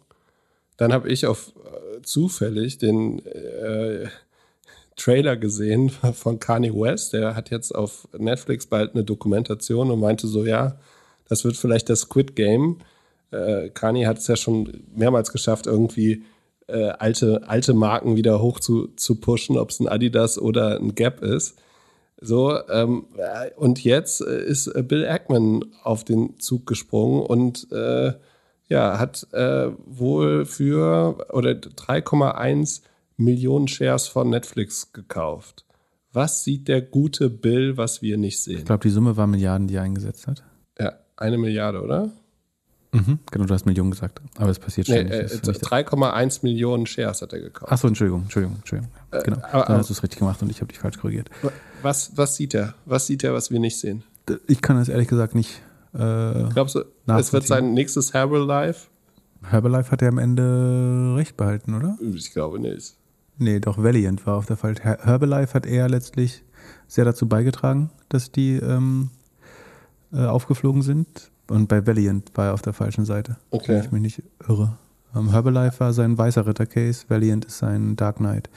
Dann 0.78 0.94
habe 0.94 1.10
ich 1.10 1.26
auf 1.26 1.54
äh, 1.56 2.02
zufällig 2.02 2.78
den 2.78 3.26
äh, 3.26 4.08
Trailer 4.96 5.38
gesehen 5.38 5.90
von 6.14 6.40
Kanye 6.40 6.74
West. 6.74 7.14
Der 7.14 7.36
hat 7.36 7.50
jetzt 7.52 7.74
auf 7.74 8.08
Netflix 8.18 8.68
bald 8.68 8.94
eine 8.94 9.04
Dokumentation 9.04 9.92
und 9.92 10.00
meinte 10.00 10.28
so, 10.28 10.46
ja, 10.46 10.80
das 11.30 11.46
wird 11.46 11.58
vielleicht 11.58 11.90
das 11.90 12.02
Squid 12.02 12.36
Game 12.36 12.78
äh, 13.32 13.70
Kanye 13.70 14.08
hat 14.08 14.20
es 14.20 14.28
ja 14.28 14.36
schon 14.36 14.84
mehrmals 14.96 15.32
geschafft, 15.32 15.68
irgendwie 15.68 16.24
äh, 16.68 16.90
alte, 16.90 17.48
alte 17.48 17.74
Marken 17.74 18.16
wieder 18.16 18.42
hoch 18.42 18.60
zu, 18.60 18.88
zu 18.96 19.16
pushen, 19.16 19.58
ob 19.58 19.70
es 19.70 19.80
ein 19.80 19.88
Adidas 19.88 20.38
oder 20.38 20.78
ein 20.78 20.96
Gap 20.96 21.22
ist. 21.22 21.58
So, 22.20 22.58
ähm, 22.70 23.06
äh, 23.18 23.52
und 23.56 23.84
jetzt 23.84 24.22
äh, 24.22 24.44
ist 24.44 24.68
äh, 24.68 24.84
Bill 24.84 25.08
Ackman 25.08 25.66
auf 25.84 26.04
den 26.04 26.40
Zug 26.40 26.66
gesprungen 26.66 27.22
und 27.22 27.72
äh, 27.72 28.14
ja, 28.70 29.00
hat 29.00 29.28
äh, 29.34 29.70
wohl 29.86 30.46
für 30.46 31.26
oder 31.32 31.52
3,1 31.52 32.82
Millionen 33.18 33.68
Shares 33.68 34.08
von 34.08 34.30
Netflix 34.30 34.94
gekauft. 34.94 35.66
Was 36.12 36.44
sieht 36.44 36.68
der 36.68 36.82
gute 36.82 37.30
Bill, 37.30 37.78
was 37.78 38.02
wir 38.02 38.18
nicht 38.18 38.42
sehen? 38.42 38.60
Ich 38.60 38.66
glaube, 38.66 38.84
die 38.84 38.90
Summe 38.90 39.16
war 39.18 39.28
Milliarden, 39.28 39.68
die 39.68 39.76
er 39.76 39.84
eingesetzt 39.84 40.28
hat. 40.28 40.44
Ja, 40.80 40.94
eine 41.16 41.38
Milliarde, 41.38 41.82
oder? 41.82 42.12
Mhm, 42.98 43.20
genau, 43.32 43.46
du 43.46 43.54
hast 43.54 43.66
Millionen 43.66 43.92
gesagt. 43.92 44.22
Aber 44.38 44.50
es 44.50 44.60
passiert 44.60 44.88
schon. 44.88 44.96
Nee, 44.96 45.02
äh, 45.04 45.26
3,1 45.26 46.40
Millionen 46.44 46.86
Shares 46.86 47.22
hat 47.22 47.34
er 47.34 47.40
gekauft. 47.40 47.72
Achso, 47.72 47.88
Entschuldigung, 47.88 48.24
Entschuldigung, 48.24 48.58
Entschuldigung. 48.58 48.92
Ja, 49.14 49.22
genau. 49.22 49.38
aber, 49.52 49.66
Dann 49.66 49.78
hast 49.78 49.90
du 49.90 49.94
es 49.94 50.04
richtig 50.04 50.20
gemacht 50.20 50.42
und 50.42 50.50
ich 50.50 50.62
habe 50.62 50.68
dich 50.68 50.80
falsch 50.80 50.98
korrigiert. 50.98 51.30
Was, 51.82 52.12
was 52.16 52.36
sieht 52.36 52.54
er? 52.54 52.74
Was 52.86 53.08
sieht 53.08 53.24
er, 53.24 53.34
was 53.34 53.52
wir 53.52 53.60
nicht 53.60 53.80
sehen? 53.80 54.04
Ich 54.48 54.62
kann 54.62 54.78
das 54.78 54.90
ehrlich 54.90 55.08
gesagt 55.08 55.36
nicht. 55.36 55.62
Äh, 55.94 56.44
Glaubst 56.54 56.76
du, 56.76 56.84
es 57.08 57.34
wird 57.34 57.48
sein 57.48 57.74
nächstes 57.74 58.14
Herbalife? 58.14 58.88
Herbalife 59.44 59.92
hat 59.92 60.02
er 60.02 60.10
am 60.10 60.18
Ende 60.18 61.14
recht 61.16 61.38
behalten, 61.38 61.76
oder? 61.76 61.98
Ich 62.02 62.32
glaube 62.32 62.60
nicht. 62.60 62.96
Nee, 63.38 63.60
doch 63.60 63.78
Valiant 63.78 64.26
war 64.26 64.36
auf 64.38 64.46
der 64.48 64.58
Fall. 64.58 64.76
Herbalife 64.82 65.54
hat 65.54 65.66
er 65.66 65.88
letztlich 65.88 66.44
sehr 66.88 67.06
dazu 67.06 67.28
beigetragen, 67.28 67.92
dass 68.10 68.32
die 68.32 68.54
ähm, 68.56 69.12
äh, 70.12 70.26
aufgeflogen 70.26 70.82
sind. 70.82 71.32
Und 71.50 71.68
bei 71.68 71.86
Valiant 71.86 72.32
war 72.36 72.48
er 72.48 72.54
auf 72.54 72.62
der 72.62 72.74
falschen 72.74 73.06
Seite. 73.06 73.38
Okay. 73.52 73.70
Wenn 73.70 73.84
ich 73.84 73.92
mich 73.92 74.02
nicht 74.02 74.24
irre. 74.48 74.78
Ähm, 75.16 75.32
Herbalife 75.32 75.80
war 75.80 75.94
sein 75.94 76.18
weißer 76.18 76.46
Ritter-Case, 76.46 77.06
Valiant 77.08 77.46
ist 77.46 77.60
sein 77.60 77.96
Dark 77.96 78.18
Knight. 78.18 78.50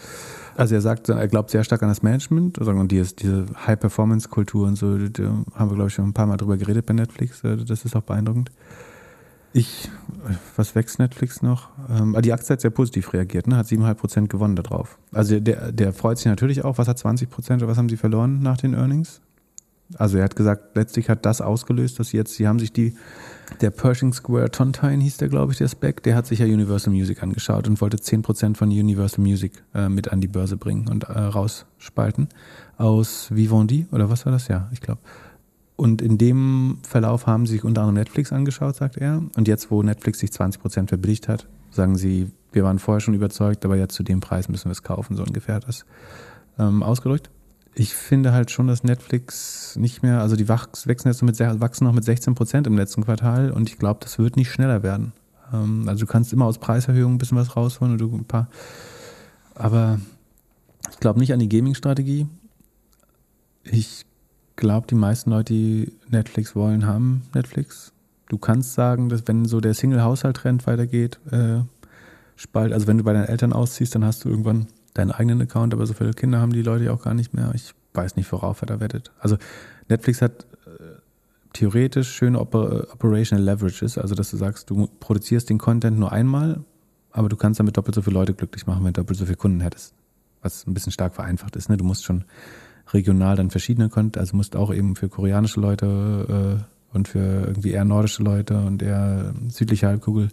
Also 0.56 0.74
er 0.74 0.80
sagt, 0.80 1.08
er 1.08 1.28
glaubt 1.28 1.50
sehr 1.50 1.64
stark 1.64 1.82
an 1.82 1.88
das 1.88 2.02
Management 2.02 2.58
und 2.58 2.88
diese, 2.92 3.14
diese 3.14 3.46
High-Performance-Kultur 3.66 4.66
und 4.66 4.76
so, 4.76 4.98
da 4.98 5.22
haben 5.54 5.70
wir, 5.70 5.76
glaube 5.76 5.88
ich, 5.88 5.94
schon 5.94 6.06
ein 6.06 6.12
paar 6.12 6.26
Mal 6.26 6.36
drüber 6.36 6.56
geredet 6.56 6.86
bei 6.86 6.94
Netflix. 6.94 7.42
Äh, 7.44 7.58
das 7.58 7.84
ist 7.84 7.94
auch 7.96 8.02
beeindruckend. 8.02 8.50
Ich, 9.52 9.90
was 10.56 10.76
wächst 10.76 11.00
Netflix 11.00 11.42
noch? 11.42 11.70
Ähm, 11.88 12.16
die 12.22 12.32
Aktie 12.32 12.52
hat 12.52 12.60
sehr 12.60 12.70
positiv 12.70 13.12
reagiert, 13.12 13.48
ne? 13.48 13.56
hat 13.56 13.66
7,5% 13.66 14.28
gewonnen 14.28 14.54
darauf. 14.54 14.96
Also 15.12 15.40
der, 15.40 15.72
der 15.72 15.92
freut 15.92 16.18
sich 16.18 16.26
natürlich 16.26 16.64
auch. 16.64 16.78
Was 16.78 16.86
hat 16.86 16.98
20% 16.98 17.56
oder 17.56 17.66
was 17.66 17.76
haben 17.76 17.88
sie 17.88 17.96
verloren 17.96 18.42
nach 18.42 18.58
den 18.58 18.74
Earnings? 18.74 19.20
Also 19.96 20.18
er 20.18 20.24
hat 20.24 20.36
gesagt, 20.36 20.76
letztlich 20.76 21.08
hat 21.08 21.26
das 21.26 21.40
ausgelöst, 21.40 21.98
dass 21.98 22.12
jetzt, 22.12 22.34
sie 22.34 22.46
haben 22.46 22.58
sich 22.58 22.72
die, 22.72 22.94
der 23.60 23.70
Pershing 23.70 24.12
Square 24.12 24.50
Tontine 24.50 25.02
hieß 25.02 25.16
der, 25.16 25.28
glaube 25.28 25.52
ich, 25.52 25.58
der 25.58 25.68
Spec, 25.68 26.02
der 26.02 26.14
hat 26.14 26.26
sich 26.26 26.38
ja 26.38 26.46
Universal 26.46 26.92
Music 26.92 27.22
angeschaut 27.22 27.66
und 27.66 27.80
wollte 27.80 27.96
10% 27.96 28.56
von 28.56 28.68
Universal 28.68 29.24
Music 29.24 29.52
äh, 29.74 29.88
mit 29.88 30.12
an 30.12 30.20
die 30.20 30.28
Börse 30.28 30.56
bringen 30.56 30.88
und 30.88 31.04
äh, 31.04 31.18
rausspalten. 31.18 32.28
Aus 32.76 33.28
Vivendi, 33.30 33.86
oder 33.92 34.08
was 34.08 34.24
war 34.24 34.32
das? 34.32 34.48
Ja, 34.48 34.68
ich 34.72 34.80
glaube. 34.80 35.00
Und 35.76 36.02
in 36.02 36.18
dem 36.18 36.78
Verlauf 36.82 37.26
haben 37.26 37.46
sie 37.46 37.54
sich 37.54 37.64
unter 37.64 37.82
anderem 37.82 37.96
Netflix 37.96 38.32
angeschaut, 38.32 38.76
sagt 38.76 38.96
er. 38.96 39.22
Und 39.36 39.48
jetzt, 39.48 39.70
wo 39.70 39.82
Netflix 39.82 40.20
sich 40.20 40.30
20% 40.30 40.88
verbilligt 40.88 41.26
hat, 41.28 41.46
sagen 41.70 41.96
sie, 41.96 42.30
wir 42.52 42.64
waren 42.64 42.78
vorher 42.78 43.00
schon 43.00 43.14
überzeugt, 43.14 43.64
aber 43.64 43.76
jetzt 43.76 43.94
zu 43.94 44.02
dem 44.02 44.20
Preis 44.20 44.48
müssen 44.48 44.66
wir 44.66 44.72
es 44.72 44.82
kaufen, 44.82 45.16
so 45.16 45.22
ungefähr 45.22 45.56
hat 45.56 45.66
das 45.66 45.84
ähm, 46.58 46.82
ausgedrückt 46.82 47.30
ich 47.74 47.94
finde 47.94 48.32
halt 48.32 48.51
schon, 48.51 48.66
dass 48.66 48.82
Netflix 48.82 49.76
nicht 49.76 50.02
mehr, 50.02 50.20
also 50.20 50.36
die 50.36 50.48
wachsen 50.48 50.88
jetzt 50.88 51.22
mit, 51.22 51.38
wachsen 51.38 51.84
noch 51.84 51.92
mit 51.92 52.05
16 52.05 52.34
Prozent 52.34 52.66
im 52.66 52.76
letzten 52.76 53.05
Quartal 53.05 53.51
und 53.51 53.68
ich 53.68 53.78
glaube, 53.78 54.01
das 54.02 54.18
wird 54.18 54.36
nicht 54.36 54.51
schneller 54.51 54.82
werden. 54.82 55.12
Ähm, 55.52 55.88
also 55.88 56.05
du 56.05 56.10
kannst 56.10 56.32
immer 56.32 56.47
aus 56.47 56.59
Preiserhöhungen 56.59 57.14
ein 57.14 57.18
bisschen 57.18 57.38
was 57.38 57.56
rausholen 57.56 57.94
oder 57.94 58.06
ein 58.06 58.24
paar, 58.24 58.48
aber 59.55 60.01
ich 60.90 60.98
glaube 60.98 61.20
nicht 61.20 61.32
an 61.32 61.38
die 61.38 61.48
Gaming-Strategie. 61.48 62.26
Ich 63.64 64.05
glaube, 64.56 64.86
die 64.88 64.94
meisten 64.94 65.30
Leute, 65.30 65.52
die 65.52 65.92
Netflix 66.09 66.56
wollen, 66.56 66.86
haben 66.86 67.22
Netflix. 67.34 67.92
Du 68.28 68.38
kannst 68.38 68.74
sagen, 68.74 69.09
dass 69.09 69.26
wenn 69.26 69.44
so 69.44 69.60
der 69.60 69.74
Single-Haushalt-Trend 69.74 70.66
weitergeht, 70.66 71.18
äh, 71.30 71.60
spalt, 72.36 72.72
also 72.72 72.86
wenn 72.86 72.98
du 72.98 73.05
bei 73.05 73.12
deinen 73.12 73.26
Eltern 73.26 73.52
ausziehst, 73.52 73.94
dann 73.94 74.05
hast 74.05 74.24
du 74.24 74.28
irgendwann 74.28 74.66
deinen 74.94 75.10
eigenen 75.10 75.40
Account, 75.42 75.74
aber 75.74 75.86
so 75.86 75.94
viele 75.94 76.12
Kinder 76.12 76.40
haben 76.40 76.52
die 76.52 76.62
Leute 76.62 76.84
ja 76.84 76.92
auch 76.92 77.02
gar 77.02 77.14
nicht 77.14 77.34
mehr. 77.34 77.52
Ich 77.54 77.74
weiß 77.94 78.16
nicht, 78.16 78.30
worauf 78.32 78.62
er 78.62 78.66
da 78.66 78.80
wettet. 78.80 79.10
Also 79.18 79.36
Netflix 79.88 80.22
hat 80.22 80.46
äh, 80.66 80.98
theoretisch 81.52 82.10
schöne 82.10 82.40
Oper 82.40 82.92
Operational 82.92 83.44
Leverages, 83.44 83.98
also 83.98 84.14
dass 84.14 84.30
du 84.30 84.36
sagst, 84.36 84.70
du 84.70 84.88
produzierst 85.00 85.50
den 85.50 85.58
Content 85.58 85.98
nur 85.98 86.12
einmal, 86.12 86.60
aber 87.12 87.28
du 87.28 87.36
kannst 87.36 87.60
damit 87.60 87.76
doppelt 87.76 87.94
so 87.94 88.02
viele 88.02 88.14
Leute 88.14 88.34
glücklich 88.34 88.66
machen, 88.66 88.84
wenn 88.84 88.92
du 88.92 89.00
doppelt 89.00 89.18
so 89.18 89.24
viele 89.24 89.36
Kunden 89.36 89.60
hättest. 89.60 89.94
Was 90.42 90.66
ein 90.66 90.74
bisschen 90.74 90.92
stark 90.92 91.14
vereinfacht 91.14 91.56
ist. 91.56 91.68
Ne? 91.68 91.76
Du 91.76 91.84
musst 91.84 92.04
schon 92.04 92.24
regional 92.92 93.36
dann 93.36 93.50
verschiedene 93.50 93.88
Content, 93.88 94.18
also 94.18 94.36
musst 94.36 94.56
auch 94.56 94.72
eben 94.72 94.96
für 94.96 95.08
koreanische 95.08 95.60
Leute 95.60 96.60
äh, 96.60 96.80
und 96.92 97.08
für 97.08 97.46
irgendwie 97.46 97.70
eher 97.70 97.84
nordische 97.84 98.22
Leute 98.22 98.58
und 98.58 98.82
eher 98.82 99.32
südliche 99.48 99.86
Halbkugel 99.86 100.28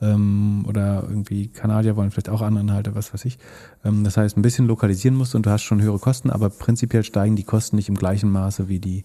ähm, 0.00 0.64
oder 0.66 1.04
irgendwie 1.08 1.48
Kanadier 1.48 1.96
wollen 1.96 2.10
vielleicht 2.10 2.30
auch 2.30 2.42
andere 2.42 2.64
Inhalte, 2.64 2.94
was 2.94 3.12
weiß 3.12 3.24
ich. 3.26 3.38
Ähm, 3.84 4.04
das 4.04 4.16
heißt, 4.16 4.36
ein 4.36 4.42
bisschen 4.42 4.66
lokalisieren 4.66 5.16
musst 5.16 5.34
und 5.34 5.46
du 5.46 5.50
hast 5.50 5.62
schon 5.62 5.82
höhere 5.82 5.98
Kosten, 5.98 6.30
aber 6.30 6.50
prinzipiell 6.50 7.04
steigen 7.04 7.36
die 7.36 7.44
Kosten 7.44 7.76
nicht 7.76 7.88
im 7.88 7.96
gleichen 7.96 8.30
Maße 8.30 8.68
wie 8.68 8.80
die 8.80 9.04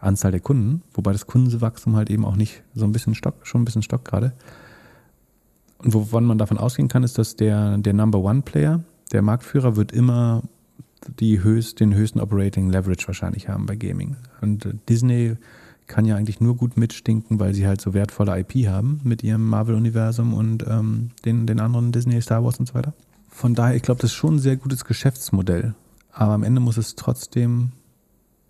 Anzahl 0.00 0.30
der 0.30 0.40
Kunden, 0.40 0.82
wobei 0.94 1.12
das 1.12 1.26
Kundenwachstum 1.26 1.96
halt 1.96 2.08
eben 2.08 2.24
auch 2.24 2.36
nicht 2.36 2.62
so 2.74 2.84
ein 2.84 2.92
bisschen 2.92 3.14
stock, 3.14 3.46
schon 3.46 3.62
ein 3.62 3.64
bisschen 3.64 3.82
stock 3.82 4.04
gerade. 4.04 4.32
Und 5.78 5.94
wovon 5.94 6.24
man 6.24 6.38
davon 6.38 6.58
ausgehen 6.58 6.88
kann, 6.88 7.02
ist, 7.02 7.18
dass 7.18 7.36
der, 7.36 7.78
der 7.78 7.94
Number 7.94 8.18
One 8.18 8.42
Player, 8.42 8.82
der 9.12 9.22
Marktführer, 9.22 9.76
wird 9.76 9.92
immer 9.92 10.42
die 11.20 11.42
höchst, 11.42 11.80
den 11.80 11.94
höchsten 11.94 12.20
Operating 12.20 12.70
Leverage 12.70 13.06
wahrscheinlich 13.06 13.48
haben 13.48 13.66
bei 13.66 13.76
Gaming. 13.76 14.16
Und 14.40 14.68
Disney 14.88 15.36
kann 15.88 16.04
ja 16.04 16.16
eigentlich 16.16 16.40
nur 16.40 16.56
gut 16.56 16.76
mitstinken, 16.76 17.40
weil 17.40 17.54
sie 17.54 17.66
halt 17.66 17.80
so 17.80 17.94
wertvolle 17.94 18.38
IP 18.38 18.68
haben 18.68 19.00
mit 19.02 19.24
ihrem 19.24 19.48
Marvel-Universum 19.48 20.34
und 20.34 20.64
ähm, 20.68 21.10
den, 21.24 21.46
den 21.46 21.60
anderen 21.60 21.92
Disney, 21.92 22.20
Star 22.20 22.44
Wars 22.44 22.60
und 22.60 22.66
so 22.66 22.74
weiter. 22.74 22.94
Von 23.28 23.54
daher, 23.54 23.74
ich 23.74 23.82
glaube, 23.82 24.00
das 24.00 24.10
ist 24.10 24.16
schon 24.16 24.36
ein 24.36 24.38
sehr 24.38 24.56
gutes 24.56 24.84
Geschäftsmodell. 24.84 25.74
Aber 26.12 26.32
am 26.32 26.42
Ende 26.42 26.60
muss 26.60 26.76
es 26.76 26.94
trotzdem, 26.94 27.72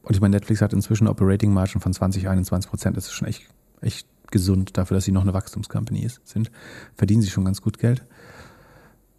und 0.03 0.15
ich 0.15 0.21
meine, 0.21 0.37
Netflix 0.37 0.61
hat 0.61 0.73
inzwischen 0.73 1.07
Operating 1.07 1.53
Margin 1.53 1.81
von 1.81 1.93
20, 1.93 2.29
21 2.29 2.69
Prozent. 2.69 2.97
Das 2.97 3.07
ist 3.07 3.13
schon 3.13 3.29
echt, 3.29 3.49
echt 3.81 4.07
gesund 4.31 4.77
dafür, 4.77 4.97
dass 4.97 5.05
sie 5.05 5.13
noch 5.13 5.23
eine 5.23 5.35
Wachstumscompany 5.35 6.09
sind. 6.25 6.51
Verdienen 6.95 7.23
sie 7.23 7.31
schon 7.31 7.45
ganz 7.45 7.63
gut 7.63 7.79
Geld. 7.79 8.05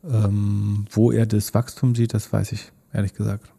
Ähm, 0.04 0.86
wo 0.92 1.12
er 1.12 1.26
das 1.26 1.54
Wachstum 1.54 1.96
sieht, 1.96 2.14
das 2.14 2.32
weiß 2.32 2.52
ich 2.54 2.72
ehrlich 2.94 3.14
gesagt 3.14 3.52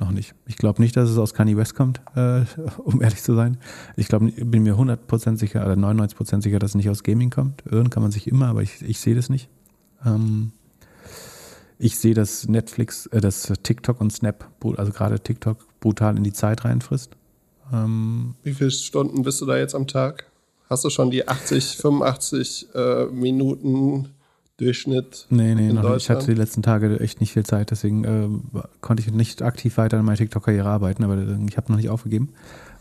noch 0.00 0.10
nicht. 0.10 0.34
Ich 0.46 0.56
glaube 0.56 0.80
nicht, 0.82 0.96
dass 0.96 1.08
es 1.08 1.18
aus 1.18 1.34
Kanye 1.34 1.56
West 1.56 1.74
kommt, 1.74 2.00
äh, 2.16 2.42
um 2.78 3.00
ehrlich 3.02 3.22
zu 3.22 3.34
sein. 3.34 3.58
Ich 3.96 4.08
glaube, 4.08 4.30
bin 4.32 4.62
mir 4.62 4.74
100% 4.74 5.36
sicher 5.36 5.64
oder 5.64 5.74
99% 5.74 6.42
sicher, 6.42 6.58
dass 6.58 6.72
es 6.72 6.74
nicht 6.74 6.90
aus 6.90 7.02
Gaming 7.02 7.30
kommt. 7.30 7.64
Irren 7.66 7.90
kann 7.90 8.02
man 8.02 8.10
sich 8.10 8.26
immer, 8.26 8.48
aber 8.48 8.62
ich, 8.62 8.82
ich 8.82 8.98
sehe 8.98 9.14
das 9.14 9.28
nicht. 9.28 9.48
Ähm, 10.04 10.52
ich 11.78 11.98
sehe, 11.98 12.14
dass 12.14 12.48
Netflix, 12.48 13.06
äh, 13.06 13.20
dass 13.20 13.52
TikTok 13.62 14.00
und 14.00 14.12
Snap, 14.12 14.48
also 14.76 14.92
gerade 14.92 15.20
TikTok, 15.20 15.58
brutal 15.80 16.16
in 16.16 16.24
die 16.24 16.32
Zeit 16.32 16.64
reinfrisst. 16.64 17.16
Ähm, 17.72 18.34
Wie 18.42 18.54
viele 18.54 18.70
Stunden 18.70 19.22
bist 19.22 19.40
du 19.40 19.46
da 19.46 19.56
jetzt 19.56 19.74
am 19.74 19.86
Tag? 19.86 20.26
Hast 20.68 20.84
du 20.84 20.90
schon 20.90 21.10
die 21.10 21.26
80, 21.26 21.78
85 21.78 22.74
äh, 22.74 23.06
Minuten 23.06 24.10
Durchschnitt? 24.60 25.26
nee, 25.30 25.54
nee, 25.54 25.72
noch 25.72 25.94
nicht. 25.94 26.02
ich 26.02 26.10
hatte 26.10 26.26
die 26.26 26.34
letzten 26.34 26.62
Tage 26.62 27.00
echt 27.00 27.20
nicht 27.20 27.32
viel 27.32 27.44
Zeit, 27.44 27.70
deswegen 27.70 28.04
äh, 28.04 28.58
konnte 28.80 29.02
ich 29.02 29.10
nicht 29.12 29.42
aktiv 29.42 29.76
weiter 29.78 29.98
an 29.98 30.04
meiner 30.04 30.18
TikTok-Karriere 30.18 30.68
arbeiten, 30.68 31.02
aber 31.02 31.16
äh, 31.16 31.36
ich 31.48 31.56
habe 31.56 31.72
noch 31.72 31.78
nicht 31.78 31.88
aufgegeben. 31.88 32.34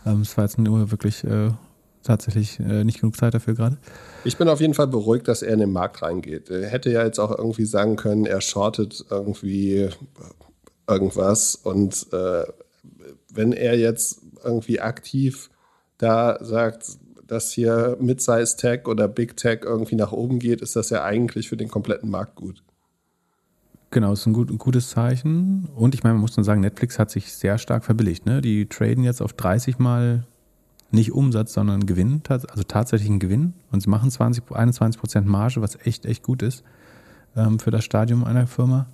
Ähm, 0.05 0.21
es 0.21 0.35
war 0.37 0.43
jetzt 0.43 0.57
nur 0.57 0.91
wirklich 0.91 1.23
äh, 1.23 1.51
tatsächlich 2.03 2.59
äh, 2.59 2.83
nicht 2.83 2.99
genug 2.99 3.15
Zeit 3.15 3.33
dafür 3.33 3.55
gerade. 3.55 3.77
Ich 4.23 4.37
bin 4.37 4.49
auf 4.49 4.61
jeden 4.61 4.73
Fall 4.73 4.87
beruhigt, 4.87 5.27
dass 5.27 5.41
er 5.41 5.53
in 5.53 5.59
den 5.59 5.71
Markt 5.71 6.01
reingeht. 6.01 6.49
Er 6.49 6.67
hätte 6.67 6.91
ja 6.91 7.03
jetzt 7.03 7.19
auch 7.19 7.37
irgendwie 7.37 7.65
sagen 7.65 7.95
können, 7.95 8.25
er 8.25 8.41
shortet 8.41 9.05
irgendwie 9.09 9.89
irgendwas. 10.87 11.55
Und 11.55 12.07
äh, 12.11 12.43
wenn 13.31 13.53
er 13.53 13.77
jetzt 13.77 14.21
irgendwie 14.43 14.79
aktiv 14.79 15.49
da 15.97 16.37
sagt, 16.43 16.85
dass 17.31 17.51
hier 17.51 17.97
Mid-Size 17.99 18.57
Tech 18.57 18.87
oder 18.87 19.07
Big 19.07 19.37
Tech 19.37 19.61
irgendwie 19.63 19.95
nach 19.95 20.11
oben 20.11 20.39
geht, 20.39 20.61
ist 20.61 20.75
das 20.75 20.89
ja 20.89 21.03
eigentlich 21.03 21.49
für 21.49 21.57
den 21.57 21.69
kompletten 21.69 22.09
Markt 22.09 22.35
gut. 22.35 22.63
Genau, 23.91 24.13
ist 24.13 24.25
ein, 24.25 24.33
gut, 24.33 24.51
ein 24.51 24.57
gutes 24.57 24.89
Zeichen. 24.89 25.67
Und 25.75 25.95
ich 25.95 26.03
meine, 26.03 26.13
man 26.13 26.21
muss 26.21 26.35
schon 26.35 26.43
sagen, 26.43 26.61
Netflix 26.61 26.99
hat 26.99 27.09
sich 27.09 27.33
sehr 27.33 27.57
stark 27.57 27.83
verbilligt. 27.83 28.25
Ne? 28.25 28.41
Die 28.41 28.67
traden 28.67 29.03
jetzt 29.03 29.21
auf 29.21 29.33
30 29.33 29.79
Mal 29.79 30.25
nicht 30.91 31.11
Umsatz, 31.11 31.53
sondern 31.53 31.85
Gewinn, 31.85 32.21
also 32.27 32.63
tatsächlich 32.67 33.09
einen 33.09 33.19
Gewinn. 33.19 33.53
Und 33.71 33.81
sie 33.81 33.89
machen 33.89 34.11
20, 34.11 34.51
21 34.51 34.99
Prozent 34.99 35.27
Marge, 35.27 35.61
was 35.61 35.77
echt, 35.83 36.05
echt 36.05 36.23
gut 36.23 36.41
ist 36.41 36.63
ähm, 37.35 37.59
für 37.59 37.71
das 37.71 37.83
Stadium 37.83 38.23
einer 38.23 38.47
Firma. 38.47 38.87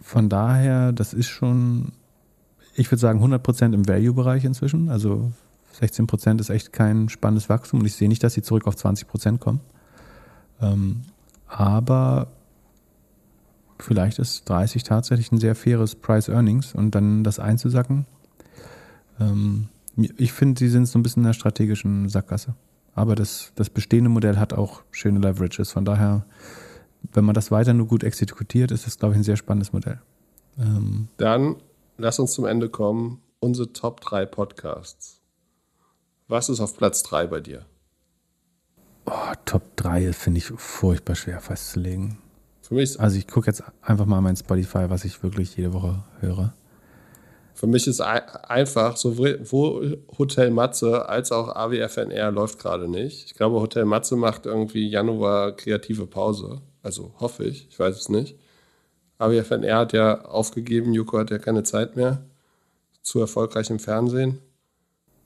Von 0.00 0.28
daher, 0.28 0.92
das 0.92 1.12
ist 1.12 1.28
schon, 1.28 1.92
ich 2.74 2.90
würde 2.90 3.00
sagen, 3.00 3.18
100 3.18 3.42
Prozent 3.42 3.74
im 3.74 3.88
Value-Bereich 3.88 4.44
inzwischen. 4.44 4.88
Also 4.88 5.32
16 5.78 6.06
Prozent 6.06 6.40
ist 6.40 6.50
echt 6.50 6.72
kein 6.72 7.08
spannendes 7.08 7.48
Wachstum. 7.48 7.80
Und 7.80 7.86
ich 7.86 7.94
sehe 7.94 8.08
nicht, 8.08 8.22
dass 8.22 8.34
sie 8.34 8.42
zurück 8.42 8.66
auf 8.66 8.76
20 8.76 9.06
Prozent 9.08 9.40
kommen. 9.40 9.60
Ähm, 10.60 11.02
aber 11.46 12.28
vielleicht 13.78 14.18
ist 14.18 14.48
30 14.48 14.84
tatsächlich 14.84 15.30
ein 15.32 15.38
sehr 15.38 15.54
faires 15.54 15.94
Price 15.94 16.28
Earnings 16.28 16.74
und 16.74 16.94
dann 16.94 17.24
das 17.24 17.38
einzusacken. 17.38 18.06
Ähm, 19.20 19.68
ich 20.16 20.32
finde, 20.32 20.58
sie 20.58 20.68
sind 20.68 20.86
so 20.86 20.98
ein 20.98 21.02
bisschen 21.02 21.22
in 21.22 21.28
der 21.28 21.34
strategischen 21.34 22.08
Sackgasse. 22.08 22.54
Aber 22.94 23.14
das, 23.14 23.52
das 23.54 23.70
bestehende 23.70 24.10
Modell 24.10 24.38
hat 24.38 24.54
auch 24.54 24.82
schöne 24.90 25.20
Leverages. 25.20 25.72
Von 25.72 25.84
daher, 25.84 26.24
wenn 27.12 27.24
man 27.24 27.34
das 27.34 27.50
weiter 27.50 27.74
nur 27.74 27.86
gut 27.86 28.02
exekutiert, 28.02 28.70
ist 28.70 28.86
das, 28.86 28.98
glaube 28.98 29.14
ich, 29.14 29.20
ein 29.20 29.24
sehr 29.24 29.36
spannendes 29.36 29.72
Modell. 29.72 30.00
Ähm, 30.58 31.08
Dann 31.18 31.56
lass 31.98 32.18
uns 32.18 32.32
zum 32.32 32.46
Ende 32.46 32.68
kommen. 32.68 33.20
Unsere 33.38 33.72
Top 33.72 34.00
3 34.00 34.24
Podcasts. 34.26 35.15
Was 36.28 36.48
ist 36.48 36.60
auf 36.60 36.76
Platz 36.76 37.02
3 37.04 37.26
bei 37.26 37.40
dir? 37.40 37.64
oh, 39.06 39.32
Top 39.44 39.62
3 39.76 40.12
finde 40.12 40.38
ich 40.38 40.46
furchtbar 40.46 41.14
schwer 41.14 41.40
festzulegen. 41.40 42.18
Für 42.62 42.74
mich, 42.74 42.98
Also 42.98 43.16
ich 43.16 43.28
gucke 43.28 43.46
jetzt 43.46 43.62
einfach 43.80 44.06
mal 44.06 44.20
mein 44.20 44.36
Spotify, 44.36 44.86
was 44.90 45.04
ich 45.04 45.22
wirklich 45.22 45.56
jede 45.56 45.72
Woche 45.72 46.02
höre. 46.20 46.52
für 47.54 47.68
mich 47.68 47.86
ist 47.86 48.00
ei- 48.00 48.26
einfach, 48.48 48.96
sowohl 48.96 50.02
Hotel 50.18 50.50
Matze 50.50 51.08
als 51.08 51.30
auch 51.32 51.54
AWFNR 51.54 52.30
läuft 52.32 52.58
gerade 52.58 52.88
nicht. 52.88 53.26
Ich 53.26 53.34
glaube, 53.34 53.60
Hotel 53.60 53.84
Matze 53.84 54.16
macht 54.16 54.44
irgendwie 54.46 54.88
Januar 54.88 55.52
kreative 55.52 56.06
Pause. 56.06 56.60
Also 56.82 57.14
hoffe 57.20 57.44
ich, 57.44 57.68
ich 57.70 57.78
weiß 57.78 57.96
es 57.96 58.08
nicht. 58.08 58.36
AWFNR 59.18 59.76
hat 59.78 59.92
ja 59.94 60.22
aufgegeben, 60.24 60.92
Joko 60.92 61.18
hat 61.18 61.30
ja 61.30 61.38
keine 61.38 61.62
Zeit 61.62 61.94
mehr. 61.96 62.24
Zu 63.02 63.20
erfolgreich 63.20 63.70
im 63.70 63.78
Fernsehen. 63.78 64.40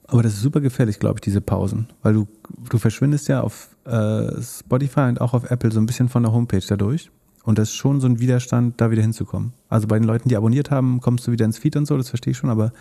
Aber 0.07 0.23
das 0.23 0.33
ist 0.33 0.41
super 0.41 0.59
gefährlich, 0.61 0.99
glaube 0.99 1.17
ich, 1.17 1.21
diese 1.21 1.41
Pausen. 1.41 1.87
Weil 2.01 2.13
du, 2.13 2.27
du 2.69 2.77
verschwindest 2.77 3.27
ja 3.27 3.41
auf 3.41 3.69
äh, 3.85 4.41
Spotify 4.41 5.01
und 5.01 5.21
auch 5.21 5.33
auf 5.33 5.49
Apple 5.49 5.71
so 5.71 5.79
ein 5.79 5.85
bisschen 5.85 6.09
von 6.09 6.23
der 6.23 6.33
Homepage 6.33 6.63
dadurch. 6.67 7.11
Und 7.43 7.57
das 7.57 7.69
ist 7.69 7.75
schon 7.75 7.99
so 8.01 8.07
ein 8.07 8.19
Widerstand, 8.19 8.79
da 8.79 8.91
wieder 8.91 9.01
hinzukommen. 9.01 9.53
Also 9.69 9.87
bei 9.87 9.97
den 9.97 10.07
Leuten, 10.07 10.29
die 10.29 10.37
abonniert 10.37 10.69
haben, 10.69 11.01
kommst 11.01 11.25
du 11.25 11.31
wieder 11.31 11.45
ins 11.45 11.57
Feed 11.57 11.75
und 11.75 11.87
so, 11.87 11.97
das 11.97 12.09
verstehe 12.09 12.31
ich 12.31 12.37
schon. 12.37 12.49
Aber 12.49 12.71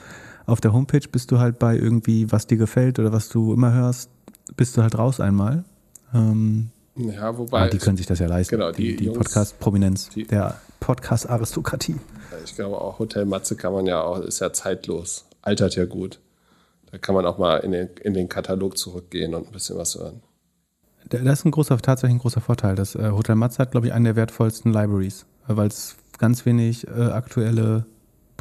auf 0.46 0.60
der 0.60 0.72
Homepage 0.72 1.06
bist 1.10 1.30
du 1.30 1.38
halt 1.38 1.58
bei 1.58 1.76
irgendwie, 1.76 2.30
was 2.30 2.46
dir 2.46 2.58
gefällt 2.58 2.98
oder 2.98 3.12
was 3.12 3.28
du 3.28 3.54
immer 3.54 3.72
hörst, 3.72 4.10
bist 4.56 4.76
du 4.76 4.82
halt 4.82 4.98
raus 4.98 5.20
einmal. 5.20 5.64
Ähm, 6.12 6.70
Ja, 6.96 7.38
wobei 7.38 7.68
die 7.70 7.78
können 7.78 7.96
sich 7.96 8.06
das 8.06 8.18
ja 8.18 8.26
leisten. 8.26 8.56
Genau, 8.56 8.72
die 8.72 8.96
die, 8.96 9.04
die 9.06 9.10
Podcast-Prominenz, 9.10 10.10
der 10.30 10.60
Podcast-Aristokratie. 10.80 11.96
ich 12.44 12.54
glaube 12.54 12.78
auch 12.80 12.98
Hotel 12.98 13.24
Matze 13.24 13.56
kann 13.56 13.72
man 13.72 13.86
ja 13.86 14.02
auch, 14.02 14.18
ist 14.18 14.40
ja 14.40 14.52
zeitlos, 14.52 15.24
altert 15.40 15.76
ja 15.76 15.84
gut. 15.84 16.18
Da 16.92 16.98
kann 16.98 17.14
man 17.14 17.24
auch 17.26 17.38
mal 17.38 17.58
in 17.58 17.72
den, 17.72 17.88
in 18.02 18.14
den 18.14 18.28
Katalog 18.28 18.76
zurückgehen 18.76 19.34
und 19.34 19.46
ein 19.46 19.52
bisschen 19.52 19.76
was 19.78 19.96
hören. 19.96 20.22
Da- 21.08 21.18
Das 21.18 21.40
ist 21.40 21.44
ein 21.44 21.50
großer, 21.50 21.78
tatsächlich 21.78 22.16
ein 22.16 22.20
großer 22.20 22.40
Vorteil. 22.40 22.74
Das 22.74 22.94
äh, 22.94 23.10
Hotel 23.10 23.36
Matze 23.36 23.58
hat, 23.58 23.70
glaube 23.70 23.86
ich, 23.86 23.92
einen 23.92 24.04
der 24.04 24.16
wertvollsten 24.16 24.72
Libraries, 24.72 25.26
äh, 25.48 25.56
weil 25.56 25.68
es 25.68 25.96
ganz 26.18 26.44
wenig 26.46 26.86
äh, 26.88 26.90
aktuelle, 26.90 27.86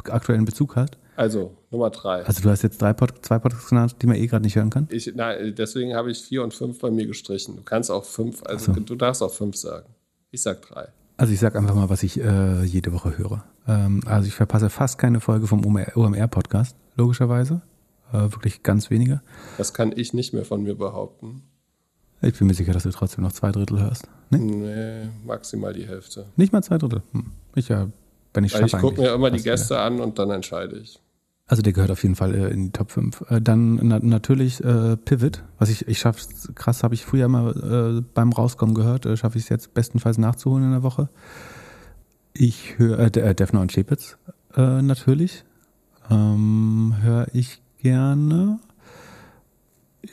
aktuellen 0.08 0.44
Bezug 0.44 0.76
hat. 0.76 0.98
Also, 1.16 1.54
Nummer 1.70 1.90
drei. 1.90 2.22
Also 2.24 2.40
du 2.42 2.48
hast 2.50 2.62
jetzt 2.62 2.80
drei 2.80 2.92
Pod 2.94 3.12
zwei 3.24 3.38
Podcasts 3.38 3.68
genannt, 3.68 3.96
die 4.00 4.06
man 4.06 4.16
eh 4.16 4.26
gerade 4.26 4.42
nicht 4.44 4.56
hören 4.56 4.70
kann. 4.70 4.88
Ich, 4.90 5.12
nein, 5.14 5.54
deswegen 5.56 5.94
habe 5.94 6.10
ich 6.10 6.20
vier 6.22 6.42
und 6.42 6.54
fünf 6.54 6.78
bei 6.80 6.90
mir 6.90 7.06
gestrichen. 7.06 7.56
Du 7.56 7.62
kannst 7.62 7.90
auch 7.90 8.04
fünf, 8.04 8.42
also 8.44 8.72
so. 8.72 8.80
du 8.80 8.94
darfst 8.96 9.22
auch 9.22 9.32
fünf 9.32 9.56
sagen. 9.56 9.86
Ich 10.30 10.40
sag 10.42 10.62
drei. 10.62 10.88
Also 11.18 11.34
ich 11.34 11.40
sage 11.40 11.58
einfach 11.58 11.74
mal, 11.74 11.90
was 11.90 12.02
ich 12.02 12.18
äh, 12.18 12.62
jede 12.64 12.92
Woche 12.94 13.18
höre. 13.18 13.44
Ähm, 13.68 14.00
also 14.06 14.26
ich 14.28 14.34
verpasse 14.34 14.70
fast 14.70 14.96
keine 14.98 15.20
Folge 15.20 15.46
vom 15.46 15.62
OMR-Podcast, 15.66 16.74
logischerweise. 16.96 17.60
Äh, 18.12 18.32
wirklich 18.32 18.62
ganz 18.62 18.90
wenige. 18.90 19.20
Das 19.58 19.72
kann 19.74 19.92
ich 19.96 20.12
nicht 20.14 20.32
mehr 20.32 20.44
von 20.44 20.62
mir 20.62 20.74
behaupten. 20.76 21.42
Ich 22.22 22.38
bin 22.38 22.46
mir 22.48 22.54
sicher, 22.54 22.72
dass 22.72 22.82
du 22.82 22.90
trotzdem 22.90 23.24
noch 23.24 23.32
zwei 23.32 23.50
Drittel 23.50 23.80
hörst. 23.80 24.06
Nee? 24.30 24.38
Nee, 24.38 25.08
maximal 25.24 25.72
die 25.72 25.86
Hälfte. 25.88 26.26
Nicht 26.36 26.52
mal 26.52 26.62
zwei 26.62 26.76
Drittel. 26.78 27.02
Hm. 27.12 27.26
Ich 27.54 27.68
ja, 27.68 27.88
wenn 28.34 28.44
ich 28.44 28.52
Weil 28.54 28.64
ich 28.66 28.70
schaffe 28.72 28.84
gucke 28.86 29.00
mir 29.00 29.12
immer 29.14 29.30
die 29.30 29.38
fast 29.38 29.44
wieder. 29.46 29.54
Gäste 29.56 29.78
an 29.80 30.00
und 30.00 30.18
dann 30.18 30.30
entscheide 30.30 30.76
ich. 30.78 31.00
Also 31.46 31.62
der 31.62 31.72
gehört 31.72 31.90
auf 31.90 32.02
jeden 32.04 32.14
Fall 32.14 32.34
äh, 32.34 32.48
in 32.50 32.66
die 32.66 32.70
Top 32.70 32.92
5. 32.92 33.24
Äh, 33.28 33.40
dann 33.40 33.80
na 33.82 33.98
natürlich 34.00 34.62
äh, 34.62 34.96
Pivot, 34.98 35.42
was 35.58 35.68
ich, 35.70 35.88
ich 35.88 35.98
schaffe 35.98 36.24
krass, 36.54 36.84
habe 36.84 36.94
ich 36.94 37.04
früher 37.04 37.26
mal 37.28 37.98
äh, 37.98 38.04
beim 38.14 38.32
Rauskommen 38.32 38.74
gehört, 38.74 39.04
äh, 39.06 39.16
schaffe 39.16 39.38
ich 39.38 39.44
es 39.44 39.48
jetzt 39.48 39.74
bestenfalls 39.74 40.16
nachzuholen 40.18 40.64
in 40.66 40.70
der 40.72 40.82
Woche. 40.84 41.08
Ich 42.34 42.78
höre 42.78 42.98
äh, 43.00 43.10
De- 43.10 43.22
äh, 43.24 43.34
Defner 43.34 43.60
und 43.62 43.72
Schepitz 43.72 44.16
äh, 44.56 44.82
natürlich. 44.82 45.44
Ähm, 46.08 46.94
höre 47.02 47.26
ich 47.32 47.60
gerne. 47.82 48.58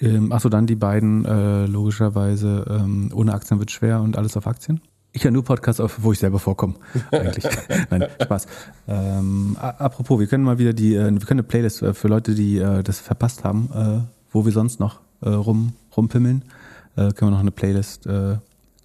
Ähm, 0.01 0.31
achso, 0.31 0.49
dann 0.49 0.67
die 0.67 0.75
beiden, 0.75 1.25
äh, 1.25 1.65
logischerweise, 1.65 2.65
ähm, 2.69 3.11
ohne 3.13 3.33
Aktien 3.33 3.59
wird 3.59 3.71
schwer 3.71 4.01
und 4.01 4.17
alles 4.17 4.35
auf 4.37 4.47
Aktien. 4.47 4.81
Ich 5.13 5.23
höre 5.23 5.31
nur 5.31 5.43
Podcasts 5.43 5.79
auf, 5.79 6.03
wo 6.03 6.11
ich 6.11 6.19
selber 6.19 6.39
vorkomme, 6.39 6.75
eigentlich. 7.11 7.45
Nein, 7.89 8.05
Spaß. 8.21 8.45
Ähm, 8.87 9.57
apropos, 9.59 10.19
wir 10.19 10.27
können 10.27 10.43
mal 10.43 10.59
wieder 10.59 10.73
die, 10.73 10.95
äh, 10.95 11.11
wir 11.11 11.19
können 11.19 11.39
eine 11.39 11.43
Playlist 11.43 11.81
äh, 11.81 11.93
für 11.93 12.07
Leute, 12.07 12.35
die 12.35 12.57
äh, 12.57 12.83
das 12.83 12.99
verpasst 12.99 13.43
haben, 13.43 13.69
äh, 13.73 14.01
wo 14.31 14.45
wir 14.45 14.51
sonst 14.51 14.79
noch 14.79 14.99
äh, 15.21 15.29
rum, 15.29 15.73
rumpimmeln, 15.95 16.43
äh, 16.95 17.11
können 17.13 17.31
wir 17.31 17.31
noch 17.31 17.39
eine 17.39 17.51
Playlist, 17.51 18.07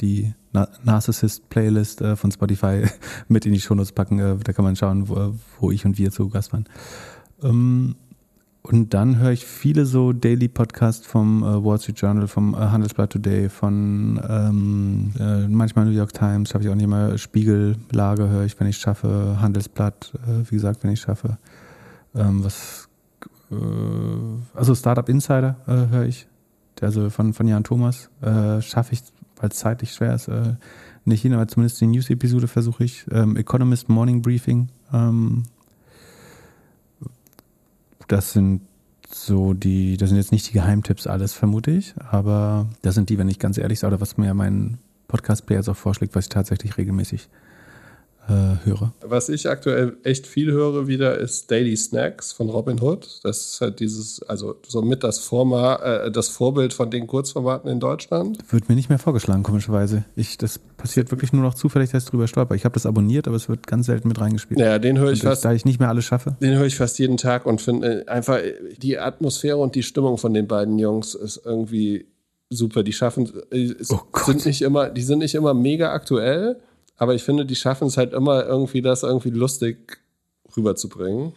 die 0.00 0.32
Na 0.52 0.68
Narcissist-Playlist 0.84 2.02
von 2.16 2.32
Spotify 2.32 2.86
mit 3.28 3.46
in 3.46 3.52
die 3.52 3.60
Shownotes 3.60 3.92
packen. 3.92 4.40
Da 4.42 4.52
kann 4.52 4.64
man 4.64 4.74
schauen, 4.74 5.08
wo, 5.08 5.34
wo 5.60 5.70
ich 5.70 5.84
und 5.84 5.98
wir 5.98 6.10
zu 6.10 6.28
Gast 6.28 6.52
waren. 6.52 6.64
Ähm, 7.42 7.94
und 8.62 8.94
dann 8.94 9.18
höre 9.18 9.32
ich 9.32 9.44
viele 9.44 9.86
so 9.86 10.12
Daily 10.12 10.48
Podcasts 10.48 11.04
vom 11.04 11.42
äh, 11.42 11.64
Wall 11.64 11.80
Street 11.80 11.98
Journal, 11.98 12.28
vom 12.28 12.54
äh, 12.54 12.58
Handelsblatt 12.58 13.10
Today, 13.10 13.48
von 13.48 14.20
ähm, 14.28 15.12
äh, 15.18 15.48
manchmal 15.48 15.86
New 15.86 15.90
York 15.90 16.12
Times, 16.12 16.50
schaffe 16.50 16.64
ich 16.64 16.70
auch 16.70 16.76
nicht 16.76 16.86
mal 16.86 17.18
Spiegellage 17.18 18.28
höre 18.28 18.44
ich, 18.44 18.58
wenn 18.60 18.68
ich 18.68 18.78
schaffe, 18.78 19.38
Handelsblatt, 19.40 20.12
äh, 20.26 20.48
wie 20.48 20.54
gesagt, 20.54 20.84
wenn 20.84 20.92
ich 20.92 21.00
schaffe. 21.00 21.38
Ähm, 22.14 22.44
was 22.44 22.88
äh, 23.50 23.56
also 24.54 24.76
Startup 24.76 25.08
Insider 25.08 25.56
äh, 25.66 25.88
höre 25.92 26.04
ich, 26.04 26.28
also 26.80 27.10
von, 27.10 27.32
von 27.32 27.46
Jan 27.46 27.62
Thomas, 27.62 28.10
schaffe 28.60 28.92
ich, 28.92 29.02
weil 29.36 29.50
es 29.50 29.56
zeitlich 29.56 29.92
schwer 29.92 30.16
ist, 30.16 30.28
nicht 31.04 31.22
hin, 31.22 31.32
aber 31.32 31.46
zumindest 31.46 31.80
die 31.80 31.86
News-Episode 31.86 32.48
versuche 32.48 32.82
ich. 32.82 33.06
Ähm, 33.12 33.36
Economist 33.36 33.88
Morning 33.88 34.20
Briefing, 34.20 34.68
ähm, 34.92 35.44
das 38.12 38.32
sind 38.32 38.60
so 39.10 39.54
die, 39.54 39.96
das 39.96 40.10
sind 40.10 40.18
jetzt 40.18 40.32
nicht 40.32 40.48
die 40.48 40.52
Geheimtipps 40.52 41.06
alles, 41.06 41.32
vermute 41.32 41.70
ich, 41.70 41.94
aber 41.98 42.68
das 42.82 42.94
sind 42.94 43.08
die, 43.10 43.18
wenn 43.18 43.28
ich 43.28 43.38
ganz 43.38 43.58
ehrlich 43.58 43.78
sage, 43.78 43.94
oder 43.94 44.00
was 44.00 44.16
mir 44.16 44.34
mein 44.34 44.78
Podcast-Player 45.08 45.66
auch 45.68 45.76
vorschlägt, 45.76 46.14
was 46.14 46.26
ich 46.26 46.28
tatsächlich 46.28 46.76
regelmäßig 46.76 47.28
äh, 48.28 48.64
höre. 48.64 48.92
Was 49.00 49.28
ich 49.28 49.48
aktuell 49.48 49.96
echt 50.04 50.26
viel 50.26 50.52
höre 50.52 50.86
wieder 50.86 51.18
ist 51.18 51.50
Daily 51.50 51.76
Snacks 51.76 52.32
von 52.32 52.48
Robin 52.48 52.80
Hood. 52.80 53.20
Das 53.24 53.38
ist 53.38 53.60
halt 53.60 53.80
dieses, 53.80 54.22
also 54.22 54.56
somit 54.66 55.02
das 55.02 55.18
Format, 55.18 55.82
äh, 55.82 56.10
das 56.10 56.28
Vorbild 56.28 56.72
von 56.72 56.90
den 56.90 57.06
Kurzformaten 57.06 57.70
in 57.70 57.80
Deutschland. 57.80 58.38
Wird 58.50 58.68
mir 58.68 58.74
nicht 58.74 58.88
mehr 58.88 58.98
vorgeschlagen, 58.98 59.42
komischerweise. 59.42 60.04
Ich, 60.14 60.38
das 60.38 60.58
passiert 60.58 61.10
wirklich 61.10 61.32
nur 61.32 61.42
noch 61.42 61.54
zufällig, 61.54 61.90
dass 61.90 62.04
ich 62.04 62.10
drüber 62.10 62.28
stolper. 62.28 62.54
Ich 62.54 62.64
habe 62.64 62.74
das 62.74 62.86
abonniert, 62.86 63.26
aber 63.26 63.36
es 63.36 63.48
wird 63.48 63.66
ganz 63.66 63.86
selten 63.86 64.08
mit 64.08 64.20
reingespielt. 64.20 64.60
Ja, 64.60 64.78
den 64.78 64.98
höre 64.98 65.12
ich 65.12 65.22
Und 65.22 65.28
fast. 65.28 65.44
Da 65.44 65.52
ich 65.52 65.64
nicht 65.64 65.80
mehr 65.80 65.88
alles 65.88 66.04
schaffe. 66.04 66.36
Den 66.40 66.56
höre 66.56 66.66
ich 66.66 66.76
fast 66.76 66.98
jeden 66.98 67.16
Tag 67.16 67.46
und 67.46 67.60
finde 67.60 68.02
äh, 68.02 68.06
einfach 68.06 68.38
äh, 68.38 68.54
die 68.78 68.98
Atmosphäre 68.98 69.56
und 69.56 69.74
die 69.74 69.82
Stimmung 69.82 70.18
von 70.18 70.32
den 70.32 70.46
beiden 70.46 70.78
Jungs 70.78 71.14
ist 71.14 71.40
irgendwie 71.44 72.06
super. 72.50 72.82
Die 72.82 72.92
schaffen, 72.92 73.30
es 73.50 73.90
Oh 73.90 74.00
sind 74.26 74.46
nicht 74.46 74.62
immer, 74.62 74.90
die 74.90 75.02
sind 75.02 75.18
nicht 75.18 75.34
immer 75.34 75.54
mega 75.54 75.92
aktuell, 75.92 76.60
aber 77.02 77.14
ich 77.14 77.22
finde, 77.24 77.44
die 77.44 77.56
schaffen 77.56 77.88
es 77.88 77.96
halt 77.96 78.12
immer 78.12 78.44
irgendwie, 78.46 78.80
das 78.80 79.02
irgendwie 79.02 79.30
lustig 79.30 79.98
rüberzubringen. 80.56 81.32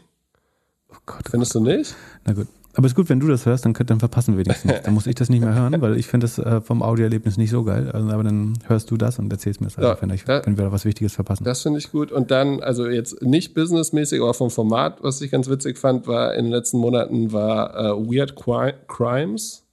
Oh 0.92 0.96
Gott, 1.06 1.24
Findest 1.30 1.56
du 1.56 1.60
nicht? 1.60 1.96
Na 2.26 2.34
gut. 2.34 2.48
Aber 2.78 2.88
ist 2.88 2.96
gut, 2.96 3.08
wenn 3.08 3.22
du 3.22 3.28
das 3.30 3.46
hörst, 3.46 3.64
dann, 3.66 3.74
dann 3.74 4.00
verpassen 4.02 4.36
wir 4.36 4.44
dich 4.44 4.66
nicht. 4.66 4.86
Dann 4.86 4.94
muss 4.94 5.08
ich 5.08 5.16
das 5.16 5.30
nicht 5.30 5.40
mehr 5.42 5.56
hören, 5.56 5.74
weil 5.82 5.98
ich 5.98 6.08
finde 6.08 6.26
das 6.26 6.38
äh, 6.38 6.60
vom 6.60 6.84
Audioerlebnis 6.84 7.38
nicht 7.38 7.50
so 7.50 7.64
geil. 7.64 7.90
Also, 7.92 8.10
aber 8.10 8.24
dann 8.24 8.60
hörst 8.68 8.92
du 8.92 8.98
das 8.98 9.18
und 9.18 9.32
erzählst 9.32 9.62
mir 9.62 9.68
das, 9.68 9.78
Ja, 9.78 9.96
wenn, 10.02 10.10
ich, 10.10 10.26
da- 10.26 10.46
wenn 10.46 10.58
wir 10.58 10.66
da 10.66 10.72
was 10.74 10.84
Wichtiges 10.84 11.14
verpassen. 11.14 11.46
Das 11.46 11.62
finde 11.62 11.80
ich 11.80 11.90
gut. 11.92 12.12
Und 12.12 12.32
dann, 12.32 12.62
also 12.62 12.86
jetzt 12.88 13.22
nicht 13.22 13.54
businessmäßig, 13.54 14.22
aber 14.22 14.34
vom 14.34 14.52
Format, 14.52 15.02
was 15.04 15.22
ich 15.22 15.32
ganz 15.32 15.48
witzig 15.50 15.78
fand, 15.78 16.06
war 16.06 16.36
in 16.36 16.46
den 16.46 16.52
letzten 16.52 16.78
Monaten 16.80 17.32
war 17.32 17.74
äh, 17.76 17.92
Weird 18.14 18.36
Cri 18.36 18.74
Crimes. 18.90 19.64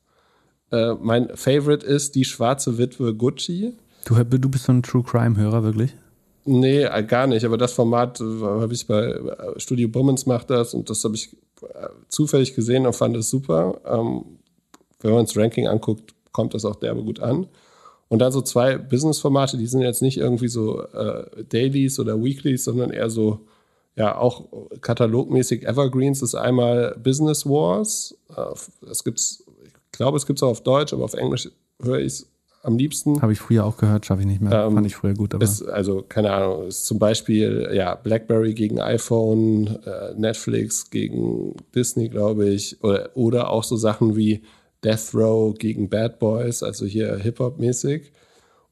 Äh, 0.71 0.95
mein 1.01 1.29
Favorite 1.35 1.85
ist 1.85 2.15
die 2.15 2.25
schwarze 2.25 2.79
Witwe 2.79 3.15
Gucci. 3.15 3.75
Du, 4.05 4.23
du 4.23 4.49
bist 4.49 4.65
so 4.65 4.73
ein 4.73 4.83
True 4.83 5.03
Crime-Hörer, 5.03 5.63
wirklich? 5.63 5.95
Nee, 6.45 6.83
äh, 6.83 7.05
gar 7.05 7.27
nicht. 7.27 7.45
Aber 7.45 7.57
das 7.57 7.73
Format 7.73 8.21
äh, 8.21 8.25
habe 8.25 8.73
ich 8.73 8.87
bei 8.87 9.03
äh, 9.03 9.61
Studio 9.61 9.89
Bummens 9.89 10.27
macht 10.27 10.51
das 10.51 10.75
und 10.75 10.91
das 10.91 11.05
habe 11.05 11.15
ich 11.15 11.37
äh, 11.63 11.89
zufällig 12.09 12.55
gesehen 12.55 12.87
und 12.87 12.95
fand 12.95 13.17
es 13.17 13.31
super. 13.31 13.81
Ähm, 13.87 14.25
wenn 15.01 15.13
man 15.13 15.25
das 15.25 15.37
Ranking 15.37 15.69
anguckt, 15.69 16.15
kommt 16.33 16.55
das 16.55 16.65
auch 16.65 16.77
derbe 16.77 17.03
gut 17.03 17.21
an. 17.21 17.47
Und 18.09 18.19
dann 18.19 18.33
so 18.33 18.43
zwei 18.43 18.77
Business-Formate, 18.77 19.57
die 19.57 19.67
sind 19.67 19.81
jetzt 19.81 20.03
nicht 20.03 20.19
irgendwie 20.19 20.49
so 20.49 20.83
äh, 20.83 21.45
Dailies 21.45 21.99
oder 21.99 22.23
Weeklies, 22.23 22.65
sondern 22.65 22.91
eher 22.91 23.09
so, 23.09 23.47
ja, 23.97 24.19
auch 24.19 24.45
katalogmäßig 24.81 25.67
Evergreens. 25.67 26.21
Das 26.21 26.31
ist 26.31 26.35
einmal 26.35 26.97
Business 27.03 27.47
Wars. 27.47 28.17
Äh, 28.29 28.55
das 28.87 29.05
gibt's, 29.05 29.45
ich 29.65 29.93
glaube, 29.93 30.17
es 30.17 30.27
gibt 30.27 30.41
es 30.41 30.43
auch 30.43 30.51
auf 30.51 30.63
Deutsch, 30.63 30.93
aber 30.93 31.05
auf 31.05 31.15
Englisch 31.15 31.49
höre 31.81 32.01
ich 32.01 32.07
es 32.07 32.32
am 32.63 32.77
liebsten. 32.77 33.21
Habe 33.21 33.33
ich 33.33 33.41
früher 33.41 33.65
auch 33.65 33.77
gehört, 33.77 34.07
schaffe 34.07 34.23
ich 34.23 34.27
nicht 34.27 34.41
mehr. 34.41 34.53
Ähm, 34.53 34.75
Fand 34.75 34.87
ich 34.87 34.97
früher 34.97 35.15
gut, 35.15 35.35
aber 35.35 35.45
Ist, 35.45 35.63
also, 35.63 36.03
keine 36.03 36.33
Ahnung, 36.33 36.69
ist 36.69 36.87
zum 36.87 36.99
Beispiel 36.99 37.71
ja, 37.73 37.95
BlackBerry 37.95 38.55
gegen 38.55 38.81
iPhone, 38.81 39.79
äh, 39.85 40.15
Netflix 40.17 40.91
gegen 40.91 41.57
Disney, 41.75 42.09
glaube 42.09 42.49
ich, 42.49 42.83
oder, 42.83 43.11
oder 43.15 43.51
auch 43.51 43.65
so 43.65 43.77
Sachen 43.77 44.17
wie 44.17 44.43
Death 44.85 45.15
Row 45.15 45.55
gegen 45.55 45.89
Bad 45.89 46.19
Boys, 46.19 46.63
also 46.63 46.87
hier 46.87 47.17
Hip-Hop-mäßig. 47.17 48.13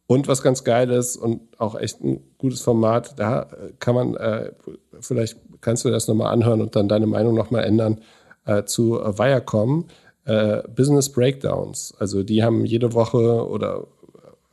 Und 0.07 0.27
was 0.27 0.43
ganz 0.43 0.65
geil 0.65 0.91
ist 0.91 1.17
und 1.17 1.41
auch 1.59 1.79
echt 1.79 2.01
ein 2.01 2.21
gutes 2.37 2.62
Format, 2.62 3.19
da 3.19 3.49
kann 3.79 3.95
man, 3.95 4.15
äh, 4.17 4.53
vielleicht 5.01 5.39
kannst 5.61 5.85
du 5.85 5.91
das 5.91 6.09
nochmal 6.09 6.33
anhören 6.33 6.61
und 6.61 6.75
dann 6.75 6.89
deine 6.89 7.07
Meinung 7.07 7.35
nochmal 7.35 7.65
ändern 7.65 8.01
äh, 8.45 8.65
zu 8.65 8.95
Viacom. 8.95 9.87
Äh, 10.31 10.62
Business 10.77 11.09
Breakdowns. 11.09 11.93
Also 11.98 12.23
die 12.23 12.44
haben 12.44 12.65
jede 12.65 12.93
Woche 12.93 13.44
oder 13.48 13.89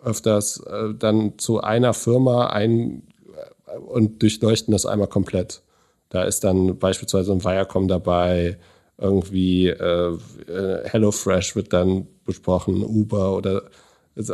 öfters 0.04 0.60
äh, 0.62 0.95
dann 0.98 1.38
zu 1.38 1.62
einer 1.62 1.94
Firma 1.94 2.48
ein 2.48 3.04
äh, 3.68 3.78
und 3.78 4.24
durchleuchten 4.24 4.72
das 4.72 4.88
einmal 4.88 5.08
komplett. 5.08 5.62
Da 6.10 6.24
ist 6.24 6.44
dann 6.44 6.80
beispielsweise 6.80 7.32
ein 7.32 7.44
Viacom 7.44 7.88
dabei, 7.88 8.58
irgendwie 8.98 9.68
äh, 9.68 10.18
äh, 10.48 10.90
HelloFresh 10.90 11.56
wird 11.56 11.74
dann 11.74 12.08
besprochen, 12.26 12.84
Uber 12.84 13.36
oder 13.38 13.62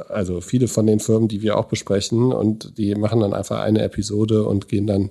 also 0.08 0.40
viele 0.40 0.70
von 0.70 0.88
den 0.88 1.02
Firmen, 1.02 1.28
die 1.28 1.42
wir 1.42 1.58
auch 1.58 1.66
besprechen 1.66 2.32
und 2.32 2.78
die 2.78 2.96
machen 2.96 3.20
dann 3.20 3.34
einfach 3.34 3.60
eine 3.60 3.82
Episode 3.82 4.48
und 4.48 4.70
gehen 4.70 4.88
dann 4.88 5.10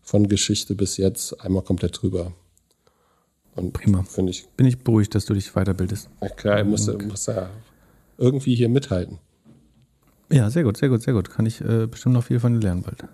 von 0.00 0.28
Geschichte 0.28 0.74
bis 0.74 0.96
jetzt 0.96 1.42
einmal 1.42 1.62
komplett 1.62 2.00
drüber. 2.00 2.32
Und 3.56 3.72
Prima. 3.72 4.02
finde 4.02 4.30
ich, 4.30 4.48
bin 4.56 4.66
ich 4.66 4.78
beruhigt, 4.78 5.14
dass 5.14 5.26
du 5.26 5.34
dich 5.34 5.52
weiterbildest. 5.52 6.08
na 6.20 6.28
klar, 6.28 6.60
ich 6.60 6.66
muss, 6.66 6.86
muss 6.86 7.26
ja 7.26 7.50
irgendwie 8.18 8.54
hier 8.54 8.68
mithalten. 8.68 9.18
Ja, 10.30 10.50
sehr 10.50 10.64
gut, 10.64 10.76
sehr 10.76 10.88
gut, 10.88 11.02
sehr 11.02 11.14
gut. 11.14 11.30
Kann 11.30 11.46
ich 11.46 11.60
äh, 11.60 11.86
bestimmt 11.86 12.14
noch 12.14 12.24
viel 12.24 12.40
von 12.40 12.54
dir 12.54 12.60
lernen 12.60 12.82
bald. 12.82 13.04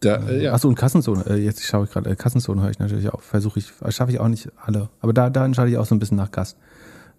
Da, 0.00 0.16
äh, 0.28 0.44
ja. 0.44 0.52
Achso, 0.52 0.68
und 0.68 0.74
Kassenzone, 0.74 1.24
äh, 1.26 1.36
jetzt 1.36 1.62
schaue 1.64 1.84
ich 1.84 1.90
gerade, 1.90 2.10
äh, 2.10 2.16
Kassenzone 2.16 2.62
höre 2.62 2.70
ich 2.70 2.78
natürlich 2.78 3.08
auch, 3.12 3.22
versuche 3.22 3.58
ich, 3.58 3.72
schaffe 3.88 4.12
ich 4.12 4.20
auch 4.20 4.28
nicht 4.28 4.48
alle. 4.62 4.88
Aber 5.00 5.12
da, 5.12 5.30
da 5.30 5.44
entscheide 5.44 5.70
ich 5.70 5.78
auch 5.78 5.86
so 5.86 5.94
ein 5.94 5.98
bisschen 5.98 6.18
nach 6.18 6.30
Gast. 6.30 6.56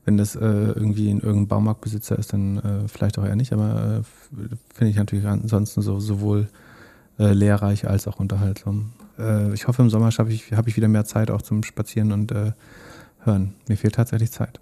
Wenn 0.05 0.15
das 0.15 0.35
äh, 0.35 0.39
irgendwie 0.39 1.09
in 1.09 1.19
irgendein 1.19 1.47
Baumarktbesitzer 1.47 2.17
ist, 2.17 2.31
dann 2.31 2.57
äh, 2.59 2.87
vielleicht 2.87 3.17
auch 3.19 3.25
eher 3.25 3.35
nicht, 3.35 3.51
aber 3.51 4.03
äh, 4.03 4.55
finde 4.73 4.91
ich 4.91 4.95
natürlich 4.95 5.25
ansonsten 5.25 5.81
so 5.81 5.99
sowohl 5.99 6.47
lehrreich 7.19 7.87
als 7.89 8.07
auch 8.07 8.19
unterhaltsam. 8.19 8.91
Äh, 9.17 9.53
ich 9.53 9.67
hoffe, 9.67 9.81
im 9.81 9.89
Sommer 9.89 10.11
schaffe 10.11 10.31
ich, 10.31 10.51
habe 10.53 10.69
ich 10.69 10.77
wieder 10.77 10.87
mehr 10.87 11.05
Zeit 11.05 11.31
auch 11.31 11.41
zum 11.41 11.63
Spazieren 11.63 12.11
und 12.11 12.31
äh, 12.31 12.51
Hören. 13.23 13.55
Mir 13.67 13.77
fehlt 13.77 13.95
tatsächlich 13.95 14.31
Zeit. 14.31 14.59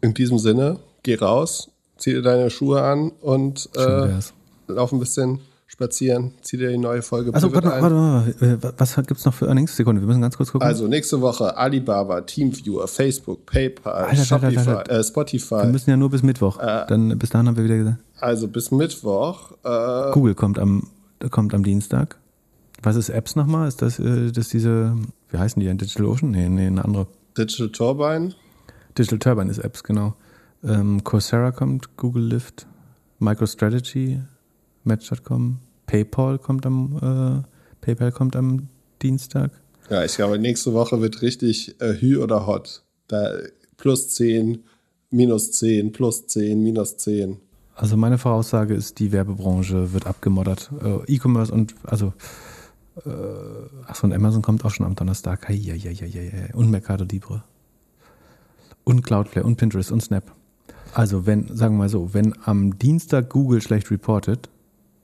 In 0.00 0.14
diesem 0.14 0.38
Sinne, 0.38 0.78
geh 1.02 1.16
raus, 1.16 1.70
zieh 1.98 2.12
dir 2.12 2.22
deine 2.22 2.50
Schuhe 2.50 2.82
an 2.82 3.10
und 3.20 3.68
äh, 3.76 4.08
lauf 4.68 4.92
ein 4.92 4.98
bisschen 5.00 5.40
spazieren, 5.66 6.32
zieh 6.42 6.56
dir 6.56 6.70
die 6.70 6.78
neue 6.78 7.02
Folge 7.02 7.32
Pivot 7.32 7.52
warte, 7.52 7.68
mal, 7.68 7.82
warte, 7.82 7.94
mal, 8.40 8.52
äh, 8.52 8.72
was 8.78 8.94
gibt 8.96 9.12
es 9.12 9.24
noch 9.24 9.34
für 9.34 9.46
Earnings? 9.46 9.76
Sekunde, 9.76 10.00
wir 10.00 10.06
müssen 10.06 10.22
ganz 10.22 10.36
kurz 10.36 10.52
gucken. 10.52 10.66
Also 10.66 10.86
nächste 10.86 11.20
Woche 11.20 11.56
Alibaba, 11.56 12.20
Teamviewer, 12.22 12.88
Facebook, 12.88 13.44
PayPal, 13.46 14.04
Alter, 14.04 14.24
Shopify, 14.24 14.58
Alter, 14.58 14.78
Alter. 14.78 14.90
Äh, 14.90 14.96
wir 14.96 15.04
Spotify. 15.04 15.66
müssen 15.66 15.90
ja 15.90 15.96
nur 15.96 16.10
bis 16.10 16.22
Mittwoch. 16.22 16.58
Dann 16.58 17.18
bis 17.18 17.30
dahin 17.30 17.48
haben 17.48 17.56
wir 17.56 17.64
wieder 17.64 17.76
gesagt. 17.76 17.98
Also 18.20 18.48
bis 18.48 18.70
Mittwoch. 18.70 19.52
Äh, 19.64 20.12
Google 20.12 20.34
kommt 20.34 20.58
am, 20.58 20.88
kommt 21.30 21.52
am 21.52 21.62
Dienstag. 21.64 22.16
Was 22.86 22.94
ist 22.94 23.08
Apps 23.08 23.34
nochmal? 23.34 23.66
Ist 23.66 23.82
das, 23.82 23.98
äh, 23.98 24.30
das 24.30 24.48
diese, 24.48 24.94
wie 25.30 25.38
heißen 25.38 25.58
die 25.58 25.66
denn? 25.66 25.76
DigitalOcean? 25.76 26.30
Nee, 26.30 26.48
nee, 26.48 26.68
eine 26.68 26.84
andere. 26.84 27.08
Digital 27.36 27.70
Turbine. 27.70 28.32
Digital 28.96 29.18
Turbine 29.18 29.50
ist 29.50 29.58
Apps, 29.58 29.82
genau. 29.82 30.14
Ähm, 30.62 31.02
Coursera 31.02 31.50
kommt, 31.50 31.96
Google 31.96 32.22
Lift, 32.28 32.68
MicroStrategy, 33.18 34.20
Match.com, 34.84 35.58
PayPal 35.86 36.38
kommt 36.38 36.64
am, 36.64 37.42
äh, 37.42 37.84
PayPal 37.84 38.12
kommt 38.12 38.36
am 38.36 38.68
Dienstag. 39.02 39.50
Ja, 39.90 40.04
ich 40.04 40.14
glaube, 40.14 40.38
nächste 40.38 40.72
Woche 40.72 41.00
wird 41.00 41.22
richtig 41.22 41.80
äh, 41.80 41.94
Hü 41.94 42.18
oder 42.18 42.46
Hot. 42.46 42.84
Da 43.08 43.32
plus 43.76 44.10
10, 44.10 44.62
minus 45.10 45.50
10, 45.50 45.90
plus 45.90 46.28
10, 46.28 46.62
minus 46.62 46.98
10. 46.98 47.38
Also 47.74 47.96
meine 47.96 48.16
Voraussage 48.16 48.74
ist, 48.74 49.00
die 49.00 49.10
Werbebranche 49.10 49.92
wird 49.92 50.06
abgemoddert. 50.06 50.70
Äh, 50.84 51.14
E-Commerce 51.14 51.52
und 51.52 51.74
also 51.82 52.12
äh, 53.04 53.86
achso, 53.86 54.06
und 54.06 54.12
Amazon 54.12 54.42
kommt 54.42 54.64
auch 54.64 54.70
schon 54.70 54.86
am 54.86 54.94
Donnerstag. 54.94 55.48
Hei, 55.48 55.56
hei, 55.56 55.78
hei, 55.78 55.94
hei. 55.94 56.50
Und 56.54 56.70
Mercado 56.70 57.04
Libre. 57.04 57.44
Und 58.84 59.02
Cloudflare 59.02 59.46
und 59.46 59.56
Pinterest 59.56 59.92
und 59.92 60.02
Snap. 60.02 60.32
Also 60.94 61.26
wenn, 61.26 61.54
sagen 61.54 61.74
wir 61.74 61.80
mal 61.80 61.88
so, 61.88 62.14
wenn 62.14 62.34
am 62.44 62.78
Dienstag 62.78 63.28
Google 63.28 63.60
schlecht 63.60 63.90
reportet, 63.90 64.48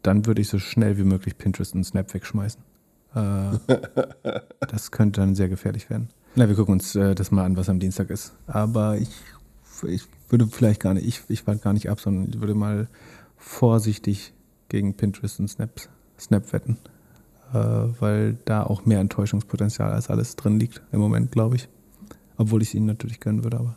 dann 0.02 0.27
würde 0.27 0.40
ich 0.40 0.48
so 0.48 0.59
schnell 0.59 0.97
wie 0.97 1.05
möglich 1.05 1.36
Pinterest 1.36 1.74
und 1.74 1.85
Snap 1.85 2.12
wegschmeißen. 2.14 2.62
Äh, 3.14 3.59
das 4.60 4.90
könnte 4.90 5.20
dann 5.20 5.35
sehr 5.35 5.48
gefährlich 5.48 5.90
werden. 5.90 6.09
Na, 6.35 6.48
wir 6.48 6.56
gucken 6.56 6.73
uns 6.73 6.97
äh, 6.97 7.14
das 7.14 7.31
mal 7.31 7.44
an, 7.44 7.56
was 7.56 7.69
am 7.69 7.78
Dienstag 7.78 8.09
ist. 8.09 8.32
Aber 8.47 8.97
ich, 8.97 9.10
ich 9.86 10.05
würde 10.31 10.47
vielleicht 10.47 10.81
gar 10.81 10.94
nicht, 10.94 11.06
ich, 11.06 11.23
ich 11.28 11.47
warte 11.47 11.60
gar 11.60 11.74
nicht 11.74 11.90
ab, 11.90 12.01
sondern 12.01 12.31
ich 12.31 12.40
würde 12.40 12.55
mal 12.55 12.89
vorsichtig 13.36 14.32
gegen 14.69 14.94
Pinterest 14.94 15.40
und 15.40 15.48
Snap, 15.48 15.70
Snap 16.19 16.52
wetten. 16.55 16.78
Äh, 17.52 17.56
weil 18.00 18.38
da 18.44 18.62
auch 18.62 18.86
mehr 18.86 19.00
Enttäuschungspotenzial 19.00 19.92
als 19.92 20.08
alles 20.08 20.36
drin 20.36 20.58
liegt 20.58 20.82
im 20.92 21.00
Moment, 21.00 21.32
glaube 21.32 21.56
ich. 21.56 21.68
Obwohl 22.36 22.62
ich 22.62 22.68
es 22.68 22.74
ihnen 22.74 22.86
natürlich 22.86 23.20
gönnen 23.20 23.44
würde, 23.44 23.58
aber 23.58 23.76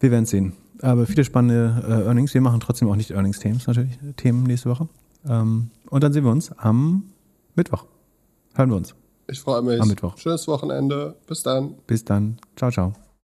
wir 0.00 0.10
werden 0.10 0.26
sehen. 0.26 0.52
Aber 0.80 1.06
viele 1.06 1.24
spannende 1.24 1.82
äh, 1.86 2.06
Earnings. 2.06 2.34
Wir 2.34 2.40
machen 2.40 2.60
trotzdem 2.60 2.88
auch 2.88 2.96
nicht 2.96 3.10
Earnings-Themes 3.10 3.66
natürlich, 3.66 3.98
Themen 4.16 4.44
nächste 4.44 4.70
Woche. 4.70 4.88
Ähm, 5.28 5.70
und 5.90 6.02
dann 6.02 6.12
sehen 6.12 6.24
wir 6.24 6.32
uns 6.32 6.52
am 6.52 7.04
Mittwoch. 7.54 7.86
Hören 8.54 8.70
wir 8.70 8.76
uns. 8.76 8.94
Ich 9.28 9.40
freue 9.40 9.62
mich. 9.62 9.80
Am 9.80 9.88
Mittwoch. 9.88 10.16
Schönes 10.18 10.46
Wochenende. 10.48 11.16
Bis 11.26 11.42
dann. 11.42 11.74
Bis 11.86 12.04
dann. 12.04 12.38
Ciao, 12.56 12.70
ciao. 12.70 12.92